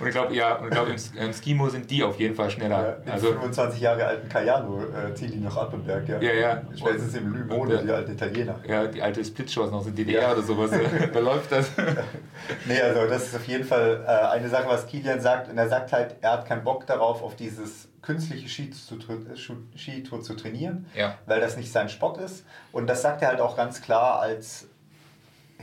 und 0.01 0.07
ich 0.07 0.13
glaube, 0.13 0.35
ja, 0.35 0.57
und 0.57 0.65
ich 0.65 0.71
glaube, 0.73 0.91
im, 0.91 1.23
im 1.23 1.33
Skimo 1.33 1.69
sind 1.69 1.91
die 1.91 2.03
auf 2.03 2.19
jeden 2.19 2.35
Fall 2.35 2.51
schneller. 2.51 2.99
Ja, 3.07 3.13
also 3.13 3.29
25 3.29 3.81
Jahre 3.81 4.05
alten 4.05 4.29
Kajano 4.29 4.83
äh, 4.83 5.15
ziehen 5.15 5.33
die 5.33 5.39
noch 5.39 5.57
ab 5.57 5.73
im 5.73 5.85
Berg, 5.85 6.09
ja. 6.09 6.21
Ja, 6.21 6.33
ja. 6.33 6.63
Spätestens 6.77 7.15
im 7.15 7.33
Lümone, 7.33 7.83
die 7.85 7.91
alten 7.91 8.13
Italiener. 8.13 8.59
Ja, 8.67 8.87
die 8.87 9.01
alte 9.01 9.25
Splitshows 9.25 9.71
noch 9.71 9.87
in 9.87 9.95
DDR 9.95 10.23
ja. 10.23 10.33
oder 10.33 10.43
sowas. 10.43 10.71
da 11.13 11.19
läuft 11.21 11.53
das. 11.53 11.71
nee, 12.67 12.81
also 12.81 13.07
das 13.07 13.29
ist 13.29 13.37
auf 13.37 13.47
jeden 13.47 13.65
Fall 13.65 14.05
äh, 14.07 14.11
eine 14.35 14.49
Sache, 14.49 14.67
was 14.67 14.87
Kilian 14.87 15.21
sagt. 15.21 15.49
Und 15.49 15.59
er 15.59 15.69
sagt 15.69 15.93
halt, 15.93 16.17
er 16.21 16.33
hat 16.33 16.47
keinen 16.47 16.65
Bock 16.65 16.87
darauf, 16.87 17.23
auf 17.23 17.37
dieses 17.37 17.89
künstliche 18.03 18.49
Skitour 18.49 20.21
zu 20.21 20.35
trainieren, 20.35 20.87
ja. 20.95 21.17
weil 21.27 21.41
das 21.41 21.57
nicht 21.57 21.73
sein 21.73 21.89
Sport 21.89 22.19
ist. 22.19 22.45
Und 22.71 22.87
das 22.87 23.01
sagt 23.03 23.23
er 23.23 23.29
halt 23.29 23.41
auch 23.41 23.57
ganz 23.57 23.81
klar 23.81 24.21
als 24.21 24.69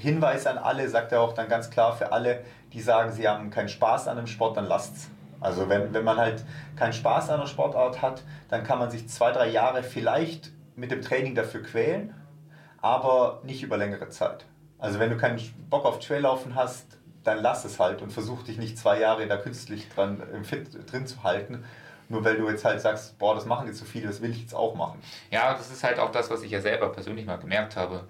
Hinweis 0.02 0.47
an 0.47 0.58
alle, 0.58 0.89
sagt 0.89 1.12
er 1.12 1.22
auch 1.22 1.34
dann 1.34 1.47
ganz 1.47 1.70
klar 1.70 1.95
für 1.95 2.12
alle, 2.12 2.43
die 2.74 2.82
sagen, 2.82 3.12
sie 3.12 3.28
haben 3.28 3.52
keinen 3.52 3.70
Spaß 3.70 4.08
an 4.08 4.18
dem 4.18 4.28
Sport, 4.28 4.58
dann 4.58 4.66
lasst's. 4.66 5.10
Also 5.39 5.70
wenn, 5.70 5.93
wenn 5.93 6.04
man 6.04 6.18
halt 6.18 6.43
keinen 6.76 6.93
Spaß 6.93 7.30
an 7.30 7.39
einer 7.39 7.47
Sportart 7.47 8.02
hat, 8.02 8.24
dann 8.49 8.64
kann 8.64 8.80
man 8.80 8.91
sich 8.91 9.08
zwei, 9.10 9.32
drei 9.32 9.47
Jahre 9.47 9.84
vielleicht 9.84 10.52
mit 10.76 10.91
dem 10.91 11.02
Training 11.02 11.36
dafür 11.36 11.64
quälen, 11.64 12.14
aber 12.82 13.41
nicht 13.43 13.64
über 13.64 13.78
längere 13.78 14.10
Zeit. 14.10 14.45
Also 14.78 14.99
wenn 14.99 15.10
du 15.10 15.18
keinen 15.18 15.39
Bock 15.70 15.86
auf 15.86 15.99
Traillaufen 15.99 16.56
hast, 16.56 16.97
dann 17.24 17.39
lass 17.39 17.66
es 17.66 17.80
halt 17.80 18.02
und 18.02 18.12
versuch 18.12 18.43
dich 18.43 18.58
nicht 18.58 18.78
zwei 18.78 18.99
Jahre 18.99 19.28
da 19.28 19.38
künstlich 19.38 19.89
dran 19.89 20.24
im 20.34 20.43
Fit 20.43 20.91
drin 20.91 21.06
zu 21.06 21.24
halten, 21.24 21.64
nur 22.10 22.24
weil 22.26 22.38
du 22.38 22.49
jetzt 22.49 22.66
halt 22.66 22.82
sagst, 22.82 23.18
boah, 23.20 23.36
das 23.36 23.45
machen 23.45 23.68
jetzt 23.68 23.78
so 23.80 23.86
viele, 23.86 24.08
das 24.08 24.22
will 24.22 24.32
ich 24.32 24.41
jetzt 24.41 24.56
auch 24.56 24.76
machen. 24.76 24.99
Ja, 25.30 25.54
das 25.54 25.72
ist 25.72 25.84
halt 25.84 25.99
auch 25.99 26.12
das, 26.12 26.30
was 26.30 26.41
ich 26.41 26.52
ja 26.52 26.62
selber 26.62 26.91
persönlich 26.91 27.26
mal 27.26 27.38
gemerkt 27.38 27.76
habe. 27.76 28.06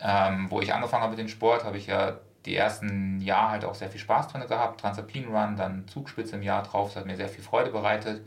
Ähm, 0.00 0.50
wo 0.50 0.60
ich 0.60 0.72
angefangen 0.72 1.02
habe 1.02 1.10
mit 1.10 1.18
dem 1.18 1.28
Sport, 1.28 1.64
habe 1.64 1.76
ich 1.76 1.88
ja 1.88 2.18
die 2.46 2.54
ersten 2.54 3.20
Jahre 3.20 3.50
halt 3.50 3.64
auch 3.64 3.74
sehr 3.74 3.90
viel 3.90 4.00
Spaß 4.00 4.28
drin 4.28 4.46
gehabt. 4.48 4.80
Transalpin 4.80 5.28
Run, 5.28 5.56
dann 5.56 5.86
Zugspitze 5.88 6.36
im 6.36 6.42
Jahr 6.42 6.62
drauf, 6.62 6.88
das 6.88 6.96
hat 6.96 7.06
mir 7.06 7.16
sehr 7.16 7.28
viel 7.28 7.42
Freude 7.42 7.70
bereitet. 7.70 8.26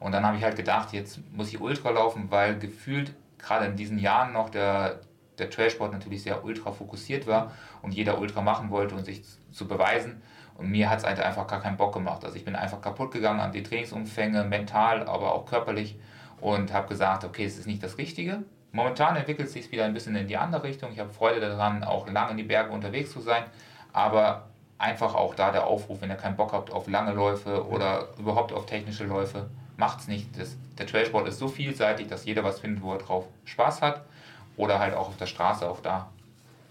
Und 0.00 0.12
dann 0.12 0.26
habe 0.26 0.36
ich 0.36 0.42
halt 0.42 0.56
gedacht, 0.56 0.92
jetzt 0.92 1.20
muss 1.32 1.48
ich 1.48 1.60
Ultra 1.60 1.90
laufen, 1.90 2.30
weil 2.30 2.58
gefühlt 2.58 3.14
gerade 3.38 3.66
in 3.66 3.76
diesen 3.76 3.98
Jahren 3.98 4.32
noch 4.32 4.50
der, 4.50 5.00
der 5.38 5.50
Trailsport 5.50 5.92
natürlich 5.92 6.22
sehr 6.22 6.44
ultra 6.44 6.72
fokussiert 6.72 7.26
war 7.26 7.52
und 7.82 7.92
jeder 7.92 8.18
Ultra 8.18 8.40
machen 8.40 8.70
wollte 8.70 8.94
und 8.94 9.04
sich 9.04 9.22
zu 9.52 9.68
beweisen. 9.68 10.22
Und 10.56 10.70
mir 10.70 10.90
hat 10.90 10.98
es 10.98 11.04
halt 11.04 11.18
einfach 11.20 11.46
gar 11.46 11.60
keinen 11.60 11.76
Bock 11.76 11.94
gemacht. 11.94 12.24
Also 12.24 12.36
ich 12.36 12.44
bin 12.44 12.56
einfach 12.56 12.80
kaputt 12.80 13.12
gegangen 13.12 13.40
an 13.40 13.52
die 13.52 13.62
Trainingsumfänge, 13.62 14.44
mental, 14.44 15.08
aber 15.08 15.34
auch 15.34 15.46
körperlich 15.46 15.98
und 16.40 16.72
habe 16.72 16.88
gesagt, 16.88 17.24
okay, 17.24 17.44
es 17.44 17.58
ist 17.58 17.66
nicht 17.66 17.82
das 17.82 17.98
Richtige. 17.98 18.42
Momentan 18.72 19.16
entwickelt 19.16 19.48
es 19.48 19.52
sich 19.52 19.70
wieder 19.70 19.84
ein 19.84 19.92
bisschen 19.92 20.16
in 20.16 20.26
die 20.26 20.36
andere 20.36 20.64
Richtung. 20.64 20.92
Ich 20.92 20.98
habe 20.98 21.10
Freude 21.10 21.40
daran, 21.40 21.84
auch 21.84 22.08
lange 22.08 22.32
in 22.32 22.36
die 22.38 22.42
Berge 22.42 22.72
unterwegs 22.72 23.12
zu 23.12 23.20
sein. 23.20 23.44
Aber 23.92 24.48
einfach 24.78 25.14
auch 25.14 25.34
da 25.34 25.52
der 25.52 25.66
Aufruf, 25.66 26.00
wenn 26.00 26.10
ihr 26.10 26.16
keinen 26.16 26.36
Bock 26.36 26.52
habt 26.52 26.72
auf 26.72 26.88
lange 26.88 27.12
Läufe 27.12 27.66
oder 27.68 28.08
überhaupt 28.18 28.52
auf 28.52 28.66
technische 28.66 29.04
Läufe, 29.04 29.48
macht 29.76 30.00
es 30.00 30.08
nicht. 30.08 30.38
Das, 30.38 30.56
der 30.78 30.86
Trailsport 30.86 31.28
ist 31.28 31.38
so 31.38 31.48
vielseitig, 31.48 32.08
dass 32.08 32.24
jeder 32.24 32.42
was 32.44 32.60
findet, 32.60 32.82
wo 32.82 32.92
er 32.92 32.98
drauf 32.98 33.26
Spaß 33.44 33.82
hat. 33.82 34.02
Oder 34.56 34.78
halt 34.78 34.94
auch 34.94 35.08
auf 35.08 35.16
der 35.16 35.26
Straße, 35.26 35.68
auch 35.68 35.80
da. 35.80 36.08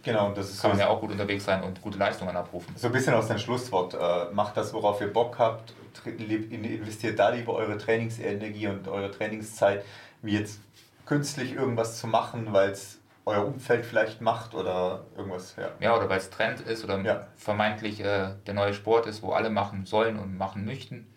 Genau, 0.03 0.27
und 0.27 0.37
das 0.37 0.49
ist 0.49 0.61
kann 0.61 0.71
man 0.71 0.79
ja 0.79 0.87
auch 0.87 0.99
gut 0.99 1.11
unterwegs 1.11 1.45
sein 1.45 1.63
und 1.63 1.81
gute 1.81 1.97
Leistungen 1.97 2.35
abrufen. 2.35 2.73
So 2.75 2.87
ein 2.87 2.93
bisschen 2.93 3.13
aus 3.13 3.27
dem 3.27 3.37
Schlusswort. 3.37 3.93
Äh, 3.93 4.33
macht 4.33 4.57
das, 4.57 4.73
worauf 4.73 4.99
ihr 5.01 5.11
Bock 5.13 5.37
habt. 5.37 5.73
Investiert 6.05 7.19
da 7.19 7.29
lieber 7.29 7.53
eure 7.53 7.77
Trainingsenergie 7.77 8.67
und 8.67 8.87
eure 8.87 9.11
Trainingszeit, 9.11 9.83
wie 10.21 10.37
jetzt 10.37 10.59
künstlich 11.11 11.55
irgendwas 11.55 11.99
zu 11.99 12.07
machen, 12.07 12.53
weil 12.53 12.69
es 12.69 13.01
euer 13.25 13.45
Umfeld 13.45 13.85
vielleicht 13.85 14.21
macht 14.21 14.55
oder 14.55 15.01
irgendwas. 15.17 15.57
Ja, 15.57 15.67
ja 15.81 15.97
oder 15.97 16.07
weil 16.07 16.19
es 16.19 16.29
Trend 16.29 16.61
ist 16.61 16.85
oder 16.85 17.01
ja. 17.01 17.27
vermeintlich 17.35 17.99
äh, 17.99 18.29
der 18.47 18.53
neue 18.53 18.73
Sport 18.73 19.07
ist, 19.07 19.21
wo 19.21 19.33
alle 19.33 19.49
machen 19.49 19.85
sollen 19.85 20.17
und 20.17 20.37
machen 20.37 20.63
möchten. 20.63 21.13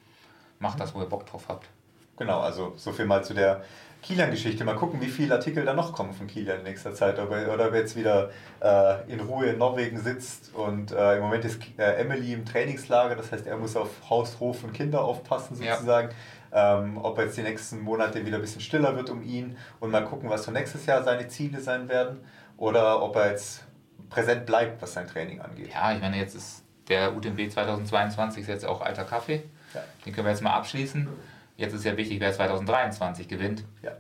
Macht 0.59 0.81
das, 0.81 0.97
wo 0.97 1.01
ihr 1.01 1.09
Bock 1.09 1.27
drauf 1.27 1.45
habt. 1.47 1.69
Genau, 2.17 2.41
also 2.41 2.73
so 2.75 2.91
viel 2.91 3.05
mal 3.05 3.23
zu 3.23 3.35
der 3.35 3.63
Kilian-Geschichte. 4.03 4.65
Mal 4.65 4.75
gucken, 4.75 5.01
wie 5.01 5.07
viele 5.07 5.35
Artikel 5.35 5.65
da 5.65 5.75
noch 5.75 5.93
kommen 5.93 6.13
von 6.13 6.27
Kilian 6.27 6.59
in 6.59 6.65
nächster 6.65 6.93
Zeit. 6.93 7.17
Er, 7.17 7.29
oder 7.29 7.69
ob 7.69 7.73
er 7.73 7.79
jetzt 7.79 7.95
wieder 7.95 8.31
äh, 8.61 9.13
in 9.13 9.21
Ruhe 9.21 9.47
in 9.47 9.59
Norwegen 9.59 10.01
sitzt 10.01 10.53
und 10.57 10.91
äh, 10.91 11.19
im 11.19 11.23
Moment 11.23 11.45
ist 11.45 11.61
äh, 11.79 12.01
Emily 12.01 12.33
im 12.33 12.45
Trainingslager, 12.45 13.15
das 13.15 13.31
heißt, 13.31 13.47
er 13.47 13.57
muss 13.59 13.77
auf 13.77 13.91
Haus, 14.11 14.41
Hof 14.41 14.65
und 14.65 14.73
Kinder 14.73 15.05
aufpassen 15.05 15.55
sozusagen. 15.55 16.09
Ja 16.09 16.15
ähm, 16.55 16.99
ob 17.03 17.19
jetzt 17.19 17.37
die 17.37 17.43
nächsten 17.43 17.81
Monate 17.81 18.25
wieder 18.25 18.37
ein 18.37 18.41
bisschen 18.41 18.61
stiller 18.61 18.95
wird 18.97 19.11
um 19.11 19.23
ihn 19.23 19.57
und 19.81 19.91
mal 19.91 20.05
gucken, 20.05 20.31
was 20.31 20.45
für 20.45 20.53
nächstes 20.53 20.87
Jahr 20.87 21.03
seine 21.03 21.27
Ziele 21.27 21.61
sein 21.61 21.89
werden 21.89 22.21
oder 22.57 23.03
ob 23.03 23.17
er 23.17 23.33
jetzt 23.33 23.65
präsent 24.09 24.47
bleibt, 24.47 24.81
was 24.81 24.95
sein 24.95 25.09
Training 25.09 25.41
angeht. 25.41 25.71
Ja, 25.73 25.93
ich 25.93 26.01
meine, 26.01 26.17
jetzt 26.17 26.37
ist 26.37 26.63
der 26.89 27.17
UTMB 27.17 27.51
2022 27.51 28.43
ist 28.43 28.49
jetzt 28.49 28.67
auch 28.67 28.83
alter 28.83 29.05
Kaffee. 29.05 29.43
Ja. 29.75 29.83
Den 30.07 30.13
können 30.13 30.27
wir 30.27 30.31
jetzt 30.31 30.43
mal 30.43 30.53
abschließen. 30.53 31.09
Jetzt 31.57 31.73
ist 31.73 31.85
ja 31.85 31.97
wichtig, 31.97 32.21
wer 32.21 32.33
2023 32.33 33.27
gewinnt. 33.27 33.65
Ja. 33.83 33.93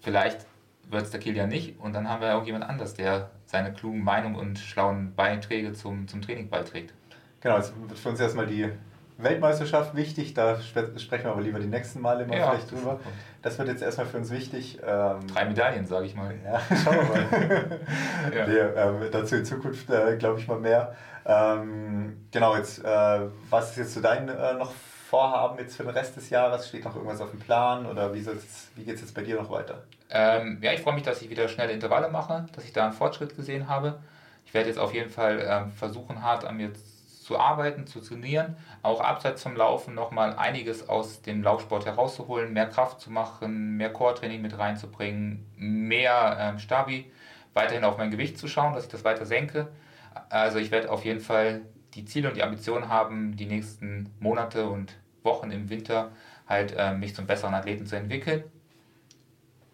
Vielleicht 0.00 0.46
wird 0.88 1.02
es 1.02 1.10
der 1.10 1.20
Kilian 1.20 1.48
nicht 1.48 1.78
und 1.78 1.92
dann 1.92 2.08
haben 2.08 2.22
wir 2.22 2.36
auch 2.36 2.44
jemand 2.46 2.64
anders, 2.64 2.94
der 2.94 3.30
seine 3.44 3.72
klugen 3.72 4.02
Meinungen 4.02 4.36
und 4.36 4.58
schlauen 4.58 5.14
Beiträge 5.14 5.74
zum, 5.74 6.08
zum 6.08 6.22
Training 6.22 6.48
beiträgt. 6.48 6.94
Genau, 7.40 7.56
jetzt 7.56 7.72
wird 7.76 7.98
für 7.98 8.08
uns 8.08 8.20
erstmal 8.20 8.46
die 8.46 8.70
Weltmeisterschaft 9.22 9.94
wichtig, 9.94 10.34
da 10.34 10.60
sprechen 10.60 11.24
wir 11.24 11.32
aber 11.32 11.40
lieber 11.40 11.58
die 11.58 11.66
nächsten 11.66 12.00
Male 12.00 12.26
mal 12.26 12.36
ja, 12.36 12.50
vielleicht 12.50 12.70
drüber. 12.70 13.00
Das 13.42 13.58
wird 13.58 13.68
jetzt 13.68 13.82
erstmal 13.82 14.06
für 14.06 14.18
uns 14.18 14.30
wichtig. 14.30 14.78
Ähm, 14.86 15.26
Drei 15.32 15.44
Medaillen, 15.46 15.86
sage 15.86 16.06
ich 16.06 16.14
mal. 16.14 16.34
Ja, 16.44 16.60
schauen 16.84 16.96
wir 16.96 17.04
mal. 17.04 17.80
ja. 18.36 18.46
nee, 18.46 18.58
ähm, 18.58 19.10
dazu 19.10 19.36
in 19.36 19.44
Zukunft, 19.44 19.88
äh, 19.90 20.16
glaube 20.16 20.40
ich, 20.40 20.48
mal 20.48 20.58
mehr. 20.58 20.94
Ähm, 21.24 22.26
genau, 22.30 22.56
jetzt, 22.56 22.84
äh, 22.84 23.20
was 23.50 23.70
ist 23.70 23.76
jetzt 23.76 23.94
zu 23.94 24.00
deinen 24.00 24.28
äh, 24.28 24.54
noch 24.54 24.72
Vorhaben 25.08 25.58
jetzt 25.58 25.76
für 25.76 25.82
den 25.82 25.92
Rest 25.92 26.16
des 26.16 26.30
Jahres? 26.30 26.68
Steht 26.68 26.84
noch 26.84 26.94
irgendwas 26.94 27.20
auf 27.20 27.30
dem 27.30 27.40
Plan 27.40 27.86
oder 27.86 28.14
wie, 28.14 28.24
wie 28.76 28.84
geht 28.84 28.94
es 28.94 29.00
jetzt 29.00 29.14
bei 29.14 29.22
dir 29.22 29.36
noch 29.36 29.50
weiter? 29.50 29.82
Ähm, 30.10 30.58
ja, 30.60 30.72
ich 30.72 30.80
freue 30.80 30.94
mich, 30.94 31.02
dass 31.02 31.22
ich 31.22 31.30
wieder 31.30 31.48
schnelle 31.48 31.72
Intervalle 31.72 32.08
mache, 32.08 32.46
dass 32.54 32.64
ich 32.64 32.72
da 32.72 32.84
einen 32.84 32.92
Fortschritt 32.92 33.36
gesehen 33.36 33.68
habe. 33.68 34.00
Ich 34.44 34.54
werde 34.54 34.68
jetzt 34.68 34.78
auf 34.78 34.92
jeden 34.92 35.10
Fall 35.10 35.44
ähm, 35.46 35.72
versuchen, 35.72 36.22
hart 36.22 36.44
an 36.44 36.56
mir 36.56 36.72
zu 37.30 37.38
arbeiten, 37.38 37.86
zu 37.86 38.00
trainieren, 38.00 38.56
auch 38.82 39.00
abseits 39.00 39.44
vom 39.44 39.54
Laufen 39.54 39.94
nochmal 39.94 40.34
einiges 40.34 40.88
aus 40.88 41.22
dem 41.22 41.44
Laufsport 41.44 41.86
herauszuholen, 41.86 42.52
mehr 42.52 42.66
Kraft 42.66 43.00
zu 43.00 43.12
machen, 43.12 43.76
mehr 43.76 43.92
Core-Training 43.92 44.42
mit 44.42 44.58
reinzubringen, 44.58 45.46
mehr 45.54 46.36
ähm, 46.40 46.58
Stabi, 46.58 47.08
weiterhin 47.54 47.84
auf 47.84 47.98
mein 47.98 48.10
Gewicht 48.10 48.36
zu 48.36 48.48
schauen, 48.48 48.74
dass 48.74 48.82
ich 48.86 48.90
das 48.90 49.04
weiter 49.04 49.26
senke. 49.26 49.68
Also 50.28 50.58
ich 50.58 50.72
werde 50.72 50.90
auf 50.90 51.04
jeden 51.04 51.20
Fall 51.20 51.60
die 51.94 52.04
Ziele 52.04 52.26
und 52.26 52.36
die 52.36 52.42
Ambitionen 52.42 52.88
haben, 52.88 53.36
die 53.36 53.46
nächsten 53.46 54.12
Monate 54.18 54.68
und 54.68 54.96
Wochen 55.22 55.52
im 55.52 55.70
Winter 55.70 56.10
halt 56.48 56.74
äh, 56.76 56.94
mich 56.94 57.14
zum 57.14 57.28
besseren 57.28 57.54
Athleten 57.54 57.86
zu 57.86 57.94
entwickeln. 57.94 58.42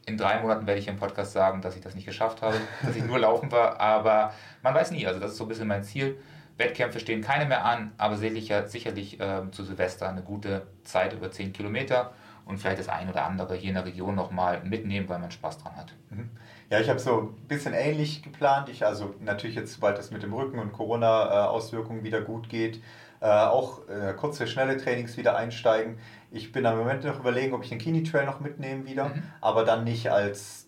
In 0.04 0.18
drei 0.18 0.40
Monaten 0.42 0.66
werde 0.66 0.78
ich 0.78 0.88
im 0.88 0.96
Podcast 0.96 1.32
sagen, 1.32 1.62
dass 1.62 1.74
ich 1.74 1.80
das 1.80 1.94
nicht 1.94 2.04
geschafft 2.04 2.42
habe, 2.42 2.58
dass 2.82 2.94
ich 2.96 3.02
nur 3.02 3.18
laufen 3.18 3.50
war, 3.50 3.80
aber 3.80 4.34
man 4.62 4.74
weiß 4.74 4.90
nie, 4.90 5.06
also 5.06 5.20
das 5.20 5.30
ist 5.30 5.38
so 5.38 5.44
ein 5.44 5.48
bisschen 5.48 5.68
mein 5.68 5.84
Ziel. 5.84 6.18
Wettkämpfe 6.58 7.00
stehen 7.00 7.20
keine 7.20 7.46
mehr 7.46 7.64
an, 7.64 7.92
aber 7.98 8.16
sicher, 8.16 8.66
sicherlich 8.66 9.20
äh, 9.20 9.50
zu 9.50 9.64
Silvester 9.64 10.08
eine 10.08 10.22
gute 10.22 10.66
Zeit 10.84 11.12
über 11.12 11.30
10 11.30 11.52
Kilometer 11.52 12.12
und 12.46 12.58
vielleicht 12.58 12.78
das 12.78 12.88
ein 12.88 13.08
oder 13.08 13.26
andere 13.26 13.56
hier 13.56 13.70
in 13.70 13.74
der 13.74 13.84
Region 13.84 14.14
nochmal 14.14 14.62
mitnehmen, 14.62 15.08
weil 15.08 15.18
man 15.18 15.30
Spaß 15.30 15.58
dran 15.58 15.76
hat. 15.76 15.92
Mhm. 16.10 16.30
Ja, 16.70 16.80
ich 16.80 16.88
habe 16.88 16.98
so 16.98 17.20
ein 17.20 17.48
bisschen 17.48 17.74
ähnlich 17.74 18.22
geplant. 18.22 18.68
Ich 18.68 18.86
also 18.86 19.14
natürlich 19.20 19.56
jetzt, 19.56 19.74
sobald 19.74 19.98
es 19.98 20.10
mit 20.10 20.22
dem 20.22 20.32
Rücken 20.32 20.58
und 20.58 20.72
Corona-Auswirkungen 20.72 22.02
wieder 22.04 22.20
gut 22.20 22.48
geht, 22.48 22.80
äh, 23.20 23.26
auch 23.26 23.88
äh, 23.88 24.12
kurze, 24.14 24.46
schnelle 24.46 24.76
Trainings 24.76 25.16
wieder 25.16 25.36
einsteigen. 25.36 25.98
Ich 26.30 26.52
bin 26.52 26.66
am 26.66 26.78
Moment 26.78 27.04
noch 27.04 27.18
überlegen, 27.18 27.54
ob 27.54 27.62
ich 27.62 27.68
den 27.68 27.78
Kini 27.78 28.02
Trail 28.02 28.26
noch 28.26 28.40
mitnehme 28.40 28.86
wieder, 28.86 29.08
mhm. 29.08 29.22
aber 29.40 29.64
dann 29.64 29.84
nicht 29.84 30.10
als 30.10 30.65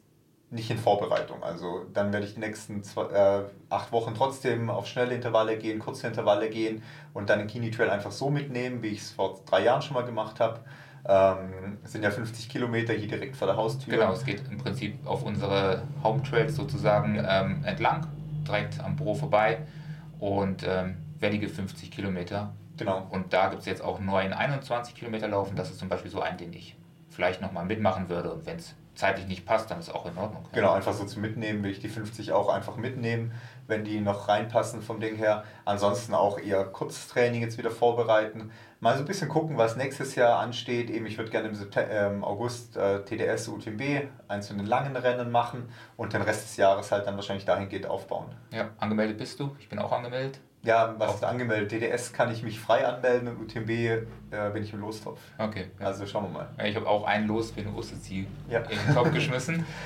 nicht 0.51 0.71
in 0.71 0.79
Vorbereitung. 0.79 1.43
Also 1.43 1.85
dann 1.93 2.13
werde 2.13 2.27
ich 2.27 2.35
die 2.35 2.41
nächsten 2.41 2.83
zwei, 2.83 3.05
äh, 3.05 3.45
acht 3.69 3.93
Wochen 3.93 4.15
trotzdem 4.15 4.71
auf 4.71 4.87
schnelle 4.87 5.15
Intervalle 5.15 5.59
gehen, 5.59 5.79
kurze 5.79 6.07
Intervalle 6.07 6.49
gehen 6.49 6.83
und 7.13 7.29
dann 7.29 7.39
den 7.39 7.49
Kini 7.49 7.71
Trail 7.71 7.91
einfach 7.91 8.13
so 8.13 8.31
mitnehmen, 8.31 8.83
wie 8.83 8.89
ich 8.89 9.01
es 9.01 9.11
vor 9.11 9.41
drei 9.47 9.65
Jahren 9.65 9.83
schon 9.83 9.95
mal 9.95 10.05
gemacht 10.05 10.41
habe. 10.41 10.61
Ähm, 11.07 11.79
es 11.85 11.93
sind 11.93 12.03
ja 12.03 12.11
50 12.11 12.49
Kilometer 12.49 12.95
hier 12.95 13.09
direkt 13.09 13.37
vor 13.37 13.47
der 13.47 13.57
Haustür. 13.57 13.95
Genau, 13.95 14.13
es 14.13 14.25
geht 14.25 14.43
im 14.51 14.59
Prinzip 14.59 15.07
auf 15.07 15.23
unsere 15.23 15.83
Home 16.03 16.23
Trails 16.23 16.57
sozusagen 16.57 17.23
ähm, 17.29 17.65
entlang, 17.65 18.07
direkt 18.47 18.81
am 18.81 18.97
Büro 18.97 19.15
vorbei 19.15 19.59
und 20.19 20.65
ähm, 20.67 20.97
wenige 21.19 21.49
50 21.49 21.91
Kilometer 21.91 22.53
Genau. 22.79 23.07
Und 23.11 23.33
da 23.33 23.49
gibt 23.49 23.61
es 23.61 23.67
jetzt 23.67 23.83
auch 23.83 24.01
neuen 24.01 24.33
21 24.33 24.95
Kilometer 24.95 25.29
Laufen. 25.29 25.57
Das 25.57 25.71
ist 25.71 25.79
zum 25.79 25.89
Beispiel 25.89 26.11
so 26.11 26.21
ein, 26.21 26.39
den 26.39 26.53
ich 26.53 26.77
vielleicht 27.11 27.43
nochmal 27.43 27.67
mitmachen 27.67 28.09
würde. 28.09 28.33
Und 28.33 28.47
wenn 28.47 28.57
es 28.57 28.75
zeitlich 28.99 29.29
nicht 29.29 29.47
passt, 29.47 29.71
dann 29.71 29.79
ist 29.79 29.95
auch 29.95 30.07
in 30.07 30.19
Ordnung. 30.19 30.45
Genau, 30.53 30.73
einfach 30.73 30.93
so 30.93 31.05
zu 31.05 31.21
mitnehmen, 31.21 31.63
will 31.63 31.71
ich 31.71 31.79
die 31.79 31.89
50 31.89 32.33
auch 32.33 32.49
einfach 32.49 32.77
mitnehmen, 32.77 33.33
wenn 33.69 33.85
die 33.85 34.01
noch 34.01 34.29
reinpassen 34.29 34.83
vom 34.83 34.99
Ding 34.99 35.15
her. 35.15 35.45
Ansonsten 35.65 36.15
auch 36.15 36.39
eher 36.39 36.65
Kurztraining 36.65 37.41
jetzt 37.41 37.59
wieder 37.59 37.71
vorbereiten. 37.71 38.51
Mal 38.81 38.97
so 38.97 39.05
ein 39.05 39.07
bisschen 39.07 39.29
gucken, 39.29 39.57
was 39.57 39.77
nächstes 39.77 40.17
Jahr 40.17 40.41
ansteht. 40.41 40.91
Eben, 40.91 41.07
ich 41.07 41.17
würde 41.17 41.31
gerne 41.31 41.49
im 41.49 41.55
September, 41.55 41.91
ähm, 41.91 42.25
August 42.25 42.77
äh, 42.77 43.05
TDS, 43.05 43.47
UTMB, 43.47 44.09
eins 44.27 44.49
von 44.49 44.59
den 44.59 44.67
langen 44.67 44.97
Rennen 44.97 45.31
machen 45.31 45.69
und 45.97 46.13
den 46.13 46.23
Rest 46.23 46.43
des 46.43 46.57
Jahres 46.57 46.91
halt 46.91 47.07
dann 47.07 47.15
wahrscheinlich 47.15 47.45
dahingehend 47.45 47.87
aufbauen. 47.87 48.27
Ja, 48.53 48.71
angemeldet 48.79 49.19
bist 49.19 49.39
du. 49.39 49.55
Ich 49.61 49.69
bin 49.69 49.79
auch 49.79 49.93
angemeldet. 49.93 50.41
Ja, 50.63 50.95
was 50.99 51.17
ist 51.17 51.25
angemeldet? 51.25 51.71
DDS 51.73 52.13
kann 52.13 52.33
ich 52.33 52.43
mich 52.43 52.59
frei 52.59 52.87
anmelden 52.87 53.29
und 53.29 53.41
UTMB 53.41 53.71
äh, 53.71 54.07
bin 54.53 54.63
ich 54.63 54.73
im 54.73 54.81
Lostopf. 54.81 55.21
Okay. 55.39 55.67
Ja. 55.79 55.87
Also 55.87 56.07
schauen 56.07 56.25
wir 56.25 56.31
mal. 56.31 56.49
Ich 56.67 56.75
habe 56.75 56.87
auch 56.87 57.05
ein 57.05 57.27
Los 57.27 57.53
für 57.53 57.61
eine 57.61 57.71
OCC 57.71 58.27
ja. 58.49 58.61
in 58.61 58.79
den 58.79 58.95
Topf 58.95 59.13
geschmissen. 59.13 59.65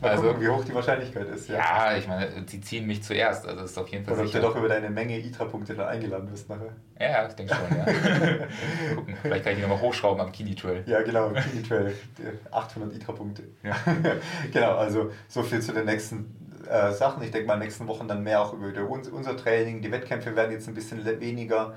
Mal 0.00 0.12
also, 0.12 0.28
gucken, 0.28 0.42
wie 0.42 0.48
hoch 0.48 0.64
die 0.64 0.74
Wahrscheinlichkeit 0.74 1.28
ist. 1.28 1.48
Ja. 1.48 1.58
ja, 1.58 1.96
ich 1.96 2.08
meine, 2.08 2.30
sie 2.46 2.60
ziehen 2.60 2.86
mich 2.86 3.02
zuerst, 3.02 3.46
also 3.46 3.64
ist 3.64 3.78
auf 3.78 3.88
jeden 3.88 4.04
Fall 4.04 4.14
Oder 4.14 4.26
sicher. 4.26 4.38
ob 4.38 4.44
du 4.44 4.48
doch 4.48 4.56
über 4.56 4.68
deine 4.68 4.88
Menge 4.88 5.18
ITRA-Punkte 5.18 5.74
dann 5.74 5.88
eingeladen 5.88 6.30
wirst 6.30 6.48
nachher. 6.48 6.72
Ja, 6.98 7.28
ich 7.28 7.34
denke 7.34 7.54
schon, 7.54 7.76
ja. 7.76 7.84
gucken, 8.96 9.14
vielleicht 9.20 9.44
kann 9.44 9.52
ich 9.52 9.58
die 9.58 9.62
nochmal 9.62 9.80
hochschrauben 9.80 10.20
am 10.22 10.32
Kini 10.32 10.54
Trail. 10.54 10.84
Ja, 10.86 11.02
genau, 11.02 11.30
Kini 11.30 11.62
Trail. 11.62 11.94
800 12.50 12.94
ITRA-Punkte. 12.94 13.42
Ja. 13.62 13.76
genau, 14.52 14.76
also 14.76 15.12
so 15.28 15.42
viel 15.42 15.60
zu 15.60 15.72
den 15.72 15.84
nächsten 15.84 16.34
äh, 16.68 16.92
Sachen. 16.92 17.22
Ich 17.22 17.30
denke 17.30 17.46
mal, 17.46 17.54
in 17.54 17.60
den 17.60 17.66
nächsten 17.66 17.86
Wochen 17.86 18.08
dann 18.08 18.22
mehr 18.22 18.42
auch 18.42 18.52
über 18.52 18.88
unser 18.88 19.36
Training. 19.36 19.82
Die 19.82 19.90
Wettkämpfe 19.90 20.34
werden 20.36 20.52
jetzt 20.52 20.68
ein 20.68 20.74
bisschen 20.74 21.04
weniger. 21.20 21.74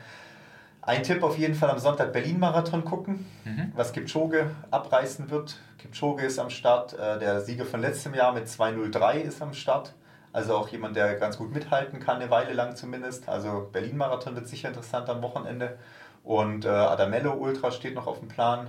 Ein 0.82 1.04
Tipp 1.04 1.24
auf 1.24 1.38
jeden 1.38 1.56
Fall 1.56 1.70
am 1.70 1.80
Sonntag 1.80 2.12
Berlin-Marathon 2.12 2.84
gucken, 2.84 3.26
mhm. 3.46 3.72
was 3.74 3.94
Kipchoge 3.94 4.52
abreißen 4.70 5.30
wird. 5.30 5.58
Kipchoge 5.78 6.26
ist 6.26 6.40
am 6.40 6.50
Start, 6.50 6.94
äh, 6.94 7.20
der 7.20 7.40
Sieger 7.40 7.66
von 7.66 7.80
letztem 7.80 8.14
Jahr 8.14 8.34
mit 8.34 8.48
2.03 8.48 9.20
ist 9.20 9.42
am 9.42 9.54
Start. 9.54 9.94
Also 10.34 10.56
auch 10.56 10.68
jemand, 10.70 10.96
der 10.98 11.16
ganz 11.16 11.38
gut 11.38 11.54
mithalten 11.54 12.00
kann, 12.00 12.18
eine 12.18 12.30
Weile 12.32 12.54
lang 12.54 12.76
zumindest. 12.76 13.30
Also 13.30 13.70
Berlin-Marathon 13.72 14.36
wird 14.36 14.48
sicher 14.48 14.68
interessant 14.68 15.08
am 15.10 15.22
Wochenende. 15.22 15.78
Und 16.24 16.66
äh, 16.66 16.70
Adamello 16.70 17.34
Ultra 17.34 17.72
steht 17.72 17.96
noch 17.96 18.08
auf 18.08 18.20
dem 18.20 18.28
Plan. 18.28 18.68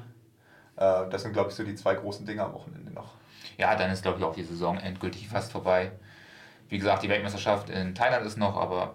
Äh, 0.77 1.09
das 1.11 1.23
sind, 1.23 1.33
glaube 1.33 1.51
ich, 1.51 1.57
so 1.57 1.65
die 1.65 1.75
zwei 1.75 1.95
großen 1.95 2.27
Dinge 2.27 2.45
am 2.45 2.53
Wochenende 2.53 2.93
noch. 2.93 3.15
Ja, 3.57 3.75
dann 3.77 3.91
ist, 3.91 4.03
glaube 4.03 4.19
ich, 4.19 4.25
auch 4.25 4.35
die 4.35 4.43
Saison 4.45 4.77
endgültig 4.79 5.29
fast 5.29 5.53
vorbei. 5.53 5.93
Wie 6.75 6.79
gesagt, 6.79 7.05
die 7.05 7.09
Weltmeisterschaft 7.09 7.71
in 7.71 7.95
Thailand 7.95 8.27
ist 8.27 8.37
noch, 8.37 8.57
aber 8.57 8.95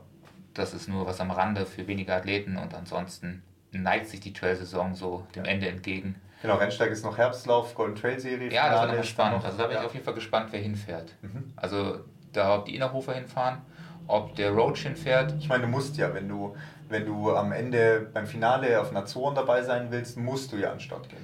das 0.54 0.74
ist 0.74 0.90
nur 0.90 1.06
was 1.06 1.22
am 1.22 1.32
Rande 1.32 1.66
für 1.66 1.88
wenige 1.88 2.14
Athleten 2.14 2.58
und 2.58 2.74
ansonsten 2.74 3.42
neigt 3.72 4.08
sich 4.08 4.20
die 4.20 4.34
Trail-Saison 4.34 4.96
so 4.96 5.26
dem 5.34 5.46
Ende 5.46 5.70
entgegen. 5.70 6.20
Genau, 6.42 6.56
Rennsteig 6.56 6.92
ist 6.92 7.06
noch 7.06 7.18
Herbstlauf, 7.18 7.74
Golden 7.76 7.96
Trail 7.96 8.20
Serie. 8.20 8.52
Ja, 8.52 8.70
das 8.70 8.90
wird 8.90 8.98
noch 8.98 9.06
spannend. 9.06 9.46
Also 9.46 9.58
da 9.58 9.68
bin 9.68 9.76
ja. 9.76 9.80
ich 9.80 9.86
auf 9.86 9.94
jeden 9.94 10.04
Fall 10.04 10.14
gespannt, 10.14 10.50
wer 10.52 10.60
hinfährt. 10.60 11.14
Mhm. 11.22 11.54
Also 11.56 12.00
da, 12.34 12.58
ob 12.58 12.66
die 12.66 12.76
Innerhofer 12.76 13.14
hinfahren, 13.14 13.60
ob 14.08 14.36
der 14.36 14.52
Roach 14.52 14.80
hinfährt. 14.80 15.36
Ich 15.40 15.48
meine, 15.48 15.64
du 15.64 15.70
musst 15.70 15.96
ja, 15.96 16.14
wenn 16.14 16.28
du, 16.28 16.58
wenn 16.90 17.06
du 17.06 17.34
am 17.34 17.54
Ende 17.54 18.10
beim 18.14 18.28
Finale 18.28 18.82
auf 18.82 18.92
Nazoren 18.92 19.36
dabei 19.36 19.64
sein 19.64 19.88
willst, 19.90 20.18
musst 20.18 20.52
du 20.52 20.58
ja 20.58 20.74
an 20.74 20.82
Start 20.82 21.08
gehen. 21.08 21.24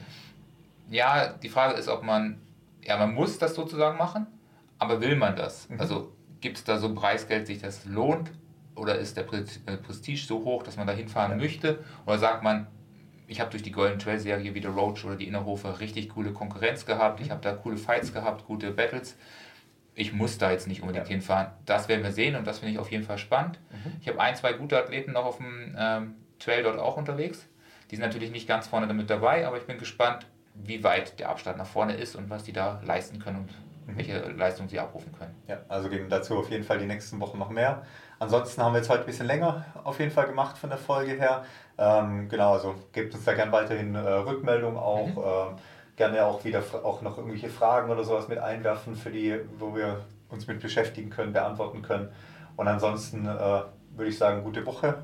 Ja, 0.89 1.33
die 1.33 1.49
Frage 1.49 1.73
ist, 1.73 1.89
ob 1.89 2.01
man, 2.01 2.39
ja, 2.81 2.95
man 2.95 3.13
muss 3.13 3.39
das 3.39 3.55
sozusagen 3.55 3.97
machen, 3.97 4.27
aber 4.79 5.01
will 5.01 5.17
man 5.17 5.35
das? 5.35 5.67
Mhm. 5.67 5.81
Also 5.81 6.14
gibt 6.41 6.57
es 6.57 6.63
da 6.63 6.77
so 6.77 6.87
ein 6.87 6.95
Preisgeld, 6.95 7.47
sich 7.47 7.61
das 7.61 7.85
lohnt? 7.85 8.31
Oder 8.75 8.97
ist 8.97 9.15
der 9.15 9.25
äh, 9.31 9.77
Prestige 9.77 10.19
so 10.25 10.43
hoch, 10.43 10.63
dass 10.63 10.75
man 10.75 10.85
da 10.85 10.93
hinfahren 10.93 11.31
ja. 11.31 11.37
möchte? 11.37 11.83
Oder 12.05 12.17
sagt 12.17 12.43
man, 12.43 12.67
ich 13.27 13.39
habe 13.39 13.49
durch 13.49 13.63
die 13.63 13.71
Golden 13.71 13.99
Trail 13.99 14.19
Serie 14.19 14.53
wie 14.53 14.61
der 14.61 14.71
Roach 14.71 15.05
oder 15.05 15.15
die 15.15 15.27
Innerhofer 15.27 15.79
richtig 15.79 16.09
coole 16.09 16.31
Konkurrenz 16.33 16.85
gehabt, 16.85 17.21
ich 17.21 17.31
habe 17.31 17.41
da 17.41 17.53
coole 17.53 17.77
Fights 17.77 18.13
gehabt, 18.13 18.45
gute 18.45 18.71
Battles. 18.71 19.17
Ich 19.97 20.11
muss 20.11 20.37
da 20.37 20.51
jetzt 20.51 20.67
nicht 20.67 20.81
unbedingt 20.81 21.07
ja. 21.07 21.13
hinfahren. 21.13 21.47
Das 21.65 21.87
werden 21.87 22.03
wir 22.03 22.11
sehen 22.11 22.35
und 22.35 22.45
das 22.45 22.59
finde 22.59 22.73
ich 22.73 22.79
auf 22.79 22.91
jeden 22.91 23.05
Fall 23.05 23.17
spannend. 23.17 23.59
Mhm. 23.71 23.93
Ich 24.01 24.07
habe 24.09 24.19
ein, 24.19 24.35
zwei 24.35 24.53
gute 24.53 24.77
Athleten 24.77 25.13
noch 25.13 25.25
auf 25.25 25.37
dem 25.37 25.75
ähm, 25.77 26.15
Trail 26.37 26.63
dort 26.63 26.77
auch 26.79 26.97
unterwegs. 26.97 27.47
Die 27.89 27.95
sind 27.95 28.03
natürlich 28.03 28.31
nicht 28.31 28.47
ganz 28.47 28.67
vorne 28.67 28.87
damit 28.87 29.09
dabei, 29.09 29.47
aber 29.47 29.57
ich 29.57 29.63
bin 29.63 29.77
gespannt, 29.77 30.25
wie 30.53 30.83
weit 30.83 31.19
der 31.19 31.29
Abstand 31.29 31.57
nach 31.57 31.65
vorne 31.65 31.95
ist 31.95 32.15
und 32.15 32.29
was 32.29 32.43
die 32.43 32.53
da 32.53 32.81
leisten 32.83 33.19
können 33.19 33.37
und 33.37 33.49
mhm. 33.85 33.97
welche 33.97 34.19
Leistung 34.31 34.67
sie 34.67 34.79
abrufen 34.79 35.11
können. 35.17 35.35
Ja, 35.47 35.59
also 35.67 35.89
geben 35.89 36.09
dazu 36.09 36.37
auf 36.37 36.49
jeden 36.49 36.63
Fall 36.63 36.79
die 36.79 36.85
nächsten 36.85 37.19
Wochen 37.19 37.37
noch 37.37 37.49
mehr. 37.49 37.83
Ansonsten 38.19 38.61
haben 38.61 38.73
wir 38.73 38.79
jetzt 38.79 38.89
heute 38.89 39.01
ein 39.01 39.05
bisschen 39.05 39.27
länger 39.27 39.65
auf 39.83 39.99
jeden 39.99 40.11
Fall 40.11 40.27
gemacht 40.27 40.57
von 40.57 40.69
der 40.69 40.79
Folge 40.79 41.13
her. 41.13 41.43
Ähm, 41.77 42.29
genau, 42.29 42.53
also 42.53 42.75
gebt 42.91 43.13
uns 43.13 43.25
da 43.25 43.33
gerne 43.33 43.51
weiterhin 43.51 43.95
äh, 43.95 43.99
Rückmeldung 43.99 44.77
auch. 44.77 45.07
Mhm. 45.07 45.17
Ähm, 45.17 45.55
gerne 45.95 46.25
auch 46.25 46.43
wieder 46.43 46.61
auch 46.83 47.01
noch 47.01 47.17
irgendwelche 47.17 47.49
Fragen 47.49 47.89
oder 47.89 48.03
sowas 48.03 48.27
mit 48.27 48.37
einwerfen, 48.37 48.95
für 48.95 49.11
die, 49.11 49.39
wo 49.57 49.75
wir 49.75 50.01
uns 50.29 50.47
mit 50.47 50.59
beschäftigen 50.59 51.09
können, 51.09 51.33
beantworten 51.33 51.81
können. 51.81 52.09
Und 52.55 52.67
ansonsten 52.67 53.25
äh, 53.25 53.29
würde 53.29 54.09
ich 54.09 54.17
sagen, 54.17 54.43
gute 54.43 54.65
Woche 54.65 54.95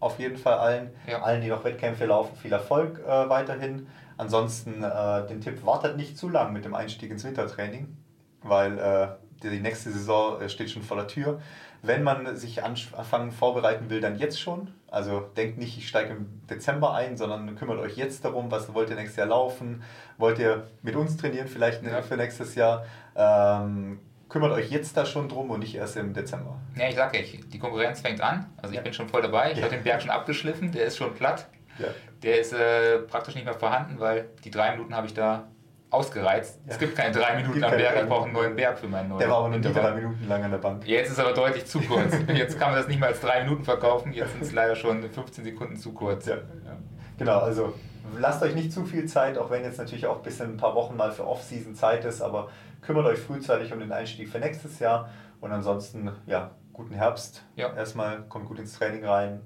auf 0.00 0.18
jeden 0.18 0.38
Fall 0.38 0.54
allen. 0.54 0.90
Ja. 1.06 1.22
Allen, 1.22 1.42
die 1.42 1.48
noch 1.48 1.62
Wettkämpfe 1.64 2.06
laufen, 2.06 2.34
viel 2.36 2.52
Erfolg 2.52 3.00
äh, 3.06 3.28
weiterhin. 3.28 3.86
Ansonsten 4.16 4.82
äh, 4.82 5.26
den 5.26 5.40
Tipp, 5.40 5.64
wartet 5.64 5.96
nicht 5.96 6.16
zu 6.16 6.28
lang 6.28 6.52
mit 6.52 6.64
dem 6.64 6.74
Einstieg 6.74 7.10
ins 7.10 7.24
Wintertraining, 7.24 7.96
weil 8.42 8.78
äh, 8.78 9.08
die 9.42 9.60
nächste 9.60 9.90
Saison 9.90 10.40
äh, 10.40 10.48
steht 10.48 10.70
schon 10.70 10.82
vor 10.82 10.96
der 10.96 11.08
Tür. 11.08 11.40
Wenn 11.82 12.02
man 12.02 12.36
sich 12.36 12.62
anfangen 12.62 13.32
vorbereiten 13.32 13.88
will, 13.88 14.00
dann 14.00 14.18
jetzt 14.18 14.38
schon. 14.38 14.74
Also 14.88 15.20
denkt 15.20 15.56
nicht, 15.56 15.78
ich 15.78 15.88
steige 15.88 16.10
im 16.10 16.26
Dezember 16.48 16.94
ein, 16.94 17.16
sondern 17.16 17.56
kümmert 17.56 17.78
euch 17.78 17.96
jetzt 17.96 18.24
darum, 18.24 18.50
was 18.50 18.74
wollt 18.74 18.90
ihr 18.90 18.96
nächstes 18.96 19.16
Jahr 19.16 19.28
laufen? 19.28 19.82
Wollt 20.18 20.38
ihr 20.38 20.68
mit 20.82 20.94
uns 20.94 21.16
trainieren 21.16 21.48
vielleicht 21.48 21.82
ja. 21.82 22.02
für 22.02 22.16
nächstes 22.16 22.54
Jahr? 22.54 22.84
Ähm, 23.16 24.00
kümmert 24.28 24.52
euch 24.52 24.70
jetzt 24.70 24.96
da 24.96 25.06
schon 25.06 25.28
drum 25.28 25.50
und 25.50 25.60
nicht 25.60 25.74
erst 25.74 25.96
im 25.96 26.12
Dezember. 26.12 26.58
Ja, 26.76 26.88
ich 26.88 26.96
sage 26.96 27.18
euch, 27.18 27.40
die 27.48 27.58
Konkurrenz 27.58 28.00
fängt 28.00 28.20
an. 28.20 28.46
Also 28.58 28.72
ich 28.72 28.76
ja. 28.76 28.82
bin 28.82 28.92
schon 28.92 29.08
voll 29.08 29.22
dabei. 29.22 29.52
Ich 29.52 29.58
ja. 29.58 29.64
habe 29.64 29.74
den 29.74 29.84
Berg 29.84 30.02
schon 30.02 30.10
abgeschliffen, 30.10 30.72
der 30.72 30.84
ist 30.84 30.98
schon 30.98 31.14
platt. 31.14 31.46
Ja. 31.78 31.88
Der 32.22 32.40
ist 32.40 32.52
äh, 32.52 32.98
praktisch 32.98 33.34
nicht 33.36 33.44
mehr 33.44 33.54
vorhanden, 33.54 33.98
weil 34.00 34.28
die 34.44 34.50
drei 34.50 34.72
Minuten 34.72 34.94
habe 34.94 35.06
ich 35.06 35.14
da 35.14 35.48
ausgereizt. 35.90 36.60
Ja. 36.64 36.72
Es 36.72 36.78
gibt 36.78 36.96
keine 36.96 37.14
drei 37.14 37.36
Minuten 37.36 37.62
am 37.62 37.70
Berg, 37.70 38.02
ich 38.02 38.08
brauche 38.08 38.24
einen 38.24 38.32
neuen 38.32 38.56
Berg 38.56 38.78
für 38.78 38.88
meinen 38.88 39.08
neuen. 39.08 39.18
Der 39.18 39.28
war 39.28 39.38
aber 39.38 39.48
nur 39.48 39.58
die 39.58 39.72
drei 39.72 39.92
Minuten 39.92 40.28
lang 40.28 40.44
an 40.44 40.50
der 40.50 40.58
Bank. 40.58 40.86
Jetzt 40.86 41.10
ist 41.10 41.18
aber 41.18 41.32
deutlich 41.32 41.66
zu 41.66 41.80
kurz. 41.80 42.14
Jetzt 42.34 42.58
kann 42.58 42.70
man 42.70 42.78
das 42.78 42.88
nicht 42.88 43.00
mehr 43.00 43.08
als 43.08 43.20
drei 43.20 43.42
Minuten 43.42 43.64
verkaufen, 43.64 44.12
jetzt 44.12 44.32
sind 44.32 44.42
es 44.42 44.52
leider 44.52 44.76
schon 44.76 45.02
15 45.02 45.44
Sekunden 45.44 45.76
zu 45.76 45.92
kurz. 45.92 46.26
Ja. 46.26 46.36
ja. 46.36 46.76
Genau, 47.18 47.38
also 47.38 47.74
lasst 48.18 48.42
euch 48.42 48.54
nicht 48.54 48.72
zu 48.72 48.84
viel 48.84 49.06
Zeit, 49.06 49.36
auch 49.36 49.50
wenn 49.50 49.62
jetzt 49.64 49.78
natürlich 49.78 50.06
auch 50.06 50.16
ein 50.16 50.22
bisschen 50.22 50.54
ein 50.54 50.56
paar 50.56 50.74
Wochen 50.74 50.96
mal 50.96 51.12
für 51.12 51.26
Off-Season 51.26 51.74
Zeit 51.74 52.04
ist, 52.04 52.22
aber 52.22 52.48
kümmert 52.80 53.06
euch 53.06 53.18
frühzeitig 53.18 53.72
um 53.72 53.80
den 53.80 53.92
Einstieg 53.92 54.28
für 54.28 54.38
nächstes 54.38 54.78
Jahr 54.78 55.10
und 55.40 55.52
ansonsten, 55.52 56.10
ja, 56.26 56.52
guten 56.72 56.94
Herbst. 56.94 57.44
Ja. 57.56 57.74
Erstmal 57.74 58.22
kommt 58.28 58.46
gut 58.46 58.58
ins 58.58 58.78
Training 58.78 59.04
rein. 59.04 59.40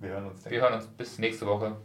Wir 0.00 0.10
hören 0.10 0.26
uns. 0.26 0.48
Wir 0.48 0.60
hören 0.60 0.74
uns 0.74 0.86
bis 0.86 1.18
nächste 1.18 1.46
Woche. 1.46 1.76